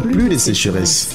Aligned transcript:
plus 0.00 0.28
de 0.28 0.36
sécheresse. 0.36 1.10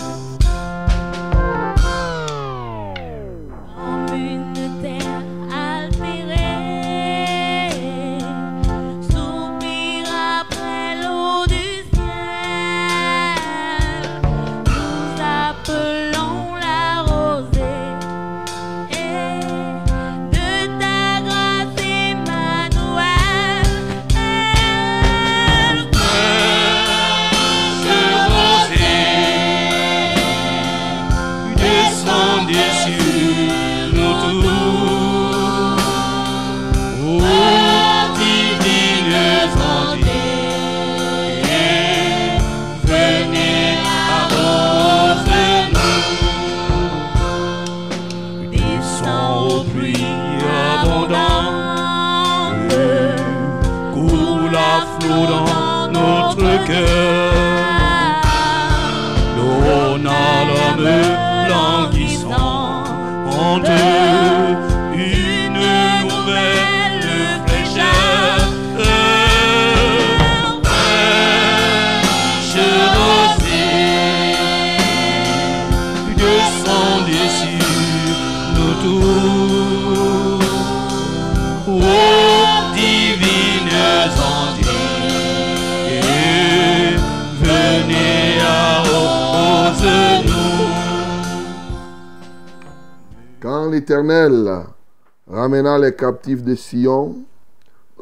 Captifs 95.96 96.44
de 96.44 96.56
Sion, 96.56 97.16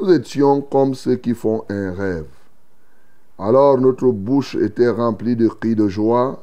nous 0.00 0.10
étions 0.12 0.60
comme 0.60 0.94
ceux 0.94 1.16
qui 1.16 1.34
font 1.34 1.64
un 1.68 1.92
rêve. 1.92 2.26
Alors 3.38 3.78
notre 3.78 4.10
bouche 4.10 4.54
était 4.56 4.88
remplie 4.88 5.36
de 5.36 5.48
cris 5.48 5.74
de 5.74 5.88
joie 5.88 6.42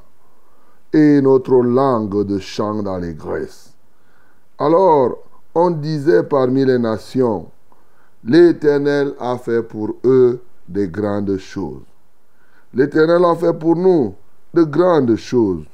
et 0.93 1.21
notre 1.21 1.61
langue 1.61 2.25
de 2.25 2.39
chants 2.39 2.81
d'allégresse. 2.81 3.73
Alors 4.57 5.17
on 5.55 5.71
disait 5.71 6.23
parmi 6.23 6.65
les 6.65 6.79
nations, 6.79 7.47
l'Éternel 8.23 9.13
a 9.19 9.37
fait 9.37 9.63
pour 9.63 9.95
eux 10.03 10.41
de 10.67 10.85
grandes 10.85 11.37
choses. 11.37 11.83
L'Éternel 12.73 13.23
a 13.25 13.35
fait 13.35 13.53
pour 13.53 13.75
nous 13.75 14.13
de 14.53 14.63
grandes 14.63 15.15
choses. 15.15 15.65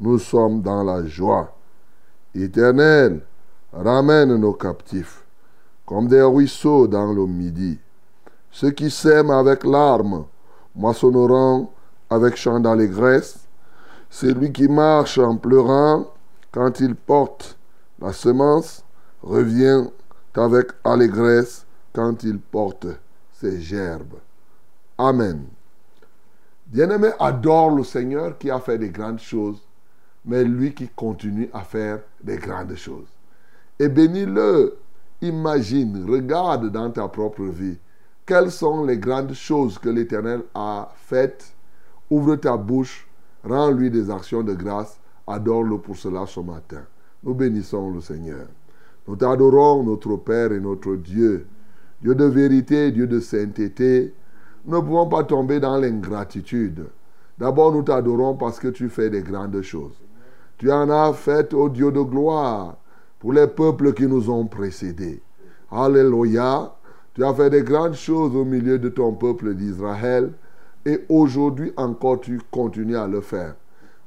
Nous 0.00 0.18
sommes 0.18 0.60
dans 0.60 0.82
la 0.82 1.06
joie. 1.06 1.54
Éternel, 2.34 3.20
ramène 3.76 4.36
nos 4.36 4.52
captifs 4.52 5.24
comme 5.86 6.08
des 6.08 6.22
ruisseaux 6.22 6.86
dans 6.86 7.12
le 7.12 7.26
midi. 7.26 7.78
Ceux 8.50 8.70
qui 8.70 8.90
sèment 8.90 9.30
avec 9.30 9.64
larmes 9.64 10.24
moissonneront 10.74 11.68
avec 12.08 12.36
chant 12.36 12.60
d'allégresse. 12.60 13.40
Celui 14.08 14.52
qui 14.52 14.68
marche 14.68 15.18
en 15.18 15.36
pleurant 15.36 16.06
quand 16.52 16.80
il 16.80 16.94
porte 16.94 17.58
la 18.00 18.12
semence 18.12 18.84
revient 19.22 19.84
avec 20.34 20.68
allégresse 20.84 21.66
quand 21.92 22.22
il 22.22 22.38
porte 22.38 22.86
ses 23.32 23.60
gerbes. 23.60 24.18
Amen. 24.98 25.46
Bien-aimé, 26.66 27.10
adore 27.18 27.70
le 27.70 27.84
Seigneur 27.84 28.38
qui 28.38 28.50
a 28.50 28.60
fait 28.60 28.78
des 28.78 28.90
grandes 28.90 29.20
choses 29.20 29.60
mais 30.24 30.44
lui 30.44 30.74
qui 30.74 30.88
continue 30.88 31.50
à 31.52 31.60
faire 31.60 32.00
des 32.22 32.36
grandes 32.36 32.74
choses. 32.76 33.13
Et 33.78 33.88
bénis-le. 33.88 34.76
Imagine, 35.22 36.04
regarde 36.08 36.70
dans 36.70 36.90
ta 36.90 37.08
propre 37.08 37.44
vie 37.44 37.78
quelles 38.26 38.50
sont 38.50 38.84
les 38.84 38.98
grandes 38.98 39.32
choses 39.32 39.78
que 39.78 39.88
l'Éternel 39.88 40.42
a 40.54 40.92
faites. 40.96 41.54
Ouvre 42.10 42.36
ta 42.36 42.56
bouche, 42.56 43.08
rends-lui 43.42 43.90
des 43.90 44.10
actions 44.10 44.42
de 44.42 44.54
grâce, 44.54 44.98
adore-le 45.26 45.78
pour 45.78 45.96
cela 45.96 46.26
ce 46.26 46.40
matin. 46.40 46.82
Nous 47.22 47.34
bénissons 47.34 47.90
le 47.90 48.00
Seigneur. 48.00 48.46
Nous 49.06 49.16
t'adorons, 49.16 49.82
notre 49.82 50.16
Père 50.16 50.52
et 50.52 50.60
notre 50.60 50.96
Dieu. 50.96 51.46
Dieu 52.02 52.14
de 52.14 52.24
vérité, 52.24 52.92
Dieu 52.92 53.06
de 53.06 53.20
sainteté. 53.20 54.14
Nous 54.66 54.76
ne 54.76 54.82
pouvons 54.82 55.08
pas 55.08 55.24
tomber 55.24 55.60
dans 55.60 55.78
l'ingratitude. 55.78 56.86
D'abord, 57.38 57.72
nous 57.72 57.82
t'adorons 57.82 58.34
parce 58.34 58.58
que 58.58 58.68
tu 58.68 58.88
fais 58.88 59.10
des 59.10 59.22
grandes 59.22 59.60
choses. 59.62 59.98
Tu 60.58 60.70
en 60.70 60.88
as 60.90 61.12
fait, 61.12 61.52
ô 61.52 61.68
Dieu 61.68 61.90
de 61.90 62.00
gloire, 62.00 62.76
pour 63.24 63.32
les 63.32 63.46
peuples 63.46 63.94
qui 63.94 64.06
nous 64.06 64.28
ont 64.28 64.44
précédés. 64.44 65.22
Alléluia. 65.70 66.74
Tu 67.14 67.24
as 67.24 67.32
fait 67.32 67.48
des 67.48 67.62
grandes 67.62 67.94
choses 67.94 68.36
au 68.36 68.44
milieu 68.44 68.78
de 68.78 68.90
ton 68.90 69.14
peuple 69.14 69.54
d'Israël 69.54 70.30
et 70.84 71.06
aujourd'hui 71.08 71.72
encore 71.78 72.20
tu 72.20 72.38
continues 72.50 72.98
à 72.98 73.06
le 73.06 73.22
faire. 73.22 73.54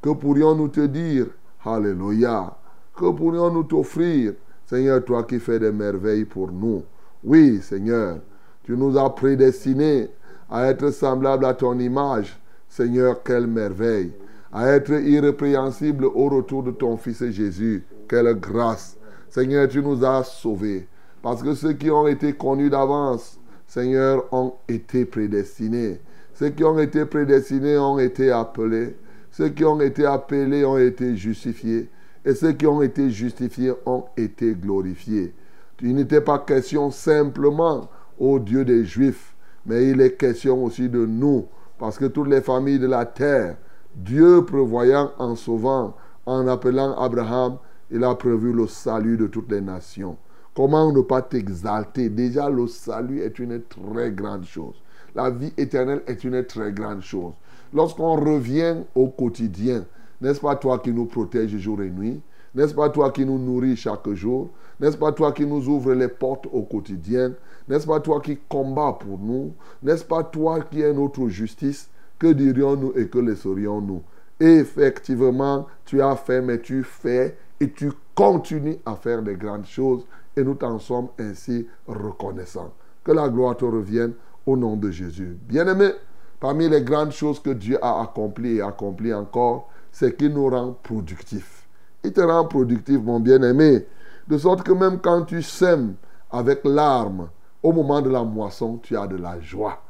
Que 0.03 0.11
pourrions-nous 0.11 0.67
te 0.67 0.85
dire? 0.85 1.25
Alléluia. 1.65 2.55
Que 2.95 3.09
pourrions-nous 3.09 3.63
t'offrir? 3.63 4.33
Seigneur, 4.67 5.03
toi 5.03 5.23
qui 5.23 5.39
fais 5.39 5.57
des 5.57 5.71
merveilles 5.71 6.25
pour 6.25 6.51
nous. 6.51 6.83
Oui, 7.23 7.59
Seigneur, 7.63 8.19
tu 8.65 8.77
nous 8.77 8.99
as 8.99 9.15
prédestinés 9.15 10.09
à 10.47 10.67
être 10.67 10.91
semblables 10.91 11.45
à 11.45 11.55
ton 11.55 11.79
image. 11.79 12.39
Seigneur, 12.69 13.23
quelle 13.23 13.47
merveille 13.47 14.13
à 14.53 14.67
être 14.67 14.91
irrépréhensible 14.91 16.05
au 16.05 16.29
retour 16.29 16.61
de 16.61 16.71
ton 16.71 16.97
Fils 16.97 17.25
Jésus. 17.31 17.83
Quelle 18.07 18.33
grâce. 18.35 18.96
Seigneur, 19.37 19.67
tu 19.67 19.83
nous 19.83 20.03
as 20.03 20.23
sauvés. 20.23 20.87
Parce 21.21 21.43
que 21.43 21.53
ceux 21.53 21.73
qui 21.73 21.91
ont 21.91 22.07
été 22.07 22.33
connus 22.33 22.71
d'avance, 22.71 23.39
Seigneur, 23.67 24.25
ont 24.31 24.53
été 24.67 25.05
prédestinés. 25.05 26.01
Ceux 26.33 26.49
qui 26.49 26.63
ont 26.63 26.79
été 26.79 27.05
prédestinés 27.05 27.77
ont 27.77 27.99
été 27.99 28.31
appelés. 28.31 28.95
Ceux 29.29 29.49
qui 29.49 29.63
ont 29.63 29.79
été 29.79 30.07
appelés 30.07 30.65
ont 30.65 30.79
été 30.79 31.15
justifiés. 31.15 31.87
Et 32.25 32.33
ceux 32.33 32.53
qui 32.53 32.65
ont 32.65 32.81
été 32.81 33.11
justifiés 33.11 33.73
ont 33.85 34.05
été 34.17 34.55
glorifiés. 34.55 35.35
Il 35.83 35.93
n'était 35.93 36.21
pas 36.21 36.39
question 36.39 36.89
simplement 36.89 37.91
au 38.17 38.39
Dieu 38.39 38.65
des 38.65 38.85
Juifs, 38.85 39.35
mais 39.67 39.87
il 39.87 40.01
est 40.01 40.17
question 40.17 40.63
aussi 40.63 40.89
de 40.89 41.05
nous. 41.05 41.45
Parce 41.77 41.99
que 41.99 42.05
toutes 42.05 42.29
les 42.29 42.41
familles 42.41 42.79
de 42.79 42.87
la 42.87 43.05
terre 43.05 43.57
Dieu 43.95 44.43
prévoyant 44.45 45.11
en 45.19 45.35
sauvant, 45.35 45.95
en 46.25 46.47
appelant 46.47 46.97
Abraham, 46.97 47.59
il 47.91 48.03
a 48.03 48.13
prévu 48.15 48.53
le 48.53 48.67
salut 48.67 49.17
de 49.17 49.27
toutes 49.27 49.51
les 49.51 49.61
nations. 49.61 50.17
Comment 50.55 50.91
ne 50.91 51.01
pas 51.01 51.21
t'exalter? 51.21 52.09
Déjà, 52.09 52.49
le 52.49 52.67
salut 52.67 53.21
est 53.21 53.39
une 53.39 53.61
très 53.63 54.11
grande 54.11 54.45
chose. 54.45 54.75
La 55.13 55.29
vie 55.29 55.53
éternelle 55.57 56.03
est 56.07 56.23
une 56.23 56.43
très 56.43 56.71
grande 56.71 57.01
chose. 57.01 57.33
Lorsqu'on 57.73 58.15
revient 58.15 58.77
au 58.95 59.07
quotidien, 59.07 59.85
n'est-ce 60.19 60.39
pas 60.39 60.55
toi 60.55 60.79
qui 60.79 60.91
nous 60.91 61.05
protèges 61.05 61.55
jour 61.57 61.81
et 61.81 61.89
nuit? 61.89 62.21
N'est-ce 62.55 62.73
pas 62.73 62.89
toi 62.89 63.11
qui 63.11 63.25
nous 63.25 63.37
nourris 63.37 63.75
chaque 63.75 64.09
jour? 64.13 64.49
N'est-ce 64.79 64.97
pas 64.97 65.11
toi 65.11 65.31
qui 65.31 65.45
nous 65.45 65.67
ouvres 65.67 65.93
les 65.93 66.07
portes 66.07 66.47
au 66.51 66.63
quotidien? 66.63 67.33
N'est-ce 67.67 67.85
pas 67.85 67.99
toi 67.99 68.19
qui 68.19 68.37
combats 68.49 68.97
pour 68.99 69.19
nous? 69.19 69.53
N'est-ce 69.83 70.05
pas 70.05 70.23
toi 70.23 70.61
qui 70.61 70.81
es 70.81 70.93
notre 70.93 71.27
justice? 71.27 71.89
Que 72.17 72.27
dirions-nous 72.27 72.93
et 72.95 73.07
que 73.07 73.19
laisserions-nous? 73.19 74.01
Effectivement, 74.39 75.67
tu 75.85 76.01
as 76.01 76.15
fait, 76.15 76.41
mais 76.41 76.59
tu 76.59 76.83
fais 76.83 77.37
et 77.59 77.71
tu 77.71 77.91
continues 78.15 78.77
à 78.85 78.95
faire 78.95 79.21
des 79.21 79.35
grandes 79.35 79.65
choses 79.65 80.05
et 80.35 80.43
nous 80.43 80.55
t'en 80.55 80.79
sommes 80.79 81.09
ainsi 81.19 81.67
reconnaissants. 81.87 82.73
Que 83.03 83.11
la 83.11 83.29
gloire 83.29 83.57
te 83.57 83.65
revienne 83.65 84.13
au 84.45 84.55
nom 84.55 84.75
de 84.75 84.91
Jésus. 84.91 85.37
Bien-aimé, 85.47 85.91
parmi 86.39 86.69
les 86.69 86.81
grandes 86.81 87.11
choses 87.11 87.39
que 87.39 87.49
Dieu 87.51 87.77
a 87.81 88.01
accomplies 88.01 88.57
et 88.57 88.61
accompli 88.61 89.13
encore, 89.13 89.69
c'est 89.91 90.15
qu'il 90.15 90.33
nous 90.33 90.49
rend 90.49 90.75
productifs. 90.83 91.67
Il 92.03 92.13
te 92.13 92.21
rend 92.21 92.45
productif, 92.45 92.99
mon 93.01 93.19
bien-aimé, 93.19 93.85
de 94.27 94.37
sorte 94.37 94.63
que 94.63 94.71
même 94.71 94.99
quand 94.99 95.23
tu 95.23 95.41
sèmes 95.41 95.95
avec 96.31 96.61
l'arme, 96.63 97.29
au 97.63 97.71
moment 97.71 98.01
de 98.01 98.09
la 98.09 98.23
moisson, 98.23 98.77
tu 98.81 98.95
as 98.95 99.07
de 99.07 99.17
la 99.17 99.39
joie. 99.39 99.81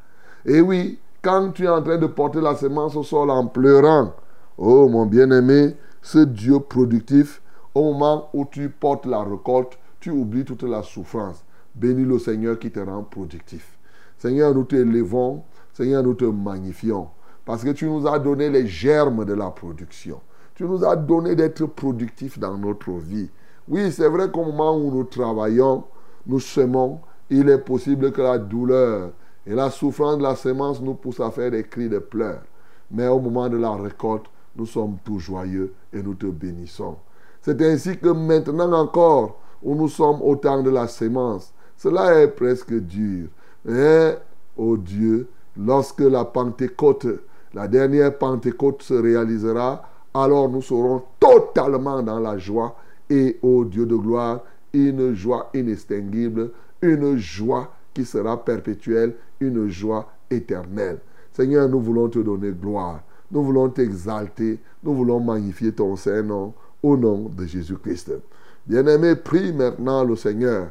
Et 0.46 0.62
oui, 0.62 1.00
quand 1.22 1.52
tu 1.52 1.66
es 1.66 1.70
en 1.70 1.82
train 1.82 1.98
de 1.98 2.08
porter 2.08 2.40
la 2.40 2.56
semence 2.56 2.96
au 2.96 3.04
sol 3.04 3.30
en 3.30 3.48
pleurant, 3.48 4.14
oh 4.58 4.88
mon 4.88 5.06
bien-aimé, 5.06 5.76
ce 6.02 6.20
Dieu 6.20 6.60
productif, 6.60 7.42
au 7.78 7.94
moment 7.94 8.30
où 8.34 8.46
tu 8.46 8.70
portes 8.70 9.06
la 9.06 9.24
récolte, 9.24 9.78
tu 10.00 10.10
oublies 10.10 10.46
toute 10.46 10.64
la 10.64 10.82
souffrance. 10.82 11.44
Bénis 11.76 12.06
le 12.06 12.18
Seigneur 12.18 12.58
qui 12.58 12.72
te 12.72 12.80
rend 12.80 13.04
productif. 13.04 13.78
Seigneur, 14.18 14.54
nous 14.56 14.64
t'élevons. 14.64 15.44
Seigneur, 15.74 16.02
nous 16.02 16.16
te 16.16 16.26
magnifions. 16.26 17.10
Parce 17.46 17.64
que 17.64 17.70
tu 17.70 17.86
nous 17.86 18.08
as 18.08 18.18
donné 18.18 18.50
les 18.50 18.66
germes 18.66 19.26
de 19.26 19.34
la 19.34 19.52
production. 19.52 20.20
Tu 20.56 20.64
nous 20.64 20.84
as 20.84 20.96
donné 20.96 21.36
d'être 21.36 21.66
productifs 21.68 22.40
dans 22.40 22.58
notre 22.58 22.94
vie. 22.94 23.30
Oui, 23.68 23.92
c'est 23.92 24.10
vrai 24.10 24.32
qu'au 24.32 24.46
moment 24.46 24.76
où 24.76 24.90
nous 24.90 25.04
travaillons, 25.04 25.84
nous 26.26 26.40
semons, 26.40 27.00
il 27.30 27.48
est 27.48 27.60
possible 27.60 28.12
que 28.12 28.22
la 28.22 28.40
douleur 28.40 29.12
et 29.46 29.54
la 29.54 29.70
souffrance 29.70 30.18
de 30.18 30.24
la 30.24 30.36
semence 30.36 30.82
nous 30.82 30.96
poussent 30.96 31.20
à 31.20 31.30
faire 31.30 31.52
des 31.52 31.64
cris 31.64 31.90
de 31.90 32.00
pleurs. 32.00 32.42
Mais 32.90 33.08
au 33.08 33.20
moment 33.20 33.50
de 33.50 33.58
la 33.58 33.76
récolte, 33.76 34.26
nous 34.56 34.66
sommes 34.66 34.98
tous 35.04 35.20
joyeux 35.20 35.74
et 35.94 36.02
nous 36.02 36.16
te 36.16 36.26
bénissons. 36.26 36.98
C'est 37.48 37.62
ainsi 37.62 37.98
que 37.98 38.10
maintenant 38.10 38.74
encore, 38.74 39.40
où 39.64 39.74
nous 39.74 39.88
sommes 39.88 40.22
au 40.22 40.36
temps 40.36 40.62
de 40.62 40.70
la 40.70 40.86
sémence, 40.86 41.54
cela 41.78 42.20
est 42.20 42.28
presque 42.28 42.74
dur. 42.74 43.30
Mais, 43.64 44.18
oh 44.58 44.76
Dieu, 44.76 45.30
lorsque 45.56 46.02
la 46.02 46.26
Pentecôte, 46.26 47.08
la 47.54 47.70
dernière 47.70 48.18
Pentecôte 48.18 48.82
se 48.82 48.96
réalisera, 48.96 49.82
alors 50.14 50.50
nous 50.50 50.62
serons 50.62 51.04
totalement 51.22 52.04
dans 52.04 52.20
la 52.20 52.38
joie 52.38 52.76
et, 53.10 53.40
ô 53.42 53.64
Dieu 53.64 53.86
de 53.86 53.96
gloire, 53.96 54.42
une 54.74 55.14
joie 55.14 55.50
inextinguible, 55.54 56.52
une 56.82 57.16
joie 57.16 57.72
qui 57.94 58.04
sera 58.04 58.44
perpétuelle, 58.44 59.16
une 59.40 59.70
joie 59.70 60.12
éternelle. 60.30 61.00
Seigneur, 61.32 61.70
nous 61.70 61.80
voulons 61.80 62.10
te 62.10 62.20
donner 62.20 62.52
gloire. 62.52 63.00
Nous 63.32 63.42
voulons 63.42 63.70
t'exalter. 63.70 64.60
Nous 64.84 64.94
voulons 64.94 65.22
magnifier 65.22 65.72
ton 65.72 65.96
Saint-Nom 65.96 66.54
au 66.84 66.98
nom 66.98 67.30
de 67.36 67.46
Jésus-Christ. 67.46 68.12
Bien-aimé, 68.66 69.16
prie 69.16 69.54
maintenant 69.54 70.04
le 70.04 70.16
Seigneur 70.16 70.68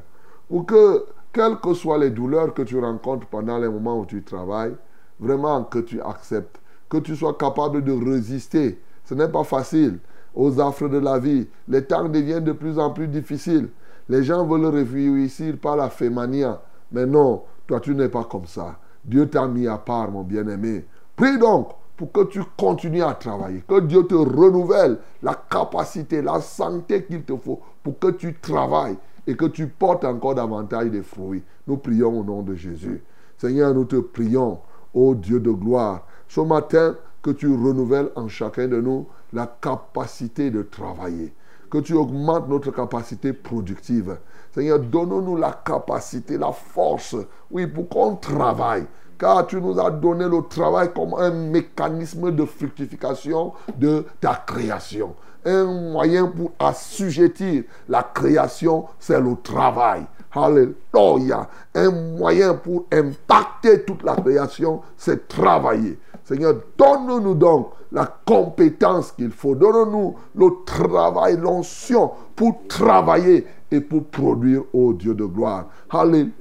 pour 0.49 0.67
que, 0.67 1.05
quelles 1.33 1.57
que 1.57 1.75
soient 1.75 1.99
les 1.99 2.11
douleurs 2.11 2.55
que 2.55 2.63
tu 2.63 2.79
rencontres 2.79 3.27
pendant 3.27 3.59
les 3.59 3.69
moments 3.69 4.01
où 4.01 4.07
tu 4.07 4.23
travailles, 4.23 4.77
vraiment 5.19 5.65
que 5.65 5.79
tu 5.79 6.01
acceptes, 6.01 6.61
que 6.89 6.99
tu 6.99 7.17
sois 7.17 7.35
capable 7.35 7.83
de 7.83 7.93
résister. 7.93 8.81
Ce 9.05 9.15
n'est 9.15 9.29
pas 9.29 9.45
facile 9.45 9.99
aux 10.35 10.61
affres 10.61 10.89
de 10.89 10.99
la 10.99 11.19
vie. 11.19 11.49
Les 11.69 11.85
temps 11.85 12.09
deviennent 12.09 12.45
de 12.45 12.53
plus 12.53 12.79
en 12.79 12.91
plus 12.91 13.09
difficiles. 13.09 13.69
Les 14.09 14.23
gens 14.23 14.47
veulent 14.47 14.67
réussir 14.67 15.57
par 15.59 15.77
la 15.77 15.91
fémania. 15.91 16.61
Mais 16.93 17.07
non, 17.07 17.43
toi 17.67 17.81
tu 17.81 17.95
n'es 17.95 18.09
pas 18.09 18.25
comme 18.25 18.47
ça. 18.47 18.79
Dieu 19.05 19.29
t'a 19.29 19.47
mis 19.47 19.67
à 19.67 19.79
part, 19.79 20.11
mon 20.11 20.23
bien-aimé. 20.23 20.85
Prie 21.17 21.39
donc 21.39 21.71
pour 21.97 22.13
que 22.13 22.25
tu 22.25 22.43
continues 22.57 23.03
à 23.03 23.15
travailler, 23.15 23.63
que 23.67 23.81
Dieu 23.81 24.07
te 24.07 24.15
renouvelle 24.15 24.99
la 25.23 25.35
capacité, 25.35 26.21
la 26.21 26.41
santé 26.41 27.05
qu'il 27.05 27.23
te 27.23 27.37
faut 27.37 27.61
pour 27.83 27.99
que 27.99 28.09
tu 28.09 28.35
travailles 28.35 28.99
et 29.27 29.37
que 29.37 29.47
tu 29.47 29.67
portes 29.67 30.05
encore 30.05 30.35
davantage 30.35 30.91
de 30.91 31.03
fruits. 31.03 31.43
Nous 31.67 31.79
prions 31.79 32.21
au 32.21 32.25
nom 32.25 32.43
de 32.43 32.55
Jésus. 32.55 33.03
Seigneur, 33.39 33.75
nous 33.75 33.85
te 33.85 33.97
prions, 33.97 34.61
ô 34.95 35.15
Dieu 35.15 35.41
de 35.41 35.51
gloire, 35.51 36.07
ce 36.29 36.41
matin, 36.41 36.97
que 37.23 37.31
tu 37.31 37.49
renouvelles 37.49 38.11
en 38.15 38.29
chacun 38.29 38.69
de 38.69 38.81
nous 38.81 39.07
la 39.33 39.47
capacité 39.47 40.51
de 40.51 40.63
travailler, 40.63 41.35
que 41.71 41.79
tu 41.79 41.95
augmentes 41.95 42.49
notre 42.49 42.71
capacité 42.71 43.33
productive. 43.33 44.19
Seigneur, 44.53 44.79
donne-nous 44.79 45.37
la 45.37 45.53
capacité, 45.53 46.39
la 46.39 46.53
force, 46.53 47.17
oui, 47.51 47.67
pour 47.67 47.89
qu'on 47.89 48.17
travaille, 48.17 48.87
car 49.19 49.47
tu 49.47 49.61
nous 49.61 49.79
as 49.81 49.91
donné 49.91 50.27
le 50.27 50.43
travail 50.49 50.93
comme 50.95 51.15
un 51.15 51.31
mécanisme 51.31 52.31
de 52.33 52.45
fructification 52.45 53.53
de 53.77 54.05
ta 54.21 54.43
création. 54.47 55.15
Un 55.45 55.65
moyen 55.93 56.27
pour 56.27 56.53
assujettir 56.59 57.65
la 57.89 58.03
création, 58.03 58.87
c'est 58.99 59.21
le 59.21 59.37
travail. 59.43 60.03
Alléluia. 60.33 61.49
Un 61.75 61.91
moyen 62.19 62.55
pour 62.55 62.87
impacter 62.93 63.85
toute 63.85 64.03
la 64.03 64.17
création, 64.17 64.83
c'est 64.97 65.29
travailler. 65.29 65.99
Seigneur, 66.25 66.57
donne-nous 66.77 67.35
donc 67.35 67.71
la 67.93 68.07
compétence 68.27 69.13
qu'il 69.13 69.31
faut. 69.31 69.55
Donne-nous 69.55 70.17
le 70.35 70.49
travail, 70.67 71.37
l'onction 71.37 72.11
pour 72.35 72.67
travailler 72.69 73.47
et 73.71 73.81
pour 73.81 74.05
produire, 74.05 74.63
au 74.73 74.93
Dieu 74.93 75.15
de 75.15 75.25
gloire. 75.25 75.67
Alléluia, 75.91 76.33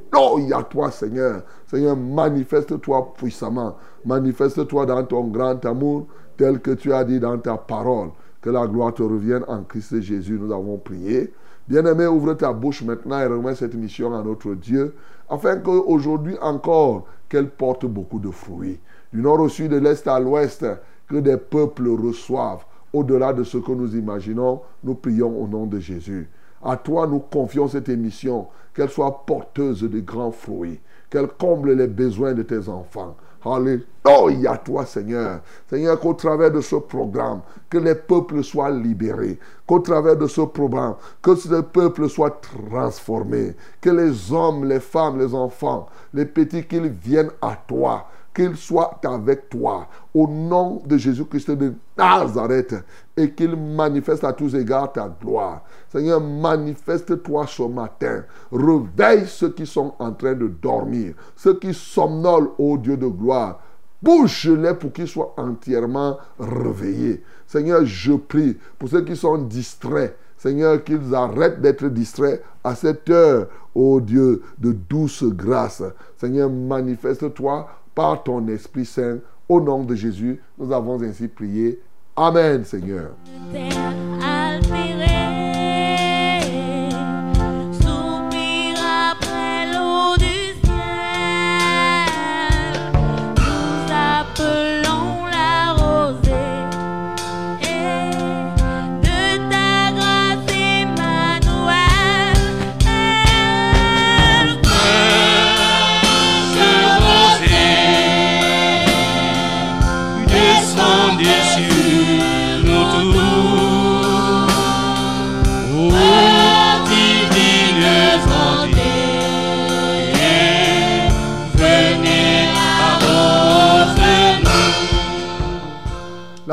toi, 0.69 0.91
Seigneur. 0.91 1.43
Seigneur, 1.67 1.95
manifeste-toi 1.95 3.13
puissamment. 3.17 3.75
Manifeste-toi 4.05 4.85
dans 4.85 5.03
ton 5.03 5.25
grand 5.25 5.63
amour, 5.65 6.07
tel 6.37 6.59
que 6.59 6.71
tu 6.71 6.93
as 6.93 7.03
dit 7.03 7.19
dans 7.19 7.37
ta 7.37 7.57
parole. 7.57 8.09
Que 8.41 8.49
la 8.49 8.67
gloire 8.67 8.93
te 8.93 9.03
revienne 9.03 9.43
en 9.47 9.63
Christ 9.63 10.01
Jésus. 10.01 10.39
Nous 10.39 10.53
avons 10.53 10.77
prié. 10.77 11.33
Bien-aimé, 11.67 12.05
ouvre 12.05 12.35
ta 12.35 12.53
bouche 12.53 12.83
maintenant 12.83 13.19
et 13.19 13.25
remets 13.25 13.55
cette 13.55 13.73
mission 13.73 14.13
à 14.15 14.21
notre 14.21 14.53
Dieu, 14.53 14.93
afin 15.27 15.57
qu'aujourd'hui 15.57 16.37
encore, 16.39 17.05
qu'elle 17.27 17.49
porte 17.49 17.87
beaucoup 17.87 18.19
de 18.19 18.29
fruits. 18.29 18.79
Du 19.11 19.21
nord 19.21 19.39
au 19.39 19.49
sud, 19.49 19.71
de 19.71 19.77
l'est 19.77 20.07
à 20.07 20.19
l'ouest, 20.19 20.63
que 21.07 21.15
des 21.15 21.37
peuples 21.37 21.89
reçoivent. 21.89 22.65
Au-delà 22.93 23.33
de 23.33 23.43
ce 23.43 23.57
que 23.57 23.71
nous 23.71 23.95
imaginons, 23.95 24.61
nous 24.83 24.93
prions 24.93 25.41
au 25.41 25.47
nom 25.47 25.65
de 25.65 25.79
Jésus. 25.79 26.29
À 26.63 26.77
toi, 26.77 27.07
nous 27.07 27.19
confions 27.19 27.67
cette 27.67 27.89
émission, 27.89 28.47
qu'elle 28.75 28.89
soit 28.89 29.25
porteuse 29.25 29.81
de 29.81 29.99
grands 29.99 30.31
fruits, 30.31 30.79
qu'elle 31.09 31.27
comble 31.27 31.73
les 31.73 31.87
besoins 31.87 32.33
de 32.33 32.43
tes 32.43 32.67
enfants. 32.67 33.15
Alléluia, 33.45 34.57
toi, 34.57 34.85
Seigneur. 34.85 35.41
Seigneur, 35.69 35.99
qu'au 35.99 36.15
travers 36.15 36.51
de 36.51 36.61
ce 36.61 36.77
programme, 36.77 37.41
que 37.69 37.77
les 37.77 37.93
peuples 37.93 38.43
soient 38.43 38.71
libérés. 38.71 39.37
Qu'au 39.67 39.79
travers 39.79 40.17
de 40.17 40.25
ce 40.25 40.41
programme, 40.41 40.95
que 41.21 41.35
ce 41.35 41.61
peuple 41.61 42.09
soit 42.09 42.41
transformé. 42.41 43.55
Que 43.79 43.91
les 43.91 44.33
hommes, 44.33 44.65
les 44.65 44.79
femmes, 44.79 45.19
les 45.19 45.33
enfants, 45.35 45.87
les 46.13 46.25
petits, 46.25 46.65
qu'ils 46.65 46.89
viennent 46.89 47.31
à 47.41 47.55
toi 47.67 48.07
qu'il 48.35 48.55
soit 48.57 48.99
avec 49.05 49.49
toi 49.49 49.87
au 50.13 50.27
nom 50.27 50.83
de 50.85 50.97
Jésus-Christ 50.97 51.51
de 51.51 51.73
Nazareth 51.97 52.75
et 53.17 53.31
qu'il 53.31 53.55
manifeste 53.55 54.23
à 54.23 54.33
tous 54.33 54.55
égards 54.55 54.91
ta 54.91 55.07
gloire. 55.07 55.63
Seigneur, 55.89 56.19
manifeste-toi 56.19 57.45
ce 57.47 57.63
matin. 57.63 58.23
Réveille 58.51 59.25
ceux 59.27 59.51
qui 59.51 59.65
sont 59.65 59.93
en 59.99 60.11
train 60.11 60.33
de 60.33 60.47
dormir, 60.47 61.15
ceux 61.35 61.57
qui 61.57 61.73
somnolent, 61.73 62.51
au 62.57 62.77
Dieu 62.77 62.97
de 62.97 63.07
gloire. 63.07 63.61
Bouge-les 64.01 64.73
pour 64.73 64.91
qu'ils 64.91 65.07
soient 65.07 65.33
entièrement 65.37 66.17
réveillés. 66.37 67.23
Seigneur, 67.47 67.85
je 67.85 68.13
prie 68.13 68.57
pour 68.77 68.89
ceux 68.89 69.03
qui 69.03 69.15
sont 69.15 69.37
distraits. 69.37 70.17
Seigneur, 70.37 70.83
qu'ils 70.83 71.15
arrêtent 71.15 71.61
d'être 71.61 71.87
distraits 71.87 72.43
à 72.63 72.75
cette 72.75 73.09
heure, 73.09 73.47
ô 73.73 74.01
Dieu, 74.01 74.43
de 74.59 74.73
douce 74.73 75.23
grâce. 75.23 75.81
Seigneur, 76.17 76.49
manifeste-toi 76.49 77.67
par 77.95 78.21
ton 78.23 78.47
Esprit 78.49 78.85
Saint. 78.85 79.19
Au 79.47 79.61
nom 79.61 79.83
de 79.83 79.95
Jésus, 79.95 80.41
nous 80.57 80.71
avons 80.73 81.01
ainsi 81.01 81.27
prié. 81.27 81.81
Amen, 82.17 82.63
Seigneur. 82.63 83.13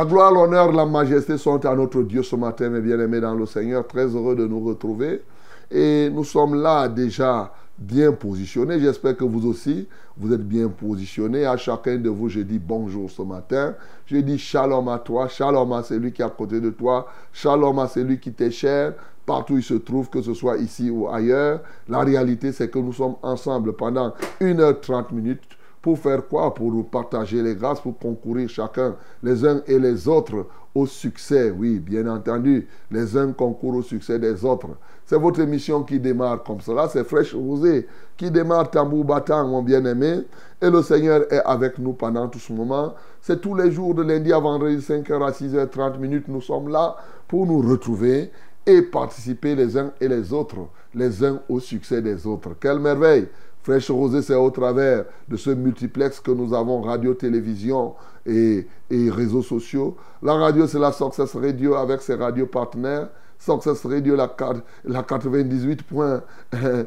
La 0.02 0.08
gloire, 0.08 0.32
l'honneur, 0.32 0.72
la 0.72 0.84
majesté 0.84 1.38
sont 1.38 1.64
à 1.64 1.76
notre 1.76 2.02
Dieu 2.02 2.24
ce 2.24 2.34
matin, 2.34 2.68
mes 2.68 2.80
bien-aimés 2.80 3.20
dans 3.20 3.36
le 3.36 3.46
Seigneur. 3.46 3.86
Très 3.86 4.06
heureux 4.06 4.34
de 4.34 4.48
nous 4.48 4.58
retrouver. 4.58 5.22
Et 5.70 6.10
nous 6.10 6.24
sommes 6.24 6.60
là 6.60 6.88
déjà 6.88 7.52
bien 7.78 8.10
positionnés. 8.10 8.80
J'espère 8.80 9.16
que 9.16 9.22
vous 9.22 9.46
aussi, 9.46 9.86
vous 10.16 10.32
êtes 10.32 10.42
bien 10.42 10.66
positionnés. 10.66 11.46
À 11.46 11.56
chacun 11.56 11.98
de 11.98 12.08
vous, 12.08 12.28
je 12.28 12.40
dis 12.40 12.58
bonjour 12.58 13.08
ce 13.12 13.22
matin. 13.22 13.76
Je 14.06 14.16
dis 14.16 14.38
shalom 14.38 14.88
à 14.88 14.98
toi, 14.98 15.28
shalom 15.28 15.72
à 15.72 15.84
celui 15.84 16.10
qui 16.10 16.20
est 16.20 16.24
à 16.24 16.30
côté 16.30 16.60
de 16.60 16.70
toi, 16.70 17.06
shalom 17.32 17.78
à 17.78 17.86
celui 17.86 18.18
qui 18.18 18.32
t'est 18.32 18.50
cher, 18.50 18.94
partout 19.24 19.54
où 19.54 19.58
il 19.58 19.62
se 19.62 19.74
trouve, 19.74 20.10
que 20.10 20.20
ce 20.20 20.34
soit 20.34 20.56
ici 20.56 20.90
ou 20.90 21.08
ailleurs. 21.08 21.60
La 21.88 22.00
réalité, 22.00 22.50
c'est 22.50 22.68
que 22.68 22.80
nous 22.80 22.92
sommes 22.92 23.14
ensemble 23.22 23.74
pendant 23.74 24.12
1h30 24.40 25.14
minutes 25.14 25.42
pour 25.82 25.98
faire 25.98 26.26
quoi? 26.28 26.54
Pour 26.54 26.88
partager 26.88 27.42
les 27.42 27.56
grâces, 27.56 27.80
pour 27.80 27.98
concourir 27.98 28.48
chacun, 28.48 28.94
les 29.22 29.44
uns 29.44 29.62
et 29.66 29.78
les 29.78 30.08
autres, 30.08 30.46
au 30.74 30.86
succès. 30.86 31.50
Oui, 31.50 31.78
bien 31.78 32.06
entendu, 32.06 32.66
les 32.90 33.16
uns 33.16 33.32
concourent 33.32 33.76
au 33.76 33.82
succès 33.82 34.18
des 34.18 34.44
autres. 34.44 34.68
C'est 35.04 35.18
votre 35.18 35.40
émission 35.40 35.82
qui 35.82 36.00
démarre 36.00 36.42
comme 36.42 36.60
cela. 36.60 36.88
C'est 36.88 37.04
Fraîche 37.04 37.34
Rosée 37.34 37.86
qui 38.16 38.30
démarre 38.30 38.70
tambour 38.70 39.04
battant, 39.04 39.46
mon 39.46 39.62
bien-aimé. 39.62 40.22
Et 40.60 40.70
le 40.70 40.80
Seigneur 40.82 41.30
est 41.30 41.42
avec 41.44 41.78
nous 41.78 41.92
pendant 41.92 42.28
tout 42.28 42.38
ce 42.38 42.52
moment. 42.52 42.94
C'est 43.20 43.40
tous 43.40 43.54
les 43.54 43.70
jours 43.70 43.94
de 43.94 44.02
lundi 44.02 44.32
à 44.32 44.38
vendredi, 44.38 44.76
5h 44.76 45.22
à 45.22 45.30
6h30 45.30 45.98
minutes. 45.98 46.28
Nous 46.28 46.40
sommes 46.40 46.68
là 46.68 46.96
pour 47.28 47.46
nous 47.46 47.60
retrouver 47.60 48.30
et 48.64 48.80
participer 48.82 49.54
les 49.54 49.76
uns 49.76 49.92
et 50.00 50.08
les 50.08 50.32
autres, 50.32 50.68
les 50.94 51.24
uns 51.24 51.40
au 51.48 51.58
succès 51.58 52.00
des 52.00 52.26
autres. 52.26 52.50
Quelle 52.60 52.78
merveille 52.78 53.28
Fraîche 53.62 53.90
Rosée, 53.90 54.22
c'est 54.22 54.34
au 54.34 54.50
travers 54.50 55.04
de 55.28 55.36
ce 55.36 55.50
multiplex 55.50 56.18
que 56.20 56.32
nous 56.32 56.52
avons, 56.52 56.80
radio, 56.80 57.14
télévision 57.14 57.94
et, 58.26 58.66
réseaux 58.90 59.42
sociaux. 59.42 59.96
La 60.22 60.34
radio, 60.34 60.66
c'est 60.66 60.80
la 60.80 60.90
Success 60.90 61.36
Radio 61.36 61.74
avec 61.76 62.00
ses 62.02 62.14
radios 62.14 62.46
partenaires. 62.46 63.08
Success 63.38 63.84
Radio, 63.86 64.16
la, 64.16 64.34
la 64.84 65.02
98.5, 65.02 66.22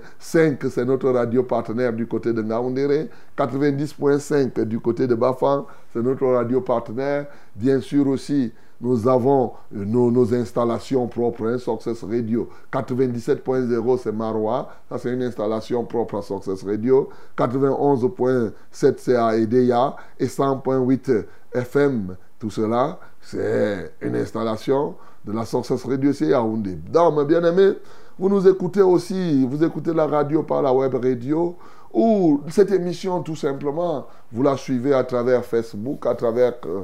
c'est 0.70 0.86
notre 0.86 1.10
radio 1.10 1.44
partenaire 1.44 1.92
du 1.94 2.08
côté 2.08 2.32
de 2.34 2.42
Ngaoundéré. 2.42 3.10
90.5 3.38 4.64
du 4.64 4.80
côté 4.80 5.08
de 5.08 5.16
Bafan, 5.16 5.66
c'est 5.94 6.02
notre 6.02 6.26
radio 6.26 6.62
partenaire. 6.62 7.28
Bien 7.56 7.82
sûr 7.82 8.08
aussi, 8.08 8.54
nous 8.82 9.08
avons 9.08 9.54
nos, 9.72 10.12
nos 10.12 10.34
installations 10.34 11.08
propres, 11.08 11.48
hein, 11.48 11.58
Success 11.58 12.04
Radio. 12.04 12.50
97.0, 12.72 14.00
c'est 14.02 14.12
Marois. 14.12 14.70
Ça, 14.90 14.98
c'est 14.98 15.14
une 15.14 15.24
installation 15.24 15.86
propre 15.86 16.18
à 16.18 16.22
Success 16.22 16.64
Radio. 16.64 17.10
91.7, 17.38 18.96
c'est 18.98 19.16
à 19.16 19.38
Edeya. 19.38 19.96
Et 20.20 20.28
100.8 20.28 21.26
FM, 21.54 22.16
tout 22.38 22.50
cela, 22.50 23.00
c'est 23.22 23.94
une 24.02 24.16
installation 24.16 24.96
de 25.24 25.32
la 25.32 25.46
Success 25.46 25.84
Radio, 25.86 26.12
c'est 26.14 26.28
Yaoundé. 26.28 26.76
Donc, 26.92 27.18
mes 27.18 27.26
bien-aimés, 27.26 27.74
vous 28.20 28.30
nous 28.30 28.48
écoutez 28.48 28.82
aussi, 28.82 29.46
vous 29.46 29.64
écoutez 29.64 29.94
la 29.94 30.06
radio 30.06 30.44
par 30.44 30.62
la 30.62 30.74
web 30.74 30.94
radio, 30.96 31.56
ou 31.94 32.42
cette 32.50 32.72
émission, 32.72 33.22
tout 33.24 33.38
simplement, 33.38 34.06
vous 34.32 34.44
la 34.44 34.58
suivez 34.58 34.94
à 34.94 35.04
travers 35.06 35.46
Facebook, 35.46 36.06
à 36.06 36.14
travers... 36.14 36.54
Euh, 36.66 36.84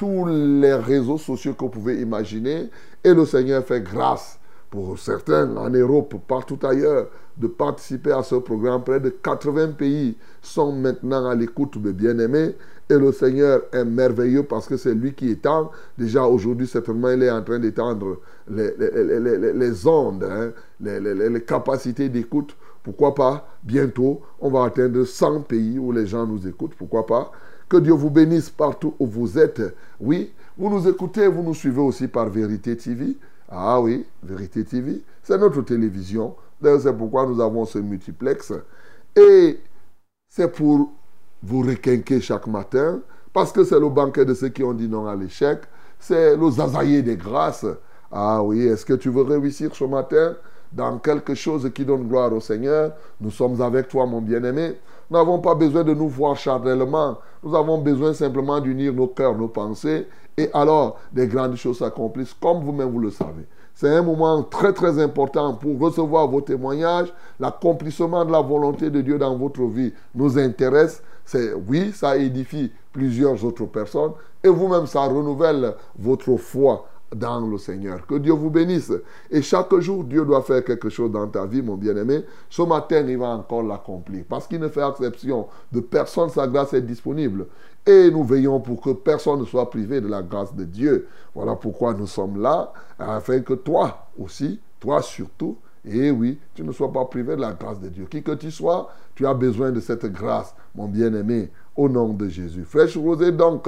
tous 0.00 0.24
les 0.24 0.72
réseaux 0.72 1.18
sociaux 1.18 1.52
que 1.52 1.62
vous 1.62 1.68
pouvez 1.68 2.00
imaginer. 2.00 2.70
Et 3.04 3.12
le 3.12 3.26
Seigneur 3.26 3.62
fait 3.62 3.82
grâce 3.82 4.38
pour 4.70 4.98
certains 4.98 5.54
en 5.58 5.68
Europe, 5.68 6.14
partout 6.26 6.58
ailleurs, 6.62 7.08
de 7.36 7.46
participer 7.46 8.10
à 8.12 8.22
ce 8.22 8.36
programme. 8.36 8.82
Près 8.82 8.98
de 8.98 9.10
80 9.10 9.72
pays 9.72 10.16
sont 10.40 10.72
maintenant 10.72 11.28
à 11.28 11.34
l'écoute 11.34 11.76
de 11.76 11.92
bien-aimés. 11.92 12.54
Et 12.88 12.94
le 12.94 13.12
Seigneur 13.12 13.60
est 13.72 13.84
merveilleux 13.84 14.44
parce 14.44 14.66
que 14.66 14.78
c'est 14.78 14.94
lui 14.94 15.12
qui 15.12 15.32
étend. 15.32 15.70
Déjà 15.98 16.24
aujourd'hui, 16.24 16.66
certainement, 16.66 17.10
il 17.10 17.22
est 17.22 17.30
en 17.30 17.42
train 17.42 17.58
d'étendre 17.58 18.20
les, 18.48 19.86
ondes, 19.86 20.24
hein, 20.24 20.52
les, 20.80 21.44
capacités 21.44 22.08
d'écoute. 22.08 22.56
Pourquoi 22.82 23.14
pas? 23.14 23.46
Bientôt, 23.62 24.22
on 24.40 24.48
va 24.48 24.64
atteindre 24.64 25.04
100 25.04 25.42
pays 25.42 25.78
où 25.78 25.92
les 25.92 26.06
gens 26.06 26.26
nous 26.26 26.48
écoutent. 26.48 26.74
Pourquoi 26.74 27.04
pas? 27.04 27.32
Que 27.70 27.76
Dieu 27.78 27.92
vous 27.92 28.10
bénisse 28.10 28.50
partout 28.50 28.94
où 28.98 29.06
vous 29.06 29.38
êtes. 29.38 29.62
Oui, 30.00 30.32
vous 30.58 30.68
nous 30.68 30.88
écoutez, 30.88 31.28
vous 31.28 31.42
nous 31.42 31.54
suivez 31.54 31.80
aussi 31.80 32.08
par 32.08 32.28
Vérité 32.28 32.76
TV. 32.76 33.16
Ah 33.48 33.80
oui, 33.80 34.04
Vérité 34.22 34.64
TV, 34.64 35.02
c'est 35.22 35.38
notre 35.38 35.62
télévision. 35.62 36.34
C'est 36.62 36.92
pourquoi 36.92 37.26
nous 37.26 37.40
avons 37.40 37.64
ce 37.64 37.78
multiplex. 37.78 38.52
Et 39.16 39.60
c'est 40.28 40.52
pour 40.52 40.90
vous 41.42 41.62
requinquer 41.62 42.20
chaque 42.20 42.46
matin, 42.48 43.00
parce 43.32 43.52
que 43.52 43.64
c'est 43.64 43.80
le 43.80 43.88
banquet 43.88 44.24
de 44.24 44.34
ceux 44.34 44.48
qui 44.48 44.62
ont 44.62 44.74
dit 44.74 44.88
non 44.88 45.06
à 45.06 45.14
l'échec. 45.14 45.60
C'est 45.98 46.36
le 46.36 46.50
zazaïer 46.50 47.02
des 47.02 47.16
grâces. 47.16 47.66
Ah 48.10 48.42
oui, 48.42 48.66
est-ce 48.66 48.84
que 48.84 48.94
tu 48.94 49.10
veux 49.10 49.22
réussir 49.22 49.74
ce 49.74 49.84
matin? 49.84 50.34
Dans 50.72 50.98
quelque 50.98 51.34
chose 51.34 51.70
qui 51.74 51.84
donne 51.84 52.06
gloire 52.06 52.32
au 52.32 52.40
Seigneur 52.40 52.92
Nous 53.20 53.30
sommes 53.30 53.60
avec 53.60 53.88
toi, 53.88 54.06
mon 54.06 54.20
bien-aimé. 54.20 54.76
Nous 55.10 55.16
n'avons 55.16 55.40
pas 55.40 55.54
besoin 55.54 55.82
de 55.82 55.92
nous 55.92 56.08
voir 56.08 56.36
charnellement. 56.36 57.18
Nous 57.42 57.54
avons 57.54 57.78
besoin 57.78 58.14
simplement 58.14 58.60
d'unir 58.60 58.92
nos 58.92 59.08
cœurs, 59.08 59.36
nos 59.36 59.48
pensées. 59.48 60.06
Et 60.36 60.48
alors, 60.54 60.98
des 61.12 61.26
grandes 61.26 61.56
choses 61.56 61.78
s'accomplissent, 61.78 62.34
comme 62.40 62.62
vous-même 62.62 62.90
vous 62.90 63.00
le 63.00 63.10
savez. 63.10 63.46
C'est 63.74 63.88
un 63.88 64.02
moment 64.02 64.42
très 64.42 64.72
très 64.72 65.02
important 65.02 65.54
pour 65.54 65.78
recevoir 65.80 66.28
vos 66.28 66.40
témoignages. 66.40 67.12
L'accomplissement 67.38 68.24
de 68.24 68.30
la 68.30 68.40
volonté 68.40 68.90
de 68.90 69.00
Dieu 69.00 69.18
dans 69.18 69.36
votre 69.36 69.62
vie 69.64 69.92
nous 70.14 70.38
intéresse. 70.38 71.02
C'est 71.24 71.54
oui, 71.54 71.92
ça 71.92 72.16
édifie 72.16 72.70
plusieurs 72.92 73.44
autres 73.44 73.66
personnes 73.66 74.12
et 74.42 74.48
vous-même 74.48 74.86
ça 74.86 75.02
renouvelle 75.02 75.74
votre 75.98 76.36
foi 76.36 76.86
dans 77.14 77.40
le 77.46 77.58
Seigneur. 77.58 78.06
Que 78.06 78.16
Dieu 78.16 78.32
vous 78.32 78.50
bénisse. 78.50 78.92
Et 79.30 79.42
chaque 79.42 79.74
jour, 79.78 80.04
Dieu 80.04 80.24
doit 80.24 80.42
faire 80.42 80.64
quelque 80.64 80.88
chose 80.88 81.10
dans 81.10 81.26
ta 81.26 81.46
vie, 81.46 81.62
mon 81.62 81.76
bien-aimé. 81.76 82.24
Ce 82.48 82.62
matin, 82.62 83.04
il 83.06 83.18
va 83.18 83.28
encore 83.28 83.62
l'accomplir. 83.62 84.24
Parce 84.28 84.46
qu'il 84.46 84.60
ne 84.60 84.68
fait 84.68 84.86
exception 84.88 85.46
de 85.72 85.80
personne, 85.80 86.28
sa 86.28 86.46
grâce 86.46 86.72
est 86.72 86.82
disponible. 86.82 87.46
Et 87.86 88.10
nous 88.10 88.24
veillons 88.24 88.60
pour 88.60 88.80
que 88.80 88.90
personne 88.90 89.40
ne 89.40 89.44
soit 89.44 89.70
privé 89.70 90.00
de 90.00 90.08
la 90.08 90.22
grâce 90.22 90.54
de 90.54 90.64
Dieu. 90.64 91.08
Voilà 91.34 91.56
pourquoi 91.56 91.94
nous 91.94 92.06
sommes 92.06 92.40
là, 92.40 92.72
afin 92.98 93.40
que 93.40 93.54
toi 93.54 94.06
aussi, 94.18 94.60
toi 94.78 95.02
surtout, 95.02 95.56
et 95.84 96.10
oui, 96.10 96.38
tu 96.54 96.62
ne 96.62 96.72
sois 96.72 96.92
pas 96.92 97.04
privé 97.06 97.36
de 97.36 97.40
la 97.40 97.52
grâce 97.52 97.80
de 97.80 97.88
Dieu. 97.88 98.06
Qui 98.10 98.22
que 98.22 98.32
tu 98.32 98.50
sois, 98.50 98.90
tu 99.14 99.26
as 99.26 99.32
besoin 99.32 99.70
de 99.70 99.80
cette 99.80 100.04
grâce, 100.06 100.54
mon 100.74 100.88
bien-aimé, 100.88 101.50
au 101.74 101.88
nom 101.88 102.12
de 102.12 102.28
Jésus. 102.28 102.64
Fraîche 102.64 102.96
Rosée, 102.98 103.32
donc, 103.32 103.66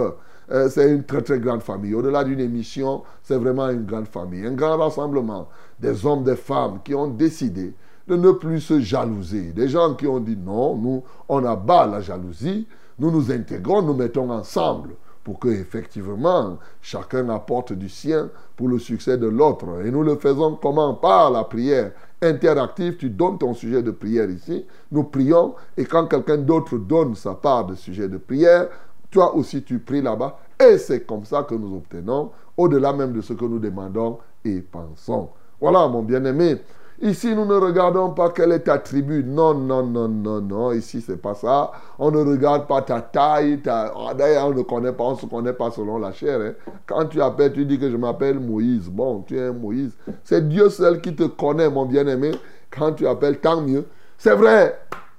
euh, 0.51 0.69
c'est 0.69 0.91
une 0.91 1.05
très 1.05 1.23
très 1.23 1.39
grande 1.39 1.63
famille. 1.63 1.95
Au-delà 1.95 2.25
d'une 2.25 2.41
émission, 2.41 3.03
c'est 3.23 3.37
vraiment 3.37 3.69
une 3.69 3.85
grande 3.85 4.09
famille. 4.09 4.45
Un 4.47 4.53
grand 4.53 4.77
rassemblement 4.77 5.49
des 5.79 6.05
hommes, 6.05 6.25
des 6.25 6.37
femmes 6.37 6.81
qui 6.85 6.95
ont 6.95 7.09
décidé 7.09 7.75
de 8.09 8.17
ne 8.17 8.33
plus 8.33 8.61
se 8.61 8.81
jalouser. 8.81 9.53
Des 9.53 9.69
gens 9.69 9.95
qui 9.95 10.07
ont 10.07 10.21
dit 10.21 10.37
non, 10.37 10.77
nous, 10.77 11.03
on 11.29 11.45
abat 11.45 11.87
la 11.87 12.01
jalousie, 12.01 12.67
nous 12.99 13.11
nous 13.11 13.31
intégrons, 13.31 13.83
nous 13.83 13.95
mettons 13.95 14.31
ensemble 14.31 14.91
pour 15.25 15.39
que 15.39 15.49
effectivement 15.49 16.59
chacun 16.81 17.29
apporte 17.29 17.73
du 17.73 17.89
sien 17.89 18.29
pour 18.57 18.69
le 18.69 18.79
succès 18.79 19.19
de 19.19 19.29
l'autre. 19.29 19.67
Et 19.85 19.91
nous 19.91 20.03
le 20.03 20.17
faisons 20.17 20.59
comment? 20.61 20.95
Par 20.95 21.31
la 21.31 21.45
prière 21.45 21.93
interactive. 22.23 22.97
Tu 22.97 23.11
donnes 23.11 23.39
ton 23.39 23.55
sujet 23.55 23.83
de 23.83 23.91
prière 23.91 24.31
ici, 24.31 24.65
nous 24.91 25.05
prions, 25.05 25.55
et 25.77 25.85
quand 25.85 26.07
quelqu'un 26.07 26.39
d'autre 26.39 26.79
donne 26.79 27.15
sa 27.15 27.35
part 27.35 27.67
de 27.67 27.75
sujet 27.75 28.09
de 28.09 28.19
prière, 28.19 28.69
toi 29.13 29.37
aussi 29.37 29.63
tu 29.63 29.79
pries 29.79 30.03
là-bas. 30.03 30.39
Et 30.59 30.79
c'est 30.79 31.07
comme 31.07 31.25
ça 31.25 31.45
que 31.45 31.55
nous 31.55 31.77
obtenons, 31.77 32.31
au-delà 32.57 32.93
même 32.93 33.13
de 33.13 33.21
ce 33.21 33.35
que 33.35 33.45
nous 33.45 33.61
demandons 33.61 34.19
et 34.45 34.61
pensons. 34.61 35.29
Voilà, 35.61 35.87
mon 35.87 36.03
bien-aimé. 36.03 36.57
Ici, 37.01 37.35
nous 37.35 37.45
ne 37.45 37.55
regardons 37.55 38.11
pas 38.11 38.31
quel 38.31 38.53
est 38.53 38.61
ta 38.61 38.79
tribu. 38.79 39.25
Non, 39.25 39.55
non, 39.55 39.85
non, 39.85 40.07
non, 40.09 40.41
non. 40.41 40.71
Ici, 40.71 41.01
c'est 41.01 41.17
pas 41.17 41.35
ça. 41.35 41.73
On 41.99 42.13
ne 42.13 42.19
regarde 42.19 42.69
pas 42.69 42.81
ta 42.83 43.01
taille. 43.01 43.61
Ta... 43.61 43.93
Ah, 43.97 44.15
d'ailleurs, 44.15 44.47
on 44.47 44.55
ne 44.55 44.63
connaît 44.63 44.93
pas, 44.93 45.05
on 45.05 45.17
se 45.17 45.27
connaît 45.27 45.53
pas 45.53 45.73
selon 45.73 45.99
la 45.99 46.13
chair. 46.13 46.41
Hein. 46.41 46.53
Quand 46.87 47.07
tu 47.07 47.21
appelles, 47.21 47.55
tu 47.55 47.65
dis 47.65 47.77
que 47.77 47.91
je 47.91 47.97
m'appelle 47.97 48.39
Moïse. 48.39 48.89
Bon, 48.89 49.23
tu 49.23 49.37
es 49.37 49.51
Moïse. 49.53 49.97
C'est 50.23 50.49
Dieu 50.49 50.69
seul 50.69 51.01
qui 51.01 51.17
te 51.17 51.25
connaît, 51.25 51.69
mon 51.69 51.87
bien-aimé. 51.87 52.33
Quand 52.71 52.93
tu 52.93 53.05
appelles, 53.09 53.41
tant 53.41 53.61
mieux. 53.61 53.85
C'est 54.17 54.37
vrai. 54.37 54.79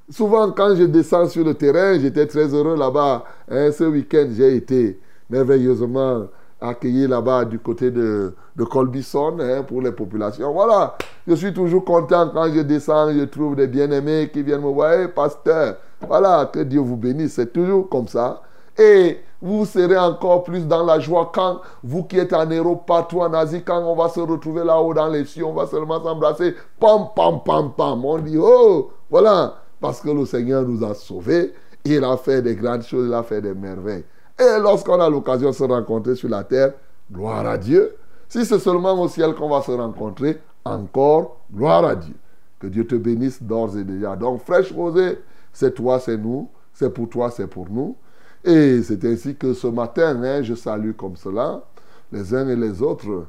Souvent, 0.09 0.51
quand 0.51 0.75
je 0.75 0.83
descends 0.83 1.27
sur 1.27 1.45
le 1.45 1.53
terrain, 1.53 1.97
j'étais 1.97 2.27
très 2.27 2.53
heureux 2.53 2.75
là-bas. 2.75 3.23
Hein, 3.49 3.71
ce 3.71 3.85
week-end, 3.85 4.27
j'ai 4.35 4.57
été 4.57 4.99
merveilleusement 5.29 6.27
accueilli 6.59 7.07
là-bas 7.07 7.45
du 7.45 7.59
côté 7.59 7.91
de, 7.91 8.33
Colbison 8.69 9.37
hein, 9.39 9.63
pour 9.63 9.81
les 9.81 9.91
populations. 9.91 10.51
Voilà, 10.51 10.95
je 11.27 11.35
suis 11.35 11.53
toujours 11.53 11.85
content 11.85 12.29
quand 12.33 12.51
je 12.53 12.61
descends, 12.61 13.11
je 13.11 13.23
trouve 13.25 13.55
des 13.55 13.67
bien-aimés 13.67 14.29
qui 14.31 14.43
viennent 14.43 14.61
me 14.61 14.71
voir, 14.71 15.09
pasteur, 15.15 15.75
voilà, 16.07 16.49
que 16.51 16.59
Dieu 16.59 16.79
vous 16.79 16.97
bénisse, 16.97 17.33
c'est 17.33 17.51
toujours 17.51 17.89
comme 17.89 18.07
ça. 18.07 18.41
Et 18.77 19.19
vous 19.41 19.65
serez 19.65 19.97
encore 19.97 20.43
plus 20.43 20.65
dans 20.67 20.85
la 20.85 20.99
joie 20.99 21.31
quand 21.33 21.59
vous 21.83 22.03
qui 22.03 22.17
êtes 22.17 22.33
en 22.33 22.45
Europe, 22.45 22.83
partout 22.87 23.19
en 23.19 23.33
Asie, 23.33 23.61
quand 23.61 23.83
on 23.83 23.95
va 23.95 24.09
se 24.09 24.19
retrouver 24.19 24.63
là-haut 24.63 24.93
dans 24.93 25.07
les 25.07 25.25
cieux, 25.25 25.45
on 25.45 25.53
va 25.53 25.67
seulement 25.67 26.01
s'embrasser, 26.01 26.55
pam, 26.79 27.07
pam, 27.15 27.41
pam, 27.45 27.71
pam. 27.75 28.05
On 28.05 28.19
dit, 28.19 28.37
oh, 28.37 28.91
voilà, 29.09 29.55
parce 29.83 29.99
que 29.99 30.09
le 30.09 30.25
Seigneur 30.25 30.65
nous 30.65 30.81
a 30.85 30.93
sauvés, 30.93 31.53
il 31.83 32.05
a 32.05 32.15
fait 32.15 32.41
des 32.41 32.55
grandes 32.55 32.83
choses, 32.83 33.09
il 33.09 33.13
a 33.13 33.21
fait 33.21 33.41
des 33.41 33.53
merveilles. 33.53 34.05
Et 34.39 34.57
lorsqu'on 34.61 34.97
a 35.01 35.09
l'occasion 35.09 35.49
de 35.49 35.53
se 35.53 35.63
rencontrer 35.65 36.15
sur 36.15 36.29
la 36.29 36.45
terre, 36.45 36.71
gloire 37.11 37.45
à 37.45 37.57
Dieu. 37.57 37.93
Si 38.29 38.45
c'est 38.45 38.59
seulement 38.59 38.93
au 38.93 39.09
ciel 39.09 39.35
qu'on 39.35 39.49
va 39.49 39.61
se 39.61 39.71
rencontrer, 39.71 40.39
encore 40.63 41.41
gloire 41.53 41.83
à 41.83 41.97
Dieu. 41.97 42.13
Que 42.59 42.67
Dieu 42.67 42.87
te 42.87 42.95
bénisse 42.95 43.43
d'ores 43.43 43.77
et 43.77 43.83
déjà. 43.83 44.15
Donc, 44.15 44.45
fraîche 44.45 44.71
rosée, 44.71 45.19
c'est 45.51 45.73
toi, 45.73 45.99
c'est 45.99 46.15
nous. 46.15 46.47
C'est 46.73 46.93
pour 46.93 47.09
toi, 47.09 47.29
c'est 47.29 47.47
pour 47.47 47.69
nous. 47.69 47.97
Et 48.45 48.81
c'est 48.83 49.03
ainsi 49.03 49.35
que 49.35 49.53
ce 49.53 49.67
matin, 49.67 50.23
hein, 50.23 50.41
je 50.43 50.55
salue 50.55 50.93
comme 50.93 51.17
cela 51.17 51.61
les 52.09 52.33
uns 52.33 52.47
et 52.47 52.55
les 52.55 52.81
autres. 52.81 53.25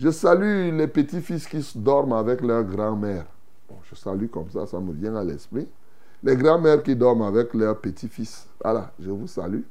Je 0.00 0.10
salue 0.10 0.76
les 0.76 0.88
petits-fils 0.88 1.46
qui 1.46 1.64
dorment 1.76 2.14
avec 2.14 2.40
leur 2.40 2.64
grand-mère. 2.64 3.26
Je 3.84 3.94
salue 3.94 4.26
comme 4.26 4.50
ça, 4.50 4.66
ça 4.66 4.80
me 4.80 4.92
vient 4.92 5.14
à 5.14 5.22
l'esprit. 5.22 5.68
Les 6.22 6.36
grand-mères 6.36 6.82
qui 6.82 6.94
dorment 6.94 7.22
avec 7.22 7.52
leurs 7.54 7.80
petits-fils. 7.80 8.46
Voilà, 8.62 8.92
je 9.00 9.10
vous 9.10 9.26
salue. 9.26 9.62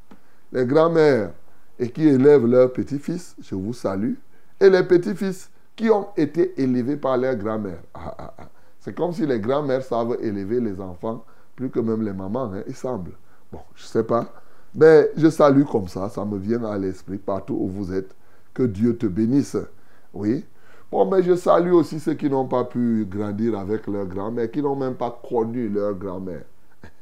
Les 0.51 0.65
grand-mères 0.65 1.31
et 1.79 1.89
qui 1.89 2.07
élèvent 2.07 2.45
leurs 2.45 2.73
petits-fils, 2.73 3.35
je 3.41 3.55
vous 3.55 3.73
salue. 3.73 4.15
Et 4.59 4.69
les 4.69 4.83
petits-fils 4.83 5.49
qui 5.75 5.89
ont 5.89 6.07
été 6.17 6.61
élevés 6.61 6.97
par 6.97 7.17
leur 7.17 7.35
grand-mère. 7.35 7.79
Ah, 7.93 8.15
ah, 8.17 8.33
ah. 8.37 8.49
C'est 8.79 8.93
comme 8.93 9.13
si 9.13 9.25
les 9.25 9.39
grand-mères 9.39 9.83
savent 9.83 10.17
élever 10.21 10.59
les 10.59 10.79
enfants 10.81 11.23
plus 11.55 11.69
que 11.69 11.79
même 11.79 12.01
les 12.01 12.13
mamans, 12.13 12.51
hein, 12.53 12.63
il 12.67 12.75
semble. 12.75 13.11
Bon, 13.51 13.59
je 13.75 13.83
ne 13.83 13.87
sais 13.87 14.03
pas. 14.03 14.33
Mais 14.73 15.11
je 15.17 15.29
salue 15.29 15.63
comme 15.63 15.87
ça, 15.87 16.09
ça 16.09 16.25
me 16.25 16.37
vient 16.37 16.63
à 16.63 16.77
l'esprit 16.77 17.17
partout 17.17 17.57
où 17.59 17.67
vous 17.67 17.93
êtes. 17.93 18.15
Que 18.53 18.63
Dieu 18.63 18.97
te 18.97 19.05
bénisse. 19.05 19.57
Oui. 20.13 20.45
Bon, 20.91 21.05
mais 21.09 21.23
je 21.23 21.35
salue 21.35 21.71
aussi 21.71 22.01
ceux 22.01 22.15
qui 22.15 22.29
n'ont 22.29 22.47
pas 22.47 22.65
pu 22.65 23.05
grandir 23.09 23.57
avec 23.57 23.87
leur 23.87 24.05
grand-mère, 24.05 24.51
qui 24.51 24.61
n'ont 24.61 24.75
même 24.75 24.95
pas 24.95 25.21
connu 25.27 25.69
leur 25.69 25.93
grand-mère. 25.93 26.43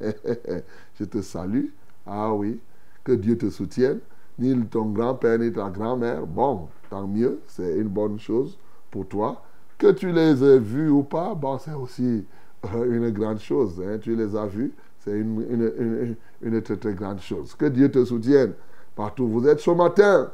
je 0.00 1.04
te 1.04 1.20
salue. 1.20 1.66
Ah 2.06 2.32
oui. 2.32 2.60
Que 3.02 3.12
Dieu 3.12 3.36
te 3.36 3.50
soutienne. 3.50 3.98
Ni 4.38 4.64
ton 4.66 4.86
grand-père 4.86 5.38
ni 5.38 5.52
ta 5.52 5.68
grand-mère. 5.70 6.24
Bon, 6.24 6.68
tant 6.88 7.06
mieux. 7.08 7.40
C'est 7.48 7.78
une 7.78 7.88
bonne 7.88 8.20
chose 8.20 8.56
pour 8.92 9.08
toi. 9.08 9.42
Que 9.76 9.90
tu 9.90 10.12
les 10.12 10.44
aies 10.44 10.58
vus 10.60 10.90
ou 10.90 11.02
pas, 11.02 11.34
bon, 11.34 11.58
c'est 11.58 11.72
aussi 11.72 12.24
euh, 12.72 12.96
une 12.96 13.10
grande 13.10 13.40
chose. 13.40 13.82
Hein. 13.84 13.98
Tu 14.00 14.14
les 14.14 14.36
as 14.36 14.46
vus. 14.46 14.72
C'est 15.00 15.18
une, 15.18 15.40
une, 15.50 16.16
une, 16.42 16.62
très, 16.62 16.76
très 16.76 16.94
grande 16.94 17.20
chose. 17.20 17.54
Que 17.54 17.66
Dieu 17.66 17.90
te 17.90 18.04
soutienne 18.04 18.52
partout 18.94 19.24
où 19.24 19.40
vous 19.40 19.48
êtes. 19.48 19.60
Ce 19.60 19.70
matin, 19.70 20.30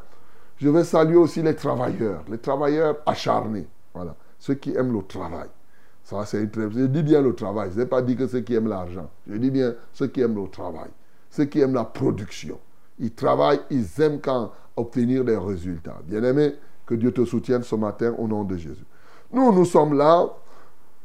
je 0.59 0.69
vais 0.69 0.85
saluer 0.85 1.17
aussi 1.17 1.43
les 1.43 1.55
travailleurs, 1.55 2.25
les 2.31 2.39
travailleurs 2.39 2.97
acharnés. 3.05 3.67
Voilà. 3.95 4.15
Ceux 4.39 4.55
qui 4.55 4.75
aiment 4.75 4.93
le 4.93 5.03
travail. 5.03 5.49
Ça, 6.05 6.25
c'est 6.25 6.51
très... 6.51 6.71
Je 6.71 6.87
dis 6.87 7.03
bien 7.03 7.21
le 7.21 7.35
travail. 7.35 7.71
Je 7.75 7.81
n'ai 7.81 7.87
pas 7.87 8.01
dit 8.01 8.17
que 8.17 8.27
ceux 8.27 8.41
qui 8.41 8.55
aiment 8.55 8.69
l'argent. 8.69 9.11
Je 9.27 9.37
dis 9.37 9.51
bien 9.51 9.75
ceux 9.93 10.07
qui 10.07 10.21
aiment 10.21 10.41
le 10.41 10.49
travail. 10.49 10.89
Ceux 11.31 11.47
qui 11.47 11.61
aiment 11.61 11.75
la 11.75 11.85
production. 11.85 12.59
Ils 12.99 13.13
travaillent, 13.13 13.61
ils 13.71 14.01
aiment 14.01 14.21
quand 14.21 14.53
obtenir 14.77 15.25
des 15.25 15.37
résultats. 15.37 15.99
Bien-aimé, 16.05 16.55
que 16.87 16.95
Dieu 16.95 17.13
te 17.13 17.25
soutienne 17.25 17.63
ce 17.63 17.75
matin 17.75 18.15
au 18.19 18.29
nom 18.29 18.45
de 18.45 18.57
Jésus. 18.57 18.85
Nous, 19.33 19.53
nous 19.53 19.65
sommes 19.65 19.97
là. 19.97 20.29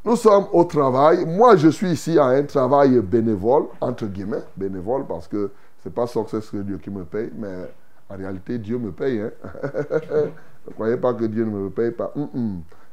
Nous 0.06 0.16
sommes 0.16 0.46
au 0.52 0.64
travail. 0.64 1.26
Moi, 1.26 1.56
je 1.56 1.70
suis 1.70 1.92
ici 1.92 2.18
à 2.18 2.26
un 2.26 2.44
travail 2.44 3.00
bénévole, 3.02 3.66
entre 3.82 4.06
guillemets, 4.06 4.44
bénévole, 4.56 5.06
parce 5.06 5.28
que 5.28 5.52
ce 5.84 5.90
n'est 5.90 5.94
pas 5.94 6.06
que 6.08 6.58
Dieu 6.58 6.78
qui 6.78 6.90
me 6.90 7.04
paye, 7.04 7.32
mais 7.36 7.72
en 8.12 8.18
réalité, 8.18 8.58
Dieu 8.58 8.78
me 8.78 8.92
paye. 8.92 9.22
Hein? 9.22 9.32
ne 10.68 10.74
croyez 10.74 10.98
pas 10.98 11.14
que 11.14 11.26
Dieu 11.26 11.46
ne 11.46 11.52
me 11.52 11.70
paye 11.70 11.92
pas? 11.92 12.14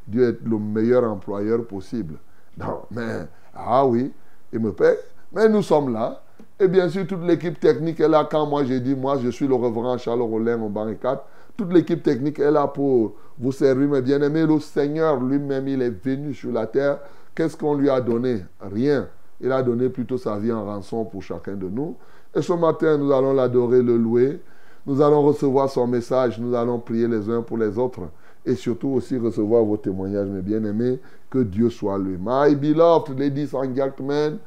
Dieu 0.06 0.28
est 0.28 0.48
le 0.48 0.58
meilleur 0.58 1.04
employeur 1.04 1.64
possible. 1.66 2.14
Non, 2.56 2.82
mais, 2.90 3.26
ah 3.54 3.87
oui, 3.87 4.12
il 4.52 4.60
me 4.60 4.72
paye. 4.72 4.96
Mais 5.32 5.48
nous 5.48 5.62
sommes 5.62 5.92
là. 5.92 6.22
Et 6.60 6.68
bien 6.68 6.88
sûr, 6.88 7.06
toute 7.06 7.22
l'équipe 7.22 7.58
technique 7.60 8.00
est 8.00 8.08
là. 8.08 8.26
Quand 8.30 8.46
moi, 8.46 8.64
j'ai 8.64 8.80
dit, 8.80 8.94
moi, 8.94 9.18
je 9.22 9.28
suis 9.28 9.46
le 9.46 9.54
reverend 9.54 9.98
Charles 9.98 10.22
Rollin 10.22 10.60
au 10.60 10.68
barricade. 10.68 11.20
Toute 11.56 11.72
l'équipe 11.72 12.02
technique 12.02 12.38
est 12.38 12.50
là 12.50 12.66
pour 12.66 13.16
vous 13.38 13.52
servir, 13.52 13.88
mes 13.88 14.02
bien-aimés. 14.02 14.46
Le 14.46 14.58
Seigneur 14.60 15.20
lui-même, 15.20 15.68
il 15.68 15.82
est 15.82 16.04
venu 16.04 16.35
sur 16.35 16.52
la 16.52 16.66
terre. 16.66 16.98
Qu'est-ce 17.35 17.57
qu'on 17.57 17.74
lui 17.74 17.90
a 17.90 18.00
donné? 18.00 18.44
Rien. 18.61 19.09
Il 19.40 19.52
a 19.52 19.62
donné 19.62 19.88
plutôt 19.88 20.18
sa 20.18 20.37
vie 20.38 20.52
en 20.52 20.64
rançon 20.64 21.04
pour 21.04 21.22
chacun 21.22 21.54
de 21.54 21.68
nous. 21.68 21.96
Et 22.35 22.42
ce 22.42 22.52
matin, 22.52 22.96
nous 22.96 23.12
allons 23.12 23.33
l'adorer, 23.33 23.83
le 23.83 23.96
louer. 23.96 24.40
Nous 24.88 25.03
allons 25.03 25.22
recevoir 25.22 25.68
son 25.68 25.87
message, 25.87 26.38
nous 26.38 26.55
allons 26.55 26.79
prier 26.79 27.07
les 27.07 27.29
uns 27.29 27.42
pour 27.42 27.59
les 27.59 27.77
autres 27.77 28.09
et 28.46 28.55
surtout 28.55 28.88
aussi 28.88 29.18
recevoir 29.18 29.62
vos 29.62 29.77
témoignages, 29.77 30.29
mes 30.29 30.40
bien-aimés. 30.40 30.98
Que 31.29 31.40
Dieu 31.40 31.68
soit 31.68 31.98
lui. 31.98 32.16
My 32.18 32.55
beloved 32.55 33.18
ladies 33.18 33.53
and 33.53 33.77
gentlemen, 33.77 34.38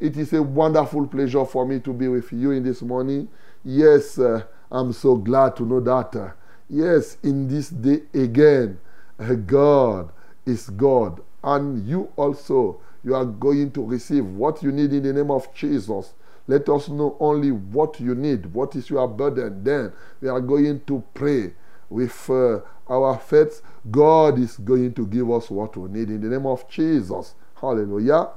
it 0.00 0.16
is 0.16 0.34
a 0.34 0.42
wonderful 0.42 1.06
pleasure 1.06 1.44
for 1.44 1.64
me 1.64 1.78
to 1.78 1.92
be 1.92 2.08
with 2.08 2.32
you 2.32 2.50
in 2.50 2.64
this 2.64 2.82
morning. 2.82 3.28
Yes, 3.64 4.18
uh, 4.18 4.42
I'm 4.68 4.92
so 4.92 5.14
glad 5.14 5.54
to 5.58 5.62
know 5.64 5.78
that. 5.78 6.16
Uh, 6.16 6.30
yes, 6.68 7.16
in 7.22 7.46
this 7.46 7.68
day 7.68 8.02
again, 8.12 8.80
uh, 9.20 9.34
God 9.34 10.10
is 10.44 10.70
God. 10.70 11.20
And 11.44 11.86
you 11.86 12.08
also, 12.16 12.80
you 13.04 13.14
are 13.14 13.24
going 13.24 13.70
to 13.70 13.84
receive 13.84 14.26
what 14.26 14.60
you 14.60 14.72
need 14.72 14.92
in 14.92 15.04
the 15.04 15.12
name 15.12 15.30
of 15.30 15.54
Jesus. 15.54 16.14
Let 16.46 16.68
us 16.68 16.88
know 16.88 17.16
only 17.20 17.52
what 17.52 18.00
you 18.00 18.14
need, 18.14 18.46
what 18.46 18.76
is 18.76 18.90
your 18.90 19.08
burden. 19.08 19.64
Then 19.64 19.92
we 20.20 20.28
are 20.28 20.40
going 20.40 20.82
to 20.86 21.02
pray 21.14 21.54
with 21.88 22.28
uh, 22.28 22.60
our 22.88 23.18
faith. 23.18 23.62
God 23.90 24.38
is 24.38 24.58
going 24.58 24.92
to 24.94 25.06
give 25.06 25.30
us 25.30 25.50
what 25.50 25.76
we 25.76 25.88
need 25.88 26.10
in 26.10 26.20
the 26.20 26.28
name 26.28 26.46
of 26.46 26.68
Jesus. 26.68 27.34
Hallelujah. 27.60 28.28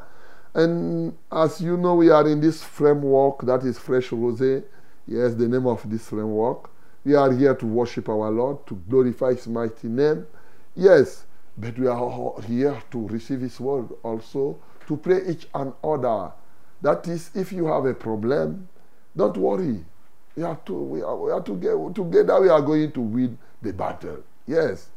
And 0.54 1.18
as 1.32 1.60
you 1.60 1.78
know, 1.78 1.96
we 1.96 2.10
are 2.10 2.28
in 2.28 2.40
this 2.40 2.64
framework 2.64 3.42
that 3.42 3.64
is 3.64 3.78
Fresh 3.78 4.12
Rose. 4.12 4.64
Yes, 5.06 5.34
the 5.36 5.48
name 5.48 5.68
of 5.68 5.90
this 5.90 6.08
framework. 6.08 6.70
We 7.04 7.16
are 7.16 7.32
here 7.32 7.56
to 7.56 7.66
worship 7.66 8.10
our 8.10 8.32
Lord, 8.32 8.66
to 8.68 8.76
glorify 8.90 9.34
His 9.34 9.48
mighty 9.48 9.88
name. 9.88 10.26
Yes, 10.76 11.26
but 11.58 11.78
we 11.78 11.88
are 11.88 12.42
here 12.42 12.82
to 12.92 13.08
receive 13.08 13.42
His 13.42 13.60
word 13.60 13.90
also, 14.04 14.60
to 14.88 14.98
pray 14.98 15.22
each 15.28 15.48
and 15.54 15.74
other 15.84 16.32
that 16.82 17.08
is, 17.08 17.32
if 17.34 17.52
you 17.52 17.66
have 17.68 17.86
a 17.86 17.94
problem, 17.94 18.68
don't 19.16 19.38
worry. 19.38 19.84
We 20.36 20.44
are, 20.44 20.56
together, 20.56 22.42
we 22.42 22.50
are 22.50 22.62
going 22.62 22.92
to 22.92 23.02
win 23.02 23.38
the 23.62 23.74
battle. 23.74 24.24
Yes, 24.46 24.90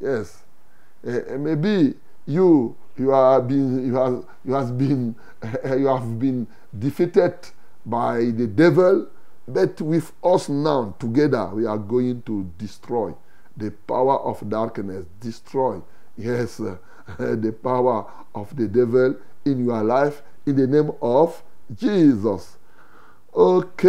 yes. 0.00 0.42
Uh, 1.06 1.20
maybe 1.38 1.94
you 2.26 2.76
you 2.98 3.12
are 3.12 3.40
being 3.40 3.86
you 3.86 3.94
have 3.94 4.24
you 4.44 4.52
has 4.54 4.72
been 4.72 5.14
you 5.64 5.86
have 5.86 6.18
been 6.18 6.46
defeated 6.76 7.34
by 7.86 8.24
the 8.32 8.46
devil, 8.48 9.06
but 9.46 9.80
with 9.80 10.12
us 10.24 10.48
now 10.48 10.94
together 10.98 11.46
we 11.54 11.64
are 11.64 11.78
going 11.78 12.20
to 12.22 12.50
destroy 12.58 13.14
the 13.56 13.70
power 13.70 14.18
of 14.18 14.46
darkness. 14.48 15.06
Destroy, 15.20 15.80
yes, 16.16 16.56
the 17.18 17.56
power 17.62 18.04
of 18.34 18.54
the 18.56 18.66
devil 18.66 19.16
in 19.44 19.64
your 19.64 19.82
life 19.84 20.22
in 20.48 20.54
the 20.54 20.66
name 20.66 20.90
of 21.00 21.42
Jesus. 21.74 22.56
Ok. 23.32 23.86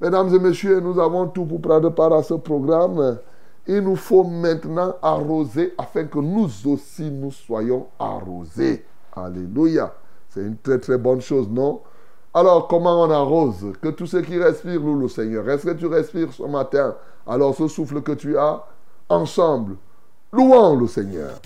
Mesdames 0.00 0.34
et 0.34 0.38
messieurs, 0.38 0.80
nous 0.80 0.98
avons 1.00 1.28
tout 1.28 1.44
pour 1.44 1.60
prendre 1.60 1.90
part 1.90 2.12
à 2.12 2.22
ce 2.22 2.34
programme. 2.34 3.18
Il 3.66 3.80
nous 3.80 3.96
faut 3.96 4.24
maintenant 4.24 4.94
arroser 5.00 5.72
afin 5.78 6.04
que 6.04 6.18
nous 6.18 6.50
aussi 6.66 7.10
nous 7.10 7.30
soyons 7.30 7.86
arrosés. 7.98 8.84
Alléluia. 9.14 9.94
C'est 10.28 10.40
une 10.40 10.56
très 10.56 10.78
très 10.78 10.98
bonne 10.98 11.20
chose, 11.20 11.48
non? 11.48 11.80
Alors, 12.34 12.66
comment 12.66 13.02
on 13.02 13.10
arrose? 13.10 13.72
Que 13.80 13.88
tous 13.88 14.06
ceux 14.06 14.22
qui 14.22 14.38
respirent 14.38 14.80
louent 14.80 15.00
le 15.00 15.08
Seigneur. 15.08 15.48
Est-ce 15.48 15.66
que 15.66 15.72
tu 15.72 15.86
respires 15.86 16.32
ce 16.32 16.42
matin? 16.44 16.96
Alors, 17.26 17.54
ce 17.54 17.68
souffle 17.68 18.00
que 18.00 18.12
tu 18.12 18.36
as, 18.38 18.64
ensemble, 19.08 19.76
louons 20.32 20.76
le 20.76 20.86
Seigneur. 20.86 21.40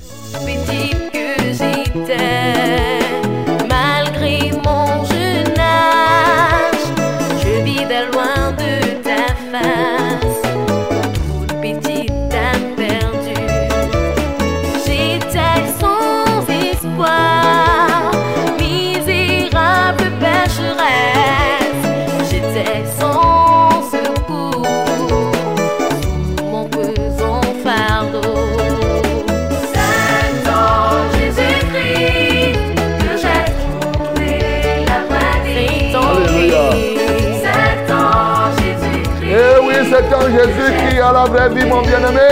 Jésus 40.46 40.72
qui 40.88 41.00
a 41.00 41.12
la 41.12 41.24
vraie 41.24 41.48
vie, 41.48 41.66
mon 41.66 41.82
bien-aimé. 41.82 42.28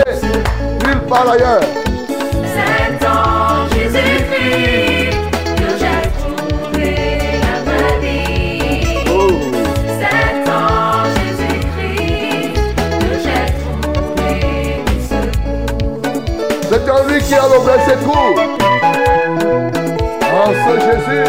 Nulle 0.85 1.01
part 1.09 1.29
ailleurs. 1.29 1.59
C'est 2.53 3.05
en 3.05 3.67
Jésus-Christ 3.75 5.17
que 5.57 5.67
j'ai 5.79 6.01
trouvé 6.19 6.91
la 7.43 7.55
vraie 7.65 7.97
vie. 8.01 9.03
C'est 9.99 10.49
en 10.49 11.05
Jésus-Christ 11.17 12.53
que 12.99 13.11
j'ai 13.23 13.45
trouvé 13.61 14.31
le 14.85 14.95
secours. 15.01 16.09
C'est 16.69 16.85
en 16.89 17.01
lui 17.07 17.19
qui 17.21 17.33
a 17.33 17.47
le 17.51 17.57
vrai 17.65 17.79
secours. 17.85 18.37
En 20.31 20.49
ce 20.63 20.73
Jésus, 20.85 21.27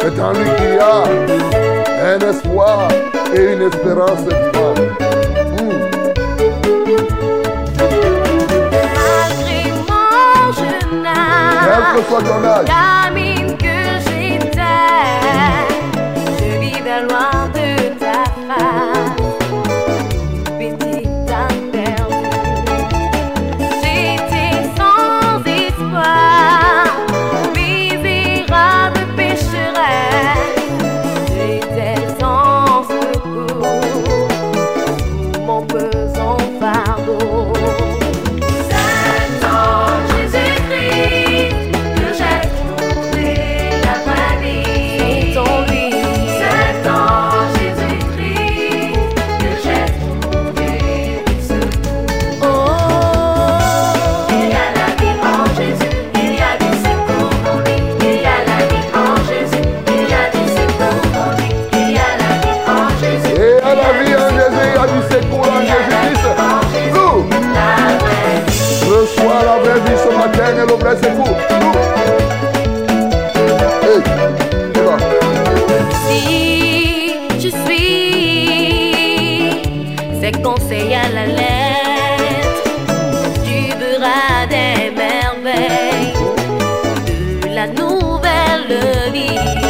c'est 0.00 0.16
en 0.20 0.32
lui 0.32 0.50
qui 0.56 0.70
a 0.78 0.82
un 2.14 2.20
espoir 2.30 2.88
et 3.34 3.44
une 3.54 3.62
espérance 3.62 4.24
Professor 11.82 12.22
Leonardo. 12.22 12.72
Bonnie. 89.12 89.61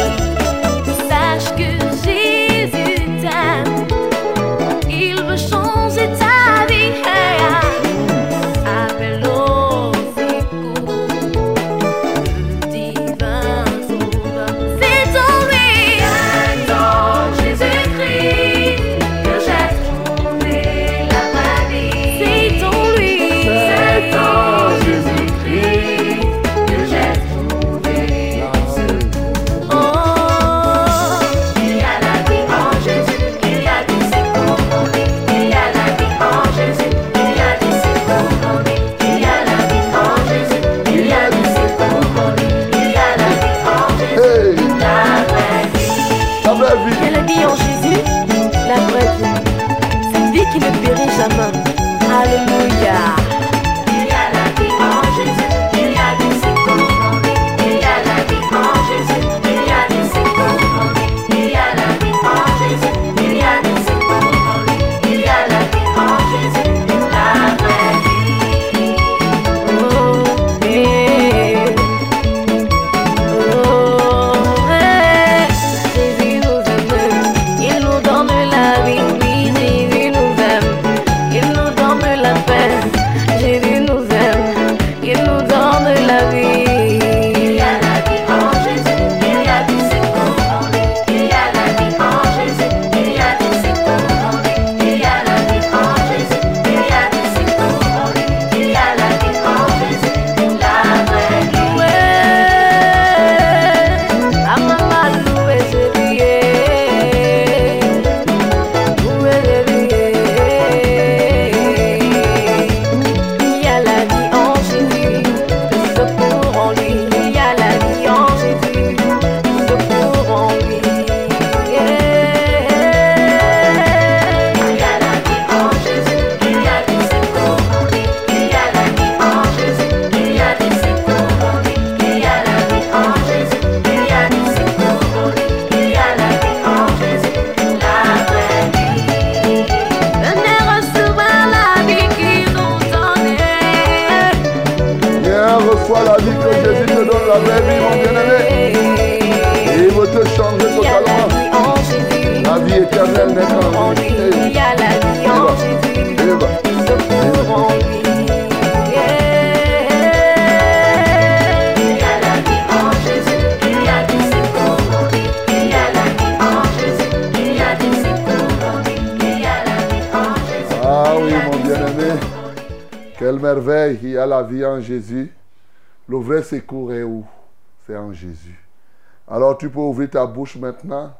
ouvrir 179.93 180.09
ta 180.09 180.25
bouche 180.25 180.55
maintenant 180.55 181.15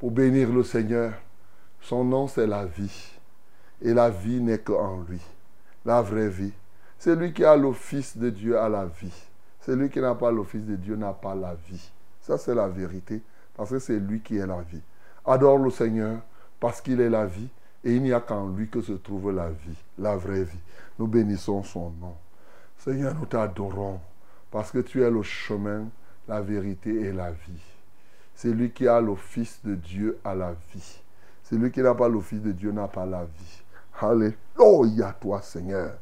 pour 0.00 0.10
bénir 0.10 0.52
le 0.52 0.64
Seigneur. 0.64 1.12
Son 1.80 2.04
nom, 2.04 2.26
c'est 2.26 2.46
la 2.46 2.66
vie. 2.66 3.12
Et 3.80 3.94
la 3.94 4.10
vie 4.10 4.40
n'est 4.40 4.58
qu'en 4.58 5.02
lui. 5.08 5.20
La 5.84 6.02
vraie 6.02 6.28
vie. 6.28 6.52
C'est 6.98 7.14
lui 7.14 7.32
qui 7.32 7.44
a 7.44 7.56
l'office 7.56 8.16
de 8.16 8.28
Dieu 8.28 8.58
à 8.58 8.68
la 8.68 8.84
vie. 8.84 9.14
Celui 9.60 9.88
qui 9.90 10.00
n'a 10.00 10.16
pas 10.16 10.32
l'office 10.32 10.64
de 10.64 10.74
Dieu 10.74 10.96
n'a 10.96 11.12
pas 11.12 11.36
la 11.36 11.54
vie. 11.54 11.90
Ça, 12.20 12.36
c'est 12.36 12.54
la 12.54 12.66
vérité. 12.66 13.22
Parce 13.56 13.70
que 13.70 13.78
c'est 13.78 14.00
lui 14.00 14.20
qui 14.20 14.38
est 14.38 14.46
la 14.46 14.60
vie. 14.62 14.82
Adore 15.24 15.58
le 15.58 15.70
Seigneur 15.70 16.18
parce 16.58 16.80
qu'il 16.80 17.00
est 17.00 17.10
la 17.10 17.26
vie. 17.26 17.48
Et 17.84 17.94
il 17.94 18.02
n'y 18.02 18.12
a 18.12 18.20
qu'en 18.20 18.48
lui 18.48 18.68
que 18.68 18.82
se 18.82 18.92
trouve 18.92 19.30
la 19.30 19.50
vie, 19.50 19.78
la 19.98 20.16
vraie 20.16 20.42
vie. 20.42 20.58
Nous 20.98 21.06
bénissons 21.06 21.62
son 21.62 21.90
nom. 21.90 22.16
Seigneur, 22.76 23.14
nous 23.14 23.26
t'adorons 23.26 24.00
parce 24.50 24.72
que 24.72 24.80
tu 24.80 25.00
es 25.02 25.10
le 25.10 25.22
chemin, 25.22 25.86
la 26.26 26.40
vérité 26.40 26.90
et 26.90 27.12
la 27.12 27.30
vie. 27.30 27.69
C'est 28.40 28.52
lui 28.52 28.70
qui 28.70 28.88
a 28.88 28.98
l'office 29.02 29.60
de 29.62 29.74
Dieu 29.74 30.18
à 30.24 30.34
la 30.34 30.52
vie. 30.72 31.02
Celui 31.42 31.70
qui 31.70 31.82
n'a 31.82 31.94
pas 31.94 32.08
l'office 32.08 32.40
de 32.40 32.52
Dieu 32.52 32.72
n'a 32.72 32.88
pas 32.88 33.04
la 33.04 33.26
vie. 33.26 33.62
Alléluia 34.00 35.14
toi 35.20 35.42
Seigneur. 35.42 35.98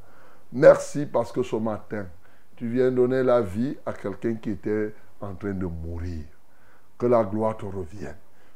Merci 0.53 1.07
parce 1.07 1.33
que 1.33 1.43
ce 1.43 1.57
matin, 1.57 2.07
tu 2.55 2.69
viens 2.69 2.93
donner 2.93 3.25
la 3.25 3.41
vie 3.41 3.77
à 3.85 3.93
quelqu'un 3.93 4.37
qui 4.37 4.51
était 4.51 4.95
en 5.21 5.35
train 5.35 5.53
de 5.53 5.67
mourir. 5.67 6.23
Que 6.97 7.07
la 7.07 7.25
gloire 7.25 7.57
te 7.57 7.67
revienne. 7.67 8.15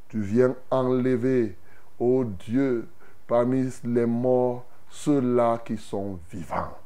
Tu 0.08 0.20
viens 0.20 0.54
enlever, 0.70 1.58
ô 1.98 2.22
Dieu, 2.22 2.86
parmi 3.26 3.68
les 3.82 4.06
morts, 4.06 4.64
ceux-là 4.90 5.58
qui 5.58 5.76
sont 5.76 6.20
vivants. 6.30 6.78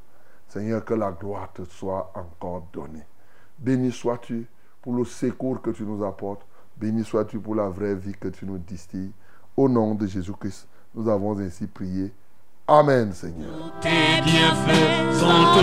Seigneur, 0.49 0.83
que 0.83 0.95
la 0.95 1.13
gloire 1.13 1.53
te 1.53 1.63
soit 1.65 2.11
encore 2.15 2.67
donnée. 2.73 3.05
Béni 3.59 3.93
sois-tu 3.93 4.49
pour 4.81 4.95
le 4.95 5.05
secours 5.05 5.61
que 5.61 5.69
tu 5.69 5.83
nous 5.83 6.03
apportes. 6.03 6.47
Béni 6.77 7.05
sois-tu 7.05 7.39
pour 7.39 7.55
la 7.55 7.69
vraie 7.69 7.95
vie 7.95 8.15
que 8.19 8.29
tu 8.29 8.45
nous 8.45 8.59
distilles. 8.59 9.13
Au 9.57 9.69
nom 9.69 9.95
de 9.95 10.07
Jésus-Christ, 10.07 10.69
nous 10.95 11.09
avons 11.09 11.39
ainsi 11.39 11.67
prié. 11.67 12.13
Amen, 12.69 13.13
Seigneur. 13.13 13.73
tes 13.81 14.21
bienfaits 14.25 15.15
sont 15.19 15.57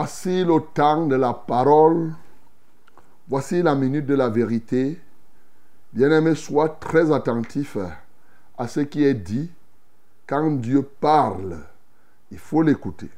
Voici 0.00 0.44
le 0.44 0.60
temps 0.60 1.08
de 1.08 1.16
la 1.16 1.34
parole. 1.34 2.12
Voici 3.26 3.60
la 3.64 3.74
minute 3.74 4.06
de 4.06 4.14
la 4.14 4.28
vérité. 4.28 4.96
Bien-aimé, 5.92 6.36
sois 6.36 6.68
très 6.68 7.10
attentif 7.10 7.76
à 8.56 8.68
ce 8.68 8.78
qui 8.78 9.02
est 9.02 9.14
dit. 9.14 9.50
Quand 10.24 10.52
Dieu 10.52 10.82
parle, 10.82 11.58
il 12.30 12.38
faut 12.38 12.62
l'écouter. 12.62 13.10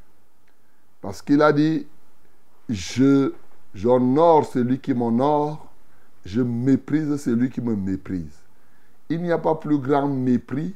Parce 1.03 1.21
qu'il 1.21 1.43
a 1.43 1.53
dit, 1.53 1.87
j'honore 3.75 4.47
celui 4.47 4.79
qui 4.79 4.95
m'honore, 4.95 5.69
je 6.25 6.41
méprise 6.41 7.15
celui 7.19 7.51
qui 7.51 7.61
me 7.61 7.77
méprise. 7.77 8.39
Il 9.11 9.21
n'y 9.21 9.33
a 9.33 9.39
pas 9.39 9.57
plus 9.57 9.77
grand 9.77 10.09
mépris 10.09 10.75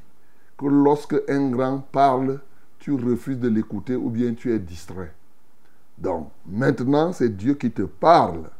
que 0.58 0.66
lorsque 0.66 1.16
un 1.30 1.48
grand 1.48 1.78
parle, 1.78 2.40
tu 2.78 2.92
refuses 2.92 3.38
de 3.38 3.48
l'écouter 3.48 3.96
ou 3.96 4.10
bien 4.10 4.34
tu 4.34 4.52
es 4.52 4.58
distrait. 4.58 5.14
Donc, 5.98 6.30
maintenant, 6.46 7.12
c'est 7.12 7.36
Dieu 7.36 7.54
qui 7.54 7.70
te 7.70 7.82
parle. 7.82 8.50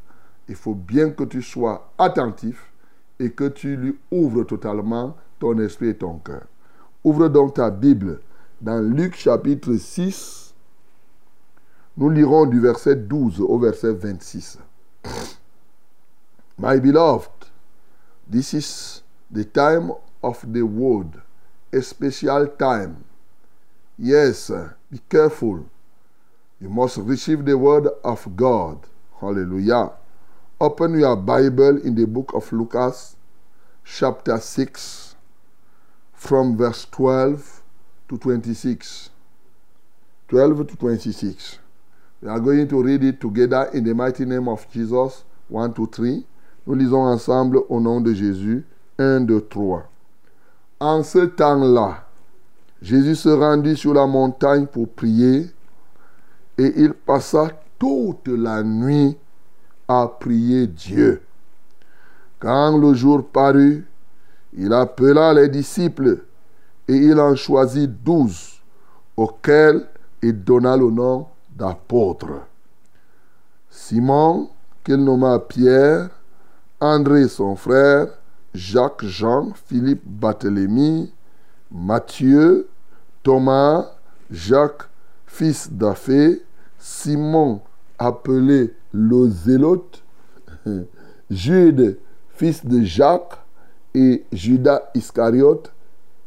Il 0.48 0.54
faut 0.54 0.74
bien 0.74 1.10
que 1.10 1.24
tu 1.24 1.42
sois 1.42 1.90
attentif 1.98 2.70
et 3.18 3.30
que 3.30 3.48
tu 3.48 3.76
lui 3.76 3.98
ouvres 4.10 4.44
totalement 4.44 5.16
ton 5.38 5.58
esprit 5.58 5.88
et 5.88 5.96
ton 5.96 6.18
cœur. 6.18 6.46
Ouvre 7.02 7.28
donc 7.28 7.54
ta 7.54 7.70
Bible 7.70 8.20
dans 8.60 8.80
Luc 8.80 9.16
chapitre 9.16 9.74
6. 9.74 10.54
Nous 11.96 12.10
lirons 12.10 12.46
du 12.46 12.60
verset 12.60 12.96
12 12.96 13.40
au 13.40 13.58
verset 13.58 13.92
26. 13.92 14.58
My 16.58 16.80
beloved, 16.80 17.30
this 18.30 18.52
is 18.52 19.02
the 19.30 19.44
time 19.44 19.92
of 20.22 20.44
the 20.52 20.62
word, 20.62 21.20
a 21.72 21.82
special 21.82 22.48
time. 22.58 23.04
Yes, 23.98 24.50
be 24.90 24.98
careful. 25.08 25.66
You 26.64 26.70
must 26.70 26.96
receive 26.96 27.44
the 27.44 27.58
word 27.58 27.88
of 28.02 28.26
God. 28.34 28.78
Hallelujah. 29.20 29.90
Open 30.58 30.98
your 30.98 31.14
Bible 31.14 31.76
in 31.84 31.94
the 31.94 32.06
book 32.06 32.32
of 32.32 32.50
Lucas, 32.54 33.16
chapter 33.84 34.38
6, 34.38 35.14
from 36.14 36.56
verse 36.56 36.86
12 36.90 37.62
to 38.08 38.16
26. 38.16 39.10
12 40.28 40.68
to 40.68 40.76
26. 40.76 41.58
We 42.22 42.28
are 42.30 42.40
going 42.40 42.66
to 42.68 42.82
read 42.82 43.04
it 43.04 43.20
together 43.20 43.68
in 43.74 43.84
the 43.84 43.94
mighty 43.94 44.24
name 44.24 44.48
of 44.48 44.66
Jesus. 44.72 45.22
1, 45.48 45.74
2, 45.74 45.86
3. 45.86 46.24
Nous 46.66 46.74
lisons 46.76 47.12
ensemble 47.12 47.58
au 47.68 47.78
nom 47.78 48.00
de 48.00 48.14
Jésus. 48.14 48.64
1, 48.98 49.20
2, 49.26 49.48
3. 49.50 49.86
En 50.80 51.02
ce 51.02 51.26
temps-là, 51.26 52.06
Jésus 52.80 53.16
se 53.16 53.28
rendit 53.28 53.76
sur 53.76 53.92
la 53.92 54.06
montagne 54.06 54.64
pour 54.64 54.88
prier 54.88 55.50
et 56.58 56.72
il 56.76 56.94
passa 56.94 57.48
toute 57.78 58.28
la 58.28 58.62
nuit 58.62 59.16
à 59.88 60.08
prier 60.08 60.66
Dieu. 60.66 61.22
Quand 62.38 62.78
le 62.78 62.94
jour 62.94 63.26
parut, 63.26 63.86
il 64.52 64.72
appela 64.72 65.34
les 65.34 65.48
disciples 65.48 66.24
et 66.86 66.96
il 66.96 67.18
en 67.18 67.34
choisit 67.34 67.90
douze, 68.02 68.60
auxquels 69.16 69.86
il 70.22 70.44
donna 70.44 70.76
le 70.76 70.90
nom 70.90 71.26
d'apôtres. 71.54 72.46
Simon, 73.70 74.50
qu'il 74.84 75.02
nomma 75.02 75.38
Pierre, 75.38 76.10
André 76.80 77.28
son 77.28 77.56
frère, 77.56 78.08
Jacques, 78.52 79.04
Jean, 79.04 79.52
Philippe, 79.66 80.02
Barthélemy, 80.04 81.12
Matthieu, 81.72 82.68
Thomas, 83.22 83.86
Jacques, 84.30 84.88
fils 85.34 85.68
d'Aphée, 85.72 86.42
Simon, 86.78 87.60
appelé 87.98 88.72
le 88.92 89.28
Zélote, 89.28 90.04
Jude, 91.30 91.98
fils 92.28 92.64
de 92.64 92.82
Jacques, 92.82 93.40
et 93.96 94.24
Judas 94.32 94.90
Iscariote, 94.94 95.72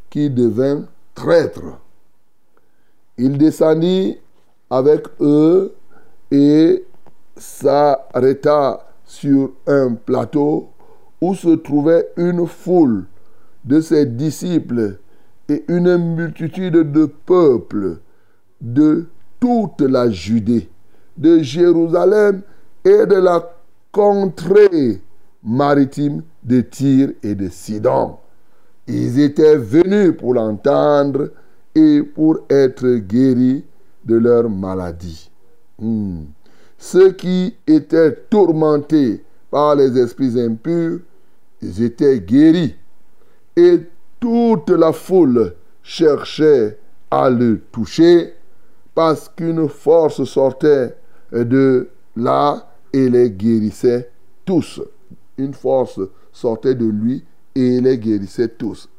qui 0.09 0.29
devint 0.29 0.85
traître. 1.15 1.79
Il 3.17 3.37
descendit 3.37 4.17
avec 4.69 5.05
eux 5.21 5.73
et 6.31 6.85
s'arrêta 7.37 8.87
sur 9.05 9.51
un 9.67 9.93
plateau 9.93 10.69
où 11.21 11.33
se 11.33 11.55
trouvait 11.55 12.09
une 12.17 12.45
foule 12.45 13.05
de 13.63 13.79
ses 13.79 14.05
disciples 14.05 14.99
et 15.49 15.63
une 15.69 15.97
multitude 16.15 16.91
de 16.91 17.05
peuples 17.05 17.99
de 18.61 19.05
toute 19.39 19.81
la 19.81 20.09
Judée, 20.09 20.69
de 21.15 21.39
Jérusalem 21.39 22.41
et 22.83 23.05
de 23.05 23.15
la 23.15 23.51
contrée 23.91 25.01
maritime 25.43 26.23
de 26.43 26.61
Tyr 26.61 27.11
et 27.23 27.35
de 27.35 27.49
Sidon. 27.49 28.17
Ils 28.87 29.19
étaient 29.19 29.57
venus 29.57 30.15
pour 30.17 30.33
l'entendre 30.33 31.31
et 31.75 32.01
pour 32.01 32.39
être 32.49 32.97
guéris 32.97 33.65
de 34.05 34.15
leur 34.15 34.49
maladie. 34.49 35.29
Hmm. 35.79 36.23
Ceux 36.77 37.11
qui 37.11 37.55
étaient 37.65 38.13
tourmentés 38.29 39.23
par 39.49 39.75
les 39.75 39.97
esprits 39.97 40.39
impurs, 40.39 40.99
ils 41.61 41.83
étaient 41.83 42.19
guéris. 42.19 42.75
Et 43.55 43.81
toute 44.19 44.69
la 44.69 44.93
foule 44.93 45.55
cherchait 45.81 46.77
à 47.09 47.29
le 47.29 47.59
toucher 47.71 48.33
parce 48.97 49.29
qu'une 49.29 49.69
force 49.69 50.23
sortait 50.23 50.97
de 51.31 51.87
là 52.15 52.67
et 52.91 53.07
les 53.07 53.29
guérissait 53.29 54.09
tous. 54.43 54.81
Une 55.37 55.53
force 55.53 55.99
sortait 56.33 56.73
de 56.73 56.87
lui 56.87 57.23
et 57.53 57.79
les 57.79 57.99
guérissait 57.99 58.47
tous. 58.47 58.89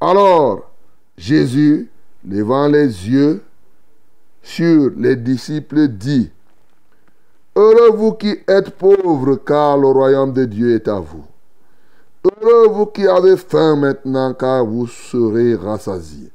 Alors, 0.00 0.70
Jésus, 1.18 1.90
levant 2.26 2.68
les 2.68 2.86
yeux 2.86 3.42
sur 4.40 4.90
les 4.96 5.16
disciples, 5.16 5.88
dit, 5.88 6.30
Heureux 7.54 7.94
vous 7.94 8.12
qui 8.12 8.34
êtes 8.48 8.70
pauvres, 8.70 9.36
car 9.44 9.76
le 9.76 9.88
royaume 9.88 10.32
de 10.32 10.46
Dieu 10.46 10.74
est 10.74 10.88
à 10.88 10.98
vous. 10.98 11.26
Heureux 12.24 12.68
vous 12.68 12.86
qui 12.86 13.06
avez 13.06 13.36
faim 13.36 13.76
maintenant, 13.76 14.32
car 14.32 14.64
vous 14.64 14.86
serez 14.86 15.54
rassasiés. 15.54 16.31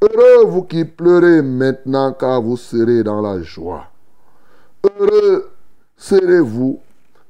Heureux 0.00 0.44
vous 0.46 0.62
qui 0.62 0.84
pleurez 0.84 1.42
maintenant, 1.42 2.12
car 2.12 2.40
vous 2.40 2.56
serez 2.56 3.02
dans 3.02 3.20
la 3.20 3.42
joie. 3.42 3.86
Heureux 4.84 5.50
serez-vous 5.96 6.78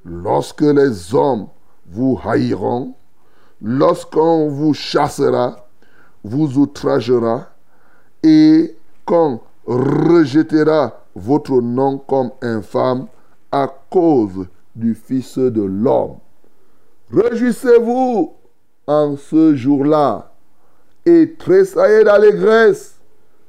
lorsque 0.04 0.60
les 0.60 1.14
hommes 1.14 1.46
vous 1.86 2.20
haïront, 2.22 2.94
lorsqu'on 3.62 4.48
vous 4.48 4.74
chassera, 4.74 5.66
vous 6.22 6.58
outragera, 6.58 7.48
et 8.22 8.76
qu'on 9.06 9.40
rejettera 9.66 11.04
votre 11.14 11.62
nom 11.62 11.96
comme 11.98 12.32
infâme 12.42 13.06
à 13.50 13.72
cause 13.88 14.46
du 14.76 14.94
Fils 14.94 15.38
de 15.38 15.62
l'homme. 15.62 16.16
Réjouissez-vous 17.10 18.34
en 18.86 19.16
ce 19.16 19.54
jour-là 19.54 20.27
et 21.08 21.34
tressaillez 21.34 22.04
d'allégresse 22.04 22.96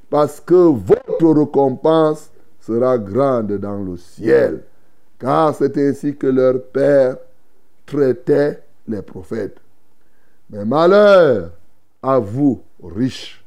parce 0.09 0.39
que 0.39 0.53
votre 0.53 1.27
récompense 1.27 2.29
sera 2.59 2.97
grande 2.97 3.53
dans 3.57 3.83
le 3.83 3.97
ciel. 3.97 4.63
Car 5.19 5.53
c'est 5.53 5.77
ainsi 5.77 6.15
que 6.15 6.27
leur 6.27 6.61
Père 6.63 7.17
traitait 7.85 8.61
les 8.87 9.01
prophètes. 9.01 9.57
Mais 10.49 10.65
malheur 10.65 11.51
à 12.01 12.19
vous, 12.19 12.61
riches, 12.83 13.43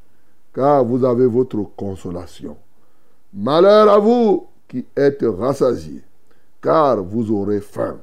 car 0.54 0.84
vous 0.84 1.04
avez 1.04 1.26
votre 1.26 1.62
consolation. 1.76 2.56
Malheur 3.32 3.88
à 3.88 3.98
vous 3.98 4.46
qui 4.68 4.84
êtes 4.94 5.24
rassasiés, 5.24 6.02
car 6.60 7.02
vous 7.02 7.30
aurez 7.32 7.60
faim. 7.60 7.98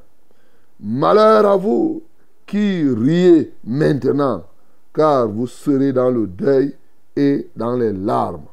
Malheur 0.80 1.46
à 1.46 1.56
vous 1.56 2.02
qui 2.48 2.90
riez 2.90 3.54
maintenant, 3.64 4.44
car 5.00 5.30
vous 5.30 5.48
serez 5.48 5.94
dans 5.94 6.10
le 6.10 6.28
deuil 6.28 6.76
et 7.16 7.50
dans 7.56 7.78
les 7.78 7.94
larmes. 7.94 8.48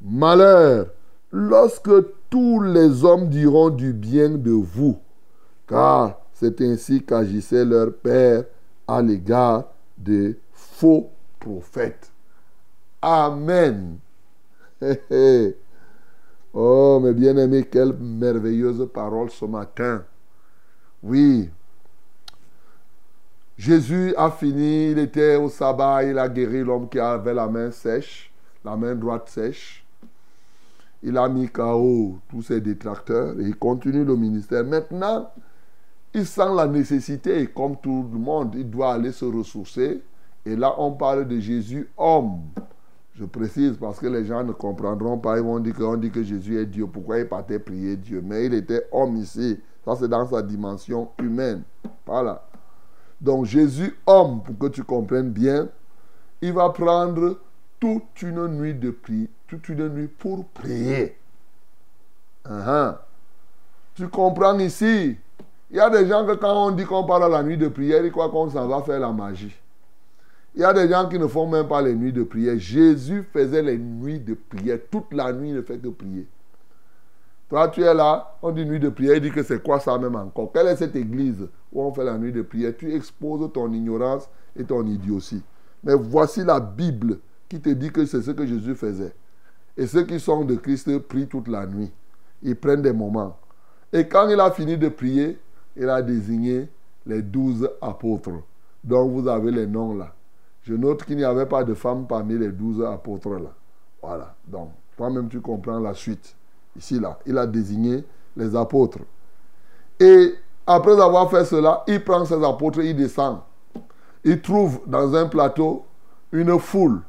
Malheur 0.00 0.86
lorsque 1.30 1.90
tous 2.30 2.62
les 2.62 3.04
hommes 3.04 3.28
diront 3.28 3.68
du 3.68 3.92
bien 3.92 4.30
de 4.30 4.52
vous, 4.52 4.96
car 5.68 6.20
c'est 6.32 6.58
ainsi 6.62 7.02
qu'agissait 7.02 7.66
leur 7.66 7.92
Père 7.92 8.44
à 8.88 9.02
l'égard 9.02 9.64
des 9.98 10.38
faux 10.54 11.10
prophètes. 11.38 12.10
Amen. 13.02 13.98
Oh, 16.56 17.00
mes 17.02 17.12
bien-aimés, 17.12 17.64
quelle 17.64 17.94
merveilleuse 17.94 18.88
parole 18.94 19.28
ce 19.28 19.44
matin. 19.44 20.04
Oui. 21.02 21.50
Jésus 23.56 24.14
a 24.16 24.30
fini, 24.30 24.90
il 24.90 24.98
était 24.98 25.36
au 25.36 25.48
sabbat, 25.48 26.04
il 26.04 26.18
a 26.18 26.28
guéri 26.28 26.64
l'homme 26.64 26.88
qui 26.88 26.98
avait 26.98 27.34
la 27.34 27.46
main 27.46 27.70
sèche, 27.70 28.32
la 28.64 28.76
main 28.76 28.96
droite 28.96 29.28
sèche. 29.28 29.86
Il 31.02 31.16
a 31.16 31.28
mis 31.28 31.48
KO 31.48 32.18
tous 32.28 32.42
ses 32.42 32.60
détracteurs 32.60 33.38
et 33.38 33.44
il 33.44 33.56
continue 33.56 34.04
le 34.04 34.16
ministère. 34.16 34.64
Maintenant, 34.64 35.30
il 36.12 36.26
sent 36.26 36.54
la 36.56 36.66
nécessité, 36.66 37.46
comme 37.46 37.76
tout 37.76 38.08
le 38.12 38.18
monde, 38.18 38.54
il 38.56 38.68
doit 38.68 38.94
aller 38.94 39.12
se 39.12 39.24
ressourcer. 39.24 40.02
Et 40.46 40.56
là, 40.56 40.74
on 40.78 40.92
parle 40.92 41.28
de 41.28 41.38
Jésus 41.38 41.88
homme. 41.96 42.40
Je 43.14 43.24
précise 43.24 43.76
parce 43.80 44.00
que 44.00 44.06
les 44.06 44.24
gens 44.24 44.42
ne 44.42 44.52
comprendront 44.52 45.18
pas. 45.18 45.36
Ils 45.38 45.44
vont 45.44 45.60
dire 45.60 45.74
qu'on 45.74 45.96
dit 45.96 46.10
que 46.10 46.22
Jésus 46.22 46.58
est 46.58 46.66
Dieu. 46.66 46.86
Pourquoi 46.86 47.20
il 47.20 47.28
partait 47.28 47.60
prier 47.60 47.96
Dieu? 47.96 48.20
Mais 48.24 48.46
il 48.46 48.54
était 48.54 48.86
homme 48.90 49.16
ici. 49.16 49.60
Ça, 49.84 49.94
c'est 49.94 50.08
dans 50.08 50.26
sa 50.26 50.42
dimension 50.42 51.10
humaine. 51.20 51.62
Voilà. 52.04 52.44
Donc, 53.24 53.46
Jésus 53.46 53.96
homme, 54.06 54.42
pour 54.42 54.58
que 54.58 54.66
tu 54.66 54.84
comprennes 54.84 55.30
bien, 55.30 55.68
il 56.42 56.52
va 56.52 56.68
prendre 56.68 57.38
toute 57.80 58.20
une 58.20 58.46
nuit 58.48 58.74
de 58.74 58.90
prière, 58.90 59.28
toute 59.48 59.66
une 59.70 59.88
nuit 59.88 60.08
pour 60.08 60.44
prier. 60.48 61.16
Uh-huh. 62.46 62.96
Tu 63.94 64.08
comprends 64.08 64.58
ici? 64.58 65.16
Il 65.70 65.76
y 65.78 65.80
a 65.80 65.88
des 65.88 66.06
gens 66.06 66.26
que 66.26 66.34
quand 66.34 66.66
on 66.66 66.72
dit 66.72 66.84
qu'on 66.84 67.04
parle 67.04 67.24
à 67.24 67.28
la 67.30 67.42
nuit 67.42 67.56
de 67.56 67.68
prière, 67.68 68.04
ils 68.04 68.12
croient 68.12 68.28
qu'on 68.28 68.50
s'en 68.50 68.68
va 68.68 68.82
faire 68.82 69.00
la 69.00 69.10
magie. 69.10 69.56
Il 70.54 70.60
y 70.60 70.64
a 70.64 70.74
des 70.74 70.86
gens 70.86 71.08
qui 71.08 71.18
ne 71.18 71.26
font 71.26 71.48
même 71.48 71.66
pas 71.66 71.80
les 71.80 71.94
nuits 71.94 72.12
de 72.12 72.24
prière. 72.24 72.58
Jésus 72.58 73.24
faisait 73.32 73.62
les 73.62 73.78
nuits 73.78 74.20
de 74.20 74.34
prière. 74.34 74.78
Toute 74.90 75.14
la 75.14 75.32
nuit, 75.32 75.48
il 75.48 75.54
ne 75.54 75.62
fait 75.62 75.78
que 75.78 75.88
prier. 75.88 76.26
Toi, 77.54 77.68
tu 77.68 77.82
es 77.82 77.94
là, 77.94 78.34
on 78.42 78.50
dit 78.50 78.66
nuit 78.66 78.80
de 78.80 78.88
prière, 78.88 79.14
il 79.14 79.20
dit 79.20 79.30
que 79.30 79.44
c'est 79.44 79.62
quoi 79.62 79.78
ça 79.78 79.96
même 79.96 80.16
encore? 80.16 80.50
Quelle 80.52 80.66
est 80.66 80.74
cette 80.74 80.96
église 80.96 81.46
où 81.72 81.82
on 81.82 81.94
fait 81.94 82.02
la 82.02 82.18
nuit 82.18 82.32
de 82.32 82.42
prière? 82.42 82.72
Tu 82.76 82.92
exposes 82.92 83.48
ton 83.52 83.72
ignorance 83.72 84.28
et 84.56 84.64
ton 84.64 84.84
idiotie. 84.84 85.40
Mais 85.84 85.94
voici 85.94 86.42
la 86.42 86.58
Bible 86.58 87.20
qui 87.48 87.60
te 87.60 87.68
dit 87.68 87.92
que 87.92 88.04
c'est 88.06 88.22
ce 88.22 88.32
que 88.32 88.44
Jésus 88.44 88.74
faisait. 88.74 89.14
Et 89.76 89.86
ceux 89.86 90.02
qui 90.02 90.18
sont 90.18 90.44
de 90.44 90.56
Christ 90.56 90.98
prient 91.06 91.28
toute 91.28 91.46
la 91.46 91.64
nuit. 91.64 91.92
Ils 92.42 92.56
prennent 92.56 92.82
des 92.82 92.92
moments. 92.92 93.38
Et 93.92 94.08
quand 94.08 94.28
il 94.28 94.40
a 94.40 94.50
fini 94.50 94.76
de 94.76 94.88
prier, 94.88 95.38
il 95.76 95.88
a 95.88 96.02
désigné 96.02 96.68
les 97.06 97.22
douze 97.22 97.70
apôtres. 97.80 98.32
Donc 98.82 99.12
vous 99.12 99.28
avez 99.28 99.52
les 99.52 99.68
noms 99.68 99.94
là. 99.94 100.12
Je 100.62 100.74
note 100.74 101.04
qu'il 101.04 101.18
n'y 101.18 101.24
avait 101.24 101.46
pas 101.46 101.62
de 101.62 101.74
femmes 101.74 102.08
parmi 102.08 102.36
les 102.36 102.50
douze 102.50 102.82
apôtres 102.82 103.38
là. 103.38 103.54
Voilà. 104.02 104.34
Donc, 104.44 104.70
toi-même, 104.96 105.28
tu 105.28 105.40
comprends 105.40 105.78
la 105.78 105.94
suite. 105.94 106.34
Ici, 106.76 106.98
là, 106.98 107.18
il 107.26 107.38
a 107.38 107.46
désigné 107.46 108.04
les 108.36 108.56
apôtres. 108.56 108.98
Et 110.00 110.34
après 110.66 111.00
avoir 111.00 111.30
fait 111.30 111.44
cela, 111.44 111.84
il 111.86 112.02
prend 112.02 112.24
ses 112.24 112.42
apôtres, 112.42 112.80
il 112.80 112.96
descend. 112.96 113.38
Il 114.24 114.40
trouve 114.40 114.80
dans 114.86 115.14
un 115.14 115.26
plateau 115.26 115.84
une 116.32 116.58
foule. 116.58 117.00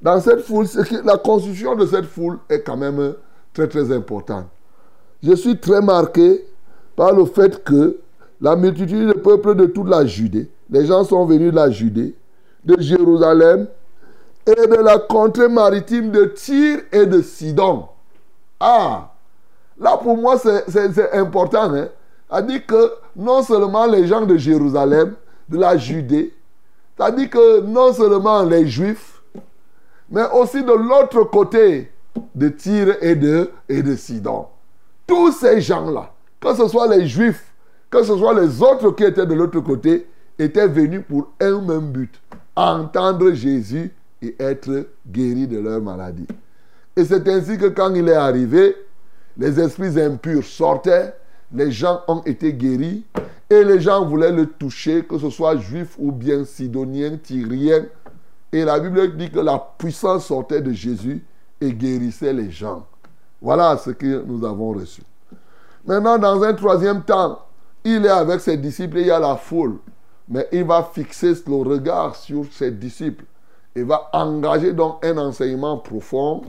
Dans 0.00 0.20
cette 0.20 0.40
foule, 0.40 0.66
la 1.04 1.16
constitution 1.16 1.76
de 1.76 1.86
cette 1.86 2.06
foule 2.06 2.38
est 2.48 2.62
quand 2.62 2.76
même 2.76 3.14
très, 3.52 3.68
très 3.68 3.92
importante. 3.92 4.46
Je 5.22 5.32
suis 5.34 5.58
très 5.58 5.80
marqué 5.80 6.44
par 6.96 7.12
le 7.12 7.24
fait 7.24 7.62
que 7.64 7.98
la 8.40 8.56
multitude 8.56 9.08
de 9.08 9.12
peuple 9.12 9.54
de 9.54 9.66
toute 9.66 9.88
la 9.88 10.04
Judée, 10.04 10.50
les 10.68 10.86
gens 10.86 11.04
sont 11.04 11.24
venus 11.24 11.50
de 11.50 11.56
la 11.56 11.70
Judée, 11.70 12.14
de 12.64 12.76
Jérusalem 12.80 13.66
et 14.46 14.66
de 14.66 14.82
la 14.82 14.98
contrée 14.98 15.48
maritime 15.48 16.10
de 16.10 16.24
Tyr 16.26 16.80
et 16.92 17.06
de 17.06 17.22
Sidon. 17.22 17.86
Ah, 18.60 19.12
là 19.78 19.96
pour 19.96 20.16
moi 20.16 20.38
c'est 20.38 21.12
important. 21.14 21.72
Hein? 21.74 21.88
C'est-à-dire 22.28 22.66
que 22.66 22.92
non 23.16 23.42
seulement 23.42 23.86
les 23.86 24.06
gens 24.06 24.24
de 24.24 24.36
Jérusalem, 24.36 25.14
de 25.48 25.58
la 25.58 25.76
Judée, 25.76 26.34
c'est-à-dire 26.96 27.30
que 27.30 27.60
non 27.60 27.92
seulement 27.92 28.42
les 28.44 28.66
Juifs, 28.66 29.22
mais 30.10 30.24
aussi 30.32 30.62
de 30.62 30.72
l'autre 30.72 31.24
côté 31.24 31.90
de 32.34 32.48
Tyr 32.48 32.96
et 33.00 33.14
de, 33.14 33.50
et 33.68 33.96
Sidon. 33.96 34.46
Tous 35.06 35.32
ces 35.32 35.60
gens-là, 35.60 36.12
que 36.40 36.54
ce 36.54 36.68
soit 36.68 36.88
les 36.88 37.06
Juifs, 37.06 37.52
que 37.90 38.02
ce 38.02 38.16
soit 38.16 38.34
les 38.40 38.62
autres 38.62 38.90
qui 38.92 39.04
étaient 39.04 39.26
de 39.26 39.34
l'autre 39.34 39.60
côté, 39.60 40.06
étaient 40.38 40.68
venus 40.68 41.02
pour 41.08 41.32
un 41.40 41.60
même 41.60 41.90
but 41.90 42.20
entendre 42.56 43.32
Jésus 43.32 43.92
et 44.22 44.34
être 44.38 44.86
guéris 45.06 45.46
de 45.46 45.58
leur 45.58 45.80
maladie. 45.80 46.26
Et 46.96 47.04
c'est 47.04 47.26
ainsi 47.28 47.58
que 47.58 47.66
quand 47.66 47.94
il 47.94 48.08
est 48.08 48.14
arrivé, 48.14 48.76
les 49.36 49.58
esprits 49.60 50.00
impurs 50.00 50.44
sortaient, 50.44 51.14
les 51.52 51.72
gens 51.72 52.02
ont 52.08 52.22
été 52.22 52.52
guéris 52.52 53.04
et 53.50 53.64
les 53.64 53.80
gens 53.80 54.04
voulaient 54.04 54.32
le 54.32 54.46
toucher, 54.46 55.04
que 55.04 55.18
ce 55.18 55.30
soit 55.30 55.56
juif 55.56 55.96
ou 55.98 56.12
bien 56.12 56.44
sidonien, 56.44 57.16
tyrien. 57.16 57.86
Et 58.52 58.64
la 58.64 58.78
Bible 58.78 59.16
dit 59.16 59.30
que 59.30 59.40
la 59.40 59.58
puissance 59.78 60.26
sortait 60.26 60.60
de 60.60 60.72
Jésus 60.72 61.24
et 61.60 61.72
guérissait 61.72 62.32
les 62.32 62.50
gens. 62.50 62.86
Voilà 63.42 63.76
ce 63.76 63.90
que 63.90 64.24
nous 64.24 64.44
avons 64.44 64.72
reçu. 64.72 65.02
Maintenant, 65.84 66.18
dans 66.18 66.42
un 66.42 66.54
troisième 66.54 67.02
temps, 67.02 67.40
il 67.84 68.06
est 68.06 68.08
avec 68.08 68.40
ses 68.40 68.56
disciples 68.56 68.98
et 68.98 69.00
il 69.02 69.06
y 69.08 69.10
a 69.10 69.18
la 69.18 69.36
foule 69.36 69.78
mais 70.28 70.48
il 70.52 70.64
va 70.64 70.82
fixer 70.82 71.34
le 71.46 71.56
regard 71.56 72.16
sur 72.16 72.46
ses 72.52 72.70
disciples. 72.70 73.24
Il 73.76 73.84
va 73.84 74.08
engager 74.12 74.72
donc 74.72 75.04
un 75.04 75.18
enseignement 75.18 75.78
profond 75.78 76.42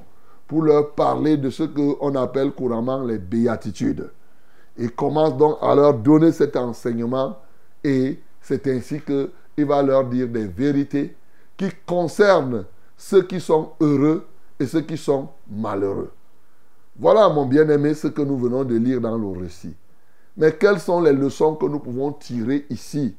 pour 0.47 0.63
leur 0.63 0.91
parler 0.91 1.38
de 1.38 1.49
ce 1.49 1.63
qu'on 1.63 2.15
appelle 2.15 2.51
couramment 2.51 3.03
les 3.03 3.17
béatitudes. 3.17 4.09
Il 4.78 4.91
commence 4.91 5.36
donc 5.38 5.57
à 5.61 5.74
leur 5.74 5.93
donner 5.93 6.32
cet 6.32 6.55
enseignement 6.55 7.38
et 7.84 8.19
c'est 8.41 8.67
ainsi 8.67 9.01
qu'il 9.01 9.65
va 9.65 9.82
leur 9.82 10.05
dire 10.05 10.28
des 10.28 10.47
vérités 10.47 11.15
qui 11.57 11.69
concernent 11.86 12.65
ceux 12.97 13.24
qui 13.24 13.39
sont 13.39 13.72
heureux 13.80 14.26
et 14.59 14.65
ceux 14.65 14.82
qui 14.82 14.97
sont 14.97 15.30
malheureux. 15.49 16.11
Voilà, 16.97 17.28
mon 17.30 17.45
bien-aimé, 17.45 17.93
ce 17.93 18.07
que 18.07 18.22
nous 18.22 18.38
venons 18.38 18.63
de 18.63 18.76
lire 18.76 19.01
dans 19.01 19.17
le 19.17 19.39
récit. 19.39 19.76
Mais 20.38 20.53
quelles 20.53 20.80
sont 20.80 21.01
les 21.01 21.13
leçons 21.13 21.55
que 21.55 21.65
nous 21.65 21.80
pouvons 21.80 22.11
tirer 22.11 22.65
ici 22.69 23.15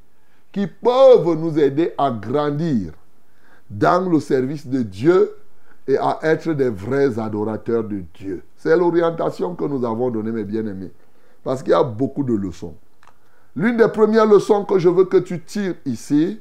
qui 0.52 0.66
peuvent 0.66 1.34
nous 1.34 1.58
aider 1.58 1.92
à 1.98 2.10
grandir 2.10 2.92
dans 3.68 4.08
le 4.08 4.20
service 4.20 4.66
de 4.66 4.82
Dieu 4.82 5.36
et 5.88 5.98
à 5.98 6.18
être 6.22 6.52
des 6.52 6.70
vrais 6.70 7.18
adorateurs 7.18 7.84
de 7.84 8.02
Dieu. 8.14 8.42
C'est 8.56 8.76
l'orientation 8.76 9.54
que 9.54 9.64
nous 9.64 9.84
avons 9.84 10.10
donnée, 10.10 10.32
mes 10.32 10.44
bien-aimés. 10.44 10.92
Parce 11.44 11.62
qu'il 11.62 11.70
y 11.70 11.74
a 11.74 11.84
beaucoup 11.84 12.24
de 12.24 12.34
leçons. 12.34 12.74
L'une 13.54 13.76
des 13.76 13.88
premières 13.88 14.26
leçons 14.26 14.64
que 14.64 14.78
je 14.78 14.88
veux 14.88 15.04
que 15.04 15.16
tu 15.16 15.40
tires 15.42 15.76
ici, 15.84 16.40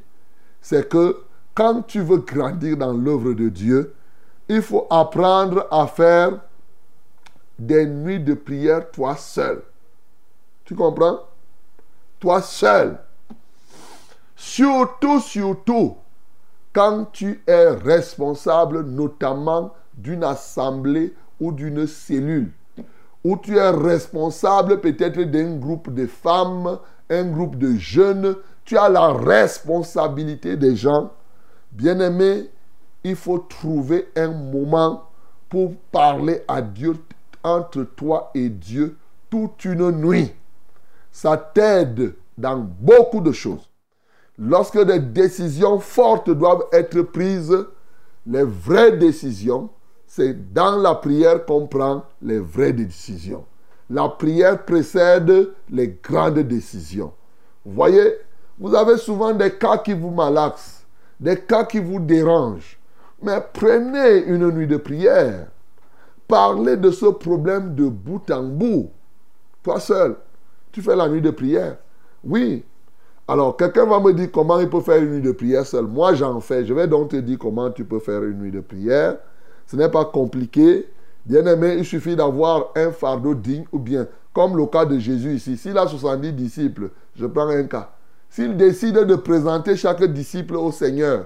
c'est 0.62 0.90
que 0.90 1.18
quand 1.54 1.84
tu 1.84 2.02
veux 2.02 2.18
grandir 2.18 2.76
dans 2.76 2.92
l'œuvre 2.92 3.34
de 3.34 3.50
Dieu, 3.50 3.94
il 4.50 4.62
faut 4.62 4.88
apprendre 4.90 5.68
à 5.72 5.88
faire 5.88 6.42
des 7.58 7.86
nuits 7.86 8.20
de 8.20 8.34
prière 8.34 8.92
toi 8.92 9.16
seul. 9.16 9.62
Tu 10.66 10.76
comprends? 10.76 11.20
Toi 12.20 12.42
seul. 12.42 13.00
Surtout, 14.36 15.20
surtout, 15.20 15.96
quand 16.76 17.06
tu 17.14 17.42
es 17.48 17.70
responsable 17.70 18.82
notamment 18.82 19.74
d'une 19.94 20.26
assemblée 20.26 21.14
ou 21.40 21.54
d'une 21.54 21.88
cellule, 21.88 22.52
où 23.24 23.38
tu 23.38 23.56
es 23.56 23.70
responsable 23.70 24.82
peut-être 24.82 25.22
d'un 25.22 25.56
groupe 25.56 25.94
de 25.94 26.06
femmes, 26.06 26.78
un 27.10 27.24
groupe 27.32 27.56
de 27.58 27.76
jeunes, 27.78 28.36
tu 28.66 28.78
as 28.78 28.90
la 28.90 29.14
responsabilité 29.14 30.58
des 30.58 30.76
gens. 30.76 31.14
Bien-aimé, 31.72 32.50
il 33.06 33.16
faut 33.16 33.40
trouver 33.40 34.10
un 34.18 34.32
moment 34.32 35.06
pour 35.48 35.76
parler 35.94 36.44
à 36.46 36.62
Dieu 36.62 36.98
entre 37.42 37.84
toi 37.84 38.32
et 38.36 38.50
Dieu 38.50 38.98
toute 39.30 39.64
une 39.64 39.92
nuit. 39.92 40.34
Ça 41.10 41.38
t'aide 41.38 42.16
dans 42.38 42.58
beaucoup 42.58 43.22
de 43.22 43.32
choses. 43.32 43.70
Lorsque 44.38 44.84
des 44.84 45.00
décisions 45.00 45.80
fortes 45.80 46.30
doivent 46.30 46.66
être 46.74 47.02
prises, 47.02 47.66
les 48.26 48.44
vraies 48.44 48.98
décisions, 48.98 49.70
c'est 50.08 50.54
dans 50.54 50.78
la 50.78 50.96
prière 50.96 51.46
qu'on 51.46 51.68
prend 51.68 52.04
les 52.22 52.40
vraies 52.40 52.74
décisions. 52.74 53.46
La 53.90 54.10
prière 54.10 54.66
précède 54.66 55.52
les 55.70 56.00
grandes 56.04 56.40
décisions. 56.40 57.14
Vous 57.66 57.74
voyez, 57.74 58.16
vous 58.60 58.74
avez 58.76 58.98
souvent 58.98 59.34
des 59.34 59.52
cas 59.52 59.78
qui 59.78 59.94
vous 59.94 60.12
malaxent, 60.12 60.86
des 61.20 61.38
cas 61.38 61.64
qui 61.64 61.80
vous 61.80 62.00
dérangent. 62.00 62.80
Mais 63.22 63.42
prenez 63.54 64.24
une 64.26 64.50
nuit 64.52 64.68
de 64.68 64.78
prière. 64.78 65.48
Parlez 66.28 66.76
de 66.78 66.92
ce 66.92 67.06
problème 67.06 67.76
de 67.76 67.88
bout 67.88 68.30
en 68.32 68.44
bout. 68.44 68.90
Toi 69.64 69.80
seul, 69.80 70.16
tu 70.72 70.82
fais 70.82 70.96
la 70.96 71.08
nuit 71.08 71.22
de 71.22 71.32
prière. 71.32 71.78
Oui. 72.24 72.66
Alors, 73.28 73.58
quelqu'un 73.58 73.86
va 73.86 74.00
me 74.00 74.14
dire 74.14 74.30
comment 74.32 74.60
il 74.60 74.70
peut 74.70 74.82
faire 74.82 75.02
une 75.02 75.16
nuit 75.16 75.22
de 75.22 75.32
prière 75.32 75.66
seul. 75.66 75.86
Moi, 75.86 76.14
j'en 76.14 76.40
fais. 76.40 76.64
Je 76.64 76.74
vais 76.74 76.88
donc 76.88 77.10
te 77.10 77.16
dire 77.16 77.40
comment 77.40 77.72
tu 77.72 77.84
peux 77.84 78.00
faire 78.00 78.24
une 78.24 78.38
nuit 78.38 78.52
de 78.52 78.60
prière. 78.60 79.18
Ce 79.66 79.76
n'est 79.76 79.90
pas 79.90 80.06
compliqué. 80.06 80.88
Bien 81.26 81.44
aimé, 81.48 81.76
il 81.80 81.86
suffit 81.86 82.16
d'avoir 82.16 82.68
un 82.76 82.92
fardeau 82.92 83.34
digne 83.34 83.66
ou 83.72 83.80
bien, 83.80 84.06
comme 84.32 84.56
le 84.56 84.68
cas 84.68 84.86
de 84.86 85.00
Jésus 85.00 85.34
ici. 85.34 85.58
S'il 85.58 85.76
a 85.76 85.88
70 85.88 86.34
disciples, 86.34 86.92
je 87.16 87.26
prends 87.26 87.48
un 87.48 87.64
cas. 87.64 87.90
S'il 88.30 88.56
décide 88.56 88.96
de 88.96 89.16
présenter 89.16 89.76
chaque 89.76 90.04
disciple 90.04 90.56
au 90.56 90.72
Seigneur 90.72 91.26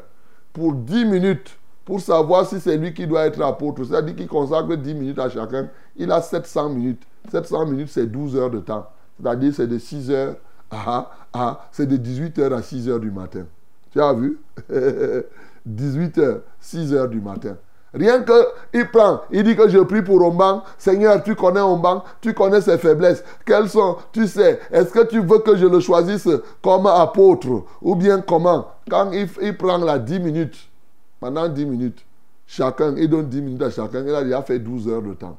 pour 0.54 0.74
10 0.74 1.04
minutes, 1.04 1.58
pour 1.84 2.00
savoir 2.00 2.46
si 2.46 2.62
c'est 2.62 2.78
lui 2.78 2.94
qui 2.94 3.08
doit 3.08 3.26
être 3.26 3.42
apôtre, 3.42 3.84
c'est-à-dire 3.84 4.16
qu'il 4.16 4.28
consacre 4.28 4.74
10 4.74 4.94
minutes 4.94 5.20
à 5.20 5.28
chacun, 5.28 5.68
il 5.98 6.10
a 6.14 6.22
700 6.22 6.70
minutes. 6.70 7.04
700 7.30 7.66
minutes, 7.66 7.90
c'est 7.92 8.06
12 8.06 8.38
heures 8.38 8.52
de 8.52 8.60
temps. 8.60 8.88
C'est-à-dire 9.20 9.54
c'est 9.54 9.68
de 9.68 9.78
6 9.78 10.12
heures 10.12 10.36
à, 10.72 11.12
à 11.34 11.68
c'est 11.72 11.86
de 11.86 11.98
18 11.98 12.40
heures 12.40 12.54
à 12.54 12.62
6 12.62 12.90
heures 12.90 13.00
du 13.00 13.12
matin. 13.12 13.46
Tu 13.92 14.02
as 14.02 14.14
vu? 14.14 14.40
18 15.66 16.18
heures, 16.20 16.42
6 16.60 16.94
heures 16.94 17.08
du 17.08 17.22
matin. 17.22 17.58
Rien 17.94 18.22
que, 18.22 18.48
il 18.74 18.88
prend, 18.88 19.22
il 19.32 19.44
dit 19.44 19.56
que 19.56 19.68
je 19.68 19.80
prie 19.80 20.04
pour 20.04 20.22
Omban. 20.22 20.64
Seigneur, 20.78 21.24
tu 21.24 21.36
connais 21.36 21.60
Omban, 21.62 22.04
tu 22.22 22.34
connais 22.36 22.62
ses 22.62 22.78
faiblesses. 22.78 23.24
Quelles 23.46 23.68
sont, 23.68 23.98
tu 24.12 24.28
sais, 24.28 24.60
est-ce 24.72 24.92
que 24.92 25.06
tu 25.08 25.20
veux 25.20 25.40
que 25.40 25.56
je 25.56 25.66
le 25.66 25.80
choisisse 25.80 26.30
comme 26.62 26.86
apôtre 26.86 27.64
ou 27.82 27.96
bien 27.96 28.22
comment? 28.22 28.68
Quand 28.90 29.12
il, 29.12 29.28
il 29.42 29.58
prend 29.58 29.78
la 29.80 29.98
10 29.98 30.20
minutes, 30.20 30.70
pendant 31.20 31.48
10 31.50 31.66
minutes, 31.66 32.06
chacun, 32.46 32.96
il 32.96 33.10
donne 33.10 33.28
10 33.28 33.42
minutes 33.42 33.64
à 33.64 33.72
chacun, 33.72 34.04
il 34.06 34.14
a 34.14 34.24
déjà 34.24 34.44
fait 34.44 34.60
12 34.60 34.88
heures 34.88 35.02
de 35.02 35.14
temps. 35.14 35.38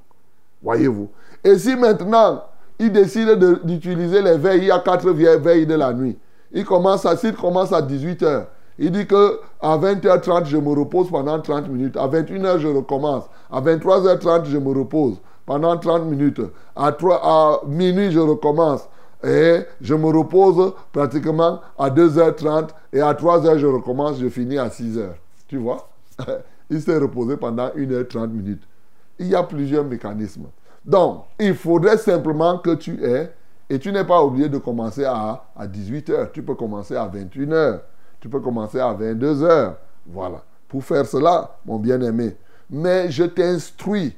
Voyez-vous 0.63 1.09
Et 1.45 1.57
si 1.57 1.77
maintenant, 1.77 2.43
il 2.81 2.91
décide 2.91 3.29
de- 3.39 3.61
d'utiliser 3.63 4.23
les 4.23 4.37
veilles, 4.37 4.63
il 4.63 4.65
y 4.67 4.71
a 4.73 4.81
4 4.81 5.11
veilles 5.11 5.67
de 5.67 5.75
la 5.75 5.93
nuit. 5.93 6.19
Il 6.53 6.65
commence 6.65 7.07
à, 7.07 7.17
s'il 7.17 7.35
commence 7.35 7.73
à 7.73 7.81
18 7.83 8.23
heures, 8.25 8.47
il 8.79 8.91
dit 8.91 9.07
que 9.07 9.39
à 9.61 9.77
20h30, 9.77 10.47
je 10.47 10.57
me 10.57 10.71
repose 10.71 11.11
pendant 11.11 11.39
30 11.39 11.69
minutes. 11.69 11.97
À 11.97 12.09
21h, 12.09 12.59
je 12.59 12.67
recommence. 12.69 13.25
À 13.53 13.61
23h30, 13.61 14.47
je 14.47 14.57
me 14.57 14.71
repose 14.77 15.21
pendant 15.45 15.77
30 15.77 16.07
minutes. 16.07 16.41
À, 16.75 16.91
3, 16.91 17.21
à 17.23 17.61
minuit, 17.69 18.11
je 18.11 18.19
recommence. 18.19 18.89
Et 19.23 19.59
je 19.83 19.95
me 19.95 20.07
repose 20.07 20.73
pratiquement 20.93 21.61
à 21.79 21.91
2h30. 21.91 22.69
Et 22.95 23.03
à 23.03 23.13
3h, 23.13 23.59
je 23.59 23.67
recommence. 23.67 24.19
Je 24.19 24.29
finis 24.31 24.57
à 24.59 24.69
6h. 24.69 25.11
Tu 25.47 25.59
vois? 25.59 25.91
Il 26.71 26.81
s'est 26.81 26.97
reposé 26.97 27.37
pendant 27.37 27.69
1h30 27.69 28.29
minutes. 28.31 28.63
Il 29.19 29.27
y 29.29 29.35
a 29.35 29.43
plusieurs 29.43 29.85
mécanismes. 29.85 30.47
Donc, 30.85 31.25
il 31.39 31.55
faudrait 31.55 31.99
simplement 31.99 32.59
que 32.59 32.75
tu 32.75 33.05
aies, 33.05 33.33
et 33.69 33.79
tu 33.79 33.93
n'es 33.93 34.05
pas 34.05 34.23
obligé 34.23 34.49
de 34.49 34.59
commencer 34.59 35.05
à, 35.05 35.45
à 35.57 35.67
18h. 35.67 36.33
Tu 36.33 36.43
peux 36.43 36.57
commencer 36.57 36.97
à 36.97 37.07
21h. 37.07 37.81
Tu 38.19 38.29
peux 38.29 38.41
commencer 38.41 38.81
à 38.81 38.93
22h. 38.93 39.75
Voilà. 40.07 40.43
Pour 40.67 40.83
faire 40.83 41.07
cela, 41.07 41.57
mon 41.65 41.79
bien-aimé. 41.79 42.37
Mais 42.69 43.11
je 43.11 43.25
t'instruis, 43.25 44.17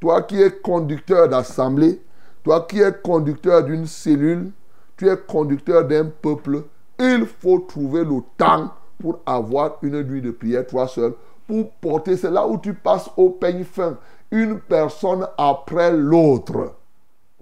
toi 0.00 0.22
qui 0.22 0.40
es 0.40 0.50
conducteur 0.50 1.28
d'assemblée, 1.28 2.00
toi 2.42 2.66
qui 2.68 2.80
es 2.80 2.92
conducteur 2.92 3.64
d'une 3.64 3.86
cellule, 3.86 4.50
tu 4.96 5.08
es 5.08 5.16
conducteur 5.16 5.86
d'un 5.86 6.06
peuple, 6.06 6.64
il 6.98 7.24
faut 7.24 7.60
trouver 7.60 8.04
le 8.04 8.20
temps 8.36 8.72
pour 9.00 9.20
avoir 9.24 9.78
une 9.82 10.02
nuit 10.02 10.22
de 10.22 10.32
prière, 10.32 10.66
toi 10.66 10.88
seul, 10.88 11.12
pour 11.46 11.70
porter. 11.72 12.16
C'est 12.16 12.30
là 12.30 12.46
où 12.46 12.58
tu 12.58 12.74
passes 12.74 13.08
au 13.16 13.30
peigne 13.30 13.64
fin, 13.64 13.96
une 14.30 14.60
personne 14.60 15.26
après 15.36 15.92
l'autre. 15.92 16.72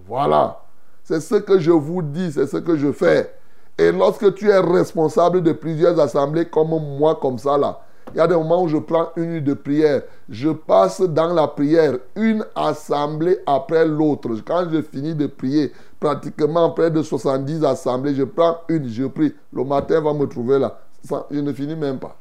Voilà. 0.07 0.61
C'est 1.03 1.21
ce 1.21 1.37
que 1.37 1.59
je 1.59 1.71
vous 1.71 2.03
dis, 2.03 2.33
c'est 2.33 2.47
ce 2.47 2.57
que 2.57 2.77
je 2.77 2.93
fais. 2.93 3.33
Et 3.79 3.93
lorsque 3.93 4.35
tu 4.35 4.49
es 4.49 4.59
responsable 4.59 5.43
de 5.43 5.53
plusieurs 5.53 5.99
assemblées 6.01 6.47
comme 6.47 6.71
moi, 6.99 7.17
comme 7.21 7.39
ça 7.39 7.59
là, 7.59 7.81
il 8.15 8.19
y 8.19 8.21
a 8.21 8.27
des 8.27 8.35
moments 8.35 8.63
où 8.63 8.69
je 8.69 8.77
prends 8.79 9.09
une 9.17 9.33
nuit 9.33 9.43
de 9.43 9.55
prière. 9.55 10.03
Je 10.29 10.51
passe 10.51 11.01
dans 11.01 11.35
la 11.35 11.49
prière 11.49 11.99
une 12.15 12.45
assemblée 12.55 13.39
après 13.47 13.85
l'autre. 13.85 14.31
Quand 14.47 14.67
je 14.71 14.81
finis 14.81 15.15
de 15.15 15.27
prier, 15.27 15.73
pratiquement 15.99 16.71
près 16.71 16.91
de 16.91 17.03
70 17.03 17.65
assemblées, 17.65 18.15
je 18.15 18.23
prends 18.23 18.59
une, 18.69 18.89
je 18.89 19.05
prie. 19.05 19.35
Le 19.53 19.65
matin 19.65 20.01
va 20.01 20.13
me 20.13 20.27
trouver 20.27 20.59
là. 20.59 20.79
Je 21.31 21.41
ne 21.41 21.53
finis 21.53 21.77
même 21.77 21.99
pas. 21.99 22.17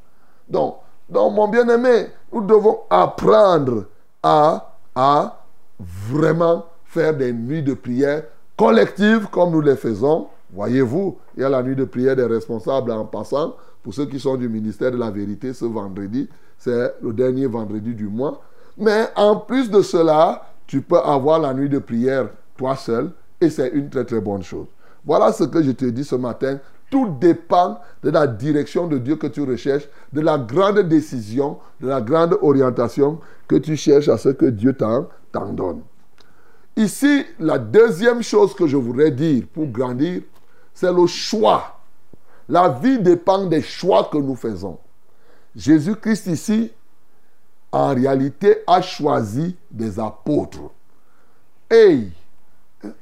Donc, 0.49 0.77
donc 1.07 1.33
mon 1.33 1.47
bien-aimé, 1.47 2.07
nous 2.33 2.41
devons 2.41 2.79
apprendre 2.89 3.85
à, 4.25 5.37
vraiment 5.79 6.65
faire 6.85 7.15
des 7.15 7.31
nuits 7.31 7.61
de 7.61 7.73
prière 7.73 8.23
collectives 8.57 9.27
comme 9.27 9.51
nous 9.51 9.61
les 9.61 9.75
faisons. 9.75 10.27
Voyez-vous, 10.53 11.17
il 11.35 11.41
y 11.41 11.43
a 11.43 11.49
la 11.49 11.61
nuit 11.61 11.75
de 11.75 11.85
prière 11.85 12.15
des 12.15 12.25
responsables 12.25 12.91
en 12.91 13.05
passant. 13.05 13.55
Pour 13.83 13.93
ceux 13.93 14.05
qui 14.05 14.19
sont 14.19 14.35
du 14.35 14.49
ministère 14.49 14.91
de 14.91 14.97
la 14.97 15.11
vérité, 15.11 15.53
ce 15.53 15.65
vendredi, 15.65 16.27
c'est 16.57 16.95
le 17.01 17.13
dernier 17.13 17.45
vendredi 17.45 17.93
du 17.93 18.07
mois. 18.07 18.41
Mais 18.77 19.07
en 19.15 19.35
plus 19.35 19.69
de 19.69 19.81
cela, 19.81 20.47
tu 20.65 20.81
peux 20.81 20.97
avoir 20.97 21.39
la 21.39 21.53
nuit 21.53 21.69
de 21.69 21.79
prière 21.79 22.29
toi 22.57 22.75
seul 22.75 23.11
et 23.39 23.49
c'est 23.49 23.69
une 23.69 23.89
très 23.89 24.05
très 24.05 24.21
bonne 24.21 24.43
chose. 24.43 24.65
Voilà 25.05 25.31
ce 25.31 25.43
que 25.43 25.61
je 25.61 25.71
te 25.71 25.85
dis 25.85 26.03
ce 26.03 26.15
matin. 26.15 26.57
Tout 26.95 27.09
dépend 27.19 27.81
de 28.03 28.09
la 28.09 28.25
direction 28.25 28.87
de 28.87 28.97
Dieu 28.97 29.17
que 29.17 29.27
tu 29.27 29.41
recherches, 29.41 29.89
de 30.13 30.21
la 30.21 30.37
grande 30.37 30.79
décision, 30.79 31.59
de 31.81 31.89
la 31.89 31.99
grande 31.99 32.37
orientation 32.41 33.19
que 33.49 33.57
tu 33.57 33.75
cherches 33.75 34.07
à 34.07 34.17
ce 34.17 34.29
que 34.29 34.45
Dieu 34.45 34.73
t'en 34.77 35.09
donne. 35.51 35.81
Ici, 36.77 37.25
la 37.37 37.59
deuxième 37.59 38.23
chose 38.23 38.55
que 38.55 38.65
je 38.65 38.77
voudrais 38.77 39.11
dire 39.11 39.43
pour 39.53 39.65
grandir, 39.65 40.21
c'est 40.73 40.93
le 40.93 41.05
choix. 41.05 41.81
La 42.47 42.69
vie 42.69 42.97
dépend 42.99 43.45
des 43.45 43.61
choix 43.61 44.09
que 44.09 44.17
nous 44.17 44.37
faisons. 44.37 44.79
Jésus-Christ 45.53 46.27
ici, 46.27 46.71
en 47.73 47.93
réalité, 47.93 48.59
a 48.67 48.81
choisi 48.81 49.57
des 49.69 49.99
apôtres. 49.99 50.71
Et 51.69 52.07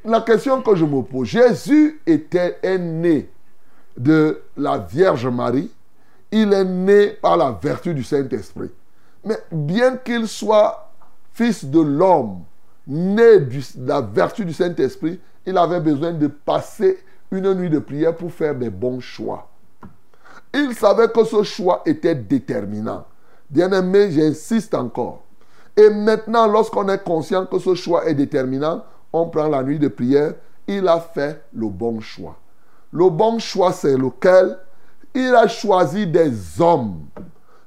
la 0.04 0.22
question 0.22 0.64
que 0.64 0.76
je 0.76 0.84
me 0.84 1.04
pose, 1.04 1.28
Jésus 1.28 2.02
était 2.08 2.58
né 2.80 3.30
de 3.98 4.42
la 4.58 4.78
Vierge 4.78 5.28
Marie, 5.28 5.72
il 6.32 6.52
est 6.52 6.66
né 6.66 7.08
par 7.22 7.38
la 7.38 7.52
vertu 7.52 7.94
du 7.94 8.04
Saint-Esprit. 8.04 8.72
Mais 9.24 9.38
bien 9.52 9.98
qu'il 9.98 10.28
soit 10.28 10.92
fils 11.34 11.66
de 11.66 11.80
l'homme, 11.80 12.42
né 12.88 13.40
de 13.40 13.88
la 13.88 14.02
vertu 14.02 14.46
du 14.46 14.54
Saint-Esprit, 14.54 15.20
il 15.46 15.58
avait 15.58 15.80
besoin 15.80 16.12
de 16.12 16.28
passer 16.28 17.00
une 17.32 17.54
nuit 17.54 17.70
de 17.70 17.80
prière 17.80 18.16
pour 18.16 18.32
faire 18.32 18.56
des 18.56 18.70
bons 18.70 19.00
choix. 19.00 19.50
Il 20.54 20.74
savait 20.76 21.08
que 21.08 21.24
ce 21.24 21.44
choix 21.44 21.82
était 21.86 22.16
déterminant. 22.16 23.06
Bien-aimé, 23.50 24.12
j'insiste 24.12 24.74
encore. 24.76 25.24
Et 25.76 25.90
maintenant, 25.90 26.48
lorsqu'on 26.48 26.88
est 26.90 27.04
conscient 27.04 27.46
que 27.46 27.58
ce 27.58 27.74
choix 27.74 28.06
est 28.08 28.14
déterminant, 28.14 28.84
on 29.12 29.28
prend 29.30 29.48
la 29.48 29.64
nuit 29.64 29.80
de 29.80 29.88
prière. 29.88 30.34
Il 30.68 30.88
a 30.88 31.00
fait 31.00 31.44
le 31.54 31.68
bon 31.68 32.00
choix. 32.00 32.38
Le 32.94 33.10
bon 33.10 33.40
choix, 33.40 33.74
c'est 33.74 33.98
lequel? 33.98 34.58
Il 35.16 35.34
a 35.34 35.48
choisi 35.48 36.06
des 36.06 36.62
hommes 36.62 37.06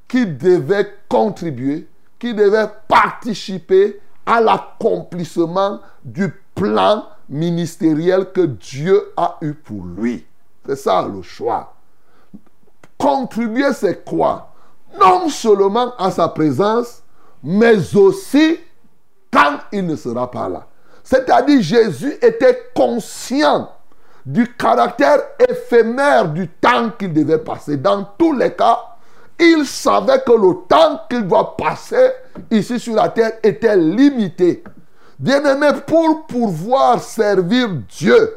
qui 0.07 0.24
devaient 0.24 0.95
contribuer, 1.09 1.89
qui 2.18 2.33
devaient 2.33 2.70
participer 2.87 4.01
à 4.24 4.41
l'accomplissement 4.41 5.81
du 6.05 6.33
plan 6.55 7.05
ministériel 7.29 8.31
que 8.33 8.43
Dieu 8.43 9.12
a 9.16 9.37
eu 9.41 9.53
pour 9.53 9.85
lui. 9.85 10.24
C'est 10.64 10.77
ça 10.77 11.07
le 11.12 11.22
choix. 11.22 11.74
contribuer, 12.97 13.72
c'est 13.72 14.05
quoi? 14.05 14.53
Non 14.99 15.29
seulement 15.29 15.95
à 15.97 16.11
sa 16.11 16.29
présence, 16.29 17.03
mais 17.43 17.95
aussi 17.97 18.59
quand 19.31 19.59
il 19.72 19.87
ne 19.87 19.97
sera 19.97 20.31
pas 20.31 20.49
là. 20.49 20.66
C'est-à-dire 21.05 21.61
Jésus 21.61 22.16
était 22.22 22.70
conscient 22.74 23.70
du 24.27 24.53
caractère 24.55 25.20
éphémère 25.49 26.29
du 26.29 26.49
temps 26.49 26.91
qu'il 26.99 27.12
devait 27.12 27.39
passer. 27.39 27.77
Dans 27.77 28.03
tous 28.18 28.33
les 28.33 28.53
cas, 28.53 28.81
il 29.39 29.64
savait 29.64 30.20
que 30.27 30.33
le 30.33 30.66
temps 30.68 31.01
qu'il 31.09 31.29
doit 31.29 31.57
passer 31.57 32.11
ici 32.51 32.81
sur 32.81 32.97
la 32.97 33.09
terre 33.09 33.33
était 33.43 33.77
limité. 33.77 34.64
Bien-aimé, 35.18 35.68
pour 35.87 36.27
pouvoir 36.27 37.01
servir 37.01 37.68
Dieu 37.89 38.37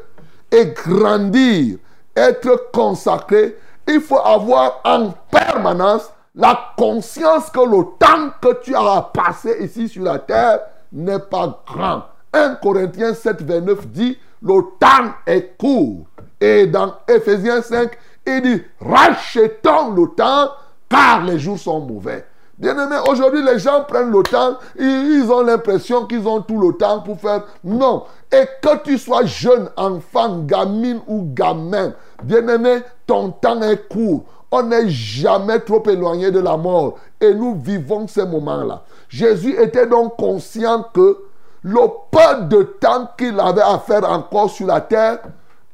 et 0.50 0.66
grandir, 0.66 1.78
être 2.14 2.70
consacré, 2.72 3.56
il 3.88 4.00
faut 4.00 4.20
avoir 4.20 4.80
en 4.84 5.12
permanence 5.30 6.10
la 6.36 6.58
conscience 6.76 7.50
que 7.50 7.60
le 7.60 7.84
temps 7.98 8.30
que 8.40 8.62
tu 8.62 8.74
as 8.76 9.10
passé 9.12 9.56
ici 9.60 9.88
sur 9.88 10.04
la 10.04 10.20
terre 10.20 10.60
n'est 10.92 11.18
pas 11.18 11.62
grand. 11.66 12.04
1 12.32 12.54
Corinthiens 12.56 13.14
7, 13.14 13.42
29 13.42 13.88
dit, 13.88 14.18
le 14.42 14.62
temps 14.78 15.12
est 15.26 15.56
court. 15.56 16.06
Et 16.40 16.66
dans 16.66 16.94
Ephésiens 17.06 17.62
5, 17.62 17.90
il 18.26 18.42
dit, 18.42 18.62
rachetons 18.80 19.90
le 19.94 20.08
temps 20.16 20.50
car 20.88 21.24
les 21.24 21.38
jours 21.38 21.58
sont 21.58 21.80
mauvais. 21.80 22.24
Bien 22.58 22.76
aimé, 22.78 22.96
aujourd'hui 23.08 23.42
les 23.42 23.58
gens 23.58 23.84
prennent 23.88 24.10
le 24.10 24.22
temps, 24.22 24.58
ils, 24.78 25.26
ont 25.30 25.42
l'impression 25.42 26.04
qu'ils 26.04 26.28
ont 26.28 26.42
tout 26.42 26.60
le 26.60 26.76
temps 26.76 27.00
pour 27.00 27.18
faire. 27.18 27.44
Non. 27.64 28.04
Et 28.30 28.44
que 28.60 28.82
tu 28.84 28.98
sois 28.98 29.24
jeune, 29.24 29.70
enfant, 29.78 30.40
gamine 30.40 31.00
ou 31.06 31.24
gamin, 31.32 31.94
bien 32.22 32.46
aimé, 32.48 32.80
ton 33.06 33.30
temps 33.30 33.62
est 33.62 33.88
court. 33.88 34.24
On 34.52 34.64
n'est 34.64 34.90
jamais 34.90 35.60
trop 35.60 35.82
éloigné 35.88 36.30
de 36.30 36.40
la 36.40 36.58
mort. 36.58 36.98
Et 37.18 37.32
nous 37.32 37.54
vivons 37.54 38.06
ces 38.06 38.26
moments-là. 38.26 38.82
Jésus 39.08 39.56
était 39.58 39.86
donc 39.86 40.16
conscient 40.18 40.84
que 40.92 41.16
le 41.62 41.80
peu 42.10 42.44
de 42.44 42.62
temps 42.62 43.10
qu'il 43.16 43.38
avait 43.38 43.62
à 43.62 43.78
faire 43.78 44.08
encore 44.08 44.50
sur 44.50 44.66
la 44.66 44.80
terre, 44.80 45.20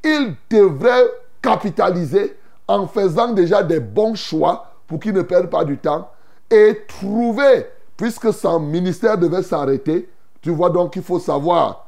il 0.03 0.35
devrait 0.49 1.07
capitaliser 1.41 2.37
en 2.67 2.87
faisant 2.87 3.29
déjà 3.29 3.63
des 3.63 3.79
bons 3.79 4.15
choix 4.15 4.71
pour 4.87 4.99
qu'il 4.99 5.13
ne 5.13 5.21
perde 5.21 5.47
pas 5.47 5.63
du 5.63 5.77
temps 5.77 6.09
et 6.49 6.85
trouver, 6.87 7.67
puisque 7.95 8.33
son 8.33 8.59
ministère 8.59 9.17
devait 9.17 9.43
s'arrêter, 9.43 10.09
tu 10.41 10.51
vois 10.51 10.69
donc 10.69 10.93
qu'il 10.93 11.03
faut 11.03 11.19
savoir, 11.19 11.87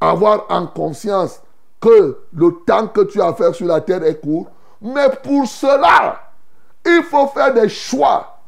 avoir 0.00 0.46
en 0.48 0.66
conscience 0.66 1.40
que 1.80 2.18
le 2.34 2.50
temps 2.66 2.88
que 2.88 3.02
tu 3.02 3.20
as 3.20 3.28
à 3.28 3.34
faire 3.34 3.54
sur 3.54 3.66
la 3.66 3.80
terre 3.80 4.04
est 4.04 4.20
court, 4.20 4.48
mais 4.80 5.08
pour 5.22 5.46
cela, 5.46 6.20
il 6.84 7.02
faut 7.02 7.26
faire 7.28 7.52
des 7.52 7.68
choix 7.68 8.38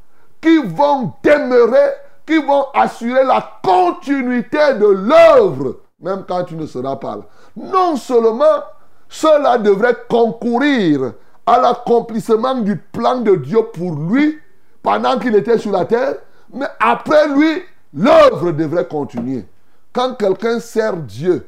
qui 0.40 0.58
vont 0.58 1.12
demeurer, 1.22 1.92
qui 2.32 2.46
vont 2.46 2.66
assurer 2.72 3.24
la 3.24 3.60
continuité 3.62 4.74
de 4.74 4.86
l'œuvre, 4.86 5.76
même 6.00 6.24
quand 6.26 6.44
tu 6.44 6.56
ne 6.56 6.66
seras 6.66 6.96
pas 6.96 7.16
là. 7.16 7.22
Non 7.56 7.96
seulement 7.96 8.62
cela 9.08 9.58
devrait 9.58 9.96
concourir 10.08 11.12
à 11.44 11.60
l'accomplissement 11.60 12.54
du 12.54 12.76
plan 12.76 13.20
de 13.20 13.36
Dieu 13.36 13.58
pour 13.74 13.92
lui 13.92 14.38
pendant 14.82 15.18
qu'il 15.18 15.36
était 15.36 15.58
sur 15.58 15.72
la 15.72 15.84
terre, 15.84 16.16
mais 16.52 16.66
après 16.80 17.28
lui, 17.28 17.62
l'œuvre 17.92 18.52
devrait 18.52 18.88
continuer. 18.88 19.46
Quand 19.92 20.14
quelqu'un 20.14 20.58
sert 20.58 20.96
Dieu, 20.96 21.46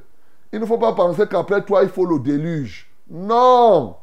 il 0.53 0.61
ne 0.61 0.66
faut 0.66 0.78
pas 0.78 0.93
penser 0.93 1.26
qu'après 1.26 1.62
toi, 1.62 1.82
il 1.82 1.89
faut 1.89 2.05
le 2.05 2.18
déluge. 2.18 2.91
Non. 3.11 3.97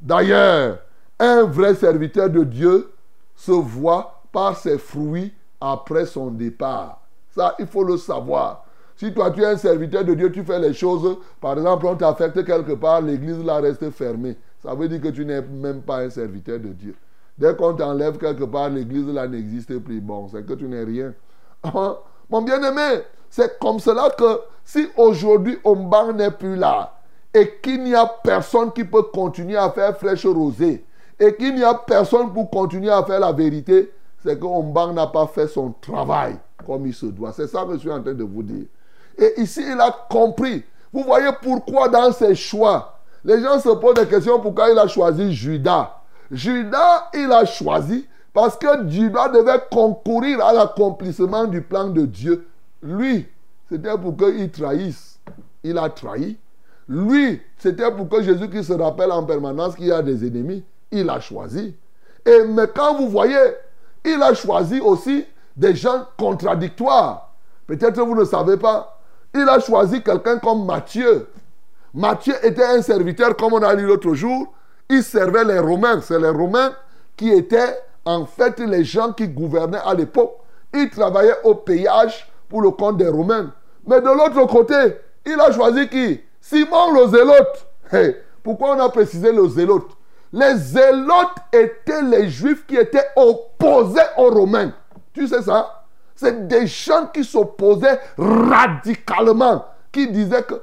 D'ailleurs, 0.00 0.78
un 1.20 1.44
vrai 1.44 1.74
serviteur 1.76 2.28
de 2.28 2.42
Dieu 2.42 2.92
se 3.36 3.52
voit 3.52 4.22
par 4.32 4.56
ses 4.56 4.78
fruits 4.78 5.32
après 5.60 6.06
son 6.06 6.30
départ. 6.30 7.00
Ça, 7.30 7.54
il 7.58 7.66
faut 7.66 7.84
le 7.84 7.96
savoir. 7.96 8.64
Si 8.96 9.12
toi, 9.12 9.30
tu 9.30 9.42
es 9.42 9.46
un 9.46 9.56
serviteur 9.56 10.04
de 10.04 10.14
Dieu, 10.14 10.32
tu 10.32 10.42
fais 10.42 10.58
les 10.58 10.72
choses, 10.72 11.18
par 11.40 11.52
exemple, 11.52 11.86
on 11.86 11.94
t'affecte 11.94 12.44
quelque 12.44 12.72
part, 12.72 13.00
l'église 13.00 13.44
là 13.44 13.60
reste 13.60 13.90
fermée. 13.90 14.36
Ça 14.60 14.74
veut 14.74 14.88
dire 14.88 15.00
que 15.00 15.08
tu 15.08 15.24
n'es 15.24 15.40
même 15.40 15.82
pas 15.82 15.98
un 15.98 16.10
serviteur 16.10 16.58
de 16.58 16.68
Dieu. 16.68 16.96
Dès 17.38 17.54
qu'on 17.54 17.74
t'enlève 17.74 18.18
quelque 18.18 18.42
part, 18.42 18.68
l'église 18.70 19.06
là 19.06 19.28
n'existe 19.28 19.78
plus. 19.78 20.00
Bon, 20.00 20.28
c'est 20.28 20.44
que 20.44 20.54
tu 20.54 20.64
n'es 20.64 20.82
rien. 20.82 21.14
Mon 22.28 22.42
bien-aimé, 22.42 23.02
c'est 23.30 23.58
comme 23.60 23.78
cela 23.78 24.10
que 24.10 24.40
si 24.64 24.88
aujourd'hui 24.96 25.58
Omban 25.62 26.12
n'est 26.12 26.32
plus 26.32 26.56
là 26.56 26.94
et 27.32 27.58
qu'il 27.62 27.84
n'y 27.84 27.94
a 27.94 28.06
personne 28.06 28.72
qui 28.72 28.84
peut 28.84 29.04
continuer 29.04 29.56
à 29.56 29.70
faire 29.70 29.96
fraîche 29.96 30.26
rosée 30.26 30.84
et 31.20 31.34
qu'il 31.36 31.54
n'y 31.54 31.62
a 31.62 31.74
personne 31.74 32.32
pour 32.32 32.50
continuer 32.50 32.90
à 32.90 33.04
faire 33.04 33.20
la 33.20 33.32
vérité, 33.32 33.92
c'est 34.22 34.38
que 34.38 34.44
Omban 34.44 34.92
n'a 34.92 35.06
pas 35.06 35.26
fait 35.26 35.46
son 35.46 35.74
travail 35.80 36.36
comme 36.66 36.86
il 36.86 36.94
se 36.94 37.06
doit. 37.06 37.32
C'est 37.32 37.46
ça 37.46 37.64
que 37.64 37.74
je 37.74 37.78
suis 37.78 37.90
en 37.90 38.02
train 38.02 38.14
de 38.14 38.24
vous 38.24 38.42
dire. 38.42 38.66
Et 39.16 39.40
ici, 39.40 39.62
il 39.64 39.80
a 39.80 39.94
compris. 40.10 40.64
Vous 40.92 41.02
voyez 41.02 41.30
pourquoi 41.42 41.88
dans 41.88 42.12
ses 42.12 42.34
choix, 42.34 42.98
les 43.24 43.40
gens 43.40 43.60
se 43.60 43.68
posent 43.68 43.94
des 43.94 44.06
questions 44.06 44.40
pourquoi 44.40 44.70
il 44.70 44.78
a 44.78 44.86
choisi 44.86 45.32
Judas. 45.34 46.02
Judas, 46.30 47.10
il 47.14 47.30
a 47.32 47.44
choisi 47.44 48.06
parce 48.32 48.56
que 48.56 48.88
Judas 48.88 49.28
devait 49.28 49.60
concourir 49.70 50.44
à 50.44 50.52
l'accomplissement 50.52 51.46
du 51.46 51.62
plan 51.62 51.88
de 51.88 52.06
Dieu. 52.06 52.46
Lui, 52.82 53.26
c'était 53.68 53.96
pour 53.98 54.16
qu'il 54.16 54.50
trahisse. 54.50 55.18
Il 55.64 55.76
a 55.78 55.88
trahi. 55.90 56.38
Lui, 56.88 57.42
c'était 57.58 57.90
pour 57.90 58.08
que 58.08 58.22
Jésus-Christ 58.22 58.64
se 58.64 58.72
rappelle 58.72 59.12
en 59.12 59.24
permanence 59.24 59.74
qu'il 59.74 59.86
y 59.86 59.92
a 59.92 60.02
des 60.02 60.26
ennemis. 60.26 60.64
Il 60.90 61.10
a 61.10 61.20
choisi. 61.20 61.74
Et 62.24 62.44
mais 62.44 62.66
quand 62.74 62.94
vous 62.96 63.08
voyez, 63.08 63.36
il 64.08 64.22
a 64.22 64.34
choisi 64.34 64.80
aussi 64.80 65.24
des 65.56 65.74
gens 65.74 66.06
contradictoires. 66.18 67.30
Peut-être 67.66 68.00
vous 68.00 68.14
ne 68.14 68.24
savez 68.24 68.56
pas. 68.56 68.98
Il 69.34 69.48
a 69.48 69.60
choisi 69.60 70.02
quelqu'un 70.02 70.38
comme 70.38 70.64
Matthieu. 70.64 71.28
Matthieu 71.92 72.34
était 72.42 72.64
un 72.64 72.80
serviteur, 72.82 73.36
comme 73.36 73.54
on 73.54 73.62
a 73.62 73.74
lu 73.74 73.86
l'autre 73.86 74.14
jour. 74.14 74.52
Il 74.88 75.02
servait 75.02 75.44
les 75.44 75.58
Romains. 75.58 76.00
C'est 76.00 76.18
les 76.18 76.30
Romains 76.30 76.72
qui 77.16 77.30
étaient 77.30 77.78
en 78.04 78.24
fait 78.24 78.58
les 78.60 78.84
gens 78.84 79.12
qui 79.12 79.28
gouvernaient 79.28 79.82
à 79.84 79.94
l'époque. 79.94 80.32
Il 80.72 80.88
travaillait 80.90 81.36
au 81.44 81.54
péage 81.54 82.30
pour 82.48 82.62
le 82.62 82.70
compte 82.70 82.96
des 82.96 83.08
Romains. 83.08 83.52
Mais 83.86 84.00
de 84.00 84.06
l'autre 84.06 84.46
côté, 84.46 84.74
il 85.26 85.38
a 85.40 85.52
choisi 85.52 85.88
qui? 85.88 86.20
Simon 86.40 86.92
le 86.92 87.08
zélote. 87.08 88.16
Pourquoi 88.42 88.76
on 88.76 88.80
a 88.80 88.88
précisé 88.88 89.32
le 89.32 89.46
zélote? 89.48 89.90
Les 90.32 90.56
zélotes 90.56 91.38
étaient 91.52 92.02
les 92.02 92.28
juifs 92.28 92.66
qui 92.66 92.76
étaient 92.76 93.08
opposés 93.16 94.00
aux 94.16 94.30
Romains. 94.30 94.72
Tu 95.12 95.26
sais 95.26 95.42
ça? 95.42 95.84
C'est 96.14 96.48
des 96.48 96.66
gens 96.66 97.06
qui 97.06 97.24
s'opposaient 97.24 98.00
radicalement, 98.16 99.64
qui 99.92 100.08
disaient 100.08 100.42
que... 100.42 100.54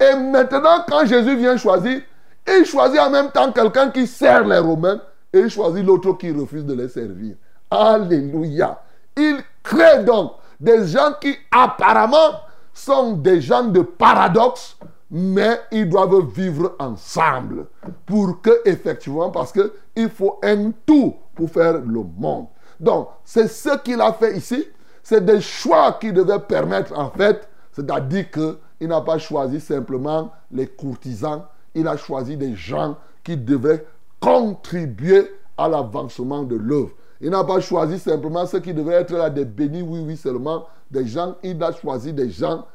Et 0.00 0.16
maintenant, 0.16 0.84
quand 0.88 1.04
Jésus 1.06 1.36
vient 1.36 1.56
choisir, 1.56 2.00
il 2.46 2.64
choisit 2.64 2.98
en 3.00 3.10
même 3.10 3.30
temps 3.30 3.52
quelqu'un 3.52 3.90
qui 3.90 4.06
sert 4.06 4.44
les 4.44 4.58
Romains 4.58 5.00
et 5.32 5.40
il 5.40 5.50
choisit 5.50 5.84
l'autre 5.84 6.12
qui 6.14 6.30
refuse 6.32 6.64
de 6.64 6.74
les 6.74 6.88
servir. 6.88 7.36
Alléluia. 7.70 8.80
Il 9.16 9.38
crée 9.62 10.02
donc 10.04 10.32
des 10.60 10.86
gens 10.86 11.14
qui 11.20 11.36
apparemment 11.50 12.40
sont 12.72 13.12
des 13.12 13.40
gens 13.40 13.64
de 13.64 13.80
paradoxe, 13.80 14.76
mais 15.10 15.60
ils 15.70 15.88
doivent 15.88 16.26
vivre 16.34 16.74
ensemble 16.78 17.66
pour 18.06 18.40
que 18.40 18.62
effectivement 18.64 19.30
parce 19.30 19.52
que 19.52 19.72
il 19.94 20.08
faut 20.08 20.38
un 20.42 20.72
tout 20.86 21.14
pour 21.34 21.50
faire 21.50 21.80
le 21.80 22.02
monde. 22.16 22.46
Donc, 22.80 23.08
c'est 23.24 23.48
ce 23.48 23.78
qu'il 23.78 24.00
a 24.00 24.12
fait 24.12 24.36
ici, 24.36 24.66
c'est 25.02 25.24
des 25.24 25.40
choix 25.40 25.92
qui 26.00 26.12
devaient 26.12 26.40
permettre 26.40 26.98
en 26.98 27.10
fait, 27.10 27.48
c'est-à-dire 27.72 28.30
que 28.30 28.58
il 28.80 28.88
n'a 28.88 29.00
pas 29.00 29.18
choisi 29.18 29.60
simplement 29.60 30.32
les 30.50 30.66
courtisans, 30.66 31.42
il 31.74 31.86
a 31.86 31.96
choisi 31.96 32.36
des 32.36 32.54
gens 32.54 32.96
qui 33.22 33.36
devaient 33.36 33.86
contribuer 34.20 35.30
à 35.56 35.68
l'avancement 35.68 36.42
de 36.42 36.56
l'œuvre. 36.56 36.90
Il 37.20 37.30
n'a 37.30 37.44
pas 37.44 37.60
choisi 37.60 37.98
simplement 37.98 38.46
ceux 38.46 38.60
qui 38.60 38.74
devaient 38.74 38.94
être 38.94 39.12
là 39.12 39.30
des 39.30 39.44
bénis, 39.44 39.82
oui, 39.82 40.00
oui, 40.04 40.16
seulement 40.16 40.66
des 40.90 41.06
gens. 41.06 41.36
Il 41.42 41.62
a 41.62 41.72
choisi 41.72 42.12
des 42.12 42.30
gens. 42.30 42.66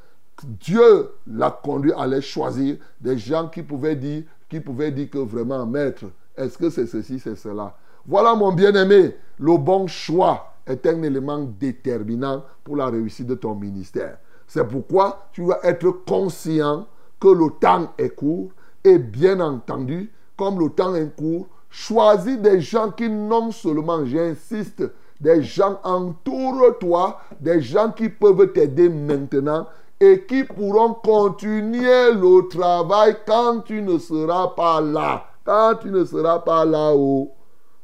Dieu 0.46 1.10
l'a 1.28 1.52
conduit 1.52 1.94
à 1.94 2.08
les 2.08 2.22
choisir. 2.22 2.78
Des 3.00 3.18
gens 3.18 3.48
qui 3.48 3.64
pouvaient 3.64 3.96
dire, 3.96 4.24
qui 4.50 4.60
pouvaient 4.60 4.92
dire 4.92 5.10
que 5.10 5.20
vraiment, 5.20 5.66
maître, 5.66 6.06
est-ce 6.36 6.58
que 6.58 6.70
c'est 6.70 6.88
ceci, 6.88 7.20
c'est 7.20 7.36
cela? 7.36 7.76
Voilà, 8.06 8.34
mon 8.36 8.52
bien-aimé, 8.52 9.16
le 9.38 9.58
bon 9.58 9.88
choix 9.88 10.54
est 10.66 10.86
un 10.86 11.02
élément 11.04 11.40
déterminant 11.60 12.44
pour 12.64 12.76
la 12.78 12.88
réussite 12.88 13.28
de 13.28 13.36
ton 13.36 13.56
ministère. 13.56 14.18
C'est 14.48 14.68
pourquoi 14.68 15.28
tu 15.32 15.46
vas 15.46 15.60
être 15.64 15.90
conscient 16.08 16.88
que 17.20 17.28
le 17.28 17.50
temps 17.60 17.94
est 17.98 18.16
court 18.16 18.52
et 18.84 18.98
bien 18.98 19.40
entendu, 19.40 20.12
comme 20.38 20.60
le 20.60 20.70
temps 20.70 20.96
est 20.96 21.16
court, 21.16 21.48
choisis 21.70 22.38
des 22.38 22.62
gens 22.62 22.92
qui 22.92 23.10
non 23.10 23.52
seulement, 23.52 24.06
j'insiste, 24.06 24.84
des 25.20 25.44
gens 25.44 25.80
entoure-toi, 25.84 27.20
des 27.40 27.62
gens 27.62 27.92
qui 27.92 28.10
peuvent 28.10 28.52
t'aider 28.54 28.90
maintenant 28.90 29.68
et 30.00 30.26
qui 30.26 30.44
pourront 30.44 30.94
continuer 30.94 32.14
le 32.14 32.48
travail 32.48 33.18
quand 33.28 33.62
tu 33.62 33.82
ne 33.82 33.98
seras 33.98 34.48
pas 34.50 34.82
là. 34.82 35.26
Quand 35.44 35.76
tu 35.82 35.90
ne 35.90 36.06
seras 36.06 36.40
pas 36.40 36.64
là-haut. 36.66 37.32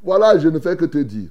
Voilà, 0.03 0.37
je 0.37 0.49
ne 0.49 0.59
fais 0.59 0.77
que 0.77 0.85
te 0.85 0.99
dire. 0.99 1.29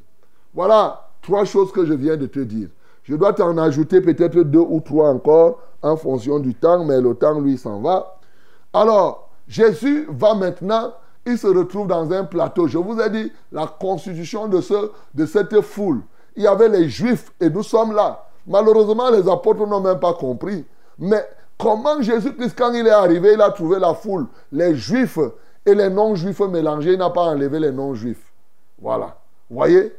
Voilà 0.53 1.05
trois 1.25 1.45
choses 1.45 1.73
que 1.73 1.85
je 1.85 1.95
viens 1.95 2.17
de 2.17 2.27
te 2.27 2.41
dire. 2.41 2.69
Je 3.03 3.17
dois 3.17 3.33
t'en 3.33 3.57
ajouter 3.59 4.01
peut-être 4.01 4.41
deux 4.43 4.59
ou 4.59 4.81
trois 4.81 5.11
encore 5.11 5.59
en 5.83 5.97
fonction 5.97 6.39
du 6.39 6.55
temps, 6.55 6.85
mais 6.85 7.01
le 7.01 7.15
temps, 7.15 7.39
lui, 7.41 7.59
s'en 7.59 7.81
va. 7.81 8.19
Alors, 8.73 9.31
Jésus 9.47 10.07
va 10.11 10.35
maintenant, 10.35 10.93
il 11.27 11.37
se 11.37 11.47
retrouve 11.47 11.87
dans 11.87 12.11
un 12.13 12.25
plateau. 12.25 12.67
Je 12.67 12.79
vous 12.79 12.99
ai 13.01 13.11
dit 13.11 13.33
la 13.53 13.67
constitution 13.67 14.49
de, 14.49 14.61
ce, 14.61 14.91
de 15.15 15.27
cette 15.27 15.61
foule. 15.61 16.01
Il 16.37 16.43
y 16.43 16.47
avait 16.47 16.69
les 16.69 16.89
Juifs 16.89 17.33
et 17.41 17.51
nous 17.51 17.63
sommes 17.63 17.95
là. 17.95 18.27
Malheureusement, 18.47 19.11
les 19.11 19.29
apôtres 19.29 19.67
n'ont 19.67 19.81
même 19.81 20.01
pas 20.01 20.15
compris. 20.15 20.65
Mais 20.99 21.25
comment 21.59 22.01
Jésus-Christ, 22.01 22.55
quand 22.57 22.73
il 22.73 22.87
est 22.87 22.91
arrivé, 22.91 23.35
il 23.35 23.41
a 23.41 23.51
trouvé 23.51 23.79
la 23.79 23.95
foule, 23.95 24.27
les 24.53 24.75
Juifs 24.75 25.19
et 25.67 25.75
les 25.75 25.91
non-Juifs 25.91 26.41
mélangés, 26.41 26.93
il 26.93 26.99
n'a 26.99 27.11
pas 27.11 27.23
enlevé 27.23 27.59
les 27.59 27.73
non-Juifs. 27.73 28.33
Voilà. 28.81 29.17
Voyez? 29.49 29.93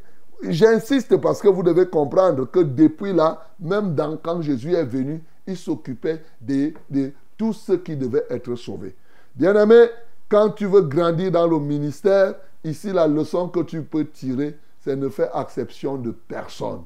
J'insiste 0.43 1.18
parce 1.18 1.41
que 1.41 1.48
vous 1.48 1.64
devez 1.64 1.88
comprendre 1.88 2.46
que 2.46 2.60
depuis 2.60 3.14
là, 3.14 3.48
même 3.60 3.96
quand 4.22 4.41
Jésus 4.41 4.74
est 4.74 4.84
venu, 4.84 5.24
il 5.48 5.58
s'occupait 5.58 6.22
de, 6.41 6.74
de 6.89 7.12
tout 7.38 7.54
ce 7.54 7.74
qui 7.74 7.96
devait 7.96 8.26
être 8.30 8.56
sauvé. 8.56 8.96
Bien-aimé, 9.36 9.88
quand 10.30 10.50
tu 10.50 10.66
veux 10.66 10.82
grandir 10.82 11.32
dans 11.32 11.48
le 11.48 11.60
ministère, 11.60 12.36
ici 12.64 12.91
la 12.91 13.08
leçon 13.08 13.48
que 13.48 13.62
tu 13.62 13.84
peux 13.84 14.06
tirer, 14.06 14.58
c'est 14.82 14.96
ne 14.96 15.10
faire 15.10 15.30
exception 15.39 15.98
de 15.98 16.12
personne. 16.12 16.82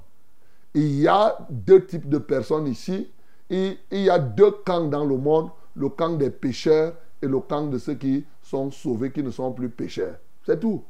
Il 0.73 1.01
y 1.01 1.07
a 1.07 1.37
deux 1.49 1.85
types 1.85 2.07
de 2.07 2.17
personnes 2.17 2.67
ici. 2.67 3.09
Il, 3.49 3.77
y 3.91 4.09
a 4.09 4.19
deux 4.19 4.51
camps 4.51 4.85
dans 4.85 5.05
le 5.05 5.17
monde, 5.17 5.49
le 5.75 5.89
camp 5.89 6.11
des 6.11 6.29
pécheurs 6.29 6.93
et 7.21 7.27
le 7.27 7.39
camp 7.39 7.67
de 7.67 7.77
ceux 7.77 7.95
qui 7.95 8.25
sont 8.41 8.69
sauvés, 8.71 9.11
qui 9.11 9.23
ne 9.23 9.31
sont 9.31 9.51
plus 9.51 9.69
pécheurs. 9.69 10.15
C'est 10.45 10.59
tout. 10.59 10.83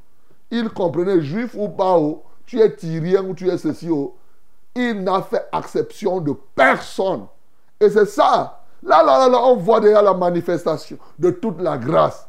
Il 0.52 0.70
comprenait, 0.70 1.22
juif 1.22 1.56
ou 1.56 1.70
pas, 1.70 1.98
oh, 1.98 2.24
tu 2.46 2.60
es 2.60 2.76
tyrien 2.76 3.24
ou 3.24 3.34
tu 3.34 3.48
es 3.48 3.58
ceci, 3.58 3.90
oh. 3.90 4.16
il 4.76 5.04
n'a 5.04 5.22
fait 5.22 5.46
exception 5.58 6.20
de 6.20 6.34
personne. 6.56 7.28
Et 7.80 7.90
c'est 7.90 8.08
ça. 8.08 8.62
Là, 8.84 9.04
là, 9.04 9.20
là, 9.20 9.30
là, 9.30 9.42
on 9.44 9.56
voit 9.56 9.80
déjà 9.80 10.02
la 10.02 10.14
manifestation 10.14 10.98
de 11.18 11.32
toute 11.32 11.62
la 11.62 11.78
grâce. 11.78 12.28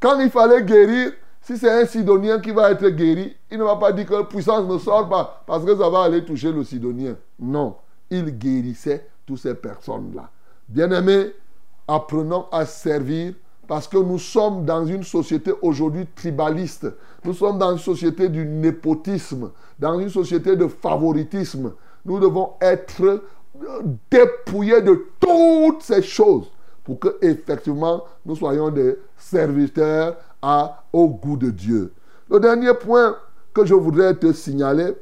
Quand 0.00 0.18
il 0.20 0.30
fallait 0.30 0.62
guérir, 0.62 1.12
si 1.40 1.56
c'est 1.56 1.70
un 1.70 1.86
Sidonien 1.86 2.40
qui 2.40 2.50
va 2.50 2.70
être 2.70 2.88
guéri, 2.88 3.36
il 3.50 3.58
ne 3.58 3.64
va 3.64 3.76
pas 3.76 3.92
dire 3.92 4.06
que 4.06 4.14
la 4.14 4.24
puissance 4.24 4.66
ne 4.68 4.78
sort 4.78 5.08
pas 5.08 5.42
parce 5.46 5.64
que 5.64 5.76
ça 5.76 5.88
va 5.88 6.02
aller 6.02 6.24
toucher 6.24 6.52
le 6.52 6.64
Sidonien. 6.64 7.16
Non, 7.38 7.76
il 8.10 8.36
guérissait 8.36 9.08
toutes 9.26 9.38
ces 9.38 9.54
personnes-là. 9.54 10.30
Bien-aimés, 10.68 11.32
apprenons 11.86 12.46
à 12.50 12.64
servir 12.64 13.34
parce 13.66 13.88
que 13.88 13.98
nous 13.98 14.18
sommes 14.18 14.64
dans 14.64 14.86
une 14.86 15.02
société 15.02 15.52
aujourd'hui 15.60 16.06
tribaliste. 16.14 16.86
Nous 17.24 17.34
sommes 17.34 17.58
dans 17.58 17.72
une 17.72 17.78
société 17.78 18.28
du 18.28 18.46
népotisme, 18.46 19.50
dans 19.78 19.98
une 19.98 20.08
société 20.08 20.56
de 20.56 20.68
favoritisme. 20.68 21.72
Nous 22.04 22.20
devons 22.20 22.52
être 22.60 23.22
dépouillés 24.10 24.82
de 24.82 25.06
toutes 25.18 25.82
ces 25.82 26.02
choses 26.02 26.50
pour 26.84 27.00
que 27.00 27.16
effectivement 27.20 28.04
nous 28.24 28.36
soyons 28.36 28.70
des 28.70 28.96
serviteurs 29.16 30.16
au 30.92 31.08
goût 31.08 31.36
de 31.36 31.50
Dieu. 31.50 31.92
Le 32.30 32.38
dernier 32.38 32.74
point 32.74 33.16
que 33.52 33.64
je 33.64 33.74
voudrais 33.74 34.14
te 34.14 34.32
signaler, 34.32 34.92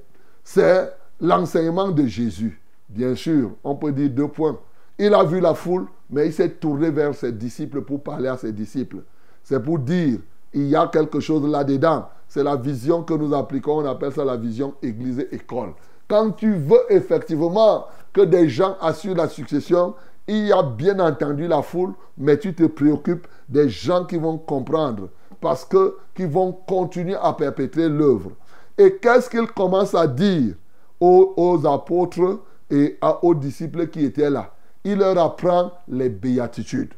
c'est 0.43 0.91
l'enseignement 1.21 1.91
de 1.91 2.07
Jésus. 2.07 2.61
Bien 2.95 3.17
sûr, 3.17 3.51
on 3.65 3.75
peut 3.75 3.91
dire 3.91 4.09
deux 4.09 4.29
points. 4.29 4.57
Il 5.01 5.13
a 5.15 5.25
vu 5.25 5.41
la 5.41 5.55
foule, 5.55 5.87
mais 6.09 6.27
il 6.27 6.33
s'est 6.33 6.49
tourné 6.49 6.91
vers 6.91 7.13
ses 7.13 7.33
disciples 7.33 7.83
pour 7.83 8.01
parler 8.05 8.29
à 8.29 8.37
ses 8.37 8.53
disciples. 8.53 8.99
C'est 9.43 9.61
pour 9.61 9.81
dire, 9.81 10.21
il 10.53 10.69
y 10.69 10.77
a 10.77 10.87
quelque 10.87 11.19
chose 11.19 11.45
là-dedans. 11.51 12.09
C'est 12.29 12.45
la 12.45 12.55
vision 12.55 13.03
que 13.03 13.15
nous 13.15 13.35
appliquons, 13.35 13.79
on 13.79 13.85
appelle 13.85 14.13
ça 14.13 14.25
la 14.25 14.37
vision 14.37 14.75
église-école. 14.81 15.73
Quand 16.07 16.31
tu 16.31 16.55
veux 16.55 16.83
effectivement 16.89 17.87
que 18.13 18.21
des 18.21 18.49
gens 18.49 18.77
assurent 18.81 19.17
la 19.17 19.29
succession, 19.29 19.95
il 20.29 20.47
y 20.47 20.53
a 20.53 20.63
bien 20.63 21.01
entendu 21.01 21.49
la 21.49 21.63
foule, 21.63 21.95
mais 22.17 22.39
tu 22.39 22.55
te 22.55 22.65
préoccupes 22.65 23.27
des 23.49 23.69
gens 23.69 24.05
qui 24.05 24.19
vont 24.19 24.39
comprendre, 24.39 25.09
parce 25.41 25.65
que 25.65 25.97
qui 26.15 26.27
vont 26.27 26.53
continuer 26.53 27.17
à 27.21 27.33
perpétrer 27.33 27.89
l'œuvre. 27.89 28.31
Et 28.79 28.99
qu'est-ce 28.99 29.29
qu'il 29.29 29.49
commence 29.49 29.97
à 29.97 30.07
dire 30.07 30.55
aux, 31.01 31.35
aux 31.37 31.67
apôtres 31.67 32.39
et 32.71 32.99
aux 33.23 33.35
disciples 33.35 33.89
qui 33.89 34.05
étaient 34.05 34.31
là 34.31 34.55
Il 34.85 34.99
leur 34.99 35.19
apprend 35.19 35.73
les 35.89 36.09
béatitudes. 36.09 36.95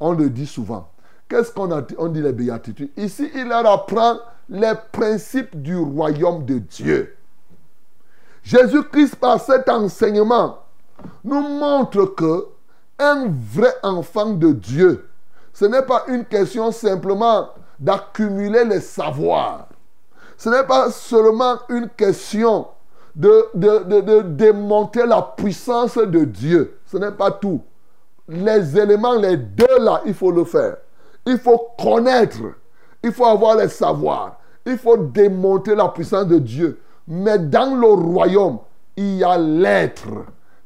On 0.00 0.12
le 0.12 0.30
dit 0.30 0.46
souvent. 0.46 0.88
Qu'est-ce 1.28 1.52
qu'on 1.52 1.70
on 1.98 2.08
dit 2.08 2.20
les 2.20 2.32
béatitudes 2.32 2.90
Ici, 2.96 3.30
il 3.34 3.48
leur 3.48 3.66
apprend 3.66 4.18
les 4.48 4.72
principes 4.90 5.60
du 5.60 5.76
royaume 5.76 6.44
de 6.44 6.58
Dieu. 6.58 7.16
Jésus-Christ, 8.42 9.16
par 9.16 9.40
cet 9.40 9.68
enseignement, 9.68 10.58
nous 11.24 11.40
montre 11.40 12.04
que 12.06 12.48
un 12.98 13.28
vrai 13.28 13.74
enfant 13.82 14.30
de 14.30 14.52
Dieu, 14.52 15.08
ce 15.52 15.64
n'est 15.64 15.82
pas 15.82 16.04
une 16.08 16.24
question 16.24 16.70
simplement 16.70 17.50
d'accumuler 17.78 18.64
les 18.64 18.80
savoirs. 18.80 19.68
Ce 20.36 20.48
n'est 20.48 20.64
pas 20.64 20.90
seulement 20.90 21.58
une 21.68 21.88
question 21.88 22.66
de, 23.14 23.46
de, 23.54 24.00
de- 24.00 24.22
démontrer 24.22 25.06
la 25.06 25.22
puissance 25.36 25.98
de 25.98 26.24
Dieu. 26.24 26.78
Ce 26.86 26.96
n'est 26.96 27.12
pas 27.12 27.30
tout. 27.30 27.60
Les 28.28 28.78
éléments, 28.78 29.14
les 29.16 29.36
deux 29.36 29.78
là, 29.80 30.00
il 30.06 30.14
faut 30.14 30.30
le 30.30 30.44
faire. 30.44 30.76
Il 31.26 31.38
faut 31.38 31.60
connaître. 31.78 32.38
Il 33.02 33.12
faut 33.12 33.26
avoir 33.26 33.56
les 33.56 33.68
savoirs. 33.68 34.38
Il 34.64 34.78
faut 34.78 34.96
démontrer 34.96 35.74
la 35.74 35.88
puissance 35.88 36.26
de 36.26 36.38
Dieu. 36.38 36.78
Mais 37.06 37.38
dans 37.38 37.74
le 37.74 37.88
royaume, 37.88 38.58
il 38.96 39.16
y 39.16 39.24
a 39.24 39.36
l'être, 39.36 40.06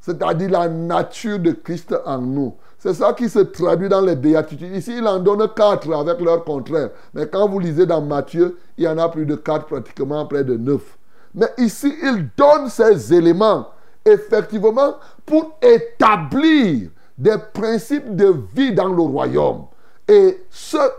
c'est-à-dire 0.01 0.51
la 0.51 0.69
nature 0.69 1.39
de 1.39 1.53
Christ 1.53 1.95
en 2.05 2.19
nous. 2.19 2.55
C'est 2.79 2.93
ça 2.95 3.15
qui 3.15 3.29
se 3.29 3.39
traduit 3.39 3.89
dans 3.89 4.03
les 4.03 4.15
béatitudes. 4.17 4.77
Ici, 4.77 4.95
il 4.99 5.07
en 5.07 5.19
donne 5.19 5.49
quatre 5.57 5.91
avec 5.93 6.21
leur 6.21 6.45
contraire. 6.45 6.91
Mais 7.15 7.27
quand 7.27 7.49
vous 7.49 7.59
lisez 7.59 7.87
dans 7.87 8.03
Matthieu, 8.03 8.59
il 8.77 8.85
y 8.85 8.89
en 8.89 8.99
a 8.99 9.09
plus 9.09 9.25
de 9.27 9.35
quatre, 9.35 9.67
pratiquement 9.67 10.27
près 10.27 10.45
de 10.45 10.57
neuf. 10.57 10.96
Mais 11.37 11.49
ici, 11.59 11.95
il 12.03 12.31
donne 12.35 12.71
ces 12.71 13.13
éléments, 13.13 13.69
effectivement, 14.05 14.95
pour 15.27 15.59
établir 15.61 16.89
des 17.19 17.37
principes 17.53 18.17
de 18.17 18.35
vie 18.55 18.73
dans 18.73 18.89
le 18.89 19.03
royaume. 19.03 19.67
Et, 20.09 20.39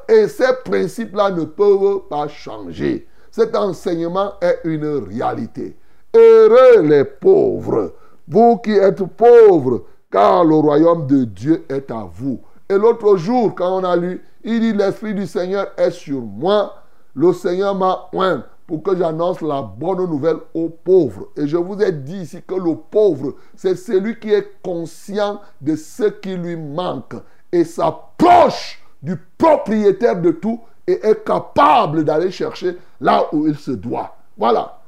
et 0.10 0.28
ces 0.28 0.54
principes-là 0.64 1.32
ne 1.32 1.46
peuvent 1.46 2.02
pas 2.08 2.28
changer. 2.28 3.08
Cet 3.32 3.56
enseignement 3.56 4.34
est 4.40 4.60
une 4.64 5.08
réalité. 5.10 5.76
Heureux 6.14 6.82
les 6.84 7.04
pauvres, 7.04 7.94
vous 8.28 8.58
qui 8.58 8.72
êtes 8.72 9.04
pauvres, 9.04 9.86
car 10.12 10.44
le 10.44 10.56
royaume 10.56 11.08
de 11.08 11.24
Dieu 11.24 11.66
est 11.70 11.90
à 11.90 12.08
vous. 12.12 12.40
Et 12.70 12.78
l'autre 12.78 13.18
jour, 13.18 13.56
quand 13.56 13.80
on 13.80 13.84
a 13.84 13.96
lu, 13.96 14.24
il 14.44 14.60
dit, 14.60 14.74
l'Esprit 14.74 15.14
du 15.14 15.26
Seigneur 15.26 15.68
est 15.78 15.92
sur 15.92 16.22
moi. 16.22 16.76
Le 17.16 17.34
Seigneur 17.34 17.74
m'a 17.76 18.10
oint 18.14 18.44
pour 18.68 18.84
que 18.84 18.96
j'annonce 18.96 19.42
la 19.42 19.62
bonne 19.62 20.06
nouvelle 20.10 20.38
aux 20.54 20.70
pauvres. 20.70 21.30
Et 21.38 21.48
je 21.48 21.56
vous 21.56 21.82
ai 21.82 21.94
dit 21.94 22.18
ici 22.18 22.42
que 22.46 22.56
le 22.56 22.76
pauvre, 22.76 23.36
c'est 23.56 23.78
celui 23.78 24.20
qui 24.20 24.32
est 24.34 24.62
conscient 24.62 25.40
de 25.62 25.76
ce 25.78 26.04
qui 26.04 26.36
lui 26.36 26.58
manque 26.58 27.16
et 27.52 27.64
s'approche 27.64 28.84
du 29.02 29.16
propriétaire 29.38 30.22
de 30.22 30.32
tout 30.32 30.60
et 30.86 31.00
est 31.06 31.24
capable 31.24 32.04
d'aller 32.04 32.30
chercher 32.30 32.78
là 33.00 33.26
où 33.32 33.48
il 33.48 33.56
se 33.56 33.72
doit. 33.72 34.16
Voilà. 34.38 34.80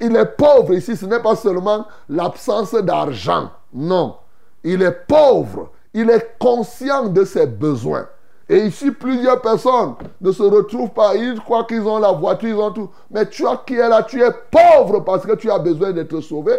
Il 0.00 0.14
est 0.14 0.36
pauvre 0.36 0.74
ici, 0.74 0.96
ce 0.96 1.06
n'est 1.06 1.20
pas 1.20 1.34
seulement 1.34 1.86
l'absence 2.08 2.74
d'argent. 2.74 3.50
Non. 3.72 4.16
Il 4.62 4.82
est 4.82 5.06
pauvre. 5.08 5.72
Il 5.92 6.10
est 6.10 6.36
conscient 6.38 7.08
de 7.08 7.24
ses 7.24 7.46
besoins. 7.46 8.06
Et 8.48 8.66
ici, 8.66 8.90
plusieurs 8.90 9.40
personnes 9.40 9.94
ne 10.20 10.30
se 10.30 10.42
retrouvent 10.42 10.90
pas. 10.90 11.14
Ils 11.14 11.40
croient 11.40 11.64
qu'ils 11.64 11.82
ont 11.82 11.98
la 11.98 12.12
voiture, 12.12 12.48
ils 12.48 12.54
ont 12.54 12.70
tout. 12.70 12.90
Mais 13.10 13.26
toi 13.26 13.62
qui 13.66 13.74
es 13.74 13.88
là, 13.88 14.02
tu 14.02 14.22
es 14.22 14.30
pauvre 14.50 15.00
parce 15.00 15.24
que 15.24 15.34
tu 15.34 15.50
as 15.50 15.58
besoin 15.58 15.92
d'être 15.92 16.20
sauvé. 16.20 16.52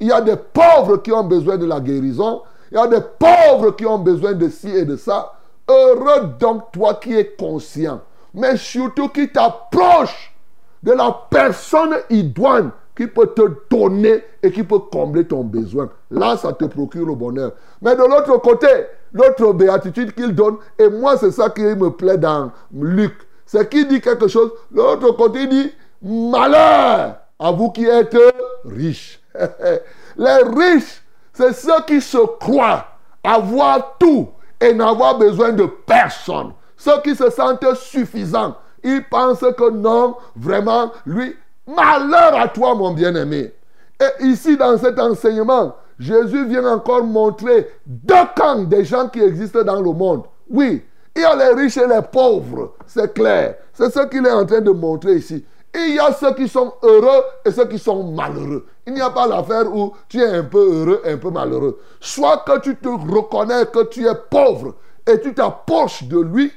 Il 0.00 0.08
y 0.08 0.12
a 0.12 0.20
des 0.20 0.36
pauvres 0.36 0.96
qui 0.98 1.12
ont 1.12 1.24
besoin 1.24 1.56
de 1.56 1.66
la 1.66 1.80
guérison. 1.80 2.42
Il 2.70 2.76
y 2.76 2.80
a 2.80 2.86
des 2.86 3.00
pauvres 3.18 3.70
qui 3.72 3.86
ont 3.86 3.98
besoin 3.98 4.32
de 4.32 4.48
ci 4.48 4.68
et 4.68 4.84
de 4.84 4.96
ça. 4.96 5.32
Heureux 5.68 6.34
donc 6.40 6.72
toi 6.72 6.94
qui 6.94 7.14
es 7.14 7.36
conscient. 7.38 8.00
Mais 8.34 8.56
surtout 8.56 9.08
qui 9.08 9.28
t'approche 9.30 10.34
de 10.82 10.92
la 10.92 11.16
personne 11.30 11.96
idoine 12.10 12.70
qui 12.98 13.06
peut 13.06 13.28
te 13.28 13.42
donner 13.70 14.24
et 14.42 14.50
qui 14.50 14.64
peut 14.64 14.80
combler 14.80 15.24
ton 15.24 15.44
besoin. 15.44 15.88
Là, 16.10 16.36
ça 16.36 16.52
te 16.52 16.64
procure 16.64 17.06
le 17.06 17.14
bonheur. 17.14 17.52
Mais 17.80 17.94
de 17.94 18.00
l'autre 18.00 18.36
côté, 18.38 18.66
l'autre 19.12 19.52
béatitude 19.52 20.12
qu'il 20.12 20.34
donne, 20.34 20.56
et 20.76 20.88
moi, 20.88 21.16
c'est 21.16 21.30
ça 21.30 21.48
qui 21.48 21.60
me 21.60 21.90
plaît 21.90 22.18
dans 22.18 22.50
Luc, 22.74 23.14
c'est 23.46 23.70
qu'il 23.70 23.86
dit 23.86 24.00
quelque 24.00 24.26
chose. 24.26 24.50
L'autre 24.72 25.12
côté, 25.12 25.42
il 25.42 25.48
dit 25.48 25.72
Malheur 26.02 27.18
à 27.38 27.52
vous 27.52 27.70
qui 27.70 27.86
êtes 27.86 28.18
riches. 28.64 29.20
Les 30.16 30.42
riches, 30.56 31.00
c'est 31.32 31.52
ceux 31.52 31.80
qui 31.86 32.00
se 32.00 32.18
croient 32.40 32.84
avoir 33.22 33.96
tout 34.00 34.28
et 34.60 34.74
n'avoir 34.74 35.18
besoin 35.18 35.52
de 35.52 35.66
personne. 35.86 36.50
Ceux 36.76 37.00
qui 37.02 37.14
se 37.14 37.30
sentent 37.30 37.76
suffisants. 37.76 38.56
Ils 38.82 39.04
pensent 39.08 39.44
que 39.56 39.70
non, 39.70 40.16
vraiment, 40.34 40.90
lui, 41.06 41.36
Malheur 41.68 42.34
à 42.34 42.48
toi, 42.48 42.74
mon 42.74 42.92
bien-aimé. 42.92 43.52
Et 44.00 44.24
ici, 44.24 44.56
dans 44.56 44.78
cet 44.78 44.98
enseignement, 44.98 45.76
Jésus 45.98 46.46
vient 46.46 46.66
encore 46.66 47.04
montrer 47.04 47.68
deux 47.84 48.14
camps 48.34 48.62
des 48.62 48.84
gens 48.84 49.08
qui 49.08 49.20
existent 49.20 49.62
dans 49.62 49.82
le 49.82 49.92
monde. 49.92 50.22
Oui, 50.48 50.82
il 51.14 51.20
y 51.22 51.24
a 51.24 51.36
les 51.36 51.60
riches 51.60 51.76
et 51.76 51.86
les 51.86 52.00
pauvres, 52.00 52.74
c'est 52.86 53.12
clair. 53.12 53.56
C'est 53.74 53.92
ce 53.92 54.06
qu'il 54.06 54.24
est 54.24 54.32
en 54.32 54.46
train 54.46 54.62
de 54.62 54.70
montrer 54.70 55.16
ici. 55.16 55.44
Il 55.74 55.96
y 55.96 55.98
a 55.98 56.10
ceux 56.12 56.32
qui 56.34 56.48
sont 56.48 56.72
heureux 56.82 57.22
et 57.44 57.50
ceux 57.50 57.66
qui 57.66 57.78
sont 57.78 58.02
malheureux. 58.02 58.66
Il 58.86 58.94
n'y 58.94 59.02
a 59.02 59.10
pas 59.10 59.26
l'affaire 59.26 59.70
où 59.70 59.92
tu 60.08 60.22
es 60.22 60.26
un 60.26 60.44
peu 60.44 60.58
heureux, 60.58 61.02
un 61.04 61.18
peu 61.18 61.30
malheureux. 61.30 61.80
Soit 62.00 62.44
que 62.46 62.60
tu 62.60 62.76
te 62.76 62.88
reconnais 62.88 63.66
que 63.66 63.84
tu 63.84 64.06
es 64.06 64.14
pauvre 64.30 64.76
et 65.06 65.20
tu 65.20 65.34
t'approches 65.34 66.04
de 66.04 66.18
lui, 66.18 66.50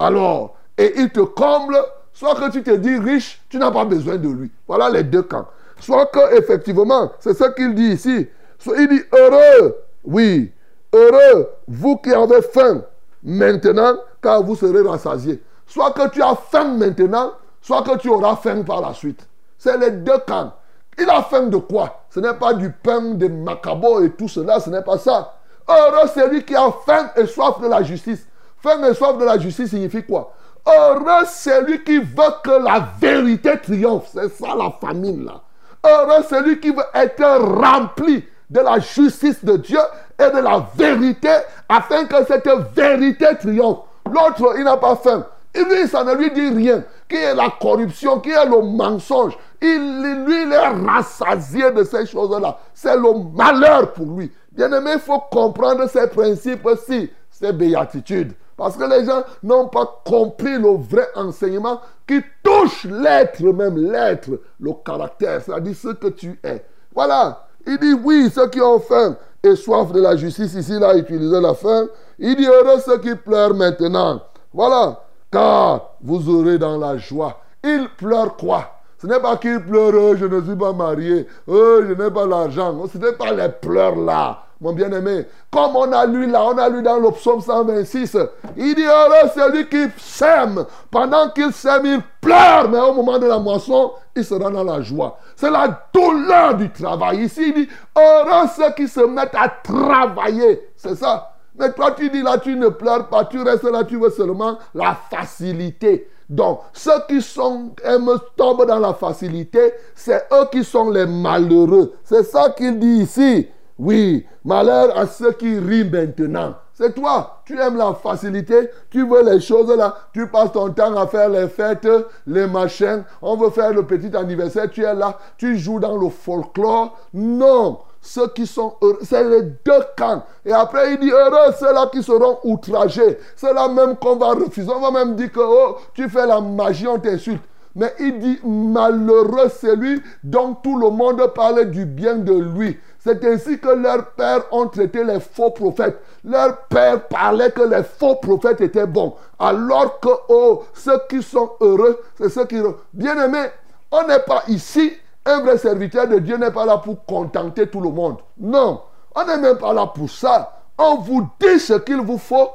alors, 0.00 0.56
et 0.76 0.92
il 0.96 1.10
te 1.10 1.20
comble, 1.20 1.76
soit 2.16 2.34
que 2.34 2.50
tu 2.50 2.62
te 2.62 2.70
dis 2.70 2.96
riche, 2.96 3.42
tu 3.50 3.58
n'as 3.58 3.70
pas 3.70 3.84
besoin 3.84 4.16
de 4.16 4.28
lui. 4.28 4.50
Voilà 4.66 4.88
les 4.88 5.02
deux 5.02 5.22
camps. 5.22 5.46
Soit 5.78 6.06
que, 6.06 6.38
effectivement, 6.38 7.12
c'est 7.20 7.34
ce 7.34 7.44
qu'il 7.50 7.74
dit 7.74 7.88
ici. 7.88 8.26
Soit 8.58 8.78
il 8.78 8.88
dit 8.88 9.02
heureux, 9.12 9.76
oui, 10.02 10.50
heureux, 10.94 11.50
vous 11.68 11.98
qui 11.98 12.14
avez 12.14 12.40
faim 12.40 12.82
maintenant, 13.22 13.98
car 14.22 14.42
vous 14.42 14.56
serez 14.56 14.80
rassasiés. 14.80 15.42
Soit 15.66 15.90
que 15.90 16.08
tu 16.08 16.22
as 16.22 16.34
faim 16.50 16.76
maintenant, 16.78 17.32
soit 17.60 17.82
que 17.82 17.98
tu 17.98 18.08
auras 18.08 18.36
faim 18.36 18.62
par 18.62 18.80
la 18.80 18.94
suite. 18.94 19.20
C'est 19.58 19.76
les 19.76 19.90
deux 19.90 20.18
camps. 20.26 20.54
Il 20.98 21.10
a 21.10 21.22
faim 21.22 21.48
de 21.48 21.58
quoi? 21.58 22.04
Ce 22.08 22.18
n'est 22.18 22.32
pas 22.32 22.54
du 22.54 22.70
pain 22.70 23.02
de 23.02 23.28
macabo 23.28 24.00
et 24.00 24.12
tout 24.12 24.28
cela, 24.28 24.58
ce 24.58 24.70
n'est 24.70 24.82
pas 24.82 24.96
ça. 24.96 25.34
Heureux 25.68 26.08
celui 26.14 26.44
qui 26.44 26.56
a 26.56 26.72
faim 26.86 27.10
et 27.14 27.26
soif 27.26 27.60
de 27.60 27.68
la 27.68 27.82
justice. 27.82 28.26
Faim 28.62 28.82
et 28.88 28.94
soif 28.94 29.18
de 29.18 29.24
la 29.26 29.38
justice 29.38 29.68
signifie 29.68 30.02
quoi? 30.02 30.32
Heureux 30.66 31.24
celui 31.26 31.84
qui 31.84 31.98
veut 31.98 32.34
que 32.42 32.62
la 32.62 32.88
vérité 33.00 33.52
triomphe. 33.62 34.08
C'est 34.12 34.28
ça 34.28 34.54
la 34.56 34.72
famine 34.80 35.24
là. 35.24 35.40
Heureux 35.84 36.24
celui 36.28 36.58
qui 36.58 36.70
veut 36.70 36.82
être 36.94 37.24
rempli 37.24 38.24
de 38.50 38.60
la 38.60 38.78
justice 38.78 39.44
de 39.44 39.56
Dieu 39.56 39.80
et 40.18 40.30
de 40.30 40.40
la 40.40 40.66
vérité 40.76 41.30
afin 41.68 42.04
que 42.06 42.24
cette 42.26 42.48
vérité 42.74 43.26
triomphe. 43.40 43.80
L'autre, 44.06 44.54
il 44.56 44.64
n'a 44.64 44.76
pas 44.76 44.96
faim. 44.96 45.26
Lui, 45.54 45.88
ça 45.88 46.04
ne 46.04 46.14
lui 46.14 46.30
dit 46.30 46.50
rien. 46.50 46.84
Qui 47.08 47.16
est 47.16 47.34
la 47.34 47.50
corruption, 47.60 48.20
qui 48.20 48.30
est 48.30 48.44
le 48.44 48.60
mensonge? 48.62 49.36
Il, 49.62 50.24
lui, 50.26 50.42
il 50.42 50.52
est 50.52 50.68
rassasié 50.86 51.70
de 51.70 51.82
ces 51.82 52.06
choses-là. 52.06 52.58
C'est 52.74 52.96
le 52.96 53.34
malheur 53.34 53.92
pour 53.92 54.06
lui. 54.06 54.30
Bien 54.52 54.70
aimé, 54.72 54.92
il 54.94 55.00
faut 55.00 55.20
comprendre 55.30 55.88
ces 55.88 56.08
principes-ci, 56.08 57.10
ces 57.30 57.52
béatitudes. 57.52 58.32
Parce 58.56 58.76
que 58.76 58.84
les 58.84 59.04
gens 59.04 59.22
n'ont 59.42 59.68
pas 59.68 60.00
compris 60.04 60.58
le 60.58 60.76
vrai 60.76 61.06
enseignement 61.14 61.80
qui 62.06 62.22
touche 62.42 62.84
l'être 62.84 63.42
même, 63.42 63.76
l'être, 63.76 64.30
le 64.58 64.72
caractère, 64.84 65.42
c'est-à-dire 65.42 65.76
ce 65.76 65.88
que 65.88 66.08
tu 66.08 66.40
es. 66.42 66.64
Voilà. 66.94 67.46
Il 67.66 67.78
dit 67.78 67.92
oui, 68.02 68.30
ceux 68.34 68.48
qui 68.48 68.60
ont 68.60 68.80
faim 68.80 69.16
et 69.42 69.56
soif 69.56 69.92
de 69.92 70.00
la 70.00 70.16
justice, 70.16 70.54
ici, 70.54 70.72
il 70.76 70.84
a 70.84 70.96
utilisé 70.96 71.38
la 71.40 71.54
faim. 71.54 71.86
Il 72.18 72.36
dit 72.36 72.46
heureux 72.46 72.80
ceux 72.84 72.98
qui 72.98 73.14
pleurent 73.14 73.54
maintenant. 73.54 74.22
Voilà. 74.54 75.00
Car 75.30 75.96
vous 76.02 76.28
aurez 76.30 76.56
dans 76.56 76.78
la 76.78 76.96
joie. 76.96 77.40
Il 77.62 77.88
pleure 77.98 78.36
quoi? 78.36 78.70
Ce 78.98 79.06
n'est 79.06 79.20
pas 79.20 79.36
qu'il 79.36 79.60
pleure, 79.60 79.92
oh, 79.94 80.16
je 80.16 80.24
ne 80.24 80.40
suis 80.40 80.56
pas 80.56 80.72
marié, 80.72 81.26
oh, 81.46 81.80
je 81.86 81.92
n'ai 81.92 82.10
pas 82.10 82.26
l'argent. 82.26 82.74
Ce 82.90 82.96
n'est 82.96 83.12
pas 83.12 83.32
les 83.32 83.50
pleurs 83.50 83.96
là 83.96 84.45
mon 84.60 84.72
bien-aimé. 84.72 85.26
Comme 85.50 85.76
on 85.76 85.92
a 85.92 86.06
lu 86.06 86.26
là, 86.26 86.44
on 86.44 86.58
a 86.58 86.68
lu 86.68 86.82
dans 86.82 86.98
le 86.98 87.10
psaume 87.10 87.40
126, 87.40 88.16
il 88.56 88.74
dit 88.74 88.84
heureux 88.84 89.30
celui 89.34 89.68
qui 89.68 89.84
sème. 89.98 90.64
Pendant 90.90 91.30
qu'il 91.30 91.52
sème, 91.52 91.84
il 91.84 92.00
pleure, 92.20 92.68
mais 92.70 92.80
au 92.80 92.94
moment 92.94 93.18
de 93.18 93.26
la 93.26 93.38
moisson, 93.38 93.92
il 94.14 94.24
sera 94.24 94.50
dans 94.50 94.64
la 94.64 94.80
joie. 94.80 95.18
C'est 95.36 95.50
la 95.50 95.88
douleur 95.92 96.54
du 96.54 96.70
travail. 96.70 97.24
Ici, 97.24 97.44
il 97.48 97.54
dit 97.54 97.68
heureux 97.96 98.48
ceux 98.56 98.72
qui 98.72 98.88
se 98.88 99.00
mettent 99.00 99.34
à 99.34 99.48
travailler. 99.48 100.68
C'est 100.76 100.94
ça. 100.94 101.32
Mais 101.58 101.72
toi, 101.72 101.92
tu 101.92 102.10
dis 102.10 102.22
là, 102.22 102.38
tu 102.38 102.54
ne 102.54 102.68
pleures 102.68 103.08
pas, 103.08 103.24
tu 103.24 103.40
restes 103.40 103.64
là, 103.64 103.84
tu 103.84 103.98
veux 103.98 104.10
seulement 104.10 104.58
la 104.74 104.96
facilité. 105.10 106.08
Donc, 106.28 106.60
ceux 106.72 107.00
qui 107.08 107.22
sont, 107.22 107.70
aiment, 107.84 108.18
tombent 108.36 108.66
dans 108.66 108.78
la 108.78 108.94
facilité, 108.94 109.72
c'est 109.94 110.26
eux 110.32 110.46
qui 110.50 110.64
sont 110.64 110.90
les 110.90 111.06
malheureux. 111.06 111.94
C'est 112.04 112.24
ça 112.24 112.50
qu'il 112.50 112.78
dit 112.78 113.02
ici. 113.02 113.48
Oui, 113.78 114.26
malheur 114.44 114.96
à 114.96 115.06
ceux 115.06 115.32
qui 115.32 115.58
rient 115.58 115.88
maintenant. 115.88 116.54
C'est 116.72 116.94
toi, 116.94 117.42
tu 117.46 117.58
aimes 117.58 117.76
la 117.76 117.94
facilité, 117.94 118.70
tu 118.90 119.06
veux 119.06 119.22
les 119.22 119.40
choses 119.40 119.74
là, 119.74 119.94
tu 120.12 120.26
passes 120.28 120.52
ton 120.52 120.70
temps 120.70 120.94
à 120.96 121.06
faire 121.06 121.30
les 121.30 121.48
fêtes, 121.48 121.88
les 122.26 122.46
machins, 122.46 123.02
on 123.22 123.36
veut 123.36 123.48
faire 123.50 123.72
le 123.72 123.86
petit 123.86 124.14
anniversaire, 124.14 124.70
tu 124.70 124.82
es 124.82 124.94
là, 124.94 125.18
tu 125.38 125.56
joues 125.56 125.78
dans 125.78 125.96
le 125.96 126.10
folklore. 126.10 126.98
Non, 127.14 127.78
ceux 128.00 128.28
qui 128.28 128.46
sont 128.46 128.74
heureux, 128.82 128.98
c'est 129.02 129.24
les 129.24 129.42
deux 129.42 129.84
camps. 129.96 130.22
Et 130.44 130.52
après, 130.52 130.94
il 130.94 131.00
dit 131.00 131.10
heureux 131.10 131.52
ceux-là 131.58 131.88
qui 131.90 132.02
seront 132.02 132.38
outragés, 132.44 133.18
ceux-là 133.36 133.68
même 133.68 133.96
qu'on 133.96 134.16
va 134.16 134.28
refuser. 134.28 134.70
On 134.70 134.80
va 134.80 134.90
même 134.90 135.16
dire 135.16 135.32
que 135.32 135.40
oh, 135.42 135.76
tu 135.94 136.08
fais 136.08 136.26
la 136.26 136.40
magie, 136.40 136.86
on 136.86 136.98
t'insulte. 136.98 137.42
Mais 137.74 137.92
il 138.00 138.18
dit 138.18 138.38
malheureux 138.42 139.50
celui 139.50 140.00
dont 140.24 140.54
tout 140.54 140.78
le 140.78 140.88
monde 140.88 141.22
parle 141.34 141.70
du 141.70 141.84
bien 141.84 142.16
de 142.16 142.32
lui. 142.32 142.78
C'est 143.06 143.24
ainsi 143.24 143.60
que 143.60 143.68
leurs 143.68 144.06
pères 144.14 144.42
ont 144.50 144.66
traité 144.66 145.04
les 145.04 145.20
faux 145.20 145.50
prophètes. 145.50 146.02
Leurs 146.24 146.62
pères 146.62 147.06
parlaient 147.06 147.52
que 147.52 147.62
les 147.62 147.84
faux 147.84 148.16
prophètes 148.16 148.60
étaient 148.60 148.84
bons. 148.84 149.14
Alors 149.38 150.00
que 150.00 150.08
oh, 150.28 150.64
ceux 150.74 150.98
qui 151.08 151.22
sont 151.22 151.52
heureux, 151.60 152.00
c'est 152.18 152.30
ceux 152.30 152.46
qui... 152.46 152.60
Bien 152.92 153.16
aimés, 153.22 153.46
on 153.92 154.08
n'est 154.08 154.18
pas 154.18 154.42
ici. 154.48 154.92
Un 155.24 155.40
vrai 155.40 155.56
serviteur 155.56 156.08
de 156.08 156.18
Dieu 156.18 156.36
n'est 156.36 156.50
pas 156.50 156.66
là 156.66 156.78
pour 156.78 157.04
contenter 157.06 157.68
tout 157.68 157.80
le 157.80 157.90
monde. 157.90 158.16
Non, 158.40 158.80
on 159.14 159.24
n'est 159.24 159.38
même 159.38 159.58
pas 159.58 159.72
là 159.72 159.86
pour 159.86 160.10
ça. 160.10 160.64
On 160.76 160.96
vous 160.96 161.28
dit 161.40 161.60
ce 161.60 161.74
qu'il 161.74 162.00
vous 162.00 162.18
faut. 162.18 162.48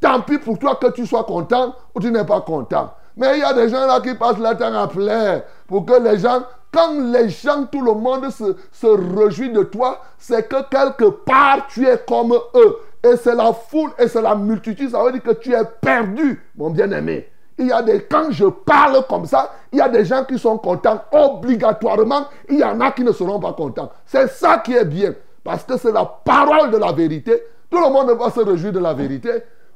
Tant 0.00 0.22
pis 0.22 0.38
pour 0.38 0.58
toi 0.58 0.76
que 0.76 0.86
tu 0.86 1.04
sois 1.04 1.24
content 1.24 1.74
ou 1.94 2.00
tu 2.00 2.10
n'es 2.10 2.24
pas 2.24 2.40
content. 2.40 2.94
Mais 3.18 3.36
il 3.36 3.40
y 3.40 3.44
a 3.44 3.52
des 3.52 3.68
gens 3.68 3.84
là 3.86 4.00
qui 4.00 4.14
passent 4.14 4.38
leur 4.38 4.56
temps 4.56 4.72
à 4.72 4.86
plaire 4.86 5.42
pour 5.68 5.84
que 5.86 6.02
les 6.02 6.18
gens, 6.18 6.42
quand 6.72 6.98
les 7.12 7.28
gens, 7.28 7.66
tout 7.70 7.82
le 7.82 7.92
monde 7.92 8.30
se, 8.30 8.56
se 8.72 8.86
réjouit 8.86 9.50
de 9.50 9.62
toi, 9.62 10.00
c'est 10.18 10.48
que 10.48 10.68
quelque 10.68 11.10
part 11.10 11.66
tu 11.68 11.86
es 11.86 11.98
comme 12.08 12.32
eux. 12.32 12.76
Et 13.04 13.16
c'est 13.16 13.34
la 13.34 13.52
foule 13.52 13.92
et 13.98 14.08
c'est 14.08 14.22
la 14.22 14.34
multitude, 14.34 14.90
ça 14.90 15.04
veut 15.04 15.12
dire 15.12 15.22
que 15.22 15.34
tu 15.34 15.52
es 15.52 15.62
perdu, 15.80 16.42
mon 16.56 16.70
bien-aimé. 16.70 17.28
Il 17.56 17.66
y 17.66 17.72
a 17.72 17.82
des, 17.82 18.02
quand 18.02 18.30
je 18.30 18.46
parle 18.46 19.04
comme 19.08 19.26
ça, 19.26 19.52
il 19.72 19.78
y 19.78 19.80
a 19.80 19.88
des 19.88 20.04
gens 20.04 20.24
qui 20.24 20.38
sont 20.38 20.58
contents 20.58 21.02
obligatoirement, 21.12 22.26
il 22.48 22.58
y 22.58 22.64
en 22.64 22.80
a 22.80 22.90
qui 22.92 23.04
ne 23.04 23.12
seront 23.12 23.38
pas 23.38 23.52
contents. 23.52 23.90
C'est 24.06 24.28
ça 24.28 24.58
qui 24.58 24.74
est 24.74 24.84
bien, 24.84 25.14
parce 25.44 25.64
que 25.64 25.76
c'est 25.76 25.92
la 25.92 26.04
parole 26.04 26.70
de 26.70 26.78
la 26.78 26.92
vérité. 26.92 27.42
Tout 27.70 27.80
le 27.80 27.90
monde 27.90 28.10
va 28.18 28.30
se 28.30 28.40
réjouir 28.40 28.72
de 28.72 28.78
la 28.78 28.94
vérité. 28.94 29.30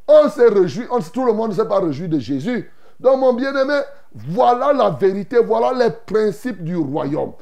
On 0.08 0.28
s'est 0.28 0.48
réjoui, 0.48 0.86
on, 0.90 1.00
tout 1.00 1.24
le 1.24 1.32
monde 1.32 1.50
ne 1.50 1.56
s'est 1.56 1.68
pas 1.68 1.80
réjoui 1.80 2.08
de 2.08 2.18
Jésus. 2.18 2.70
Donc, 3.02 3.18
mon 3.18 3.32
bien-aimé, 3.32 3.80
voilà 4.14 4.72
la 4.72 4.90
vérité, 4.90 5.38
voilà 5.38 5.72
les 5.72 5.90
principes 5.90 6.62
du 6.62 6.76
royaume. 6.76 7.32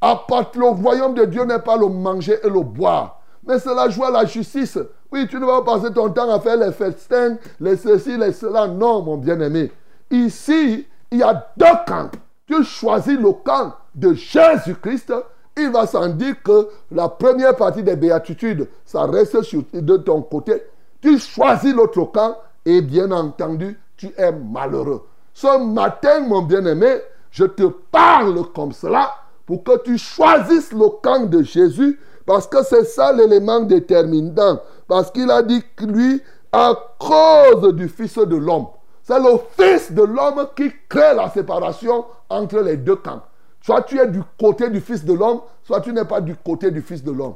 À 0.00 0.16
part, 0.28 0.52
le 0.54 0.66
royaume 0.66 1.14
de 1.14 1.24
Dieu 1.24 1.44
n'est 1.44 1.58
pas 1.58 1.78
le 1.78 1.88
manger 1.88 2.38
et 2.44 2.50
le 2.50 2.60
boire, 2.60 3.20
mais 3.46 3.58
c'est 3.58 3.74
la 3.74 3.88
joie, 3.88 4.10
la 4.10 4.26
justice. 4.26 4.78
Oui, 5.10 5.26
tu 5.28 5.36
ne 5.36 5.46
vas 5.46 5.62
pas 5.62 5.76
passer 5.76 5.92
ton 5.92 6.10
temps 6.10 6.30
à 6.30 6.38
faire 6.38 6.58
les 6.58 6.72
festins, 6.72 7.38
les 7.60 7.76
ceci, 7.76 8.18
les 8.18 8.32
cela. 8.32 8.66
Non, 8.66 9.02
mon 9.02 9.16
bien-aimé. 9.16 9.72
Ici, 10.10 10.86
il 11.10 11.18
y 11.18 11.22
a 11.22 11.48
deux 11.56 11.66
camps. 11.86 12.10
Tu 12.46 12.62
choisis 12.62 13.18
le 13.18 13.32
camp 13.32 13.72
de 13.94 14.12
Jésus-Christ. 14.12 15.14
Il 15.56 15.70
va 15.70 15.86
sans 15.86 16.08
dire 16.08 16.42
que 16.42 16.68
la 16.90 17.08
première 17.08 17.56
partie 17.56 17.82
des 17.82 17.96
béatitudes, 17.96 18.68
ça 18.84 19.06
reste 19.06 19.40
sur, 19.42 19.62
de 19.72 19.96
ton 19.96 20.20
côté. 20.20 20.62
Tu 21.00 21.18
choisis 21.18 21.72
l'autre 21.72 22.04
camp 22.04 22.36
et 22.66 22.82
bien 22.82 23.10
entendu, 23.12 23.80
tu 23.96 24.12
es 24.16 24.32
malheureux. 24.32 25.06
Ce 25.32 25.58
matin, 25.58 26.20
mon 26.20 26.42
bien-aimé, 26.42 27.00
je 27.30 27.44
te 27.44 27.64
parle 27.64 28.42
comme 28.54 28.72
cela 28.72 29.12
pour 29.44 29.62
que 29.62 29.82
tu 29.82 29.98
choisisses 29.98 30.72
le 30.72 30.88
camp 31.02 31.26
de 31.26 31.42
Jésus 31.42 31.98
parce 32.24 32.46
que 32.46 32.62
c'est 32.64 32.84
ça 32.84 33.12
l'élément 33.12 33.60
déterminant. 33.60 34.60
Parce 34.88 35.10
qu'il 35.10 35.30
a 35.30 35.42
dit 35.42 35.62
que 35.76 35.84
lui, 35.84 36.22
à 36.52 36.74
cause 36.98 37.74
du 37.74 37.88
Fils 37.88 38.16
de 38.18 38.36
l'homme, 38.36 38.66
c'est 39.02 39.18
le 39.18 39.38
Fils 39.58 39.92
de 39.92 40.02
l'homme 40.02 40.48
qui 40.56 40.72
crée 40.88 41.14
la 41.14 41.30
séparation 41.30 42.04
entre 42.28 42.60
les 42.60 42.76
deux 42.76 42.96
camps. 42.96 43.22
Soit 43.60 43.82
tu 43.82 43.98
es 44.00 44.06
du 44.06 44.22
côté 44.38 44.70
du 44.70 44.80
Fils 44.80 45.04
de 45.04 45.12
l'homme, 45.12 45.40
soit 45.62 45.80
tu 45.80 45.92
n'es 45.92 46.04
pas 46.04 46.20
du 46.20 46.34
côté 46.36 46.70
du 46.70 46.82
Fils 46.82 47.02
de 47.02 47.12
l'homme. 47.12 47.34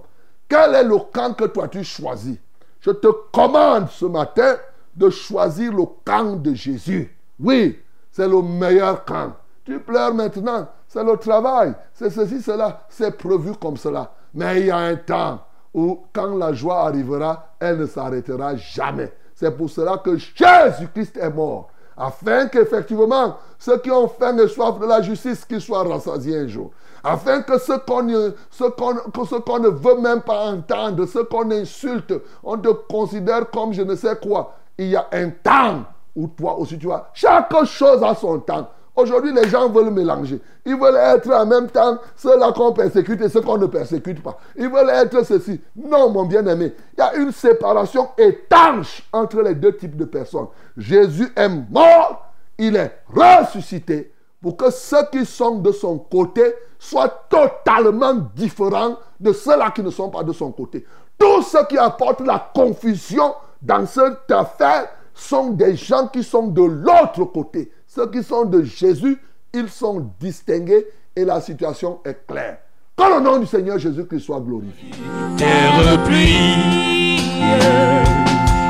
Quel 0.49 0.75
est 0.75 0.85
le 0.85 0.97
camp 1.13 1.35
que 1.35 1.45
toi 1.45 1.69
tu 1.69 1.85
choisis? 1.85 2.39
Je 2.81 2.91
te 2.91 3.09
commande 3.33 3.89
ce 3.91 4.07
matin 4.07 4.57
de 5.01 5.09
choisir 5.09 5.73
le 5.73 5.85
camp 6.05 6.37
de 6.37 6.53
Jésus. 6.53 7.17
Oui, 7.41 7.81
c'est 8.13 8.29
le 8.29 8.43
meilleur 8.43 9.05
camp. 9.07 9.33
Tu 9.65 9.81
pleures 9.81 10.13
maintenant, 10.13 10.69
c'est 10.87 11.03
le 11.03 11.17
travail, 11.17 11.73
c'est 11.95 12.11
ceci, 12.11 12.43
cela, 12.43 12.83
c'est 12.91 13.17
prévu 13.17 13.53
comme 13.61 13.79
cela. 13.79 14.13
Mais 14.35 14.61
il 14.61 14.67
y 14.67 14.71
a 14.71 14.77
un 14.77 14.97
temps 14.97 15.41
où, 15.73 16.03
quand 16.13 16.37
la 16.37 16.53
joie 16.53 16.83
arrivera, 16.83 17.55
elle 17.59 17.79
ne 17.79 17.87
s'arrêtera 17.87 18.57
jamais. 18.57 19.11
C'est 19.35 19.57
pour 19.57 19.71
cela 19.71 19.97
que 19.97 20.17
Jésus-Christ 20.19 21.17
est 21.17 21.31
mort. 21.31 21.71
afin 21.97 22.49
qu'effectivement, 22.49 23.37
ceux 23.59 23.79
qui 23.79 23.91
ont 23.91 24.09
faim 24.09 24.37
et 24.39 24.49
soif 24.49 24.79
de 24.79 24.87
la 24.87 25.01
justice, 25.01 25.45
qu'ils 25.45 25.61
soient 25.61 25.85
rassasiés 25.85 26.39
un 26.39 26.47
jour. 26.47 26.73
Afin 27.03 27.43
que 27.43 27.59
ce 27.59 27.73
qu'on 27.87 28.03
ne, 28.03 29.69
veut 29.69 30.01
même 30.01 30.21
pas 30.21 30.47
entendre, 30.47 31.07
ce 31.07 31.21
qu'on 31.21 31.51
insulte, 31.51 32.13
on 32.43 32.59
te 32.59 32.69
considère 32.69 33.49
comme 33.51 33.73
je 33.73 33.83
ne 33.83 33.95
sais 33.95 34.17
quoi. 34.17 34.57
Il 34.79 34.89
y 34.89 34.97
a 34.97 35.07
un 35.13 35.31
temps 35.31 35.85
où 36.17 36.29
toi 36.29 36.59
aussi 36.59 36.79
tu 36.79 36.87
vois, 36.87 37.11
chaque 37.15 37.53
chose 37.65 38.03
a 38.03 38.15
son 38.15 38.39
temps. 38.41 38.69
Aujourd'hui, 38.97 39.33
les 39.33 39.49
gens 39.49 39.69
veulent 39.69 39.91
mélanger. 39.91 40.41
Ils 40.67 40.77
veulent 40.77 40.97
être 40.97 41.31
en 41.33 41.47
même 41.47 41.69
temps 41.69 41.99
ceux-là 42.17 42.53
qu'on 42.53 42.73
persécute 42.73 43.21
et 43.23 43.29
ceux 43.29 43.41
qu'on 43.41 43.57
ne 43.57 43.67
persécute 43.67 44.23
pas. 44.23 44.37
Ils 44.57 44.69
veulent 44.69 44.91
être 44.91 45.25
ceci. 45.25 45.61
Non, 45.77 46.11
mon 46.11 46.27
bien-aimé. 46.27 46.75
Il 46.95 46.99
y 46.99 47.03
a 47.03 47.15
une 47.15 47.33
séparation 47.33 48.09
étanche 48.19 49.03
entre 49.13 49.41
les 49.43 49.55
deux 49.55 49.77
types 49.77 49.97
de 49.97 50.05
personnes. 50.05 50.49
Jésus 50.77 51.33
est 51.35 51.49
mort, 51.49 52.31
il 52.59 52.77
est 52.77 52.93
ressuscité 53.15 54.13
pour 54.43 54.57
que 54.57 54.71
ceux 54.71 55.05
qui 55.13 55.25
sont 55.25 55.57
de 55.59 55.73
son 55.73 55.99
côté 55.99 56.43
soient 56.79 57.27
totalement 57.29 58.15
différents 58.35 58.97
de 59.19 59.33
ceux-là 59.33 59.71
qui 59.71 59.83
ne 59.83 59.91
sont 59.91 60.11
pas 60.11 60.25
de 60.25 60.33
son 60.33 60.51
côté. 60.51 60.85
Tous 61.19 61.43
ceux 61.43 61.65
qui 61.67 61.79
apportent 61.79 62.27
la 62.27 62.51
confusion 62.55 63.35
dans 63.63 63.87
cette 63.87 64.31
affaire 64.31 64.89
sont 65.15 65.51
des 65.51 65.77
gens 65.77 66.09
qui 66.09 66.23
sont 66.23 66.47
de 66.47 66.63
l'autre 66.63 67.25
côté. 67.25 67.71
Ceux 67.87 68.11
qui 68.11 68.23
sont 68.23 68.45
de 68.45 68.63
Jésus, 68.63 69.19
ils 69.53 69.69
sont 69.69 70.11
distingués 70.19 70.87
et 71.15 71.25
la 71.25 71.41
situation 71.41 72.01
est 72.05 72.27
claire. 72.27 72.59
Que 72.97 73.03
le 73.15 73.21
nom 73.21 73.39
du 73.39 73.47
Seigneur 73.47 73.79
Jésus-Christ 73.79 74.21
soit 74.21 74.41
glorifié. 74.41 74.91
terre 75.37 76.05
pluie. 76.05 77.19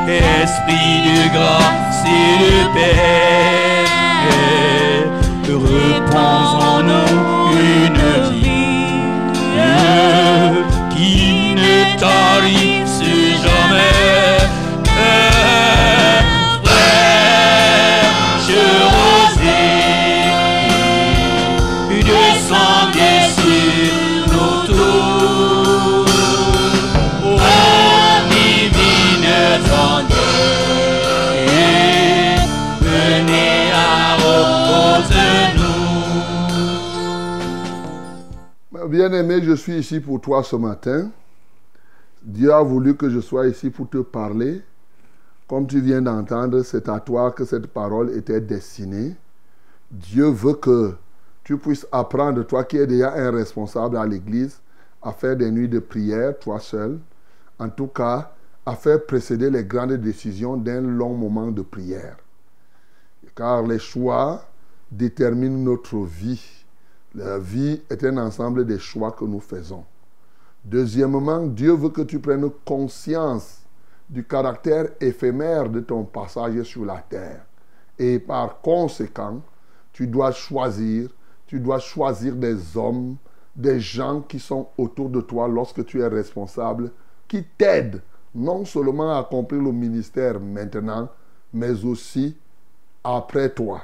Esprit 0.09 1.03
de 1.07 1.32
grâce 1.32 2.05
et 2.07 2.38
de 2.43 2.74
paix, 2.74 3.70
en 6.14 6.82
nous 6.82 7.57
une 7.59 8.30
vie 8.32 8.91
qui 10.91 11.55
ne 11.55 12.69
Bien-aimé, 38.91 39.41
je 39.41 39.53
suis 39.53 39.78
ici 39.78 40.01
pour 40.01 40.20
toi 40.20 40.43
ce 40.43 40.57
matin. 40.57 41.12
Dieu 42.20 42.53
a 42.53 42.61
voulu 42.61 42.97
que 42.97 43.09
je 43.09 43.20
sois 43.20 43.47
ici 43.47 43.70
pour 43.70 43.88
te 43.88 43.99
parler. 43.99 44.62
Comme 45.47 45.68
tu 45.68 45.80
viens 45.80 46.03
d'entendre, 46.03 46.62
c'est 46.62 46.88
à 46.88 46.99
toi 46.99 47.30
que 47.30 47.45
cette 47.45 47.68
parole 47.68 48.11
était 48.16 48.41
destinée. 48.41 49.14
Dieu 49.93 50.26
veut 50.26 50.55
que 50.55 50.97
tu 51.45 51.57
puisses 51.57 51.86
apprendre, 51.93 52.45
toi 52.45 52.64
qui 52.64 52.78
es 52.78 52.86
déjà 52.88 53.14
un 53.14 53.30
responsable 53.30 53.97
à 53.97 54.05
l'église, 54.05 54.61
à 55.01 55.12
faire 55.12 55.36
des 55.36 55.53
nuits 55.53 55.68
de 55.68 55.78
prière, 55.78 56.36
toi 56.41 56.59
seul. 56.59 56.99
En 57.61 57.68
tout 57.68 57.86
cas, 57.86 58.32
à 58.66 58.74
faire 58.74 59.07
précéder 59.07 59.51
les 59.51 59.62
grandes 59.62 59.93
décisions 59.93 60.57
d'un 60.57 60.80
long 60.80 61.14
moment 61.14 61.53
de 61.53 61.62
prière. 61.62 62.16
Car 63.36 63.62
les 63.62 63.78
choix 63.78 64.49
déterminent 64.91 65.59
notre 65.59 65.99
vie. 65.99 66.59
La 67.14 67.38
vie 67.38 67.82
est 67.90 68.04
un 68.04 68.16
ensemble 68.18 68.64
des 68.64 68.78
choix 68.78 69.11
que 69.11 69.24
nous 69.24 69.40
faisons. 69.40 69.84
Deuxièmement, 70.64 71.46
Dieu 71.46 71.72
veut 71.72 71.88
que 71.88 72.02
tu 72.02 72.20
prennes 72.20 72.48
conscience 72.64 73.62
du 74.08 74.24
caractère 74.24 74.90
éphémère 75.00 75.68
de 75.68 75.80
ton 75.80 76.04
passage 76.04 76.62
sur 76.62 76.84
la 76.84 76.98
terre. 76.98 77.44
Et 77.98 78.18
par 78.18 78.61
conséquent, 78.61 79.40
tu 79.92 80.06
dois 80.06 80.32
choisir, 80.32 81.11
tu 81.46 81.58
dois 81.58 81.80
choisir 81.80 82.36
des 82.36 82.76
hommes, 82.76 83.16
des 83.56 83.80
gens 83.80 84.20
qui 84.20 84.38
sont 84.38 84.68
autour 84.78 85.08
de 85.08 85.20
toi 85.20 85.48
lorsque 85.48 85.84
tu 85.84 86.00
es 86.00 86.06
responsable, 86.06 86.92
qui 87.26 87.44
t'aident 87.58 88.02
non 88.34 88.64
seulement 88.64 89.16
à 89.16 89.20
accomplir 89.20 89.61
le 89.61 89.72
ministère 89.72 90.38
maintenant, 90.38 91.08
mais 91.52 91.84
aussi 91.84 92.36
après 93.02 93.50
toi. 93.50 93.82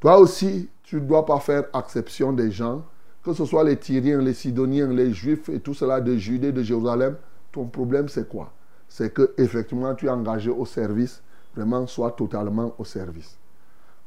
Toi 0.00 0.18
aussi, 0.18 0.68
tu 0.82 0.96
ne 0.96 1.00
dois 1.00 1.24
pas 1.24 1.40
faire 1.40 1.64
exception 1.74 2.32
des 2.32 2.50
gens, 2.50 2.84
que 3.22 3.32
ce 3.32 3.44
soit 3.44 3.64
les 3.64 3.76
Tyriens, 3.76 4.20
les 4.20 4.34
Sidoniens, 4.34 4.88
les 4.88 5.12
Juifs 5.12 5.48
et 5.48 5.60
tout 5.60 5.74
cela 5.74 6.00
de 6.00 6.14
Judée, 6.16 6.52
de 6.52 6.62
Jérusalem. 6.62 7.16
Ton 7.52 7.64
problème, 7.66 8.08
c'est 8.08 8.28
quoi? 8.28 8.52
C'est 8.88 9.12
que 9.12 9.32
effectivement, 9.38 9.94
tu 9.94 10.06
es 10.06 10.10
engagé 10.10 10.50
au 10.50 10.66
service, 10.66 11.22
vraiment, 11.56 11.86
sois 11.86 12.12
totalement 12.12 12.74
au 12.78 12.84
service. 12.84 13.38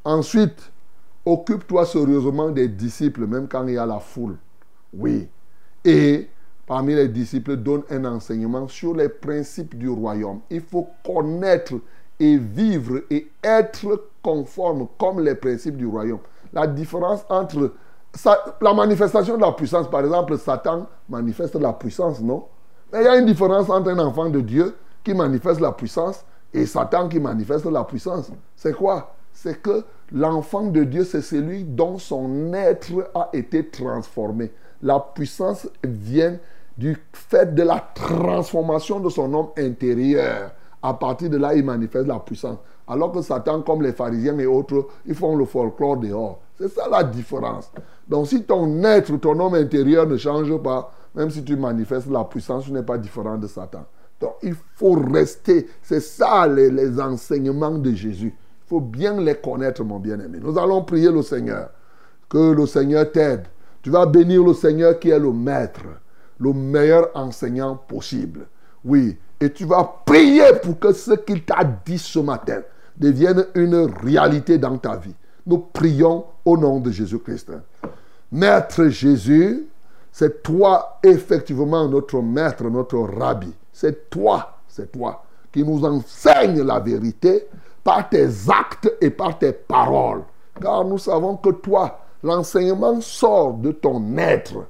Ensuite, 0.03 0.71
occupe-toi 1.25 1.85
sérieusement 1.85 2.51
des 2.51 2.67
disciples, 2.67 3.25
même 3.25 3.47
quand 3.47 3.65
il 3.67 3.73
y 3.73 3.77
a 3.77 3.85
la 3.85 3.99
foule. 3.99 4.37
Oui. 4.93 5.27
Et 5.83 6.29
parmi 6.65 6.93
les 6.93 7.07
disciples, 7.07 7.57
donne 7.57 7.83
un 7.89 8.05
enseignement 8.05 8.67
sur 8.67 8.95
les 8.95 9.09
principes 9.09 9.77
du 9.77 9.89
royaume. 9.89 10.41
Il 10.49 10.61
faut 10.61 10.87
connaître 11.03 11.73
et 12.19 12.37
vivre 12.37 13.01
et 13.09 13.29
être 13.43 14.09
conforme 14.27 14.87
comme 14.99 15.21
les 15.21 15.35
principes 15.35 15.77
du 15.77 15.87
royaume. 15.87 16.19
La 16.51 16.67
différence 16.67 17.25
entre 17.29 17.71
la 18.61 18.73
manifestation 18.73 19.37
de 19.37 19.41
la 19.41 19.53
puissance, 19.53 19.89
par 19.89 20.01
exemple, 20.01 20.37
Satan 20.37 20.85
manifeste 21.07 21.55
la 21.55 21.71
puissance, 21.71 22.19
non? 22.19 22.43
Mais 22.91 22.99
il 22.99 23.05
y 23.05 23.07
a 23.07 23.15
une 23.17 23.25
différence 23.25 23.69
entre 23.69 23.89
un 23.89 23.99
enfant 23.99 24.29
de 24.29 24.41
Dieu 24.41 24.75
qui 25.01 25.13
manifeste 25.13 25.61
la 25.61 25.71
puissance 25.71 26.25
et 26.53 26.65
Satan 26.65 27.07
qui 27.07 27.21
manifeste 27.21 27.67
la 27.67 27.85
puissance. 27.85 28.29
C'est 28.53 28.73
quoi? 28.73 29.15
C'est 29.31 29.61
que 29.61 29.85
l'enfant 30.11 30.63
de 30.63 30.83
Dieu, 30.83 31.05
c'est 31.05 31.21
celui 31.21 31.63
dont 31.63 31.97
son 31.97 32.53
être 32.53 33.09
a 33.15 33.29
été 33.31 33.65
transformé. 33.69 34.51
La 34.81 34.99
puissance 34.99 35.69
vient 35.85 36.37
du 36.77 36.97
fait 37.13 37.55
de 37.55 37.63
la 37.63 37.79
transformation 37.95 38.99
de 38.99 39.09
son 39.09 39.33
homme 39.33 39.49
intérieur. 39.57 40.51
À 40.83 40.93
partir 40.93 41.29
de 41.29 41.37
là, 41.37 41.55
il 41.55 41.63
manifeste 41.63 42.07
la 42.07 42.19
puissance. 42.19 42.57
Alors 42.87 43.11
que 43.11 43.21
Satan, 43.21 43.61
comme 43.61 43.81
les 43.81 43.91
pharisiens 43.91 44.37
et 44.39 44.45
autres, 44.45 44.87
ils 45.05 45.15
font 45.15 45.35
le 45.35 45.45
folklore 45.45 45.97
dehors. 45.97 46.39
C'est 46.57 46.69
ça 46.69 46.87
la 46.89 47.03
différence. 47.03 47.71
Donc 48.07 48.27
si 48.27 48.43
ton 48.43 48.83
être, 48.83 49.15
ton 49.17 49.39
homme 49.39 49.55
intérieur 49.55 50.07
ne 50.07 50.17
change 50.17 50.55
pas, 50.57 50.91
même 51.13 51.29
si 51.29 51.43
tu 51.43 51.55
manifestes 51.57 52.09
la 52.09 52.23
puissance, 52.23 52.65
tu 52.65 52.71
n'es 52.71 52.83
pas 52.83 52.97
différent 52.97 53.37
de 53.37 53.47
Satan. 53.47 53.85
Donc 54.19 54.35
il 54.41 54.55
faut 54.75 54.93
rester. 54.93 55.67
C'est 55.81 55.99
ça 55.99 56.47
les, 56.47 56.69
les 56.69 56.99
enseignements 56.99 57.77
de 57.77 57.91
Jésus. 57.91 58.33
Il 58.65 58.69
faut 58.69 58.81
bien 58.81 59.19
les 59.19 59.35
connaître, 59.35 59.83
mon 59.83 59.99
bien-aimé. 59.99 60.39
Nous 60.41 60.57
allons 60.57 60.83
prier 60.83 61.11
le 61.11 61.21
Seigneur. 61.21 61.69
Que 62.29 62.51
le 62.51 62.65
Seigneur 62.65 63.11
t'aide. 63.11 63.47
Tu 63.81 63.89
vas 63.89 64.05
bénir 64.05 64.43
le 64.43 64.53
Seigneur 64.53 64.99
qui 64.99 65.09
est 65.09 65.19
le 65.19 65.31
maître, 65.31 65.83
le 66.39 66.51
meilleur 66.51 67.09
enseignant 67.15 67.75
possible. 67.75 68.47
Oui. 68.83 69.17
Et 69.39 69.51
tu 69.51 69.65
vas 69.65 70.01
prier 70.05 70.53
pour 70.63 70.79
que 70.79 70.91
ce 70.91 71.11
qu'il 71.11 71.43
t'a 71.45 71.63
dit 71.63 71.97
ce 71.97 72.19
matin 72.19 72.61
devienne 72.97 73.45
une 73.55 73.89
réalité 74.03 74.57
dans 74.57 74.77
ta 74.77 74.95
vie. 74.95 75.15
Nous 75.45 75.59
prions 75.59 76.25
au 76.43 76.57
nom 76.57 76.79
de 76.79 76.91
Jésus-Christ. 76.91 77.51
Maître 78.31 78.87
Jésus, 78.87 79.67
c'est 80.11 80.43
toi 80.43 80.99
effectivement 81.03 81.87
notre 81.87 82.21
maître, 82.21 82.63
notre 82.63 82.97
rabbi. 82.97 83.53
C'est 83.71 84.09
toi, 84.09 84.57
c'est 84.67 84.91
toi 84.91 85.23
qui 85.51 85.63
nous 85.63 85.83
enseigne 85.85 86.61
la 86.61 86.79
vérité 86.79 87.47
par 87.83 88.09
tes 88.09 88.27
actes 88.49 88.91
et 89.01 89.09
par 89.09 89.39
tes 89.39 89.53
paroles. 89.53 90.23
Car 90.61 90.83
nous 90.83 90.97
savons 90.97 91.37
que 91.37 91.49
toi, 91.49 91.99
l'enseignement 92.23 92.99
sort 93.01 93.53
de 93.53 93.71
ton 93.71 94.17
être. 94.17 94.65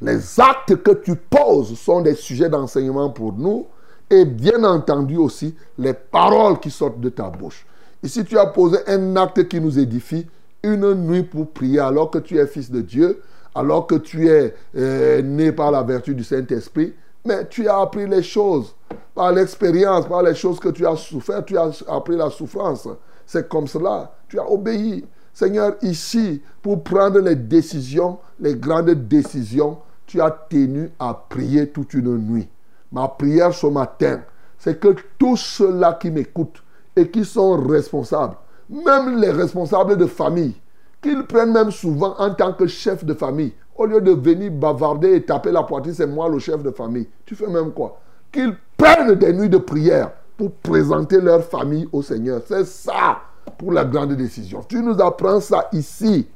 Les 0.00 0.40
actes 0.40 0.76
que 0.82 0.90
tu 0.90 1.14
poses 1.16 1.78
sont 1.78 2.00
des 2.00 2.14
sujets 2.14 2.48
d'enseignement 2.48 3.10
pour 3.10 3.32
nous 3.32 3.66
et 4.10 4.24
bien 4.24 4.62
entendu 4.64 5.16
aussi 5.16 5.54
les 5.78 5.92
paroles 5.92 6.60
qui 6.60 6.70
sortent 6.70 7.00
de 7.00 7.08
ta 7.08 7.28
bouche. 7.28 7.66
Ici, 8.02 8.24
tu 8.24 8.38
as 8.38 8.46
posé 8.46 8.78
un 8.86 9.16
acte 9.16 9.48
qui 9.48 9.60
nous 9.60 9.78
édifie, 9.78 10.26
une 10.62 10.94
nuit 10.94 11.22
pour 11.22 11.50
prier 11.50 11.80
alors 11.80 12.10
que 12.10 12.18
tu 12.18 12.38
es 12.38 12.46
fils 12.46 12.70
de 12.70 12.80
Dieu, 12.80 13.22
alors 13.54 13.86
que 13.86 13.94
tu 13.96 14.28
es 14.28 14.54
euh, 14.76 15.22
né 15.22 15.50
par 15.50 15.70
la 15.70 15.82
vertu 15.82 16.14
du 16.14 16.22
Saint-Esprit, 16.22 16.94
mais 17.24 17.46
tu 17.48 17.68
as 17.68 17.80
appris 17.80 18.06
les 18.06 18.22
choses 18.22 18.74
par 19.14 19.32
l'expérience, 19.32 20.06
par 20.06 20.22
les 20.22 20.34
choses 20.34 20.60
que 20.60 20.68
tu 20.68 20.86
as 20.86 20.94
souffert, 20.96 21.44
tu 21.44 21.56
as 21.56 21.70
appris 21.88 22.16
la 22.16 22.30
souffrance. 22.30 22.86
C'est 23.24 23.48
comme 23.48 23.66
cela, 23.66 24.14
tu 24.28 24.38
as 24.38 24.48
obéi. 24.48 25.04
Seigneur, 25.32 25.74
ici, 25.82 26.42
pour 26.62 26.82
prendre 26.82 27.18
les 27.18 27.34
décisions, 27.34 28.18
les 28.38 28.54
grandes 28.54 28.90
décisions, 28.90 29.78
tu 30.06 30.20
as 30.20 30.30
tenu 30.30 30.90
à 30.98 31.26
prier 31.28 31.68
toute 31.68 31.94
une 31.94 32.16
nuit. 32.16 32.48
Ma 32.96 33.08
prière 33.08 33.52
ce 33.52 33.66
matin, 33.66 34.22
c'est 34.56 34.80
que 34.80 34.96
tous 35.18 35.36
ceux-là 35.36 35.98
qui 36.00 36.10
m'écoutent, 36.10 36.62
et 36.96 37.10
qui 37.10 37.26
sont 37.26 37.60
responsables, 37.60 38.36
même 38.70 39.20
les 39.20 39.30
responsables 39.30 39.98
de 39.98 40.06
famille, 40.06 40.54
qu'ils 41.02 41.26
prennent 41.26 41.52
même 41.52 41.70
souvent 41.70 42.14
en 42.18 42.32
tant 42.32 42.54
que 42.54 42.66
chef 42.66 43.04
de 43.04 43.12
famille, 43.12 43.52
au 43.76 43.84
lieu 43.84 44.00
de 44.00 44.12
venir 44.12 44.50
bavarder 44.50 45.12
et 45.16 45.22
taper 45.22 45.52
la 45.52 45.62
poitrine, 45.62 45.92
c'est 45.92 46.06
moi 46.06 46.30
le 46.30 46.38
chef 46.38 46.62
de 46.62 46.70
famille. 46.70 47.06
Tu 47.26 47.34
fais 47.34 47.48
même 47.48 47.72
quoi? 47.72 48.00
Qu'ils 48.32 48.56
prennent 48.78 49.14
des 49.14 49.34
nuits 49.34 49.50
de 49.50 49.58
prière 49.58 50.12
pour 50.38 50.52
présenter 50.52 51.20
leur 51.20 51.44
famille 51.44 51.86
au 51.92 52.00
Seigneur. 52.00 52.40
C'est 52.46 52.64
ça 52.64 53.18
pour 53.58 53.72
la 53.72 53.84
grande 53.84 54.14
décision. 54.14 54.64
Tu 54.66 54.82
nous 54.82 54.98
apprends 55.02 55.40
ça 55.40 55.68
ici. 55.74 56.26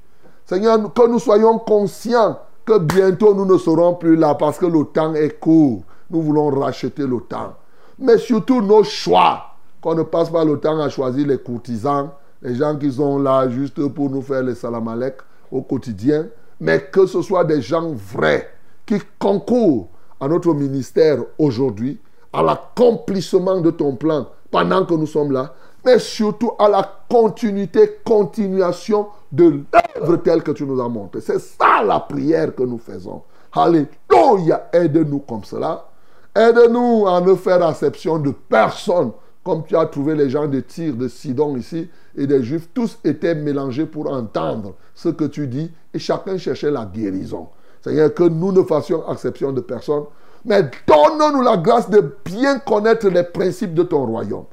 Seigneur, 0.45 0.93
que 0.93 1.09
nous 1.09 1.21
soyons 1.21 1.59
conscients 1.59 2.39
que 2.67 2.79
bientôt 2.79 3.35
nous 3.35 3.47
ne 3.47 3.57
serons 3.57 3.95
plus 3.95 4.17
là 4.17 4.35
parce 4.35 4.59
que 4.59 4.67
le 4.67 4.85
temps 4.85 5.15
est 5.15 5.41
court. 5.41 5.85
Nous 6.11 6.23
voulons 6.23 6.51
racheter 6.51 7.07
le 7.07 7.21
temps. 7.21 7.55
Mais 7.99 8.19
surtout 8.19 8.61
nos 8.61 8.83
choix. 8.83 9.45
Qu'on 9.81 9.95
ne 9.95 10.03
passe 10.03 10.29
pas 10.29 10.45
le 10.45 10.59
temps 10.59 10.79
à 10.81 10.89
choisir 10.91 11.27
les 11.27 11.39
courtisans, 11.39 12.11
les 12.43 12.55
gens 12.55 12.77
qui 12.77 12.93
sont 12.93 13.19
là 13.19 13.49
juste 13.49 13.89
pour 13.89 14.11
nous 14.11 14.21
faire 14.21 14.43
les 14.43 14.55
salamalek 14.55 15.17
au 15.51 15.63
quotidien. 15.63 16.27
Mais 16.61 16.83
que 16.93 17.07
ce 17.07 17.23
soit 17.23 17.45
des 17.45 17.63
gens 17.63 17.91
vrais 17.95 18.51
qui 18.85 18.99
concourent 19.19 19.89
à 20.21 20.29
notre 20.29 20.53
ministère 20.53 21.19
aujourd'hui, 21.39 21.99
à 22.33 22.43
l'accomplissement 22.43 23.61
de 23.61 23.71
ton 23.71 23.97
plan 23.97 24.27
pendant 24.51 24.85
que 24.85 24.95
nous 24.95 25.07
sommes 25.07 25.33
là, 25.33 25.55
mais 25.85 25.99
surtout 25.99 26.53
à 26.59 26.69
la 26.69 26.87
continuité, 27.09 27.99
continuation 28.05 29.09
de 29.33 29.63
l'œuvre 29.73 30.17
telle 30.17 30.43
que 30.43 30.51
tu 30.51 30.65
nous 30.65 30.81
as 30.81 30.89
montré. 30.89 31.21
C'est 31.21 31.39
ça 31.39 31.83
la 31.83 32.01
prière 32.01 32.55
que 32.55 32.63
nous 32.63 32.79
faisons. 32.79 33.23
Alléluia, 33.53 34.69
aide-nous 34.73 35.21
comme 35.21 35.45
cela. 35.45 35.87
Aide-nous 36.35 37.07
à 37.09 37.21
ne 37.21 37.35
faire 37.35 37.69
exception 37.69 38.19
de 38.19 38.31
personne, 38.31 39.13
comme 39.43 39.65
tu 39.65 39.77
as 39.77 39.87
trouvé 39.87 40.15
les 40.15 40.31
gens 40.31 40.47
de 40.47 40.61
Tyr, 40.61 40.95
de 40.95 41.09
Sidon 41.09 41.57
ici, 41.57 41.91
et 42.17 42.27
des 42.27 42.43
Juifs. 42.43 42.69
Tous 42.73 42.99
étaient 43.05 43.35
mélangés 43.35 43.87
pour 43.87 44.11
entendre 44.11 44.75
ce 44.95 45.09
que 45.09 45.25
tu 45.25 45.47
dis, 45.47 45.73
et 45.93 45.99
chacun 45.99 46.39
cherchait 46.39 46.71
la 46.71 46.85
guérison. 46.85 47.49
C'est-à-dire 47.81 48.15
que 48.15 48.25
nous 48.25 48.53
ne 48.53 48.63
fassions 48.63 49.03
exception 49.11 49.53
de 49.53 49.61
personne, 49.61 50.05
mais 50.45 50.63
donne-nous 50.87 51.43
la 51.43 51.57
grâce 51.57 51.91
de 51.91 52.15
bien 52.25 52.59
connaître 52.61 53.09
les 53.09 53.25
principes 53.25 53.75
de 53.75 53.83
ton 53.83 54.07
royaume. 54.07 54.45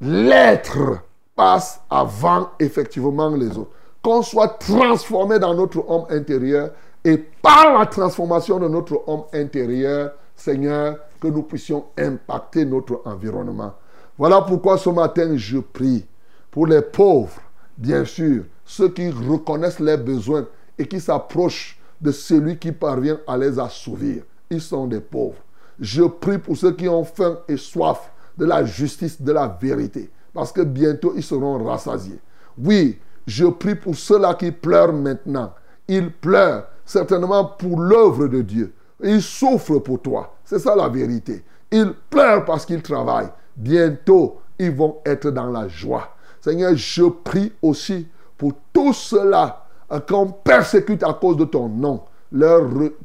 L'être 0.00 0.98
passe 1.36 1.80
avant 1.88 2.50
effectivement 2.58 3.30
les 3.30 3.56
autres. 3.56 3.70
Qu'on 4.02 4.22
soit 4.22 4.58
transformé 4.58 5.38
dans 5.38 5.54
notre 5.54 5.88
homme 5.88 6.06
intérieur 6.10 6.70
et 7.04 7.16
par 7.16 7.78
la 7.78 7.86
transformation 7.86 8.58
de 8.58 8.68
notre 8.68 9.00
homme 9.06 9.22
intérieur, 9.32 10.12
Seigneur, 10.34 10.96
que 11.22 11.28
nous 11.28 11.44
puissions 11.44 11.84
impacter 11.96 12.64
notre 12.64 13.00
environnement. 13.04 13.72
Voilà 14.18 14.42
pourquoi 14.42 14.76
ce 14.76 14.90
matin, 14.90 15.36
je 15.36 15.58
prie 15.58 16.04
pour 16.50 16.66
les 16.66 16.82
pauvres, 16.82 17.40
bien 17.78 18.04
sûr, 18.04 18.42
ceux 18.64 18.88
qui 18.88 19.08
reconnaissent 19.08 19.78
leurs 19.78 20.02
besoins 20.02 20.48
et 20.76 20.86
qui 20.86 21.00
s'approchent 21.00 21.78
de 22.00 22.10
celui 22.10 22.58
qui 22.58 22.72
parvient 22.72 23.20
à 23.28 23.38
les 23.38 23.56
assouvir. 23.60 24.24
Ils 24.50 24.60
sont 24.60 24.88
des 24.88 25.00
pauvres. 25.00 25.38
Je 25.78 26.02
prie 26.02 26.38
pour 26.38 26.56
ceux 26.56 26.72
qui 26.72 26.88
ont 26.88 27.04
faim 27.04 27.38
et 27.46 27.56
soif 27.56 28.10
de 28.36 28.44
la 28.44 28.64
justice, 28.64 29.22
de 29.22 29.30
la 29.30 29.46
vérité, 29.46 30.10
parce 30.34 30.50
que 30.50 30.62
bientôt 30.62 31.12
ils 31.14 31.22
seront 31.22 31.62
rassasiés. 31.62 32.18
Oui, 32.58 32.98
je 33.28 33.46
prie 33.46 33.76
pour 33.76 33.94
ceux-là 33.94 34.34
qui 34.34 34.50
pleurent 34.50 34.92
maintenant. 34.92 35.54
Ils 35.86 36.10
pleurent 36.10 36.66
certainement 36.84 37.44
pour 37.44 37.78
l'œuvre 37.78 38.26
de 38.26 38.42
Dieu. 38.42 38.74
Ils 39.02 39.22
souffrent 39.22 39.78
pour 39.78 40.02
toi. 40.02 40.34
C'est 40.52 40.58
ça 40.58 40.76
la 40.76 40.86
vérité. 40.90 41.42
Ils 41.70 41.94
pleurent 42.10 42.44
parce 42.44 42.66
qu'ils 42.66 42.82
travaillent. 42.82 43.30
Bientôt, 43.56 44.36
ils 44.58 44.70
vont 44.70 44.98
être 45.06 45.30
dans 45.30 45.46
la 45.46 45.66
joie. 45.66 46.14
Seigneur, 46.42 46.72
je 46.74 47.04
prie 47.04 47.54
aussi 47.62 48.06
pour 48.36 48.52
tous 48.70 48.92
ceux-là 48.92 49.64
euh, 49.90 50.00
qu'on 50.00 50.26
persécute 50.26 51.04
à 51.04 51.14
cause 51.14 51.38
de 51.38 51.46
ton 51.46 51.70
nom, 51.70 52.02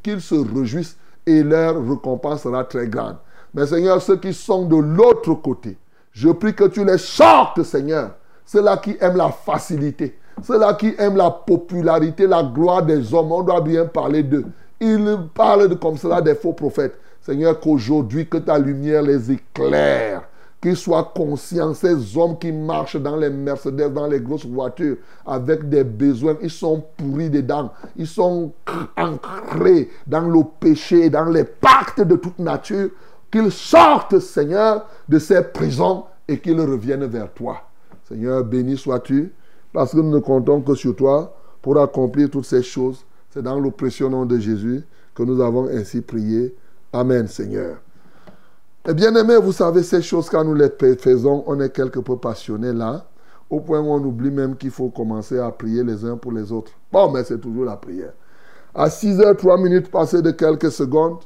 qu'ils 0.02 0.20
se 0.20 0.34
réjouissent 0.34 0.98
et 1.24 1.42
leur 1.42 1.82
récompense 1.88 2.42
sera 2.42 2.64
très 2.64 2.86
grande. 2.86 3.16
Mais 3.54 3.66
Seigneur, 3.66 4.02
ceux 4.02 4.18
qui 4.18 4.34
sont 4.34 4.66
de 4.66 4.76
l'autre 4.76 5.32
côté, 5.32 5.78
je 6.12 6.28
prie 6.28 6.54
que 6.54 6.64
tu 6.64 6.84
les 6.84 6.98
sortes, 6.98 7.62
Seigneur. 7.62 8.10
Ceux-là 8.44 8.76
qui 8.76 8.94
aiment 9.00 9.16
la 9.16 9.30
facilité, 9.30 10.18
ceux-là 10.42 10.74
qui 10.74 10.94
aiment 10.98 11.16
la 11.16 11.30
popularité, 11.30 12.26
la 12.26 12.42
gloire 12.42 12.82
des 12.82 13.14
hommes, 13.14 13.32
on 13.32 13.42
doit 13.42 13.62
bien 13.62 13.86
parler 13.86 14.22
d'eux. 14.22 14.44
Ils 14.80 15.16
parlent 15.32 15.78
comme 15.78 15.96
cela 15.96 16.20
des 16.20 16.34
faux 16.34 16.52
prophètes. 16.52 16.98
Seigneur, 17.28 17.60
qu'aujourd'hui, 17.60 18.26
que 18.26 18.38
ta 18.38 18.58
lumière 18.58 19.02
les 19.02 19.30
éclaire. 19.30 20.22
Qu'ils 20.62 20.78
soient 20.78 21.12
conscients, 21.14 21.74
ces 21.74 22.16
hommes 22.16 22.38
qui 22.38 22.50
marchent 22.50 22.96
dans 22.96 23.16
les 23.16 23.28
Mercedes, 23.28 23.92
dans 23.92 24.06
les 24.06 24.18
grosses 24.18 24.46
voitures, 24.46 24.96
avec 25.26 25.68
des 25.68 25.84
besoins, 25.84 26.38
ils 26.40 26.50
sont 26.50 26.82
pourris 26.96 27.28
dedans. 27.28 27.70
Ils 27.96 28.06
sont 28.06 28.50
ancrés 28.96 29.90
dans 30.06 30.22
le 30.22 30.40
péché, 30.58 31.10
dans 31.10 31.26
les 31.26 31.44
pactes 31.44 32.00
de 32.00 32.16
toute 32.16 32.38
nature. 32.38 32.88
Qu'ils 33.30 33.52
sortent, 33.52 34.20
Seigneur, 34.20 34.86
de 35.06 35.18
ces 35.18 35.42
prisons 35.42 36.04
et 36.26 36.38
qu'ils 36.38 36.58
reviennent 36.58 37.04
vers 37.04 37.30
toi. 37.30 37.60
Seigneur, 38.08 38.42
béni 38.42 38.78
sois-tu, 38.78 39.34
parce 39.70 39.92
que 39.92 39.98
nous 39.98 40.10
ne 40.10 40.20
comptons 40.20 40.62
que 40.62 40.74
sur 40.74 40.96
toi 40.96 41.36
pour 41.60 41.78
accomplir 41.78 42.30
toutes 42.30 42.46
ces 42.46 42.62
choses. 42.62 43.04
C'est 43.28 43.42
dans 43.42 43.60
le 43.60 43.70
précieux 43.70 44.08
nom 44.08 44.24
de 44.24 44.38
Jésus 44.38 44.82
que 45.14 45.22
nous 45.24 45.42
avons 45.42 45.68
ainsi 45.68 46.00
prié. 46.00 46.54
Amen, 46.92 47.28
Seigneur. 47.28 47.78
Et 48.88 48.94
bien 48.94 49.14
aimé, 49.14 49.36
vous 49.36 49.52
savez, 49.52 49.82
ces 49.82 50.00
choses, 50.00 50.30
quand 50.30 50.44
nous 50.44 50.54
les 50.54 50.70
faisons, 50.98 51.44
on 51.46 51.60
est 51.60 51.70
quelque 51.70 51.98
peu 52.00 52.16
passionné 52.16 52.72
là, 52.72 53.04
au 53.50 53.60
point 53.60 53.80
où 53.80 53.90
on 53.90 54.02
oublie 54.02 54.30
même 54.30 54.56
qu'il 54.56 54.70
faut 54.70 54.88
commencer 54.88 55.38
à 55.38 55.50
prier 55.50 55.84
les 55.84 56.04
uns 56.04 56.16
pour 56.16 56.32
les 56.32 56.50
autres. 56.50 56.72
Bon, 56.90 57.10
mais 57.10 57.24
c'est 57.24 57.38
toujours 57.38 57.66
la 57.66 57.76
prière. 57.76 58.12
À 58.74 58.88
6 58.88 59.18
h 59.18 59.36
3 59.36 59.58
minutes 59.58 59.90
passées 59.90 60.22
de 60.22 60.30
quelques 60.30 60.70
secondes, 60.70 61.18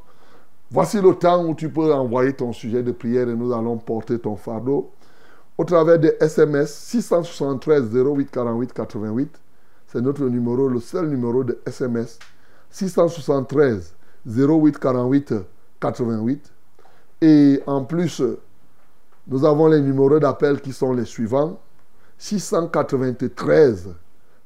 voici 0.70 1.00
le 1.00 1.14
temps 1.14 1.44
où 1.44 1.54
tu 1.54 1.68
peux 1.68 1.92
envoyer 1.92 2.32
ton 2.32 2.52
sujet 2.52 2.82
de 2.82 2.90
prière 2.92 3.28
et 3.28 3.34
nous 3.34 3.52
allons 3.52 3.78
porter 3.78 4.18
ton 4.18 4.34
fardeau 4.34 4.90
au 5.58 5.64
travers 5.64 5.98
de 5.98 6.16
SMS 6.18 6.72
673 6.72 7.94
08 7.94 8.30
48 8.30 8.72
88. 8.72 9.40
C'est 9.86 10.00
notre 10.00 10.24
numéro, 10.24 10.68
le 10.68 10.80
seul 10.80 11.08
numéro 11.08 11.44
de 11.44 11.60
SMS 11.66 12.18
673 12.70 13.94
08 14.26 14.78
48 14.78 15.34
88. 15.80 16.52
Et 17.20 17.62
en 17.66 17.84
plus, 17.84 18.22
nous 19.26 19.44
avons 19.44 19.68
les 19.68 19.80
numéros 19.80 20.18
d'appel 20.18 20.60
qui 20.60 20.72
sont 20.72 20.92
les 20.92 21.04
suivants 21.04 21.60
693 22.18 23.94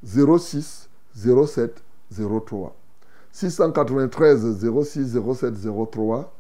06 0.05 0.89
07 1.15 1.83
03. 2.11 2.75
693 3.33 4.67
06 4.83 5.19
07 5.35 5.55
03. 5.91 6.33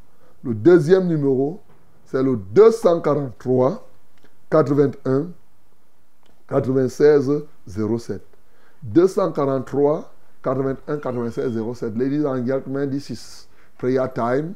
Le 0.45 0.55
deuxième 0.55 1.07
numéro, 1.07 1.61
c'est 2.05 2.23
le 2.23 2.37
243 2.37 3.87
81 4.51 5.29
96 6.49 7.45
07. 7.67 8.23
243 8.83 10.13
81 10.47 10.79
96 10.87 11.79
07. 11.81 11.99
Ladies 11.99 12.25
and 12.25 12.47
gentlemen, 12.47 12.91
this 12.91 13.11
is 13.11 13.47
prayer 13.79 14.07
time. 14.09 14.55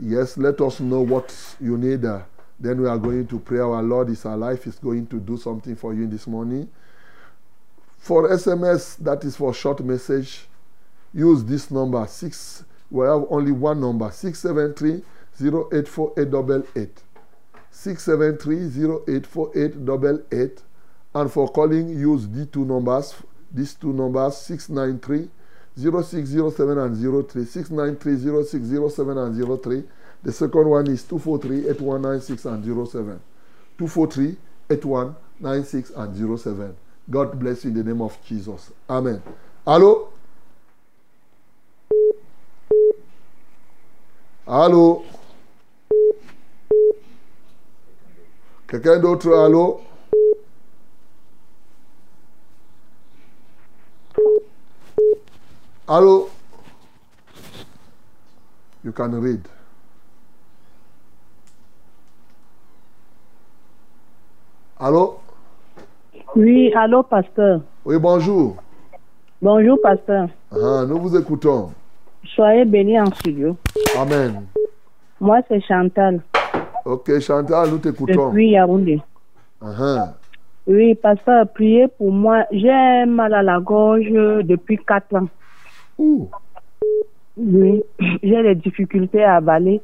Yes, 0.00 0.36
let 0.36 0.60
us 0.60 0.80
know 0.80 1.00
what 1.00 1.34
you 1.60 1.76
need. 1.76 2.04
uh, 2.04 2.22
then 2.60 2.80
we 2.80 2.88
are 2.88 2.98
going 2.98 3.26
to 3.28 3.38
pray. 3.38 3.60
Our 3.60 3.82
Lord 3.82 4.10
is 4.10 4.24
alive. 4.24 4.62
He's 4.64 4.78
going 4.78 5.06
to 5.08 5.20
do 5.20 5.36
something 5.36 5.76
for 5.76 5.94
you 5.94 6.06
this 6.08 6.26
morning. 6.26 6.68
For 7.98 8.28
SMS, 8.28 8.96
that 8.98 9.24
is 9.24 9.36
for 9.36 9.54
short 9.54 9.80
message, 9.84 10.46
use 11.14 11.44
this 11.44 11.70
number. 11.70 12.04
Six. 12.06 12.64
We 12.90 13.06
have 13.06 13.26
only 13.30 13.52
one 13.52 13.80
number. 13.80 14.10
673 14.10 15.02
084888. 15.40 17.02
673 17.70 19.22
084888. 19.22 20.62
And 21.14 21.30
for 21.32 21.48
calling, 21.48 21.88
use 21.90 22.28
these 22.28 22.46
two 22.48 22.64
numbers. 22.64 23.14
These 23.52 23.74
two 23.74 23.92
numbers 23.92 24.36
693 24.38 25.28
0607 25.78 26.78
and 26.78 27.28
03. 27.28 27.44
693 27.44 28.16
0607 28.44 29.18
and 29.18 29.62
03. 29.62 29.84
The 30.22 30.32
second 30.32 30.68
one 30.68 30.86
is 30.88 31.04
243 31.04 31.68
8196 31.70 32.44
and 32.46 32.64
07. 32.64 33.20
243 33.78 34.36
8196 34.70 35.90
and 35.90 36.38
07. 36.38 36.76
God 37.10 37.38
bless 37.38 37.64
you 37.64 37.70
in 37.70 37.76
the 37.76 37.84
name 37.84 38.02
of 38.02 38.18
Jesus. 38.26 38.72
Amen. 38.90 39.22
Allô? 39.66 40.08
Allô? 44.46 45.04
Quelqu'un 48.66 48.98
d'autre? 49.00 49.32
Allô? 49.32 49.82
Allô? 55.88 56.28
You 58.84 58.92
can 58.92 59.12
read. 59.20 59.42
Allô 64.78 65.18
Oui, 66.36 66.72
allô, 66.74 67.02
pasteur. 67.02 67.60
Oui, 67.84 67.98
bonjour. 67.98 68.56
Bonjour, 69.42 69.78
pasteur. 69.82 70.28
Ah, 70.52 70.84
nous 70.86 70.98
vous 70.98 71.16
écoutons. 71.16 71.70
Soyez 72.34 72.64
bénis 72.64 73.00
en 73.00 73.06
studio. 73.12 73.56
Amen. 73.98 74.46
Moi, 75.20 75.40
c'est 75.48 75.60
Chantal, 75.60 76.20
Ok, 76.84 77.18
Chantal, 77.20 77.70
nous 77.70 77.78
t'écoutons. 77.78 78.28
depuis 78.28 78.50
Yaoundé. 78.50 79.00
Ah, 79.60 79.66
ah. 79.80 80.14
Oui, 80.66 80.94
pasteur, 80.94 81.46
priez 81.52 81.88
pour 81.88 82.12
moi. 82.12 82.44
J'ai 82.52 83.04
mal 83.06 83.34
à 83.34 83.42
la 83.42 83.58
gorge 83.58 84.06
depuis 84.44 84.78
4 84.86 85.16
ans. 85.16 85.28
Oui, 85.98 87.82
j'ai 88.22 88.42
des 88.42 88.54
difficultés 88.54 89.22
à 89.24 89.36
avaler. 89.36 89.80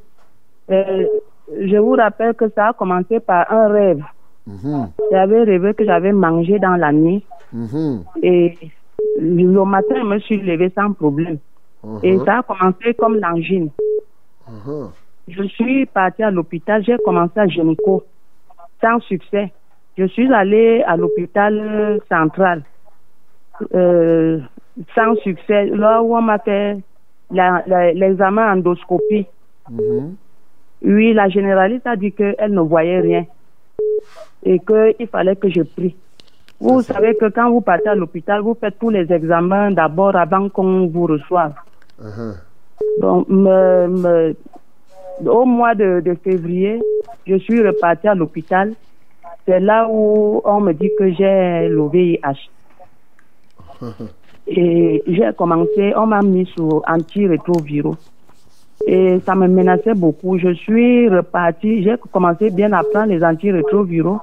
Euh, 0.71 1.05
je 1.61 1.77
vous 1.77 1.91
rappelle 1.93 2.33
que 2.33 2.49
ça 2.49 2.69
a 2.69 2.73
commencé 2.73 3.19
par 3.19 3.51
un 3.51 3.67
rêve. 3.67 4.03
Mhm, 4.47 4.89
J'avais 5.11 5.43
rêvé 5.43 5.73
que 5.73 5.85
j'avais 5.85 6.11
mangé 6.11 6.59
dans 6.59 6.75
la 6.75 6.91
nuit 6.91 7.23
mhm, 7.51 8.03
et 8.21 8.55
le 9.19 9.63
matin, 9.65 9.95
je 9.97 10.03
me 10.05 10.19
suis 10.19 10.37
levée 10.39 10.71
sans 10.75 10.93
problème. 10.93 11.39
Et 12.03 12.15
mhm, 12.17 12.25
ça 12.25 12.39
a 12.39 12.43
commencé 12.43 12.93
comme 12.93 13.17
l'angine. 13.17 13.69
mhm. 14.47 14.89
Je 15.27 15.43
suis 15.43 15.85
partie 15.87 16.21
à 16.21 16.29
l'hôpital, 16.29 16.83
j'ai 16.83 16.97
commencé 17.03 17.39
à 17.39 17.47
gynéco, 17.47 18.03
sans 18.81 18.99
succès. 18.99 19.51
Je 19.97 20.05
suis 20.05 20.31
allée 20.31 20.83
à 20.85 20.95
l'hôpital 20.97 21.99
central, 22.09 22.63
euh, 23.73 24.39
sans 24.93 25.15
succès, 25.17 25.65
là 25.67 26.01
où 26.03 26.15
on 26.15 26.21
m'a 26.21 26.39
fait 26.39 26.77
l'examen 27.31 28.53
endoscopie. 28.53 29.25
Mhm. 29.69 30.15
Oui, 30.83 31.13
la 31.13 31.29
généraliste 31.29 31.87
a 31.87 31.95
dit 31.95 32.11
qu'elle 32.11 32.51
ne 32.53 32.61
voyait 32.61 32.99
rien 32.99 33.25
et 34.43 34.59
qu'il 34.59 35.07
fallait 35.07 35.35
que 35.35 35.49
je 35.49 35.61
prie. 35.63 35.95
Vous 36.59 36.81
savez 36.81 37.15
que 37.15 37.25
quand 37.29 37.49
vous 37.49 37.61
partez 37.61 37.89
à 37.89 37.95
l'hôpital, 37.95 38.41
vous 38.41 38.55
faites 38.59 38.77
tous 38.79 38.89
les 38.89 39.11
examens 39.11 39.71
d'abord 39.71 40.15
avant 40.15 40.47
qu'on 40.49 40.87
vous 40.87 41.05
reçoive. 41.07 41.53
Mhm. 41.99 42.35
Donc, 43.01 43.27
me- 43.29 43.87
me- 43.87 44.35
au 45.25 45.45
mois 45.45 45.73
de, 45.75 46.01
de 46.01 46.13
février, 46.23 46.81
je 47.25 47.35
suis 47.37 47.65
repartie 47.65 48.07
à 48.07 48.15
l'hôpital. 48.15 48.73
C'est 49.47 49.59
là 49.59 49.87
où 49.89 50.41
on 50.45 50.59
me 50.61 50.73
dit 50.73 50.91
que 50.99 51.11
j'ai 51.13 51.67
le 51.69 51.87
VIH. 51.89 52.49
Et 54.47 55.03
j'ai 55.07 55.29
commencé, 55.37 55.93
on 55.95 56.05
m'a 56.07 56.21
mis 56.21 56.45
sur 56.45 56.83
antirétroviraux. 56.87 57.95
Et 58.87 59.19
ça 59.25 59.33
me 59.35 59.47
menaçait 59.47 59.93
beaucoup. 59.95 60.37
Je 60.37 60.53
suis 60.53 61.09
repartie, 61.09 61.83
j'ai 61.83 61.95
commencé 62.11 62.49
bien 62.51 62.71
à 62.73 62.83
prendre 62.83 63.07
les 63.11 63.23
antirétroviraux. 63.23 64.19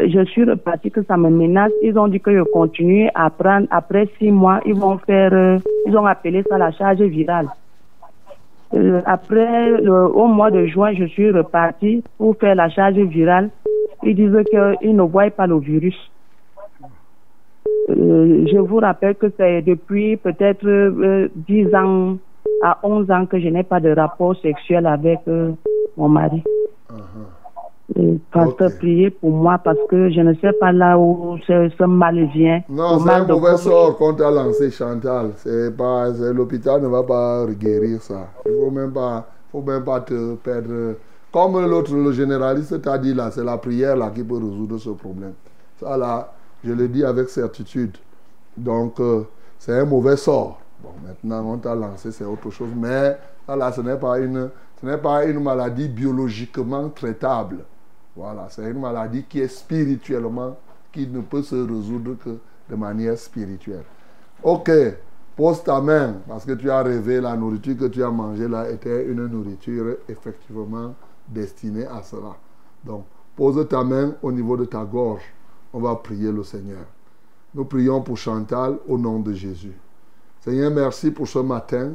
Je 0.00 0.24
suis 0.24 0.44
repartie 0.44 0.90
que 0.90 1.02
ça 1.02 1.16
me 1.16 1.28
menace. 1.30 1.72
Ils 1.82 1.98
ont 1.98 2.08
dit 2.08 2.20
que 2.20 2.32
je 2.36 2.42
continue 2.42 3.08
à 3.14 3.28
prendre. 3.30 3.66
Après 3.70 4.08
six 4.18 4.30
mois, 4.32 4.60
ils 4.64 4.74
vont 4.74 4.98
faire, 4.98 5.32
euh, 5.32 5.58
ils 5.86 5.96
ont 5.96 6.06
appelé 6.06 6.42
ça 6.48 6.58
la 6.58 6.70
charge 6.72 7.02
virale. 7.02 7.48
Euh, 8.72 9.00
après, 9.04 9.70
le- 9.80 10.06
au 10.16 10.26
mois 10.28 10.50
de 10.52 10.64
juin, 10.66 10.92
je 10.94 11.04
suis 11.04 11.30
repartie 11.30 12.02
pour 12.18 12.36
faire 12.36 12.54
la 12.54 12.68
charge 12.68 12.94
virale. 12.98 13.50
Ils 14.04 14.14
disent 14.14 14.44
qu'ils 14.80 14.94
ne 14.96 15.02
voient 15.02 15.30
pas 15.30 15.46
le 15.48 15.58
virus. 15.58 15.96
Euh, 17.90 18.46
je 18.52 18.58
vous 18.58 18.76
rappelle 18.78 19.14
que 19.16 19.26
c'est 19.36 19.62
depuis 19.62 20.16
peut-être 20.16 20.66
euh, 20.66 21.28
10 21.48 21.74
ans 21.74 22.16
à 22.62 22.78
11 22.82 23.10
ans 23.10 23.26
que 23.26 23.38
je 23.40 23.48
n'ai 23.48 23.62
pas 23.64 23.80
de 23.80 23.90
rapport 23.90 24.36
sexuel 24.36 24.86
avec 24.86 25.20
euh, 25.28 25.52
mon 25.96 26.08
mari. 26.08 26.42
Euh, 27.98 28.16
pasteur, 28.32 28.70
priez 28.78 29.10
pour 29.10 29.30
moi 29.32 29.58
parce 29.58 29.78
que 29.88 30.10
je 30.10 30.20
ne 30.20 30.32
sais 30.34 30.52
pas 30.52 30.70
là 30.70 30.96
où 30.96 31.36
ce, 31.46 31.70
ce 31.76 31.84
mal 31.84 32.24
vient. 32.26 32.62
Non, 32.68 33.00
c'est 33.00 33.10
un 33.10 33.24
mauvais 33.26 33.56
sort 33.56 33.96
qu'on 33.98 34.14
t'a 34.14 34.30
lancé, 34.30 34.70
Chantal. 34.70 35.30
C'est 35.36 35.76
pas, 35.76 36.12
c'est- 36.14 36.32
l'hôpital 36.32 36.80
ne 36.80 36.86
va 36.86 37.02
pas 37.02 37.46
guérir 37.48 38.00
ça. 38.00 38.28
Il 38.46 38.52
faut 38.52 38.70
même 38.70 38.92
pas, 38.92 39.26
faut 39.50 39.62
même 39.62 39.82
pas 39.84 40.00
te 40.00 40.36
perdre. 40.36 40.94
Comme 41.32 41.60
l'autre, 41.68 41.92
le 41.96 42.12
généraliste 42.12 42.80
t'a 42.80 42.96
dit 42.96 43.12
là, 43.14 43.30
c'est 43.32 43.44
la 43.44 43.56
prière 43.58 43.96
là 43.96 44.10
qui 44.14 44.22
peut 44.22 44.34
résoudre 44.34 44.78
ce 44.78 44.90
problème. 44.90 45.32
Ça 45.76 45.96
là, 45.96 46.32
je 46.64 46.72
le 46.72 46.88
dis 46.88 47.04
avec 47.04 47.28
certitude. 47.28 47.96
Donc, 48.56 49.00
euh, 49.00 49.24
c'est 49.58 49.78
un 49.78 49.84
mauvais 49.84 50.16
sort. 50.16 50.60
Bon, 50.82 50.90
maintenant, 51.06 51.52
on 51.52 51.58
t'a 51.58 51.74
lancé, 51.74 52.12
c'est 52.12 52.24
autre 52.24 52.50
chose. 52.50 52.70
Mais 52.74 53.18
ça 53.46 53.56
là, 53.56 53.72
ce 53.72 53.80
n'est 53.80 53.98
pas 53.98 54.18
une, 54.18 54.50
ce 54.80 54.86
n'est 54.86 54.98
pas 54.98 55.24
une 55.24 55.42
maladie 55.42 55.88
biologiquement 55.88 56.88
traitable. 56.88 57.58
Voilà, 58.16 58.48
c'est 58.50 58.68
une 58.70 58.80
maladie 58.80 59.24
qui 59.24 59.40
est 59.40 59.48
spirituellement, 59.48 60.56
qui 60.92 61.06
ne 61.06 61.20
peut 61.20 61.42
se 61.42 61.54
résoudre 61.54 62.16
que 62.22 62.38
de 62.68 62.76
manière 62.76 63.16
spirituelle. 63.18 63.84
Ok, 64.42 64.70
pose 65.36 65.62
ta 65.62 65.80
main, 65.80 66.16
parce 66.26 66.44
que 66.44 66.52
tu 66.52 66.70
as 66.70 66.82
rêvé, 66.82 67.20
la 67.20 67.36
nourriture 67.36 67.76
que 67.76 67.84
tu 67.86 68.02
as 68.02 68.10
mangée 68.10 68.48
là 68.48 68.70
était 68.70 69.04
une 69.06 69.26
nourriture 69.26 69.96
effectivement 70.08 70.94
destinée 71.28 71.86
à 71.86 72.02
cela. 72.02 72.36
Donc, 72.84 73.04
pose 73.36 73.66
ta 73.68 73.84
main 73.84 74.14
au 74.22 74.32
niveau 74.32 74.56
de 74.56 74.64
ta 74.64 74.84
gorge. 74.84 75.22
On 75.72 75.80
va 75.80 75.94
prier 75.96 76.32
le 76.32 76.42
Seigneur. 76.42 76.84
Nous 77.54 77.64
prions 77.64 78.00
pour 78.00 78.16
Chantal 78.16 78.78
au 78.88 78.98
nom 78.98 79.20
de 79.20 79.32
Jésus. 79.32 79.74
Seigneur, 80.40 80.70
merci 80.70 81.10
pour 81.10 81.28
ce 81.28 81.38
matin. 81.38 81.92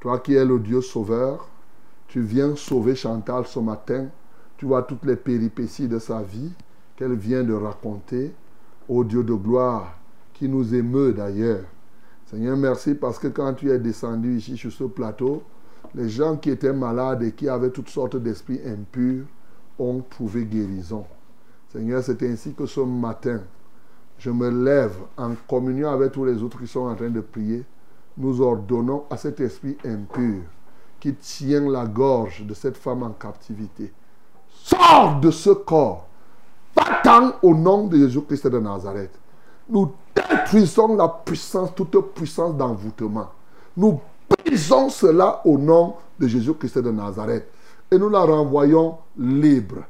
Toi 0.00 0.18
qui 0.18 0.34
es 0.34 0.44
le 0.44 0.58
Dieu 0.58 0.80
sauveur, 0.80 1.48
tu 2.08 2.20
viens 2.20 2.56
sauver 2.56 2.94
Chantal 2.94 3.46
ce 3.46 3.60
matin. 3.60 4.08
Tu 4.56 4.66
vois 4.66 4.82
toutes 4.82 5.04
les 5.04 5.16
péripéties 5.16 5.88
de 5.88 5.98
sa 5.98 6.22
vie 6.22 6.52
qu'elle 6.96 7.14
vient 7.14 7.42
de 7.42 7.54
raconter. 7.54 8.34
Ô 8.88 9.04
Dieu 9.04 9.22
de 9.22 9.34
gloire, 9.34 9.94
qui 10.34 10.48
nous 10.48 10.74
émeut 10.74 11.12
d'ailleurs. 11.12 11.64
Seigneur, 12.26 12.56
merci 12.56 12.94
parce 12.94 13.18
que 13.18 13.28
quand 13.28 13.54
tu 13.54 13.70
es 13.70 13.78
descendu 13.78 14.36
ici 14.36 14.56
sur 14.56 14.72
ce 14.72 14.84
plateau, 14.84 15.42
les 15.94 16.08
gens 16.08 16.36
qui 16.36 16.50
étaient 16.50 16.72
malades 16.72 17.22
et 17.22 17.32
qui 17.32 17.48
avaient 17.48 17.70
toutes 17.70 17.90
sortes 17.90 18.16
d'esprits 18.16 18.60
impurs 18.66 19.24
ont 19.78 20.00
trouvé 20.00 20.44
guérison. 20.44 21.04
Seigneur, 21.72 22.02
c'est 22.02 22.22
ainsi 22.24 22.52
que 22.52 22.66
ce 22.66 22.80
matin, 22.80 23.40
je 24.18 24.30
me 24.30 24.50
lève 24.50 24.94
en 25.16 25.32
communion 25.48 25.90
avec 25.90 26.12
tous 26.12 26.26
les 26.26 26.42
autres 26.42 26.58
qui 26.58 26.66
sont 26.66 26.80
en 26.80 26.94
train 26.94 27.08
de 27.08 27.20
prier. 27.20 27.64
Nous 28.18 28.42
ordonnons 28.42 29.04
à 29.08 29.16
cet 29.16 29.40
esprit 29.40 29.78
impur 29.82 30.42
qui 31.00 31.14
tient 31.14 31.70
la 31.70 31.86
gorge 31.86 32.44
de 32.44 32.52
cette 32.52 32.76
femme 32.76 33.02
en 33.02 33.10
captivité. 33.12 33.90
Sors 34.50 35.18
de 35.18 35.30
ce 35.30 35.48
corps. 35.48 36.06
Va-t'en 36.76 37.32
au 37.42 37.54
nom 37.54 37.86
de 37.86 37.96
Jésus-Christ 37.96 38.48
de 38.48 38.58
Nazareth. 38.58 39.18
Nous 39.66 39.92
détruisons 40.14 40.94
la 40.94 41.08
puissance, 41.08 41.74
toute 41.74 41.98
puissance 42.14 42.54
d'envoûtement. 42.54 43.30
Nous 43.78 43.98
brisons 44.28 44.90
cela 44.90 45.40
au 45.46 45.56
nom 45.56 45.94
de 46.20 46.28
Jésus-Christ 46.28 46.78
de 46.80 46.90
Nazareth. 46.90 47.48
Et 47.90 47.96
nous 47.96 48.10
la 48.10 48.20
renvoyons 48.20 48.98
libre. 49.16 49.84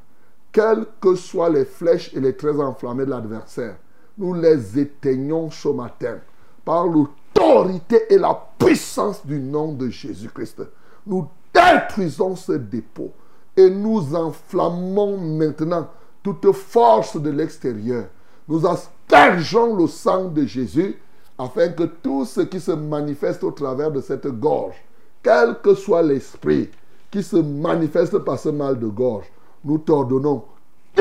Quelles 0.52 0.86
que 1.00 1.14
soient 1.14 1.48
les 1.48 1.64
flèches 1.64 2.12
et 2.14 2.20
les 2.20 2.36
traits 2.36 2.60
enflammés 2.60 3.06
de 3.06 3.10
l'adversaire, 3.10 3.76
nous 4.18 4.34
les 4.34 4.78
éteignons 4.78 5.50
ce 5.50 5.68
matin 5.68 6.18
par 6.64 6.86
l'autorité 6.86 8.12
et 8.12 8.18
la 8.18 8.38
puissance 8.58 9.24
du 9.26 9.40
nom 9.40 9.72
de 9.72 9.88
Jésus-Christ. 9.88 10.62
Nous 11.06 11.26
détruisons 11.54 12.36
ce 12.36 12.52
dépôt 12.52 13.12
et 13.56 13.70
nous 13.70 14.14
enflammons 14.14 15.16
maintenant 15.16 15.88
toute 16.22 16.52
force 16.52 17.16
de 17.16 17.30
l'extérieur. 17.30 18.04
Nous 18.46 18.66
aspergeons 18.66 19.74
le 19.74 19.86
sang 19.86 20.26
de 20.26 20.44
Jésus 20.44 20.96
afin 21.38 21.70
que 21.70 21.84
tout 21.84 22.26
ce 22.26 22.42
qui 22.42 22.60
se 22.60 22.72
manifeste 22.72 23.42
au 23.42 23.50
travers 23.50 23.90
de 23.90 24.00
cette 24.00 24.26
gorge, 24.26 24.76
quel 25.22 25.56
que 25.62 25.74
soit 25.74 26.02
l'esprit 26.02 26.70
qui 27.10 27.22
se 27.22 27.36
manifeste 27.36 28.18
par 28.18 28.38
ce 28.38 28.50
mal 28.50 28.78
de 28.78 28.86
gorge, 28.86 29.26
nous 29.64 29.78
t'ordonnons, 29.78 30.44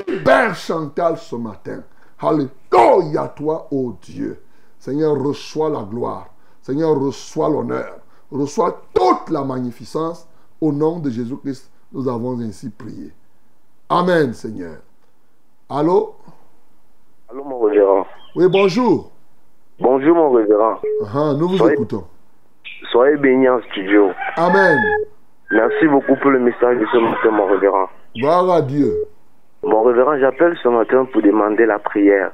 libère 0.07 0.55
Chantal 0.55 1.17
ce 1.17 1.35
matin. 1.35 1.83
Alléluia 2.19 3.27
toi, 3.35 3.67
ô 3.71 3.93
Dieu. 4.01 4.41
Seigneur, 4.77 5.17
reçois 5.21 5.69
la 5.69 5.83
gloire. 5.83 6.27
Seigneur, 6.61 6.99
reçois 6.99 7.49
l'honneur. 7.49 7.97
Reçois 8.31 8.81
toute 8.93 9.29
la 9.29 9.43
magnificence. 9.43 10.27
Au 10.59 10.71
nom 10.71 10.99
de 10.99 11.09
Jésus-Christ, 11.09 11.71
nous 11.91 12.07
avons 12.07 12.39
ainsi 12.39 12.69
prié. 12.69 13.11
Amen, 13.89 14.33
Seigneur. 14.33 14.77
Allô? 15.69 16.15
Allô, 17.29 17.43
mon 17.43 17.61
révérend. 17.61 18.05
Oui, 18.35 18.45
bonjour. 18.47 19.11
Bonjour, 19.79 20.15
mon 20.15 20.31
révérend. 20.31 20.77
Ah, 21.13 21.33
nous 21.38 21.49
vous 21.49 21.57
Soyez- 21.57 21.73
écoutons. 21.73 22.05
Soyez 22.91 23.17
bénis 23.17 23.49
en 23.49 23.61
studio. 23.71 24.09
Amen. 24.35 24.77
Merci 25.51 25.87
beaucoup 25.87 26.15
pour 26.15 26.31
le 26.31 26.39
message 26.39 26.77
de 26.77 26.85
ce 26.91 26.97
matin, 26.97 27.31
mon 27.31 27.45
révérend. 27.45 27.89
Gloire 28.15 28.49
à 28.51 28.61
Dieu. 28.61 28.91
Mon 29.63 29.83
révérend, 29.83 30.17
j'appelle 30.17 30.55
ce 30.63 30.69
matin 30.69 31.05
pour 31.11 31.21
demander 31.21 31.65
la 31.65 31.79
prière. 31.79 32.31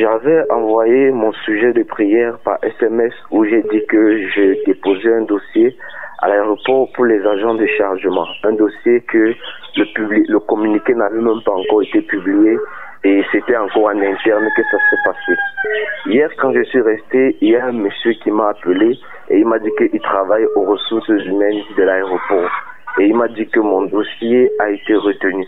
J'avais 0.00 0.42
envoyé 0.50 1.10
mon 1.12 1.32
sujet 1.44 1.72
de 1.72 1.82
prière 1.84 2.38
par 2.44 2.58
SMS 2.62 3.12
où 3.30 3.44
j'ai 3.44 3.62
dit 3.62 3.84
que 3.88 4.18
je 4.28 4.64
déposais 4.66 5.12
un 5.14 5.22
dossier 5.22 5.76
à 6.20 6.28
l'aéroport 6.28 6.88
pour 6.94 7.04
les 7.04 7.24
agents 7.24 7.54
de 7.54 7.66
chargement. 7.66 8.26
Un 8.44 8.52
dossier 8.54 9.00
que 9.02 9.34
le, 9.76 9.84
publi- 9.94 10.26
le 10.28 10.40
communiqué 10.40 10.94
n'avait 10.94 11.20
même 11.20 11.42
pas 11.44 11.52
encore 11.52 11.82
été 11.82 12.00
publié 12.02 12.56
et 13.04 13.22
c'était 13.30 13.56
encore 13.56 13.84
en 13.86 14.00
interne 14.00 14.48
que 14.56 14.62
ça 14.70 14.78
s'est 14.90 15.02
passé. 15.04 15.38
Hier, 16.06 16.28
quand 16.40 16.52
je 16.52 16.62
suis 16.64 16.80
resté, 16.80 17.36
il 17.40 17.50
y 17.50 17.56
a 17.56 17.66
un 17.66 17.72
monsieur 17.72 18.12
qui 18.14 18.30
m'a 18.30 18.48
appelé 18.50 18.98
et 19.32 19.38
il 19.38 19.46
m'a 19.46 19.58
dit 19.58 19.70
qu'il 19.78 20.00
travaille 20.00 20.44
aux 20.54 20.64
ressources 20.64 21.08
humaines 21.08 21.62
de 21.76 21.82
l'aéroport. 21.82 22.50
Et 22.98 23.06
il 23.06 23.16
m'a 23.16 23.28
dit 23.28 23.48
que 23.48 23.60
mon 23.60 23.86
dossier 23.86 24.52
a 24.60 24.68
été 24.68 24.94
retenu. 24.94 25.46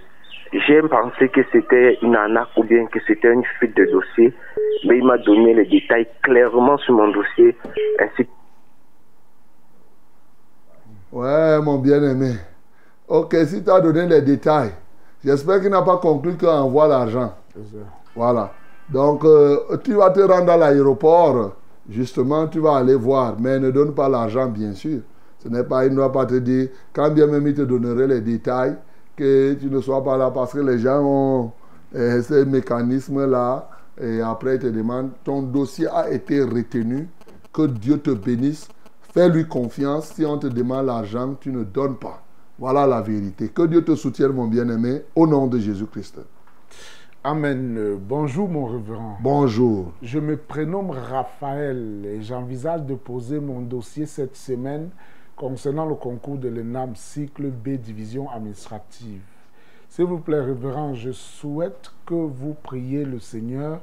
J'ai 0.67 0.81
pensé 0.83 1.29
que 1.29 1.43
c'était 1.53 1.99
une 2.01 2.17
arnaque 2.17 2.49
ou 2.57 2.65
bien 2.65 2.87
que 2.87 2.99
c'était 3.07 3.31
une 3.31 3.45
fuite 3.59 3.77
de 3.77 3.85
dossier, 3.85 4.33
mais 4.87 4.99
il 4.99 5.05
m'a 5.05 5.19
donné 5.19 5.53
les 5.53 5.67
détails 5.67 6.07
clairement 6.23 6.79
sur 6.79 6.95
mon 6.95 7.09
dossier, 7.09 7.55
ainsi 8.01 8.27
Ouais, 11.13 11.61
mon 11.61 11.79
bien-aimé. 11.79 12.33
Ok, 13.07 13.37
si 13.47 13.63
tu 13.63 13.71
as 13.71 13.81
donné 13.81 14.07
les 14.07 14.23
détails, 14.23 14.73
j'espère 15.23 15.61
qu'il 15.61 15.71
n'a 15.71 15.83
pas 15.83 15.99
conclu 15.99 16.37
qu'on 16.39 16.49
envoie 16.49 16.89
l'argent. 16.89 17.35
Voilà. 18.17 18.51
Donc, 18.89 19.25
euh, 19.25 19.77
tu 19.85 19.93
vas 19.93 20.11
te 20.11 20.21
rendre 20.21 20.53
à 20.53 20.57
l'aéroport. 20.57 21.53
Justement, 21.89 22.47
tu 22.49 22.61
vas 22.61 22.77
aller 22.77 22.95
voir. 22.95 23.37
Mais 23.39 23.59
ne 23.59 23.71
donne 23.71 23.95
pas 23.95 24.09
l'argent, 24.09 24.49
bien 24.49 24.73
sûr. 24.73 25.01
Ce 25.39 25.49
n'est 25.49 25.65
pas, 25.65 25.85
il 25.85 25.93
ne 25.93 25.99
va 25.99 26.09
pas 26.09 26.25
te 26.25 26.37
dire, 26.37 26.69
quand 26.93 27.11
bien 27.11 27.27
même 27.27 27.47
il 27.47 27.55
te 27.55 27.63
donnerait 27.63 28.07
les 28.07 28.21
détails, 28.23 28.77
que 29.15 29.55
tu 29.55 29.67
ne 29.67 29.81
sois 29.81 30.03
pas 30.03 30.17
là 30.17 30.31
parce 30.31 30.53
que 30.55 30.61
les 30.61 30.79
gens 30.79 31.03
ont 31.05 31.53
euh, 31.95 32.23
ces 32.23 32.45
mécanismes-là. 32.45 33.69
Et 34.01 34.21
après, 34.23 34.57
ils 34.57 34.61
te 34.61 34.67
demandent, 34.67 35.11
ton 35.23 35.43
dossier 35.43 35.87
a 35.87 36.11
été 36.11 36.43
retenu. 36.43 37.09
Que 37.53 37.67
Dieu 37.67 37.99
te 37.99 38.11
bénisse. 38.11 38.67
Fais-lui 39.13 39.47
confiance. 39.47 40.13
Si 40.15 40.25
on 40.25 40.39
te 40.39 40.49
demande 40.49 40.87
l'argent, 40.87 41.37
tu 41.39 41.53
ne 41.53 41.63
donnes 41.63 41.97
pas. 41.97 42.25
Voilà 42.59 42.87
la 42.87 43.01
vérité. 43.01 43.49
Que 43.49 43.63
Dieu 43.67 43.85
te 43.85 43.95
soutienne, 43.95 44.33
mon 44.33 44.47
bien-aimé, 44.47 45.03
au 45.15 45.27
nom 45.27 45.47
de 45.47 45.59
Jésus-Christ. 45.59 46.19
Amen. 47.27 47.79
Euh, 47.79 47.97
Bonjour, 47.99 48.51
mon 48.51 48.67
révérend. 48.67 49.17
Bonjour. 49.23 49.93
Je 50.03 50.19
me 50.19 50.37
prénomme 50.37 50.91
Raphaël 50.91 52.05
et 52.05 52.21
j'envisage 52.21 52.83
de 52.83 52.95
poser 52.95 53.41
mon 53.41 53.63
dossier 53.63 54.05
cette 54.05 54.37
semaine 54.37 54.91
concernant 55.35 55.87
le 55.87 55.95
concours 55.95 56.37
de 56.37 56.49
l'ENAM 56.49 56.95
cycle 56.95 57.47
B 57.49 57.79
division 57.79 58.29
administrative. 58.29 59.23
S'il 59.89 60.05
vous 60.05 60.19
plaît, 60.19 60.43
révérend, 60.43 60.93
je 60.93 61.13
souhaite 61.13 61.93
que 62.05 62.13
vous 62.13 62.55
priez 62.63 63.07
le 63.07 63.19
Seigneur 63.21 63.81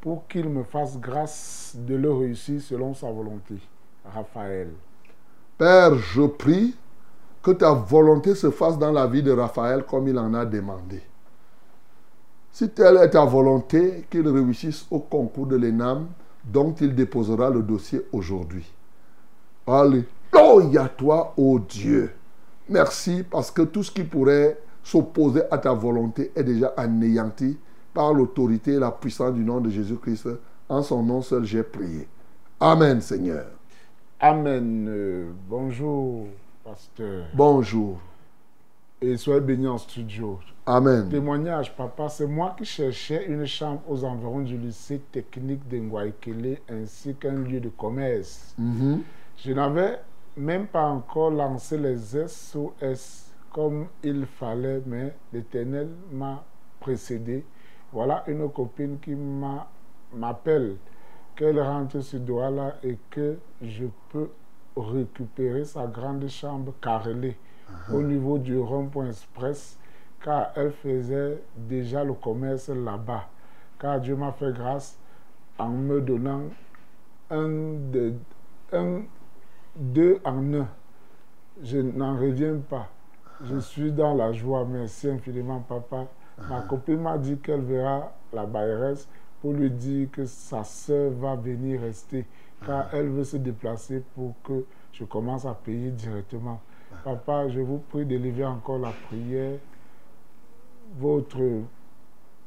pour 0.00 0.26
qu'il 0.26 0.48
me 0.48 0.62
fasse 0.62 0.98
grâce 0.98 1.76
de 1.76 1.94
le 1.94 2.10
réussir 2.10 2.58
selon 2.62 2.94
sa 2.94 3.10
volonté. 3.10 3.56
Raphaël. 4.14 4.70
Père, 5.58 5.94
je 5.94 6.22
prie 6.22 6.74
que 7.42 7.50
ta 7.50 7.74
volonté 7.74 8.34
se 8.34 8.50
fasse 8.50 8.78
dans 8.78 8.92
la 8.92 9.06
vie 9.06 9.22
de 9.22 9.32
Raphaël 9.32 9.84
comme 9.84 10.08
il 10.08 10.18
en 10.18 10.32
a 10.32 10.46
demandé. 10.46 11.02
Si 12.52 12.68
telle 12.70 12.96
est 12.96 13.10
ta 13.10 13.24
volonté, 13.24 14.06
qu'il 14.10 14.26
réussisse 14.28 14.86
au 14.90 14.98
concours 15.00 15.46
de 15.46 15.56
l'ENAM 15.56 16.08
dont 16.44 16.74
il 16.80 16.94
déposera 16.94 17.50
le 17.50 17.62
dossier 17.62 18.02
aujourd'hui. 18.12 18.64
Alléluia 19.66 20.88
toi, 20.96 21.34
ô 21.36 21.58
Dieu. 21.58 22.10
Merci 22.68 23.22
parce 23.28 23.50
que 23.50 23.62
tout 23.62 23.82
ce 23.82 23.90
qui 23.90 24.04
pourrait 24.04 24.58
s'opposer 24.82 25.42
à 25.50 25.58
ta 25.58 25.72
volonté 25.72 26.32
est 26.34 26.44
déjà 26.44 26.72
anéanti 26.76 27.58
par 27.92 28.12
l'autorité 28.12 28.72
et 28.74 28.78
la 28.78 28.90
puissance 28.90 29.34
du 29.34 29.44
nom 29.44 29.60
de 29.60 29.70
Jésus-Christ. 29.70 30.28
En 30.68 30.82
son 30.82 31.02
nom 31.02 31.22
seul, 31.22 31.44
j'ai 31.44 31.62
prié. 31.62 32.08
Amen, 32.60 33.00
Seigneur. 33.00 33.46
Amen. 34.20 34.86
Euh, 34.88 35.30
bonjour, 35.48 36.26
pasteur. 36.64 37.26
Bonjour. 37.34 37.98
Et 39.00 39.16
soyez 39.16 39.40
bénis 39.40 39.68
en 39.68 39.78
studio. 39.78 40.40
Amen. 40.66 41.08
Témoignage, 41.08 41.74
papa, 41.76 42.08
c'est 42.08 42.26
moi 42.26 42.54
qui 42.58 42.64
cherchais 42.64 43.26
une 43.26 43.46
chambre 43.46 43.80
aux 43.88 44.04
environs 44.04 44.40
du 44.40 44.58
lycée 44.58 45.00
technique 45.12 45.66
de 45.68 45.78
Ngwaikele 45.78 46.58
ainsi 46.68 47.14
qu'un 47.14 47.36
lieu 47.44 47.60
de 47.60 47.68
commerce. 47.68 48.54
Mhm. 48.58 49.02
Je 49.36 49.52
n'avais 49.52 50.00
même 50.36 50.66
pas 50.66 50.86
encore 50.86 51.30
lancé 51.30 51.78
les 51.78 51.96
SOS 52.26 53.32
comme 53.52 53.86
il 54.02 54.26
fallait, 54.26 54.82
mais 54.84 55.14
l'Éternel 55.32 55.88
m'a 56.12 56.44
précédé. 56.80 57.44
Voilà 57.92 58.24
une 58.26 58.50
copine 58.50 58.98
qui 59.00 59.14
m'a- 59.14 59.68
m'appelle 60.12 60.76
qu'elle 61.36 61.60
rentre 61.60 62.00
sur 62.00 62.18
Douala 62.20 62.76
et 62.82 62.98
que 63.10 63.38
je 63.62 63.86
peux 64.10 64.28
récupérer 64.76 65.64
sa 65.64 65.86
grande 65.86 66.26
chambre 66.28 66.74
carrelée 66.80 67.36
au 67.92 68.02
niveau 68.02 68.38
du 68.38 68.58
rond-point 68.58 69.08
express 69.08 69.78
car 70.22 70.52
elle 70.56 70.72
faisait 70.72 71.42
déjà 71.56 72.04
le 72.04 72.14
commerce 72.14 72.68
là-bas. 72.68 73.28
Car 73.78 74.00
Dieu 74.00 74.16
m'a 74.16 74.32
fait 74.32 74.52
grâce 74.52 74.98
en 75.58 75.68
me 75.68 76.00
donnant 76.00 76.42
un, 77.30 77.48
de, 77.92 78.14
un 78.72 79.02
deux 79.76 80.18
en 80.24 80.54
un. 80.54 80.68
Je 81.62 81.78
n'en 81.78 82.16
reviens 82.16 82.56
pas. 82.56 82.88
Je 83.44 83.58
suis 83.58 83.92
dans 83.92 84.14
la 84.14 84.32
joie. 84.32 84.64
Merci 84.64 85.08
infiniment, 85.08 85.60
papa. 85.60 86.06
Ma 86.48 86.62
copine 86.62 87.00
m'a 87.00 87.18
dit 87.18 87.36
qu'elle 87.38 87.62
verra 87.62 88.12
la 88.32 88.46
bailleresse 88.46 89.08
pour 89.40 89.52
lui 89.52 89.70
dire 89.70 90.08
que 90.10 90.24
sa 90.24 90.64
sœur 90.64 91.10
va 91.12 91.36
venir 91.36 91.80
rester, 91.80 92.26
car 92.64 92.92
elle 92.92 93.08
veut 93.08 93.24
se 93.24 93.36
déplacer 93.36 94.02
pour 94.14 94.34
que 94.42 94.64
je 94.92 95.04
commence 95.04 95.46
à 95.46 95.54
payer 95.54 95.90
directement. 95.90 96.60
Papa, 97.04 97.48
je 97.48 97.60
vous 97.60 97.78
prie 97.78 98.04
d'élever 98.04 98.44
encore 98.44 98.78
la 98.78 98.92
prière, 99.08 99.58
votre, 100.98 101.40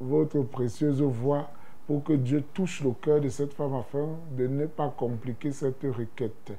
votre 0.00 0.42
précieuse 0.42 1.02
voix, 1.02 1.50
pour 1.86 2.04
que 2.04 2.12
Dieu 2.12 2.42
touche 2.54 2.82
le 2.82 2.92
cœur 2.92 3.20
de 3.20 3.28
cette 3.28 3.54
femme 3.54 3.74
afin 3.74 4.08
de 4.36 4.46
ne 4.46 4.66
pas 4.66 4.92
compliquer 4.96 5.52
cette 5.52 5.82
requête. 5.82 6.52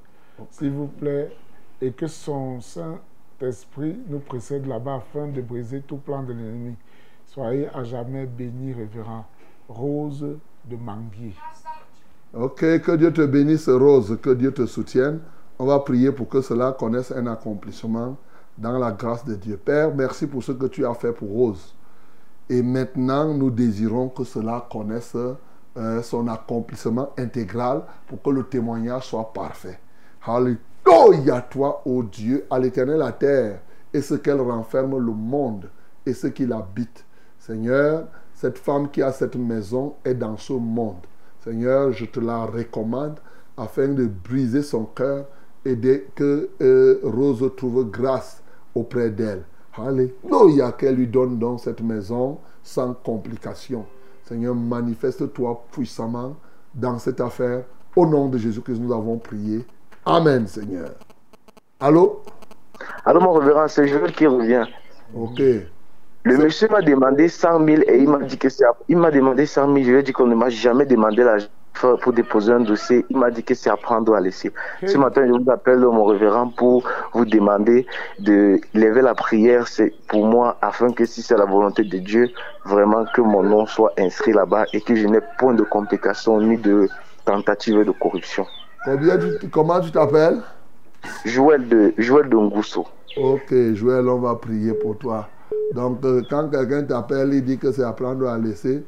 S'il 0.49 0.71
vous 0.71 0.87
plaît, 0.87 1.31
et 1.81 1.91
que 1.91 2.07
son 2.07 2.61
Saint-Esprit 2.61 3.97
nous 4.07 4.19
précède 4.19 4.65
là-bas 4.65 4.95
afin 4.95 5.27
de 5.27 5.41
briser 5.41 5.81
tout 5.81 5.97
plan 5.97 6.23
de 6.23 6.33
l'ennemi. 6.33 6.75
Soyez 7.25 7.67
à 7.73 7.83
jamais 7.83 8.25
bénis, 8.25 8.73
révérend. 8.73 9.25
Rose 9.67 10.37
de 10.65 10.75
Manguier. 10.75 11.33
Ok, 12.33 12.59
que 12.59 12.95
Dieu 12.95 13.11
te 13.13 13.25
bénisse, 13.25 13.69
Rose, 13.69 14.17
que 14.21 14.31
Dieu 14.31 14.53
te 14.53 14.65
soutienne. 14.65 15.19
On 15.63 15.67
va 15.67 15.79
prier 15.79 16.11
pour 16.11 16.27
que 16.27 16.41
cela 16.41 16.73
connaisse 16.73 17.13
un 17.13 17.25
accomplissement 17.25 18.17
dans 18.57 18.77
la 18.77 18.91
grâce 18.91 19.23
de 19.23 19.35
Dieu. 19.35 19.55
Père, 19.55 19.95
merci 19.95 20.27
pour 20.27 20.43
ce 20.43 20.51
que 20.51 20.65
tu 20.65 20.85
as 20.85 20.93
fait 20.93 21.13
pour 21.13 21.29
Rose. 21.29 21.73
Et 22.49 22.61
maintenant, 22.61 23.33
nous 23.33 23.49
désirons 23.49 24.09
que 24.09 24.25
cela 24.25 24.67
connaisse 24.69 25.15
euh, 25.15 26.01
son 26.01 26.27
accomplissement 26.27 27.11
intégral 27.17 27.83
pour 28.07 28.21
que 28.21 28.29
le 28.31 28.43
témoignage 28.43 29.07
soit 29.07 29.31
parfait. 29.31 29.79
Alléluia 30.27 31.39
toi, 31.49 31.81
ô 31.85 32.03
Dieu, 32.03 32.45
à 32.49 32.59
l'éternel 32.59 32.97
la 32.97 33.13
terre 33.13 33.61
et 33.93 34.01
ce 34.01 34.15
qu'elle 34.15 34.41
renferme 34.41 34.97
le 34.97 35.13
monde 35.13 35.69
et 36.05 36.13
ce 36.13 36.27
qui 36.27 36.45
l'habite. 36.45 37.05
Seigneur, 37.39 38.07
cette 38.33 38.57
femme 38.57 38.91
qui 38.91 39.01
a 39.01 39.13
cette 39.13 39.37
maison 39.37 39.95
est 40.03 40.15
dans 40.15 40.35
ce 40.35 40.51
monde. 40.51 41.07
Seigneur, 41.41 41.93
je 41.93 42.03
te 42.03 42.19
la 42.19 42.43
recommande 42.43 43.21
afin 43.55 43.87
de 43.87 44.07
briser 44.07 44.61
son 44.61 44.83
cœur 44.83 45.25
et 45.65 45.75
de, 45.75 46.03
que 46.15 46.49
euh, 46.61 46.99
Rose 47.03 47.49
trouve 47.55 47.89
grâce 47.89 48.41
auprès 48.75 49.09
d'elle. 49.09 49.43
Alléluia, 49.77 50.71
qu'elle 50.73 50.95
lui 50.95 51.07
donne 51.07 51.39
donc 51.39 51.59
cette 51.59 51.81
maison 51.81 52.37
sans 52.61 52.93
complication. 52.93 53.85
Seigneur, 54.23 54.55
manifeste-toi 54.55 55.65
puissamment 55.71 56.35
dans 56.73 56.97
cette 56.99 57.21
affaire. 57.21 57.63
Au 57.95 58.05
nom 58.05 58.27
de 58.27 58.37
Jésus-Christ, 58.37 58.79
nous 58.79 58.93
avons 58.93 59.17
prié. 59.17 59.65
Amen, 60.05 60.47
Seigneur. 60.47 60.91
Allô? 61.79 62.21
Alors, 63.05 63.23
mon 63.23 63.33
révérend, 63.33 63.67
c'est 63.67 63.87
Joël 63.87 64.11
qui 64.11 64.27
revient. 64.27 64.65
Ok. 65.15 65.41
Le 66.25 66.37
monsieur 66.37 66.69
m'a 66.69 66.81
demandé 66.81 67.27
100 67.27 67.65
000 67.65 67.81
et 67.87 67.97
il 67.99 68.09
m'a 68.09 68.19
dit 68.19 68.37
que 68.37 68.49
c'est. 68.49 68.63
Il 68.87 68.97
m'a 68.97 69.11
demandé 69.11 69.45
100 69.45 69.73
000. 69.73 69.85
Je 69.85 69.91
lui 69.91 69.99
ai 69.99 70.03
dit 70.03 70.13
qu'on 70.13 70.27
ne 70.27 70.35
m'a 70.35 70.49
jamais 70.49 70.85
demandé 70.85 71.23
l'argent 71.23 71.47
pour 71.73 72.13
déposer 72.13 72.51
un 72.53 72.59
dossier. 72.61 73.05
Il 73.09 73.17
m'a 73.17 73.29
dit 73.31 73.43
que 73.43 73.53
c'est 73.53 73.69
à 73.69 73.75
prendre 73.77 74.11
ou 74.11 74.15
à 74.15 74.21
laisser. 74.21 74.51
Ce 74.85 74.97
matin, 74.97 75.25
je 75.27 75.31
vous 75.31 75.49
appelle, 75.51 75.79
mon 75.79 76.05
révérend, 76.05 76.47
pour 76.49 76.83
vous 77.13 77.25
demander 77.25 77.85
de 78.19 78.59
lever 78.73 79.01
la 79.01 79.13
prière. 79.15 79.67
C'est 79.67 79.93
pour 80.07 80.25
moi, 80.25 80.57
afin 80.61 80.91
que 80.91 81.05
si 81.05 81.21
c'est 81.21 81.37
la 81.37 81.45
volonté 81.45 81.83
de 81.83 81.97
Dieu, 81.97 82.29
vraiment 82.65 83.05
que 83.13 83.21
mon 83.21 83.43
nom 83.43 83.65
soit 83.65 83.91
inscrit 83.97 84.33
là-bas 84.33 84.65
et 84.73 84.81
que 84.81 84.95
je 84.95 85.07
n'ai 85.07 85.19
point 85.39 85.53
de 85.53 85.63
complications 85.63 86.39
ni 86.39 86.57
de 86.57 86.87
tentative 87.25 87.83
de 87.83 87.91
corruption. 87.91 88.45
Tu- 89.39 89.49
comment 89.49 89.79
tu 89.79 89.91
t'appelles? 89.91 90.41
Joël 91.25 91.67
de, 91.67 91.93
Joël 91.97 92.29
de 92.29 92.35
Ngousso. 92.35 92.85
Ok, 93.17 93.53
Joël, 93.73 94.07
on 94.07 94.19
va 94.19 94.35
prier 94.35 94.73
pour 94.73 94.97
toi. 94.97 95.27
Donc, 95.73 95.99
euh, 96.03 96.21
quand 96.29 96.49
quelqu'un 96.49 96.83
t'appelle, 96.83 97.33
il 97.33 97.43
dit 97.43 97.57
que 97.57 97.71
c'est 97.71 97.83
à 97.83 97.93
prendre 97.93 98.23
ou 98.25 98.27
à 98.27 98.37
laisser, 98.37 98.83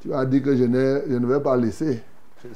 tu 0.00 0.08
vas 0.08 0.24
dire 0.24 0.42
que 0.42 0.52
je, 0.56 0.62
je 0.64 1.16
ne 1.16 1.26
vais 1.26 1.40
pas 1.40 1.56
laisser. 1.56 2.02
Je 2.44 2.48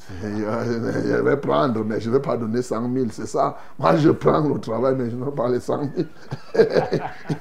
je 1.09 1.23
vais 1.23 1.37
prendre, 1.39 1.85
mais 1.85 2.01
je 2.01 2.09
ne 2.09 2.15
vais 2.15 2.23
pas 2.23 2.37
donner 2.37 2.63
100 2.63 2.93
000, 2.95 3.07
c'est 3.11 3.27
ça. 3.27 3.57
Moi, 3.79 3.97
je 3.97 4.11
prends 4.11 4.41
le 4.41 4.61
travail, 4.61 4.95
mais 4.97 5.11
je 5.11 5.17
ne 5.17 5.25
veux 5.25 5.33
pas 5.33 5.49
les 5.49 5.59
100 5.59 5.81
000. 5.97 6.09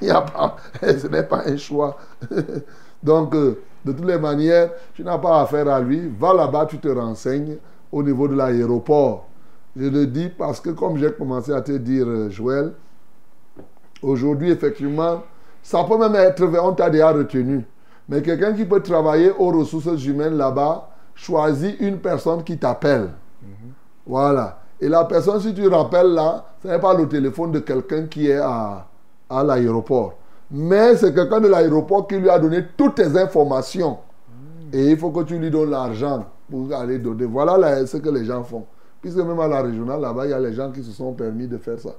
Il 0.02 0.10
a 0.10 0.22
pas, 0.22 0.56
ce 0.80 1.06
n'est 1.06 1.22
pas 1.22 1.42
un 1.46 1.56
choix. 1.56 1.96
Donc, 3.02 3.34
euh, 3.34 3.60
de 3.84 3.92
toutes 3.92 4.06
les 4.06 4.18
manières, 4.18 4.70
tu 4.94 5.04
n'as 5.04 5.18
pas 5.18 5.42
affaire 5.42 5.68
à 5.68 5.80
lui. 5.80 6.12
Va 6.18 6.34
là-bas, 6.34 6.66
tu 6.66 6.78
te 6.78 6.88
renseignes 6.88 7.58
au 7.92 8.02
niveau 8.02 8.26
de 8.26 8.34
l'aéroport. 8.34 9.28
Je 9.76 9.86
le 9.86 10.06
dis 10.06 10.28
parce 10.28 10.60
que, 10.60 10.70
comme 10.70 10.96
j'ai 10.98 11.12
commencé 11.12 11.52
à 11.52 11.60
te 11.60 11.72
dire, 11.72 12.06
euh, 12.08 12.28
Joël, 12.28 12.72
aujourd'hui, 14.02 14.50
effectivement, 14.50 15.22
ça 15.62 15.84
peut 15.84 15.96
même 15.96 16.16
être, 16.16 16.42
on 16.60 16.72
t'a 16.72 16.90
déjà 16.90 17.12
retenu. 17.12 17.64
Mais 18.08 18.20
quelqu'un 18.20 18.52
qui 18.52 18.64
peut 18.64 18.80
travailler 18.80 19.30
aux 19.30 19.50
ressources 19.50 20.04
humaines 20.04 20.36
là-bas, 20.36 20.91
choisis 21.14 21.74
une 21.80 21.98
personne 21.98 22.42
qui 22.42 22.58
t'appelle. 22.58 23.10
Voilà. 24.06 24.58
Et 24.80 24.88
la 24.88 25.04
personne, 25.04 25.40
si 25.40 25.54
tu 25.54 25.68
rappelles 25.68 26.12
là, 26.12 26.44
ce 26.62 26.68
n'est 26.68 26.78
pas 26.78 26.94
le 26.94 27.08
téléphone 27.08 27.52
de 27.52 27.60
quelqu'un 27.60 28.06
qui 28.06 28.28
est 28.28 28.38
à, 28.38 28.86
à 29.30 29.44
l'aéroport. 29.44 30.14
Mais 30.50 30.96
c'est 30.96 31.14
quelqu'un 31.14 31.40
de 31.40 31.48
l'aéroport 31.48 32.06
qui 32.06 32.16
lui 32.16 32.28
a 32.28 32.38
donné 32.38 32.64
toutes 32.76 32.96
tes 32.96 33.16
informations. 33.16 33.98
Et 34.72 34.90
il 34.90 34.98
faut 34.98 35.10
que 35.10 35.22
tu 35.22 35.38
lui 35.38 35.50
donnes 35.50 35.70
l'argent 35.70 36.26
pour 36.50 36.72
aller 36.74 36.98
donner. 36.98 37.24
Voilà 37.26 37.56
là, 37.56 37.86
ce 37.86 37.96
que 37.98 38.08
les 38.10 38.24
gens 38.24 38.42
font. 38.42 38.64
Puisque 39.00 39.18
même 39.18 39.38
à 39.40 39.48
la 39.48 39.62
régionale, 39.62 40.00
là-bas, 40.00 40.26
il 40.26 40.30
y 40.30 40.34
a 40.34 40.40
les 40.40 40.52
gens 40.52 40.70
qui 40.70 40.82
se 40.82 40.92
sont 40.92 41.12
permis 41.12 41.46
de 41.46 41.58
faire 41.58 41.78
ça. 41.78 41.90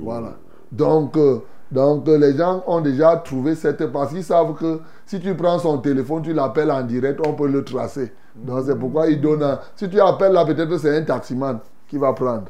Voilà. 0.00 0.34
Donc, 0.70 1.16
euh, 1.16 1.40
donc 1.70 2.08
euh, 2.08 2.18
les 2.18 2.36
gens 2.36 2.62
ont 2.66 2.80
déjà 2.80 3.16
trouvé 3.16 3.54
cette... 3.54 3.86
Parce 3.86 4.12
qu'ils 4.12 4.24
savent 4.24 4.54
que 4.54 4.80
si 5.06 5.20
tu 5.20 5.34
prends 5.34 5.58
son 5.58 5.78
téléphone, 5.78 6.22
tu 6.22 6.32
l'appelles 6.32 6.70
en 6.70 6.82
direct, 6.82 7.20
on 7.26 7.34
peut 7.34 7.48
le 7.48 7.64
tracer. 7.64 8.12
Donc 8.34 8.64
c'est 8.66 8.78
pourquoi 8.78 9.08
ils 9.08 9.20
donnent... 9.20 9.42
un- 9.42 9.60
Si 9.76 9.88
tu 9.88 10.00
appelles 10.00 10.32
là, 10.32 10.44
peut-être 10.44 10.78
c'est 10.78 10.96
un 10.96 11.02
taximan 11.02 11.60
qui 11.88 11.98
va 11.98 12.12
prendre. 12.12 12.46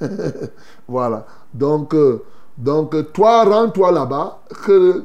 voilà. 0.88 1.26
Donc, 1.54 1.94
euh, 1.94 2.22
donc 2.56 2.94
euh, 2.94 3.02
toi, 3.02 3.44
rends-toi 3.44 3.92
là-bas. 3.92 4.40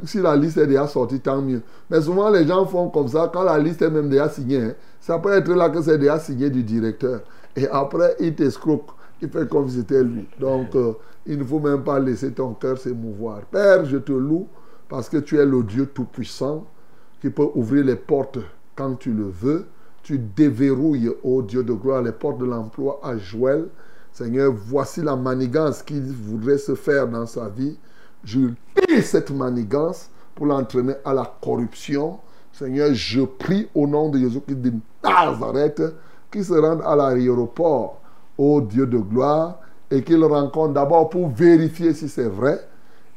Si 0.05 0.19
la 0.21 0.35
liste 0.35 0.57
est 0.57 0.67
déjà 0.67 0.87
sortie, 0.87 1.19
tant 1.19 1.41
mieux. 1.41 1.61
Mais 1.89 2.01
souvent, 2.01 2.29
les 2.29 2.45
gens 2.47 2.65
font 2.65 2.89
comme 2.89 3.07
ça. 3.07 3.29
Quand 3.33 3.43
la 3.43 3.57
liste 3.59 3.81
est 3.81 3.89
même 3.89 4.09
déjà 4.09 4.29
signée, 4.29 4.61
hein, 4.61 4.73
ça 4.99 5.19
peut 5.19 5.33
être 5.33 5.51
là 5.53 5.69
que 5.69 5.81
c'est 5.81 5.97
déjà 5.97 6.19
signé 6.19 6.49
du 6.49 6.63
directeur. 6.63 7.21
Et 7.55 7.67
après, 7.67 8.15
il 8.19 8.35
t'escroque. 8.35 8.87
Il 9.21 9.29
fait 9.29 9.47
comme 9.47 9.69
si 9.69 9.77
c'était 9.77 10.03
lui. 10.03 10.27
Donc, 10.39 10.75
euh, 10.75 10.93
il 11.25 11.37
ne 11.39 11.43
faut 11.43 11.59
même 11.59 11.83
pas 11.83 11.99
laisser 11.99 12.31
ton 12.33 12.53
cœur 12.53 12.77
s'émouvoir. 12.77 13.41
Père, 13.51 13.85
je 13.85 13.97
te 13.97 14.11
loue 14.11 14.47
parce 14.89 15.07
que 15.09 15.17
tu 15.17 15.37
es 15.37 15.45
le 15.45 15.63
Dieu 15.63 15.85
Tout-Puissant 15.85 16.65
qui 17.21 17.29
peut 17.29 17.47
ouvrir 17.55 17.85
les 17.85 17.95
portes 17.95 18.39
quand 18.75 18.95
tu 18.95 19.11
le 19.13 19.25
veux. 19.25 19.65
Tu 20.03 20.19
déverrouilles, 20.19 21.09
ô 21.23 21.41
Dieu 21.41 21.63
de 21.63 21.73
gloire, 21.73 22.01
les 22.01 22.11
portes 22.11 22.37
de 22.37 22.45
l'emploi 22.45 22.99
à 23.01 23.17
Joël. 23.17 23.67
Seigneur, 24.11 24.53
voici 24.53 25.01
la 25.01 25.15
manigance 25.15 25.81
qu'il 25.81 26.03
voudrait 26.03 26.57
se 26.57 26.75
faire 26.75 27.07
dans 27.07 27.25
sa 27.25 27.47
vie. 27.47 27.77
Je 28.23 28.49
pille 28.75 29.01
cette 29.01 29.31
manigance 29.31 30.09
pour 30.35 30.45
l'entraîner 30.45 30.93
à 31.05 31.13
la 31.13 31.33
corruption. 31.41 32.19
Seigneur, 32.51 32.93
je 32.93 33.21
prie 33.21 33.67
au 33.73 33.87
nom 33.87 34.09
de 34.09 34.19
Jésus-Christ 34.19 34.61
de 34.61 34.73
Nazareth 35.03 35.81
qu'il 36.29 36.43
se 36.43 36.53
rende 36.53 36.81
à 36.85 36.95
l'aéroport, 36.95 38.01
ô 38.37 38.61
Dieu 38.61 38.85
de 38.85 38.97
gloire, 38.97 39.59
et 39.89 40.03
qu'il 40.03 40.23
rencontre 40.23 40.73
d'abord 40.73 41.09
pour 41.09 41.29
vérifier 41.29 41.93
si 41.93 42.09
c'est 42.09 42.27
vrai. 42.27 42.59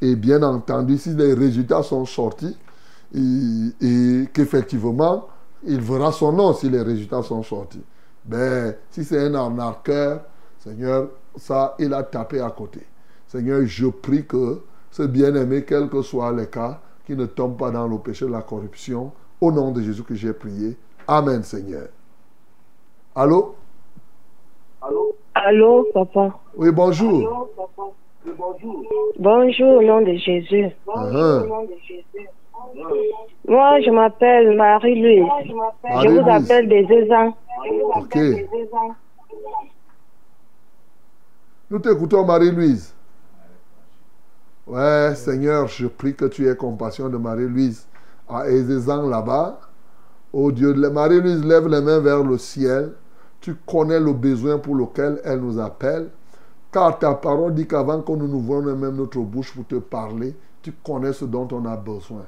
Et 0.00 0.14
bien 0.14 0.42
entendu, 0.42 0.98
si 0.98 1.10
les 1.10 1.34
résultats 1.34 1.82
sont 1.82 2.04
sortis, 2.04 2.56
et 3.14 4.28
qu'effectivement, 4.32 5.26
il 5.66 5.80
verra 5.80 6.12
son 6.12 6.32
nom 6.32 6.52
si 6.52 6.68
les 6.68 6.82
résultats 6.82 7.22
sont 7.22 7.42
sortis. 7.42 7.82
Ben, 8.24 8.74
si 8.90 9.04
c'est 9.04 9.18
un 9.26 9.34
arnaqueur, 9.34 10.22
Seigneur, 10.58 11.08
ça, 11.36 11.74
il 11.78 11.92
a 11.92 12.02
tapé 12.02 12.40
à 12.40 12.50
côté. 12.50 12.80
Seigneur, 13.26 13.60
je 13.64 13.86
prie 13.86 14.26
que 14.26 14.62
ce 14.90 15.02
bien-aimé, 15.02 15.64
quel 15.66 15.88
que 15.88 16.02
soit 16.02 16.32
le 16.32 16.46
cas, 16.46 16.80
qui 17.04 17.14
ne 17.14 17.26
tombe 17.26 17.56
pas 17.56 17.70
dans 17.70 17.86
le 17.86 17.98
péché 17.98 18.24
de 18.24 18.32
la 18.32 18.42
corruption, 18.42 19.12
au 19.40 19.52
nom 19.52 19.70
de 19.70 19.82
Jésus 19.82 20.02
que 20.02 20.14
j'ai 20.14 20.32
prié. 20.32 20.76
Amen, 21.06 21.42
Seigneur. 21.42 21.88
Allô? 23.14 23.54
Allô, 25.34 25.86
papa. 25.92 26.38
Oui, 26.56 26.70
bonjour. 26.72 27.48
Bonjour 29.18 29.76
au 29.76 29.82
nom 29.82 30.00
de 30.02 30.14
Jésus. 30.14 30.70
Uh-huh. 30.86 31.46
Moi, 33.48 33.80
je 33.80 33.90
m'appelle 33.90 34.56
Marie-Louise. 34.56 35.26
Je 36.02 36.08
vous 36.08 36.30
appelle 36.30 36.68
des 36.68 36.86
Ezans. 36.90 37.36
Ok. 37.94 38.18
Nous 41.70 41.78
t'écoutons, 41.78 42.24
Marie-Louise. 42.24 42.92
Ouais, 44.66 45.14
Seigneur, 45.14 45.68
je 45.68 45.86
prie 45.86 46.14
que 46.14 46.24
tu 46.24 46.48
aies 46.48 46.56
compassion 46.56 47.08
de 47.08 47.16
Marie-Louise 47.16 47.86
à 48.28 48.48
Ezezan 48.48 49.08
là-bas. 49.08 49.60
Oh 50.32 50.50
Dieu, 50.50 50.74
Marie-Louise 50.74 51.44
lève 51.44 51.68
les 51.68 51.80
mains 51.80 52.00
vers 52.00 52.24
le 52.24 52.36
ciel. 52.38 52.94
Tu 53.40 53.54
connais 53.54 54.00
le 54.00 54.12
besoin 54.12 54.58
pour 54.58 54.74
lequel 54.74 55.20
elle 55.24 55.40
nous 55.40 55.60
appelle. 55.60 56.10
Car 56.72 56.98
ta 56.98 57.14
parole 57.14 57.54
dit 57.54 57.68
qu'avant 57.68 58.02
que 58.02 58.10
nous 58.10 58.26
n'ouvrions 58.26 58.76
même 58.76 58.96
notre 58.96 59.20
bouche 59.20 59.54
pour 59.54 59.66
te 59.66 59.76
parler, 59.76 60.34
tu 60.62 60.72
connais 60.72 61.12
ce 61.12 61.24
dont 61.24 61.46
on 61.52 61.64
a 61.64 61.76
besoin. 61.76 62.24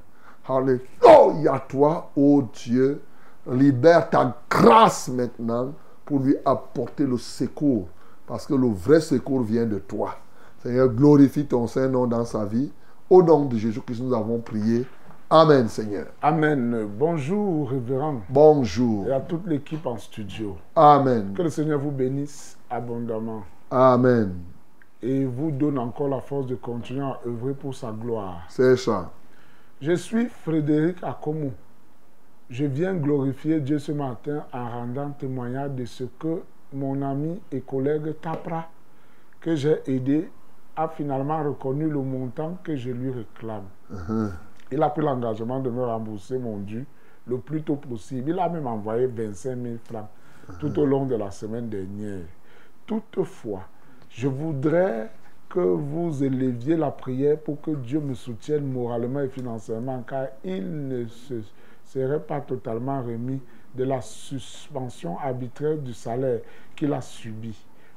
Alléluia, 0.48 1.62
toi, 1.68 2.10
oh 2.16 2.42
Dieu. 2.54 3.02
Libère 3.50 4.10
ta 4.10 4.36
grâce 4.50 5.08
maintenant 5.08 5.72
pour 6.04 6.20
lui 6.20 6.36
apporter 6.44 7.04
le 7.04 7.18
secours. 7.18 7.88
Parce 8.26 8.46
que 8.46 8.54
le 8.54 8.68
vrai 8.68 9.00
secours 9.00 9.42
vient 9.42 9.66
de 9.66 9.78
toi. 9.78 10.14
Seigneur, 10.62 10.88
glorifie 10.88 11.46
ton 11.46 11.66
Saint-Nom 11.66 12.06
dans 12.06 12.24
sa 12.24 12.44
vie. 12.44 12.70
Au 13.08 13.22
nom 13.22 13.46
de 13.46 13.56
Jésus-Christ, 13.56 14.02
nous 14.02 14.14
avons 14.14 14.38
prié. 14.38 14.84
Amen, 15.30 15.68
Seigneur. 15.68 16.06
Amen. 16.22 16.86
Bonjour, 16.98 17.70
révérend. 17.70 18.22
Bonjour. 18.28 19.06
Et 19.06 19.12
à 19.12 19.20
toute 19.20 19.46
l'équipe 19.46 19.86
en 19.86 19.96
studio. 19.98 20.56
Amen. 20.74 21.34
Que 21.36 21.42
le 21.42 21.50
Seigneur 21.50 21.78
vous 21.78 21.90
bénisse 21.90 22.56
abondamment 22.70 23.42
Amen. 23.70 24.34
et 25.02 25.24
vous 25.24 25.50
donne 25.50 25.78
encore 25.78 26.08
la 26.08 26.20
force 26.20 26.46
de 26.46 26.54
continuer 26.54 27.02
à 27.04 27.20
œuvrer 27.26 27.52
pour 27.54 27.74
sa 27.74 27.92
gloire. 27.92 28.40
C'est 28.48 28.76
ça. 28.76 29.10
Je 29.80 29.92
suis 29.92 30.26
Frédéric 30.26 30.96
Akomou. 31.05 31.52
Je 32.50 32.64
viens 32.64 32.94
glorifier 32.94 33.60
Dieu 33.60 33.78
ce 33.78 33.92
matin 33.92 34.44
en 34.52 34.68
rendant 34.68 35.10
témoignage 35.10 35.70
de 35.70 35.84
ce 35.84 36.02
que 36.18 36.42
mon 36.72 37.00
ami 37.02 37.40
et 37.52 37.60
collègue 37.60 38.18
Tapra, 38.20 38.68
que 39.40 39.55
j'ai 39.55 39.78
aidé, 39.86 40.28
a 40.74 40.88
finalement 40.88 41.44
reconnu 41.44 41.88
le 41.88 42.00
montant 42.00 42.59
que 42.64 42.74
je 42.74 42.90
lui 42.90 43.12
réclame. 43.12 43.66
Uh-huh. 43.92 44.32
Il 44.72 44.82
a 44.82 44.90
pris 44.90 45.02
l'engagement 45.02 45.60
de 45.60 45.70
me 45.70 45.84
rembourser 45.84 46.38
mon 46.38 46.59
dû 46.59 46.84
le 47.28 47.38
plus 47.38 47.62
tôt 47.62 47.76
possible. 47.76 48.30
Il 48.30 48.38
a 48.40 48.48
même 48.48 48.66
envoyé 48.66 49.06
25 49.06 49.56
000 49.62 49.76
francs 49.84 50.09
tout 50.59 50.76
au 50.76 50.86
long 50.86 51.06
de 51.06 51.14
la 51.14 51.30
semaine 51.30 51.68
dernière. 51.68 52.24
Toutefois, 52.84 53.62
je 54.09 54.26
voudrais 54.26 55.10
que 55.48 55.60
vous 55.60 56.22
éleviez 56.22 56.76
la 56.76 56.90
prière 56.90 57.38
pour 57.38 57.60
que 57.60 57.70
Dieu 57.70 58.00
me 58.00 58.14
soutienne 58.14 58.70
moralement 58.70 59.20
et 59.20 59.28
financièrement, 59.28 60.02
car 60.06 60.28
il 60.44 60.88
ne 60.88 61.06
se 61.06 61.34
serait 61.84 62.20
pas 62.20 62.40
totalement 62.40 63.02
remis 63.02 63.40
de 63.74 63.84
la 63.84 64.00
suspension 64.00 65.18
arbitraire 65.18 65.78
du 65.78 65.94
salaire 65.94 66.40
qu'il 66.76 66.92
a 66.92 67.00
subi. 67.00 67.56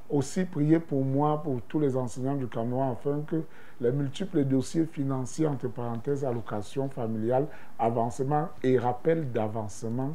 Aussi, 0.09 0.45
priez 0.45 0.79
pour 0.79 1.03
moi, 1.03 1.41
pour 1.41 1.61
tous 1.67 1.79
les 1.79 1.95
enseignants 1.95 2.35
du 2.35 2.47
Cameroun, 2.47 2.91
afin 2.91 3.21
que 3.21 3.43
les 3.79 3.91
multiples 3.91 4.43
dossiers 4.43 4.85
financiers, 4.85 5.47
entre 5.47 5.69
parenthèses, 5.69 6.25
allocation 6.25 6.89
familiale, 6.89 7.47
avancement 7.79 8.49
et 8.61 8.77
rappel 8.77 9.31
d'avancement, 9.31 10.13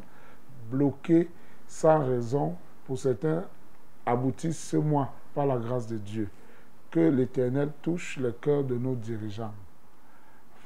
bloqués 0.71 1.29
sans 1.67 1.99
raison 2.05 2.55
pour 2.85 2.97
certains, 2.97 3.43
aboutissent 4.05 4.69
ce 4.69 4.77
mois 4.77 5.11
par 5.33 5.45
la 5.45 5.57
grâce 5.57 5.87
de 5.87 5.97
Dieu. 5.97 6.29
Que 6.97 7.11
l'Éternel 7.11 7.73
touche 7.83 8.17
le 8.17 8.31
cœur 8.31 8.63
de 8.63 8.75
nos 8.75 8.95
dirigeants. 8.95 9.53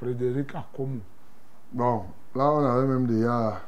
Frédéric 0.00 0.54
Akomou. 0.54 1.00
Bon, 1.74 2.04
là, 2.34 2.50
on 2.50 2.64
avait 2.64 2.86
même 2.86 3.06
déjà 3.06 3.60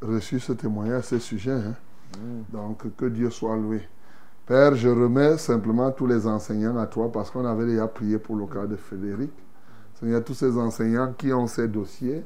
reçu 0.00 0.38
ce 0.38 0.52
témoignage, 0.52 1.02
ce 1.02 1.18
sujet. 1.18 1.50
hein. 1.50 1.74
Donc, 2.52 2.94
que 2.94 3.06
Dieu 3.06 3.30
soit 3.30 3.56
loué. 3.56 3.82
Père, 4.46 4.76
je 4.76 4.88
remets 4.88 5.38
simplement 5.38 5.90
tous 5.90 6.06
les 6.06 6.24
enseignants 6.28 6.76
à 6.76 6.86
toi 6.86 7.10
parce 7.10 7.32
qu'on 7.32 7.44
avait 7.44 7.66
déjà 7.66 7.88
prié 7.88 8.20
pour 8.20 8.36
le 8.36 8.46
cas 8.46 8.66
de 8.66 8.76
Frédéric. 8.76 9.32
Seigneur, 9.98 10.22
tous 10.22 10.34
ces 10.34 10.56
enseignants 10.56 11.12
qui 11.18 11.32
ont 11.32 11.48
ces 11.48 11.66
dossiers, 11.66 12.24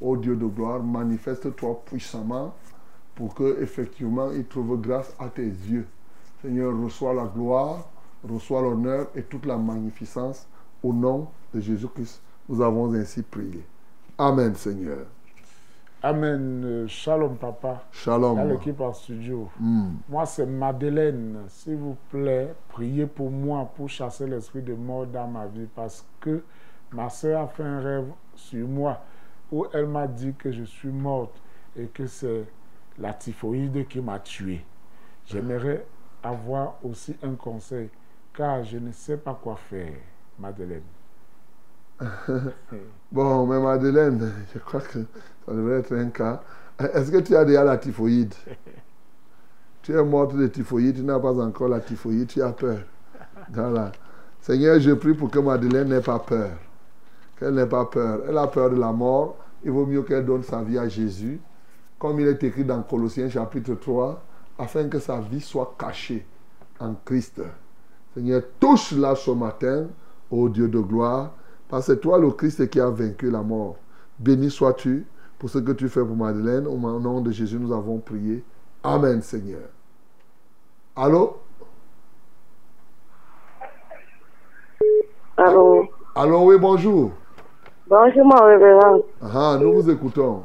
ô 0.00 0.16
Dieu 0.16 0.36
de 0.36 0.46
gloire, 0.46 0.80
manifeste-toi 0.80 1.82
puissamment 1.86 2.54
pour 3.16 3.34
que 3.34 3.60
effectivement 3.60 4.30
ils 4.30 4.46
trouvent 4.46 4.80
grâce 4.80 5.12
à 5.18 5.28
tes 5.28 5.42
yeux. 5.42 5.88
Seigneur, 6.40 6.72
reçois 6.80 7.14
la 7.14 7.24
gloire, 7.24 7.88
reçois 8.24 8.62
l'honneur 8.62 9.08
et 9.14 9.22
toute 9.22 9.46
la 9.46 9.56
magnificence 9.56 10.46
au 10.82 10.92
nom 10.92 11.28
de 11.52 11.60
Jésus-Christ. 11.60 12.22
Nous 12.48 12.62
avons 12.62 12.92
ainsi 12.94 13.22
prié. 13.22 13.64
Amen, 14.16 14.54
Seigneur. 14.54 15.06
Amen. 16.02 16.86
Shalom, 16.86 17.36
papa. 17.36 17.82
Shalom. 17.90 18.36
Dans 18.36 18.44
l'équipe 18.44 18.80
en 18.80 18.92
studio. 18.92 19.48
Hmm. 19.58 19.94
Moi, 20.08 20.26
c'est 20.26 20.46
Madeleine. 20.46 21.40
S'il 21.48 21.76
vous 21.76 21.96
plaît, 22.10 22.54
priez 22.68 23.06
pour 23.06 23.30
moi 23.30 23.68
pour 23.76 23.88
chasser 23.88 24.26
l'esprit 24.26 24.62
de 24.62 24.74
mort 24.74 25.06
dans 25.06 25.26
ma 25.26 25.46
vie 25.46 25.66
parce 25.74 26.06
que 26.20 26.42
ma 26.92 27.10
soeur 27.10 27.42
a 27.42 27.46
fait 27.48 27.64
un 27.64 27.80
rêve 27.80 28.06
sur 28.34 28.66
moi 28.68 29.00
où 29.50 29.66
elle 29.72 29.86
m'a 29.86 30.06
dit 30.06 30.34
que 30.38 30.52
je 30.52 30.62
suis 30.62 30.88
morte 30.88 31.34
et 31.76 31.86
que 31.86 32.06
c'est 32.06 32.44
la 32.98 33.12
typhoïde 33.12 33.86
qui 33.88 34.00
m'a 34.00 34.20
tué. 34.20 34.64
J'aimerais 35.26 35.84
avoir 36.22 36.74
aussi 36.84 37.16
un 37.22 37.34
conseil 37.34 37.90
car 38.38 38.62
je 38.62 38.78
ne 38.78 38.92
sais 38.92 39.16
pas 39.16 39.36
quoi 39.42 39.56
faire, 39.56 39.94
Madeleine. 40.38 40.82
Bon, 43.10 43.46
mais 43.46 43.58
Madeleine, 43.58 44.32
je 44.54 44.60
crois 44.60 44.80
que 44.80 45.00
ça 45.44 45.52
devrait 45.52 45.80
être 45.80 45.96
un 45.96 46.10
cas. 46.10 46.40
Est-ce 46.78 47.10
que 47.10 47.18
tu 47.18 47.34
as 47.34 47.44
déjà 47.44 47.64
la 47.64 47.76
typhoïde? 47.76 48.34
Tu 49.82 49.96
es 49.96 50.04
morte 50.04 50.36
de 50.36 50.46
typhoïde, 50.48 50.96
tu 50.96 51.02
n'as 51.02 51.18
pas 51.18 51.32
encore 51.40 51.68
la 51.68 51.80
typhoïde, 51.80 52.28
tu 52.28 52.42
as 52.42 52.52
peur. 52.52 52.80
Voilà. 53.50 53.90
Seigneur, 54.38 54.78
je 54.78 54.90
prie 54.92 55.14
pour 55.14 55.30
que 55.30 55.38
Madeleine 55.38 55.88
n'ait 55.88 56.02
pas 56.02 56.18
peur. 56.18 56.50
Qu'elle 57.38 57.54
n'ait 57.54 57.66
pas 57.66 57.86
peur. 57.86 58.20
Elle 58.28 58.36
a 58.36 58.46
peur 58.48 58.68
de 58.68 58.76
la 58.76 58.92
mort. 58.92 59.38
Il 59.64 59.70
vaut 59.70 59.86
mieux 59.86 60.02
qu'elle 60.02 60.26
donne 60.26 60.42
sa 60.42 60.62
vie 60.62 60.76
à 60.76 60.88
Jésus, 60.88 61.40
comme 61.98 62.20
il 62.20 62.26
est 62.26 62.42
écrit 62.44 62.64
dans 62.64 62.82
Colossiens 62.82 63.30
chapitre 63.30 63.76
3, 63.76 64.22
afin 64.58 64.86
que 64.88 64.98
sa 64.98 65.20
vie 65.20 65.40
soit 65.40 65.74
cachée 65.78 66.26
en 66.78 66.94
Christ. 67.02 67.40
Seigneur, 68.14 68.42
touche-la 68.58 69.14
ce 69.14 69.30
matin, 69.30 69.86
ô 70.30 70.48
Dieu 70.48 70.68
de 70.68 70.80
gloire, 70.80 71.32
parce 71.68 71.86
que 71.86 71.92
c'est 71.92 72.00
toi 72.00 72.18
le 72.18 72.30
Christ 72.30 72.68
qui 72.68 72.80
a 72.80 72.88
vaincu 72.90 73.30
la 73.30 73.42
mort. 73.42 73.76
Béni 74.18 74.50
sois-tu 74.50 75.06
pour 75.38 75.48
ce 75.50 75.58
que 75.58 75.72
tu 75.72 75.88
fais 75.88 76.04
pour 76.04 76.16
Madeleine. 76.16 76.66
Au 76.66 76.76
nom 76.76 77.20
de 77.20 77.30
Jésus, 77.30 77.58
nous 77.58 77.72
avons 77.72 77.98
prié. 77.98 78.42
Amen, 78.82 79.22
Seigneur. 79.22 79.68
Allô? 80.96 81.36
Allô? 85.36 85.86
Allô, 86.14 86.46
oui, 86.46 86.58
bonjour. 86.58 87.12
Bonjour, 87.86 88.24
mon 88.24 88.44
révérend. 88.44 89.00
Ah, 89.22 89.56
nous 89.60 89.74
vous 89.74 89.90
écoutons. 89.90 90.42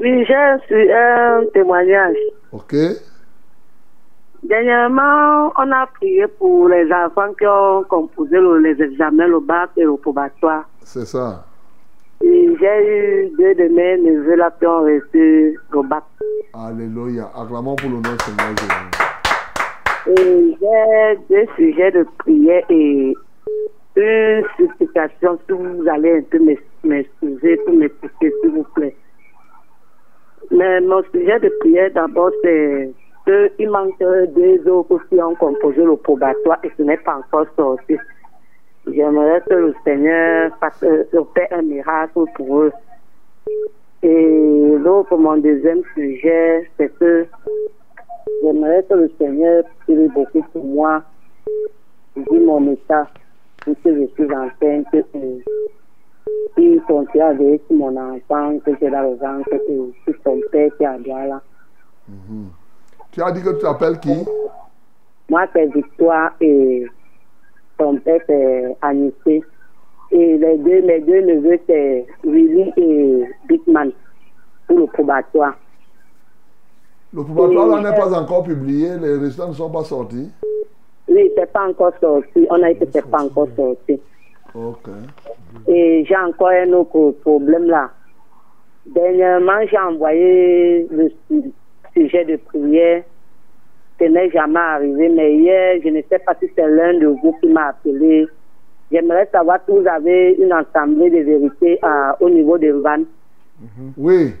Oui, 0.00 0.24
j'ai 0.26 0.34
un 0.34 1.44
témoignage. 1.54 2.16
OK? 2.52 2.74
Dernièrement, 4.48 5.52
on 5.58 5.72
a 5.72 5.86
prié 5.94 6.26
pour 6.38 6.68
les 6.68 6.90
enfants 6.92 7.32
qui 7.38 7.46
ont 7.46 7.82
composé 7.88 8.36
le- 8.38 8.58
les 8.58 8.80
examens, 8.80 9.26
le 9.26 9.40
bac 9.40 9.70
et 9.76 9.82
le 9.82 9.96
probatoire. 9.96 10.64
C'est 10.82 11.04
ça. 11.06 11.44
Et 12.22 12.56
J'ai 12.60 13.26
eu 13.26 13.30
deux 13.36 13.54
de 13.56 13.68
mes 13.74 13.98
neveux 13.98 14.36
là 14.36 14.50
qui 14.58 14.66
ont 14.66 14.82
reçu 14.82 15.58
le 15.72 15.82
bac. 15.82 16.04
Alléluia. 16.54 17.24
Acclamons 17.36 17.74
pour 17.76 17.90
le 17.90 17.96
nom 17.96 18.16
Seigneur 18.24 18.54
Jésus. 18.56 20.16
Et 20.16 20.56
j'ai 20.60 21.18
deux 21.28 21.46
sujets 21.56 21.90
de 21.90 22.06
prière 22.18 22.62
et 22.70 23.14
une 23.96 24.42
supplication. 24.56 25.38
Si 25.46 25.52
vous 25.52 25.88
allez 25.90 26.18
un 26.18 26.22
peu 26.22 26.38
m'ex- 26.38 26.62
m'excuser 26.84 27.56
pour 27.64 27.74
m'expliquer, 27.74 28.32
s'il 28.40 28.52
vous 28.52 28.66
plaît. 28.76 28.94
Mais 30.52 30.80
mon 30.82 31.02
sujet 31.12 31.40
de 31.40 31.48
prière, 31.60 31.90
d'abord, 31.92 32.30
c'est 32.42 32.92
qu'il 33.26 33.70
manque 33.70 33.98
deux 33.98 34.68
autres 34.68 35.00
qui 35.08 35.20
ont 35.20 35.34
composé 35.34 35.82
le 35.82 35.96
probatoire 35.96 36.58
et 36.62 36.70
ce 36.76 36.82
n'est 36.82 36.96
pas 36.98 37.16
encore 37.16 37.46
sorti. 37.56 37.96
J'aimerais 38.86 39.42
que 39.48 39.54
le 39.54 39.74
Seigneur 39.84 40.56
fasse 40.60 40.82
euh, 40.84 41.04
un 41.50 41.62
miracle 41.62 42.20
pour 42.36 42.60
eux. 42.60 42.72
Et 44.02 44.76
l'autre, 44.78 45.16
mon 45.16 45.36
deuxième 45.38 45.82
sujet, 45.94 46.70
c'est 46.76 46.96
que 46.98 47.26
j'aimerais 48.42 48.84
que 48.88 48.94
le 48.94 49.10
Seigneur 49.18 49.64
prie 49.80 50.08
beaucoup 50.08 50.42
pour 50.52 50.64
moi, 50.64 51.02
vu 52.14 52.40
mon 52.40 52.72
état, 52.72 53.08
puisque 53.62 53.88
je 53.88 54.06
suis 54.14 54.32
enceinte, 54.32 54.86
et 54.94 55.04
il 56.58 56.80
continue 56.82 57.22
à 57.22 57.34
mon 57.70 57.96
enfant, 57.96 58.58
que 58.60 58.70
j'ai 58.80 58.90
dans 58.90 59.02
le 59.02 59.16
ventre, 59.16 59.52
et 59.52 59.80
sur 60.04 60.14
son 60.22 60.40
père 60.52 60.70
qui 60.76 60.84
est 60.84 60.86
à 60.86 60.98
Douala. 60.98 61.42
Mhm. 62.08 62.50
Tu 63.16 63.22
as 63.22 63.32
dit 63.32 63.42
que 63.42 63.48
tu 63.48 63.60
t'appelles 63.60 63.98
qui? 63.98 64.14
Moi, 65.30 65.46
c'est 65.54 65.72
Victoire 65.72 66.32
et 66.38 66.84
son 67.80 67.96
père, 67.96 68.20
c'est 68.26 68.76
Anissé. 68.82 69.42
Et 70.10 70.36
les 70.36 70.58
deux, 70.58 70.80
les 70.82 71.00
deux 71.00 71.22
neveux, 71.22 71.58
c'est 71.66 72.06
Willy 72.24 72.74
et 72.76 73.24
Bigman 73.48 73.90
pour 74.68 74.80
le 74.80 74.86
probatoire. 74.88 75.56
Le 77.14 77.24
probatoire 77.24 77.80
n'est 77.80 77.96
pas 77.96 78.20
encore 78.20 78.42
publié, 78.42 78.98
les 78.98 79.16
résultats 79.16 79.46
ne 79.46 79.54
sont 79.54 79.70
pas 79.70 79.84
sortis. 79.84 80.30
Oui, 81.08 81.30
c'est 81.34 81.50
pas 81.50 81.70
encore 81.70 81.94
sorti. 81.98 82.46
On 82.50 82.62
a 82.62 82.74
dit 82.74 82.80
que 82.80 82.84
c'est 82.92 83.10
pas 83.10 83.22
encore 83.22 83.48
sorti. 83.56 83.98
Ok. 84.54 84.90
Et 85.68 86.04
j'ai 86.06 86.16
encore 86.18 86.48
un 86.48 86.70
autre 86.74 87.12
problème 87.22 87.64
là. 87.64 87.92
Dernièrement, 88.84 89.66
j'ai 89.70 89.78
envoyé 89.78 90.86
le 90.90 91.10
sujet 91.96 92.24
de 92.24 92.36
prière. 92.36 93.02
Ce 93.98 94.04
n'est 94.04 94.30
jamais 94.30 94.60
arrivé, 94.60 95.08
mais 95.08 95.34
hier, 95.36 95.78
je 95.82 95.88
ne 95.88 96.02
sais 96.10 96.18
pas 96.18 96.34
si 96.40 96.48
c'est 96.54 96.68
l'un 96.68 96.98
de 96.98 97.06
vous 97.06 97.32
qui 97.40 97.48
m'a 97.48 97.68
appelé. 97.68 98.26
J'aimerais 98.92 99.28
savoir 99.32 99.58
si 99.64 99.72
vous 99.72 99.86
avez 99.88 100.34
une 100.38 100.52
assemblée 100.52 101.10
de 101.10 101.20
vérité 101.24 101.78
à- 101.82 102.16
au 102.20 102.28
niveau 102.28 102.58
de 102.58 102.70
Vannes. 102.72 103.06
Oui. 103.96 104.34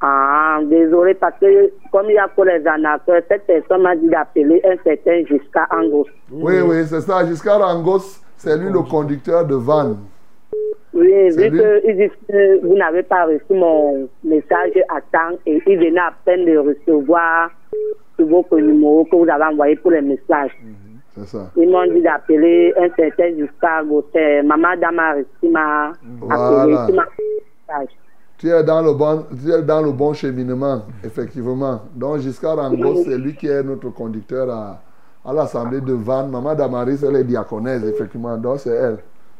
Ah, 0.00 0.60
désolé, 0.64 1.14
parce 1.14 1.38
que 1.40 1.72
comme 1.90 2.06
il 2.10 2.14
y 2.14 2.18
a 2.18 2.28
pour 2.28 2.44
les 2.44 2.66
anacteurs, 2.66 3.22
cette 3.28 3.46
personne 3.46 3.80
m'a 3.82 3.96
dit 3.96 4.08
d'appeler 4.08 4.60
un 4.64 4.76
certain 4.84 5.24
jusqu'à 5.24 5.66
Angos. 5.70 6.06
Oui, 6.30 6.60
oui, 6.60 6.84
c'est 6.84 7.00
ça. 7.00 7.24
Jusqu'à 7.26 7.56
Rangos, 7.56 8.20
c'est 8.36 8.58
lui 8.58 8.70
le 8.70 8.80
conducteur 8.80 9.46
de 9.46 9.54
van. 9.54 9.96
Oui, 10.94 11.28
vu 11.30 11.50
disent 11.94 12.10
que 12.28 12.64
vous 12.66 12.76
n'avez 12.76 13.02
pas 13.02 13.24
reçu 13.26 13.42
mon 13.52 14.08
message 14.22 14.72
à 14.88 15.00
temps 15.00 15.36
et 15.46 15.60
il 15.66 15.78
venait 15.78 15.98
à 16.00 16.12
peine 16.24 16.44
de 16.44 16.56
recevoir 16.56 17.50
votre 18.18 18.56
numéro 18.58 19.04
que 19.04 19.16
vous 19.16 19.28
avez 19.28 19.44
envoyé 19.44 19.76
pour 19.76 19.90
les 19.90 20.00
messages. 20.02 20.56
C'est 21.16 21.26
ça. 21.26 21.50
Ils 21.56 21.68
m'ont 21.68 21.86
dit 21.92 22.00
d'appeler 22.02 22.72
un 22.78 22.88
certain 22.96 23.36
jusqu'à 23.36 23.82
Gauthier. 23.84 24.42
Maman 24.42 24.76
Damar 24.80 25.16
qui 25.40 25.48
m'a 25.48 25.88
appelé, 25.88 25.96
Voilà. 26.20 26.86
qui 26.86 26.92
m'a 26.92 27.04
message. 27.68 27.88
Tu 28.38 28.48
es 28.50 28.62
dans 28.64 28.82
le 28.82 28.92
bon, 28.94 29.24
tu 29.42 29.50
es 29.50 29.62
dans 29.62 29.80
le 29.80 29.92
bon 29.92 30.12
cheminement, 30.12 30.82
effectivement. 31.04 31.82
Donc, 31.94 32.18
jusqu'à 32.18 32.54
Rangos, 32.54 33.04
c'est 33.04 33.16
lui 33.16 33.34
qui 33.34 33.46
est 33.46 33.62
notre 33.62 33.90
conducteur 33.90 34.50
à, 34.50 34.80
à 35.24 35.32
l'assemblée 35.32 35.80
de 35.80 35.92
Vannes. 35.92 36.30
Maman 36.30 36.54
Damaris, 36.54 37.02
elle 37.08 37.16
est 37.16 37.24
diaconnaise, 37.24 37.84
effectivement. 37.88 38.36
Donc, 38.36 38.58
c'est 38.58 38.74
elle. 38.74 38.98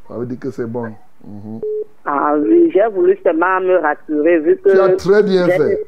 Ça 0.09 0.15
veut 0.17 0.27
dire 0.27 0.39
que 0.39 0.51
c'est 0.53 0.67
bon. 0.67 0.87
Mhm. 1.27 1.61
Ah 2.05 2.35
oui, 2.39 2.71
j'ai 2.73 2.87
voulu 2.93 3.19
seulement 3.23 3.61
me 3.61 3.79
rassurer 3.79 4.39
vu 4.41 4.57
que. 4.59 4.71
Tu 4.71 4.79
as 4.81 4.97
très 4.97 5.23
bien 5.23 5.47
fait. 5.49 5.87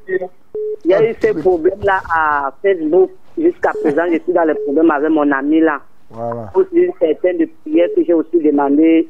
Il 0.84 0.90
y 0.90 0.94
a 0.94 1.10
eu 1.10 1.14
ces 1.20 1.34
problèmes-là 1.34 2.00
à 2.14 2.52
Facebook. 2.62 3.10
Jusqu'à 3.36 3.72
présent, 3.82 4.04
je 4.10 4.18
suis 4.20 4.32
dans 4.32 4.44
les 4.44 4.54
problèmes 4.54 4.90
avec 4.90 5.10
mon 5.10 5.30
ami 5.30 5.60
là. 5.60 5.80
Voilà. 6.10 6.50
Aussi 6.54 6.76
une 6.76 6.92
certaine 6.98 7.38
de 7.38 7.48
prière 7.62 7.88
que 7.94 8.02
j'ai 8.02 8.14
aussi 8.14 8.38
demandé. 8.38 9.08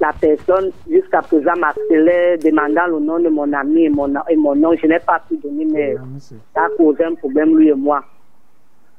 La 0.00 0.12
personne, 0.20 0.70
jusqu'à 0.90 1.22
présent, 1.22 1.54
m'appelait 1.56 2.36
demandant 2.38 2.86
le 2.88 2.98
nom 2.98 3.18
de 3.20 3.28
mon 3.28 3.52
ami 3.52 3.84
et 3.84 3.88
mon, 3.90 4.12
et 4.28 4.36
mon 4.36 4.54
nom. 4.54 4.74
Je 4.74 4.86
n'ai 4.86 4.98
pas 4.98 5.22
pu 5.28 5.36
donner, 5.36 5.66
mais 5.66 5.96
ça 6.54 6.62
a 6.64 6.68
causé 6.76 7.04
un 7.04 7.14
problème, 7.14 7.56
lui 7.56 7.68
et 7.68 7.74
moi. 7.74 8.02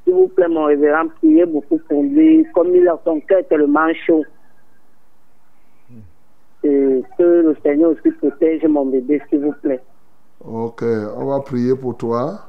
S'il 0.03 0.13
vous 0.13 0.27
plaît, 0.27 0.47
mon 0.47 0.65
révérend, 0.65 1.07
priez 1.19 1.45
beaucoup 1.45 1.79
pour 1.89 2.01
lui. 2.01 2.45
Comme 2.53 2.75
il 2.75 2.87
a 2.87 2.97
son 3.05 3.19
cœur 3.21 3.41
tellement 3.49 3.93
chaud. 4.05 4.23
Et 6.63 7.03
que 7.17 7.23
le 7.23 7.55
Seigneur 7.63 7.91
aussi 7.91 8.11
protège 8.19 8.63
mon 8.65 8.85
bébé, 8.85 9.21
s'il 9.29 9.43
vous 9.45 9.53
plaît. 9.61 9.81
Ok, 10.43 10.83
on 11.17 11.25
va 11.25 11.39
prier 11.41 11.75
pour 11.75 11.97
toi. 11.97 12.39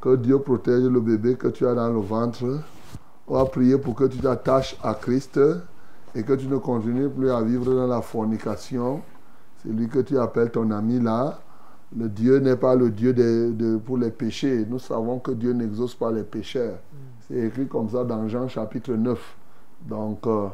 Que 0.00 0.16
Dieu 0.16 0.38
protège 0.38 0.84
le 0.84 1.00
bébé 1.00 1.34
que 1.36 1.48
tu 1.48 1.66
as 1.66 1.74
dans 1.74 1.88
le 1.92 2.00
ventre. 2.00 2.44
On 3.28 3.34
va 3.34 3.44
prier 3.46 3.78
pour 3.78 3.94
que 3.94 4.04
tu 4.04 4.18
t'attaches 4.18 4.76
à 4.82 4.94
Christ 4.94 5.40
et 6.14 6.22
que 6.22 6.32
tu 6.34 6.46
ne 6.46 6.56
continues 6.58 7.08
plus 7.08 7.30
à 7.30 7.42
vivre 7.42 7.64
dans 7.74 7.86
la 7.86 8.00
fornication. 8.02 9.00
C'est 9.62 9.70
lui 9.72 9.88
que 9.88 10.00
tu 10.00 10.18
appelles 10.18 10.50
ton 10.50 10.70
ami 10.70 11.00
là. 11.00 11.38
Le 11.96 12.08
Dieu 12.08 12.38
n'est 12.38 12.56
pas 12.56 12.74
le 12.74 12.90
Dieu 12.90 13.12
de, 13.12 13.52
de- 13.52 13.76
pour 13.78 13.96
les 13.96 14.10
péchés. 14.10 14.64
Nous 14.68 14.78
savons 14.78 15.18
que 15.18 15.30
Dieu 15.32 15.52
n'exauce 15.52 15.94
pas 15.94 16.10
les 16.12 16.24
pécheurs. 16.24 16.78
C'est 17.28 17.38
écrit 17.38 17.66
comme 17.66 17.88
ça 17.88 18.04
dans 18.04 18.26
Jean 18.28 18.48
chapitre 18.48 18.92
9. 18.92 19.36
Donc, 19.88 20.26
euh, 20.26 20.46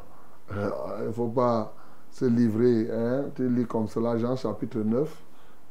euh, 0.54 0.70
il 1.02 1.06
ne 1.08 1.12
faut 1.12 1.28
pas 1.28 1.72
se 2.12 2.24
livrer. 2.26 2.88
Hein? 2.92 3.24
Tu 3.34 3.48
lis 3.48 3.66
comme 3.66 3.88
cela, 3.88 4.16
Jean 4.16 4.36
chapitre 4.36 4.78
9 4.78 5.08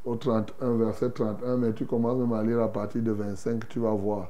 au 0.04 0.16
31, 0.16 0.76
verset 0.76 1.10
31, 1.10 1.56
mais 1.56 1.72
tu 1.72 1.86
commences 1.86 2.18
même 2.18 2.32
à 2.32 2.42
lire 2.42 2.60
à 2.60 2.68
partir 2.68 3.02
de 3.02 3.12
25, 3.12 3.68
tu 3.68 3.78
vas 3.78 3.92
voir. 3.92 4.28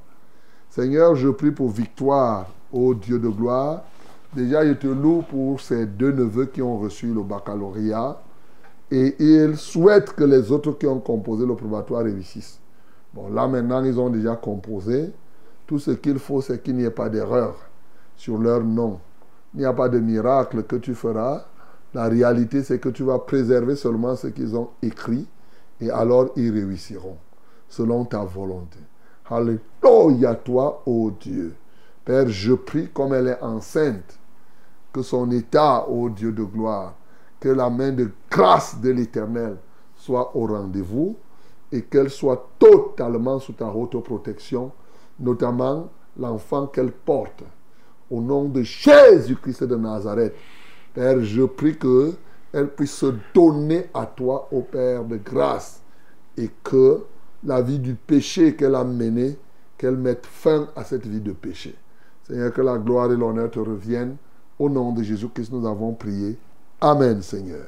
Seigneur, 0.69 1.15
je 1.17 1.29
prie 1.29 1.51
pour 1.51 1.71
victoire, 1.71 2.47
ô 2.73 2.95
Dieu 2.95 3.19
de 3.19 3.29
gloire. 3.29 3.83
Déjà, 4.35 4.67
je 4.67 4.73
te 4.73 4.87
loue 4.87 5.23
pour 5.23 5.61
ces 5.61 5.87
deux 5.87 6.13
neveux 6.13 6.47
qui 6.47 6.63
ont 6.63 6.79
reçu 6.79 7.13
le 7.13 7.23
baccalauréat. 7.23 8.21
Et 8.91 9.17
il 9.19 9.57
souhaite 9.57 10.13
que 10.13 10.25
les 10.25 10.53
autres 10.53 10.73
qui 10.73 10.87
ont 10.87 11.01
composé 11.01 11.47
le 11.47 11.55
probatoire 11.55 12.05
réussissent. 12.05 12.59
Bon, 13.15 13.29
là 13.31 13.47
maintenant, 13.47 13.83
ils 13.85 13.99
ont 13.99 14.11
déjà 14.11 14.37
composé. 14.37 15.11
Tout 15.67 15.79
ce 15.79 15.93
qu'il 15.93 16.19
faut, 16.19 16.41
c'est 16.41 16.63
qu'il 16.63 16.77
n'y 16.77 16.85
ait 16.85 16.91
pas 16.91 17.09
d'erreur 17.09 17.55
sur 18.17 18.39
leur 18.39 18.63
nom. 18.63 18.99
Il 19.55 19.61
n'y 19.61 19.67
a 19.67 19.73
pas 19.73 19.89
de 19.89 19.99
miracle 19.99 20.63
que 20.65 20.77
tu 20.77 20.95
feras. 20.95 21.45
La 21.95 22.09
réalité, 22.09 22.63
c'est 22.63 22.79
que 22.79 22.89
tu 22.89 23.03
vas 23.03 23.19
préserver 23.19 23.77
seulement 23.77 24.17
ce 24.17 24.29
qu'ils 24.29 24.57
ont 24.57 24.71
écrit 24.83 25.27
et 25.81 25.91
alors 25.91 26.31
ils 26.37 26.51
réussiront 26.51 27.17
selon 27.69 28.05
ta 28.05 28.25
volonté. 28.25 28.79
Alléluia 29.29 30.35
toi, 30.37 30.83
ô 30.87 31.11
Dieu. 31.11 31.55
Père, 32.05 32.29
je 32.29 32.53
prie 32.53 32.89
comme 32.93 33.15
elle 33.15 33.29
est 33.29 33.43
enceinte, 33.43 34.19
que 34.93 35.03
son 35.03 35.31
état, 35.31 35.89
ô 35.89 36.09
Dieu 36.11 36.33
de 36.33 36.43
gloire, 36.43 36.95
que 37.41 37.49
la 37.49 37.71
main 37.71 37.93
de 37.93 38.11
grâce 38.31 38.81
de 38.81 38.91
l'Éternel 38.91 39.57
soit 39.97 40.37
au 40.37 40.47
rendez-vous 40.47 41.17
et 41.71 41.83
qu'elle 41.83 42.11
soit 42.11 42.51
totalement 42.59 43.39
sous 43.39 43.53
ta 43.53 43.67
haute 43.67 44.03
protection, 44.03 44.73
notamment 45.19 45.89
l'enfant 46.19 46.67
qu'elle 46.67 46.93
porte. 46.93 47.43
Au 48.11 48.21
nom 48.21 48.45
de 48.45 48.63
Jésus-Christ 48.63 49.65
de 49.65 49.77
Nazareth, 49.77 50.35
Père, 50.95 51.23
je 51.23 51.43
prie 51.43 51.77
que 51.77 52.15
elle 52.53 52.69
puisse 52.69 52.95
se 52.95 53.15
donner 53.35 53.87
à 53.95 54.05
toi, 54.05 54.49
ô 54.53 54.61
Père 54.61 55.05
de 55.05 55.17
grâce, 55.17 55.81
et 56.37 56.51
que 56.63 57.05
la 57.45 57.63
vie 57.63 57.79
du 57.79 57.95
péché 57.95 58.55
qu'elle 58.55 58.75
a 58.75 58.85
menée, 58.85 59.39
qu'elle 59.79 59.97
mette 59.97 60.27
fin 60.27 60.69
à 60.77 60.85
cette 60.85 61.07
vie 61.07 61.21
de 61.21 61.33
péché. 61.33 61.75
Seigneur, 62.25 62.53
que 62.53 62.61
la 62.61 62.79
gloire 62.79 63.11
et 63.11 63.17
l'honneur 63.17 63.51
te 63.51 63.59
reviennent. 63.59 64.17
Au 64.59 64.69
nom 64.69 64.93
de 64.93 65.03
Jésus-Christ, 65.03 65.53
nous 65.53 65.67
avons 65.67 65.93
prié. 65.93 66.39
Amen, 66.81 67.21
Seigneur. 67.23 67.67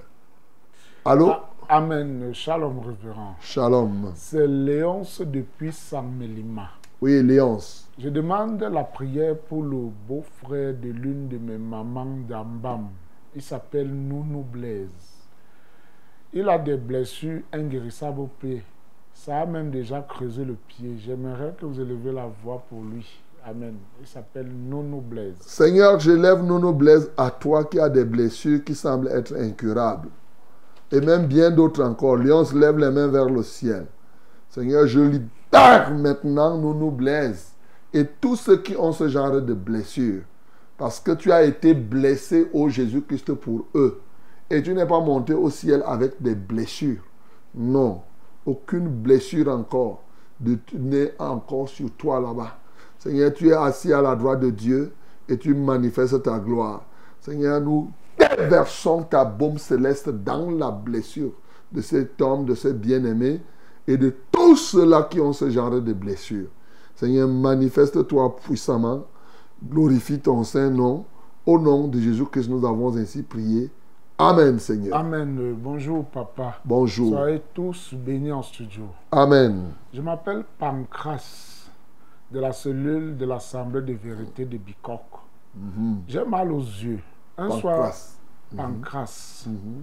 Allô? 1.04 1.30
Ah, 1.30 1.50
Amen. 1.68 2.32
Shalom, 2.34 2.78
révérend. 2.80 3.36
Shalom. 3.40 4.12
C'est 4.14 4.46
Léonce 4.46 5.22
depuis 5.22 5.72
Samelima. 5.72 6.68
Oui, 7.00 7.22
Léonce. 7.22 7.88
Je 7.98 8.10
demande 8.10 8.62
la 8.62 8.84
prière 8.84 9.36
pour 9.36 9.62
le 9.62 9.88
beau-frère 10.06 10.74
de 10.74 10.90
l'une 10.90 11.28
de 11.28 11.38
mes 11.38 11.56
mamans 11.56 12.18
d'Ambam. 12.28 12.88
Il 13.34 13.42
s'appelle 13.42 13.88
Nounou 13.88 14.42
Blaise. 14.42 14.90
Il 16.32 16.48
a 16.48 16.58
des 16.58 16.76
blessures 16.76 17.42
inguérissables 17.52 18.20
au 18.20 18.26
pied. 18.26 18.62
Ça 19.12 19.40
a 19.40 19.46
même 19.46 19.70
déjà 19.70 20.02
creusé 20.02 20.44
le 20.44 20.54
pied. 20.54 20.96
J'aimerais 20.98 21.54
que 21.58 21.66
vous 21.66 21.80
élevez 21.80 22.12
la 22.12 22.26
voix 22.42 22.64
pour 22.68 22.82
lui. 22.82 23.06
Amen. 23.44 23.74
Il 24.00 24.06
s'appelle 24.06 24.48
Nounou 24.48 25.00
Blaise. 25.00 25.36
Seigneur, 25.40 25.98
je 26.00 26.12
lève 26.12 26.42
Nono 26.42 26.72
Blaise 26.72 27.10
à 27.16 27.30
toi 27.30 27.64
qui 27.64 27.78
a 27.78 27.88
des 27.88 28.04
blessures 28.04 28.62
qui 28.64 28.74
semblent 28.74 29.08
être 29.08 29.34
incurables. 29.36 30.08
Et 30.90 31.00
même 31.00 31.26
bien 31.26 31.50
d'autres 31.50 31.82
encore. 31.82 32.16
Léonce 32.16 32.54
lève 32.54 32.78
les 32.78 32.90
mains 32.90 33.08
vers 33.08 33.28
le 33.28 33.42
ciel. 33.42 33.86
Seigneur, 34.48 34.86
je 34.86 35.00
libère 35.00 35.90
maintenant 35.92 36.56
Nono 36.56 36.90
Blaise 36.90 37.52
et 37.92 38.06
tous 38.06 38.36
ceux 38.36 38.58
qui 38.58 38.76
ont 38.76 38.92
ce 38.92 39.08
genre 39.08 39.40
de 39.40 39.54
blessures. 39.54 40.22
Parce 40.76 41.00
que 41.00 41.12
tu 41.12 41.30
as 41.30 41.44
été 41.44 41.74
blessé 41.74 42.48
au 42.52 42.68
Jésus-Christ 42.68 43.32
pour 43.34 43.66
eux. 43.74 44.00
Et 44.50 44.62
tu 44.62 44.74
n'es 44.74 44.86
pas 44.86 45.00
monté 45.00 45.32
au 45.32 45.50
ciel 45.50 45.82
avec 45.86 46.20
des 46.20 46.34
blessures. 46.34 47.02
Non. 47.54 48.02
Aucune 48.44 48.88
blessure 48.88 49.48
encore 49.48 50.02
n'est 50.74 51.14
encore 51.18 51.68
sur 51.68 51.90
toi 51.92 52.20
là-bas. 52.20 52.58
Seigneur, 52.98 53.32
tu 53.32 53.48
es 53.48 53.54
assis 53.54 53.92
à 53.92 54.02
la 54.02 54.16
droite 54.16 54.40
de 54.40 54.50
Dieu 54.50 54.92
et 55.28 55.38
tu 55.38 55.54
manifestes 55.54 56.22
ta 56.22 56.38
gloire. 56.38 56.84
Seigneur, 57.20 57.60
nous 57.60 57.90
déversons 58.18 59.02
ta 59.02 59.24
bombe 59.24 59.58
céleste 59.58 60.08
dans 60.08 60.50
la 60.50 60.70
blessure 60.70 61.32
de 61.72 61.80
cet 61.80 62.20
homme, 62.20 62.44
de 62.44 62.54
ce 62.54 62.68
bien-aimé 62.68 63.40
et 63.86 63.96
de 63.96 64.14
tous 64.30 64.56
ceux-là 64.56 65.08
qui 65.10 65.20
ont 65.20 65.32
ce 65.32 65.50
genre 65.50 65.70
de 65.70 65.92
blessure. 65.92 66.48
Seigneur, 66.94 67.28
manifeste-toi 67.28 68.36
puissamment, 68.36 69.06
glorifie 69.68 70.18
ton 70.20 70.42
Saint-Nom. 70.44 71.04
Au 71.46 71.58
nom 71.58 71.88
de 71.88 72.00
Jésus-Christ, 72.00 72.48
nous 72.48 72.64
avons 72.66 72.96
ainsi 72.96 73.22
prié. 73.22 73.70
Amen, 74.16 74.58
Seigneur. 74.58 74.96
Amen. 74.96 75.54
Bonjour, 75.58 76.04
papa. 76.04 76.58
Bonjour. 76.64 77.10
Soyez 77.10 77.42
tous 77.52 77.92
bénis 77.94 78.32
en 78.32 78.42
studio. 78.42 78.84
Amen. 79.10 79.72
Je 79.92 80.00
m'appelle 80.00 80.44
Pancras, 80.58 81.68
de 82.30 82.40
la 82.40 82.52
cellule 82.52 83.16
de 83.16 83.26
l'Assemblée 83.26 83.82
de 83.82 83.92
vérité 83.92 84.44
de 84.44 84.56
Bicoque. 84.56 85.00
Mhm. 85.56 86.02
J'ai 86.08 86.24
mal 86.24 86.52
aux 86.52 86.60
yeux. 86.60 87.00
Un 87.36 87.48
Pancras. 87.48 87.60
soir, 87.60 87.92
Mhm. 88.52 88.56
Pancras. 88.58 89.44
Mhm. 89.48 89.82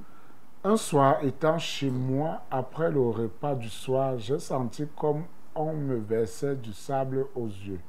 Un 0.64 0.78
soir, 0.78 1.16
étant 1.24 1.58
chez 1.58 1.90
moi, 1.90 2.41
après 2.49 2.90
le 2.91 3.02
repas 3.02 3.56
du 3.56 3.70
soir, 3.70 4.18
j'ai 4.18 4.40
senti 4.40 4.86
comme 4.98 5.24
on 5.56 5.74
me 5.74 5.95
versait 5.98 6.56
du 6.56 6.72
sable 6.72 7.26
aux 7.36 7.48
yeux. 7.48 7.80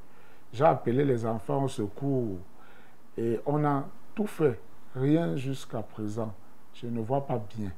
J'ai 0.53 0.65
appelé 0.65 1.05
les 1.05 1.25
enfants 1.25 1.65
au 1.65 1.69
secours 1.69 2.37
et 3.17 3.41
on 3.47 3.65
a 3.65 3.87
tout 4.15 4.27
fait, 4.27 4.61
rien 4.95 5.37
jusqu'à 5.37 5.81
présent. 5.81 6.33
Je 6.75 6.87
ne 6.87 7.01
vois 7.01 7.27
pas 7.27 7.43
bien. 7.57 7.71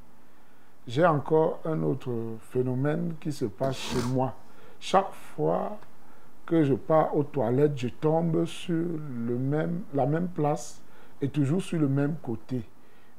J'ai 0.86 1.06
encore 1.06 1.60
un 1.64 1.82
autre 1.82 2.10
phénomène 2.51 3.14
qui 3.20 3.32
se 3.32 3.44
passe 3.44 3.76
chez 3.76 4.02
moi. 4.12 4.34
Chaque 4.80 5.12
fois 5.12 5.78
que 6.44 6.64
je 6.64 6.74
pars 6.74 7.16
aux 7.16 7.22
toilettes, 7.22 7.78
je 7.78 7.88
tombe 7.88 8.44
sur 8.44 8.74
le 8.74 9.38
même, 9.38 9.82
la 9.94 10.05
même 10.05 10.28
place 10.28 10.82
et 11.22 11.28
toujours 11.28 11.62
sur 11.62 11.78
le 11.78 11.88
même 11.88 12.16
côté. 12.22 12.62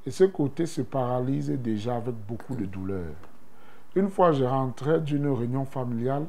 Et 0.05 0.11
ce 0.11 0.25
côté 0.25 0.65
se 0.65 0.81
paralyse 0.81 1.49
déjà 1.49 1.95
avec 1.95 2.13
beaucoup 2.27 2.55
de 2.55 2.65
douleur. 2.65 3.13
Une 3.95 4.09
fois, 4.09 4.33
je 4.33 4.43
rentrais 4.43 4.99
d'une 4.99 5.27
réunion 5.29 5.65
familiale. 5.65 6.25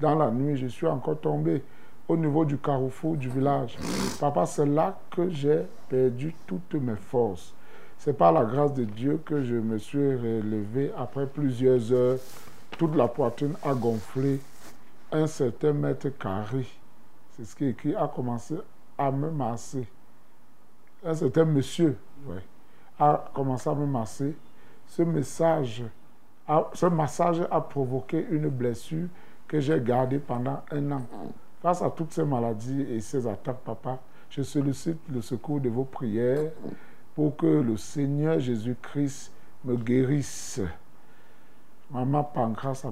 Dans 0.00 0.16
la 0.16 0.30
nuit, 0.30 0.56
je 0.56 0.66
suis 0.66 0.86
encore 0.86 1.20
tombé 1.20 1.62
au 2.10 2.16
niveau 2.16 2.44
du 2.44 2.58
carrefour 2.58 3.16
du 3.16 3.28
village. 3.28 3.78
Papa, 4.18 4.44
c'est 4.44 4.66
là 4.66 4.98
que 5.12 5.30
j'ai 5.30 5.62
perdu 5.88 6.34
toutes 6.44 6.74
mes 6.74 6.96
forces. 6.96 7.54
C'est 7.98 8.14
par 8.14 8.32
la 8.32 8.44
grâce 8.44 8.74
de 8.74 8.82
Dieu 8.82 9.20
que 9.24 9.44
je 9.44 9.54
me 9.54 9.78
suis 9.78 10.16
relevé 10.16 10.90
après 10.98 11.28
plusieurs 11.28 11.92
heures. 11.92 12.18
Toute 12.72 12.96
la 12.96 13.06
poitrine 13.06 13.54
a 13.62 13.74
gonflé. 13.74 14.40
Un 15.12 15.28
certain 15.28 15.72
mètre 15.72 16.08
carré, 16.18 16.66
c'est 17.36 17.44
ce 17.44 17.54
qui 17.54 17.66
est 17.66 17.70
écrit, 17.70 17.94
a 17.94 18.08
commencé 18.08 18.56
à 18.98 19.12
me 19.12 19.30
masser. 19.30 19.86
Un 21.04 21.14
certain 21.14 21.44
monsieur, 21.44 21.96
a 22.98 23.24
commencé 23.32 23.70
à 23.70 23.74
me 23.74 23.86
masser. 23.86 24.34
Ce 24.88 25.02
message, 25.02 25.84
ce 26.74 26.86
massage 26.86 27.46
a 27.48 27.60
provoqué 27.60 28.26
une 28.30 28.48
blessure 28.48 29.06
que 29.46 29.60
j'ai 29.60 29.80
gardée 29.80 30.18
pendant 30.18 30.62
un 30.72 30.90
an. 30.90 31.02
Face 31.62 31.82
à 31.82 31.90
toutes 31.90 32.12
ces 32.12 32.24
maladies 32.24 32.82
et 32.82 33.00
ces 33.00 33.26
attaques, 33.26 33.60
papa, 33.64 33.98
je 34.30 34.42
sollicite 34.42 34.98
le 35.12 35.20
secours 35.20 35.60
de 35.60 35.68
vos 35.68 35.84
prières 35.84 36.50
pour 37.14 37.36
que 37.36 37.46
le 37.46 37.76
Seigneur 37.76 38.40
Jésus-Christ 38.40 39.32
me 39.64 39.76
guérisse. 39.76 40.60
Maman 41.90 42.24
Pancras 42.24 42.84
à. 42.84 42.90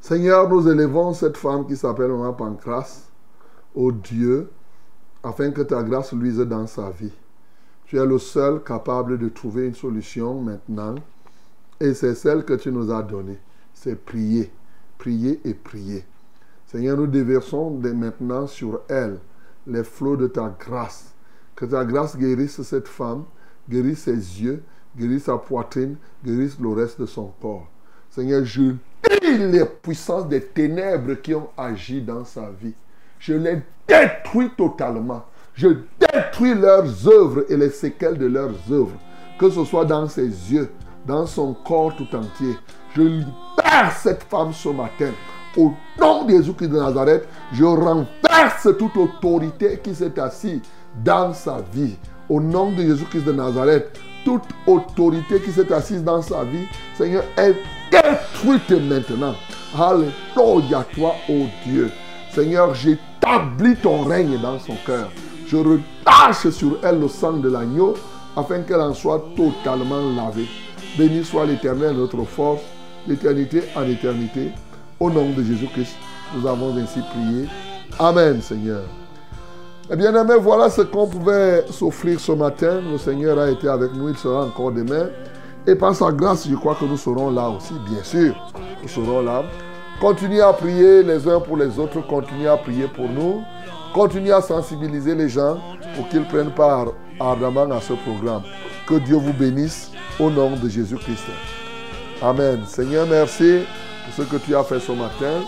Seigneur, 0.00 0.48
nous 0.48 0.66
élevons 0.68 1.12
cette 1.12 1.36
femme 1.36 1.66
qui 1.66 1.76
s'appelle 1.76 2.08
Maman 2.08 2.32
Pancras 2.32 3.10
au 3.74 3.92
Dieu 3.92 4.50
afin 5.22 5.50
que 5.50 5.60
ta 5.60 5.82
grâce 5.82 6.12
luise 6.12 6.38
dans 6.38 6.66
sa 6.66 6.88
vie. 6.90 7.12
Tu 7.84 7.98
es 7.98 8.06
le 8.06 8.18
seul 8.18 8.62
capable 8.62 9.18
de 9.18 9.28
trouver 9.28 9.66
une 9.66 9.74
solution 9.74 10.40
maintenant 10.40 10.94
et 11.80 11.92
c'est 11.92 12.14
celle 12.14 12.44
que 12.44 12.54
tu 12.54 12.72
nous 12.72 12.90
as 12.90 13.02
donnée. 13.02 13.38
C'est 13.74 13.96
prier, 13.96 14.50
prier 14.96 15.40
et 15.44 15.54
prier. 15.54 16.04
Seigneur, 16.70 16.96
nous 16.96 17.08
déversons 17.08 17.72
dès 17.72 17.92
maintenant 17.92 18.46
sur 18.46 18.82
elle 18.88 19.18
les 19.66 19.82
flots 19.82 20.16
de 20.16 20.28
ta 20.28 20.54
grâce. 20.56 21.12
Que 21.56 21.64
ta 21.64 21.84
grâce 21.84 22.16
guérisse 22.16 22.62
cette 22.62 22.86
femme, 22.86 23.24
guérisse 23.68 24.04
ses 24.04 24.12
yeux, 24.12 24.62
guérisse 24.96 25.24
sa 25.24 25.36
poitrine, 25.36 25.96
guérisse 26.24 26.60
le 26.60 26.68
reste 26.68 27.00
de 27.00 27.06
son 27.06 27.32
corps. 27.42 27.66
Seigneur, 28.08 28.44
je 28.44 28.74
les 29.20 29.64
puissances 29.82 30.28
des 30.28 30.40
ténèbres 30.40 31.14
qui 31.14 31.34
ont 31.34 31.48
agi 31.56 32.02
dans 32.02 32.24
sa 32.24 32.50
vie. 32.62 32.74
Je 33.18 33.34
les 33.34 33.62
détruis 33.88 34.50
totalement. 34.56 35.24
Je 35.54 35.70
détruis 35.98 36.54
leurs 36.54 37.08
œuvres 37.08 37.46
et 37.48 37.56
les 37.56 37.70
séquelles 37.70 38.16
de 38.16 38.26
leurs 38.26 38.54
œuvres. 38.70 38.96
Que 39.40 39.50
ce 39.50 39.64
soit 39.64 39.86
dans 39.86 40.06
ses 40.06 40.28
yeux, 40.52 40.70
dans 41.04 41.26
son 41.26 41.52
corps 41.52 41.96
tout 41.96 42.14
entier. 42.14 42.54
Je 42.94 43.02
libère 43.02 43.90
cette 44.00 44.22
femme 44.22 44.52
ce 44.52 44.68
matin. 44.68 45.10
Au 45.56 45.72
nom 46.00 46.24
de 46.24 46.30
Jésus-Christ 46.30 46.68
de 46.68 46.78
Nazareth, 46.78 47.26
je 47.52 47.64
renverse 47.64 48.68
toute 48.78 48.96
autorité 48.96 49.80
qui 49.82 49.94
s'est 49.94 50.18
assise 50.20 50.60
dans 51.04 51.32
sa 51.32 51.58
vie. 51.72 51.96
Au 52.28 52.40
nom 52.40 52.70
de 52.70 52.82
Jésus-Christ 52.82 53.24
de 53.24 53.32
Nazareth, 53.32 53.98
toute 54.24 54.44
autorité 54.66 55.40
qui 55.40 55.50
s'est 55.50 55.72
assise 55.72 56.04
dans 56.04 56.22
sa 56.22 56.44
vie, 56.44 56.66
Seigneur, 56.96 57.24
est 57.36 57.56
détruite 57.90 58.70
maintenant. 58.70 59.34
Alléluia, 59.76 60.86
toi, 60.94 61.14
ô 61.28 61.46
Dieu. 61.64 61.90
Seigneur, 62.32 62.72
j'établis 62.74 63.76
ton 63.82 64.04
règne 64.04 64.38
dans 64.40 64.58
son 64.60 64.76
cœur. 64.86 65.10
Je 65.48 65.56
relâche 65.56 66.48
sur 66.50 66.78
elle 66.84 67.00
le 67.00 67.08
sang 67.08 67.32
de 67.32 67.48
l'agneau 67.48 67.94
afin 68.36 68.60
qu'elle 68.60 68.80
en 68.80 68.94
soit 68.94 69.24
totalement 69.34 70.10
lavée. 70.14 70.46
Béni 70.96 71.24
soit 71.24 71.46
l'Éternel, 71.46 71.96
notre 71.96 72.22
force, 72.22 72.62
l'éternité 73.08 73.62
en 73.74 73.82
éternité. 73.82 74.52
Au 75.00 75.08
nom 75.08 75.30
de 75.30 75.42
Jésus-Christ, 75.42 75.96
nous 76.36 76.46
avons 76.46 76.76
ainsi 76.76 77.00
prié. 77.00 77.48
Amen, 77.98 78.42
Seigneur. 78.42 78.82
Eh 79.90 79.96
bien, 79.96 80.14
aimés, 80.14 80.36
voilà 80.38 80.68
ce 80.68 80.82
qu'on 80.82 81.06
pouvait 81.06 81.64
s'offrir 81.70 82.20
ce 82.20 82.32
matin. 82.32 82.82
Le 82.82 82.98
Seigneur 82.98 83.38
a 83.38 83.50
été 83.50 83.66
avec 83.66 83.94
nous, 83.94 84.10
il 84.10 84.16
sera 84.18 84.44
encore 84.44 84.72
demain. 84.72 85.08
Et 85.66 85.74
par 85.74 85.94
sa 85.94 86.12
grâce, 86.12 86.46
je 86.46 86.54
crois 86.54 86.74
que 86.74 86.84
nous 86.84 86.98
serons 86.98 87.30
là 87.30 87.48
aussi, 87.48 87.72
bien 87.88 88.02
sûr. 88.02 88.34
Nous 88.82 88.88
serons 88.88 89.22
là. 89.22 89.42
Continuez 90.02 90.42
à 90.42 90.52
prier 90.52 91.02
les 91.02 91.26
uns 91.26 91.40
pour 91.40 91.56
les 91.56 91.78
autres, 91.78 92.06
continuez 92.06 92.48
à 92.48 92.58
prier 92.58 92.86
pour 92.86 93.08
nous. 93.08 93.40
Continuez 93.94 94.32
à 94.32 94.42
sensibiliser 94.42 95.14
les 95.14 95.30
gens 95.30 95.56
pour 95.96 96.10
qu'ils 96.10 96.26
prennent 96.26 96.52
part 96.52 96.88
ardemment 97.18 97.70
à 97.70 97.80
ce 97.80 97.94
programme. 97.94 98.42
Que 98.86 98.96
Dieu 98.96 99.16
vous 99.16 99.32
bénisse 99.32 99.92
au 100.18 100.28
nom 100.28 100.56
de 100.56 100.68
Jésus-Christ. 100.68 101.24
Amen. 102.20 102.60
Seigneur, 102.66 103.06
merci 103.08 103.60
ce 104.16 104.22
que 104.22 104.36
tu 104.36 104.54
as 104.54 104.64
fait 104.64 104.80
ce 104.80 104.92
matin, 104.92 105.42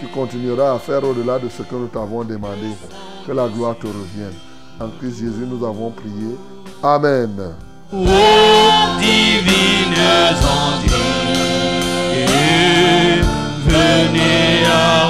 tu 0.00 0.06
continueras 0.08 0.74
à 0.74 0.78
faire 0.78 1.04
au-delà 1.04 1.38
de 1.38 1.48
ce 1.48 1.62
que 1.62 1.74
nous 1.74 1.88
t'avons 1.88 2.24
demandé. 2.24 2.68
Que 3.26 3.32
la 3.32 3.48
gloire 3.48 3.76
te 3.78 3.86
revienne. 3.86 4.34
En 4.80 4.88
Christ 4.98 5.18
Jésus, 5.18 5.46
nous 5.46 5.64
avons 5.66 5.90
prié. 5.90 6.36
Amen. 6.82 7.54
Ô 7.92 7.96
divines 8.98 9.78
venez 13.66 14.64
à 14.66 15.08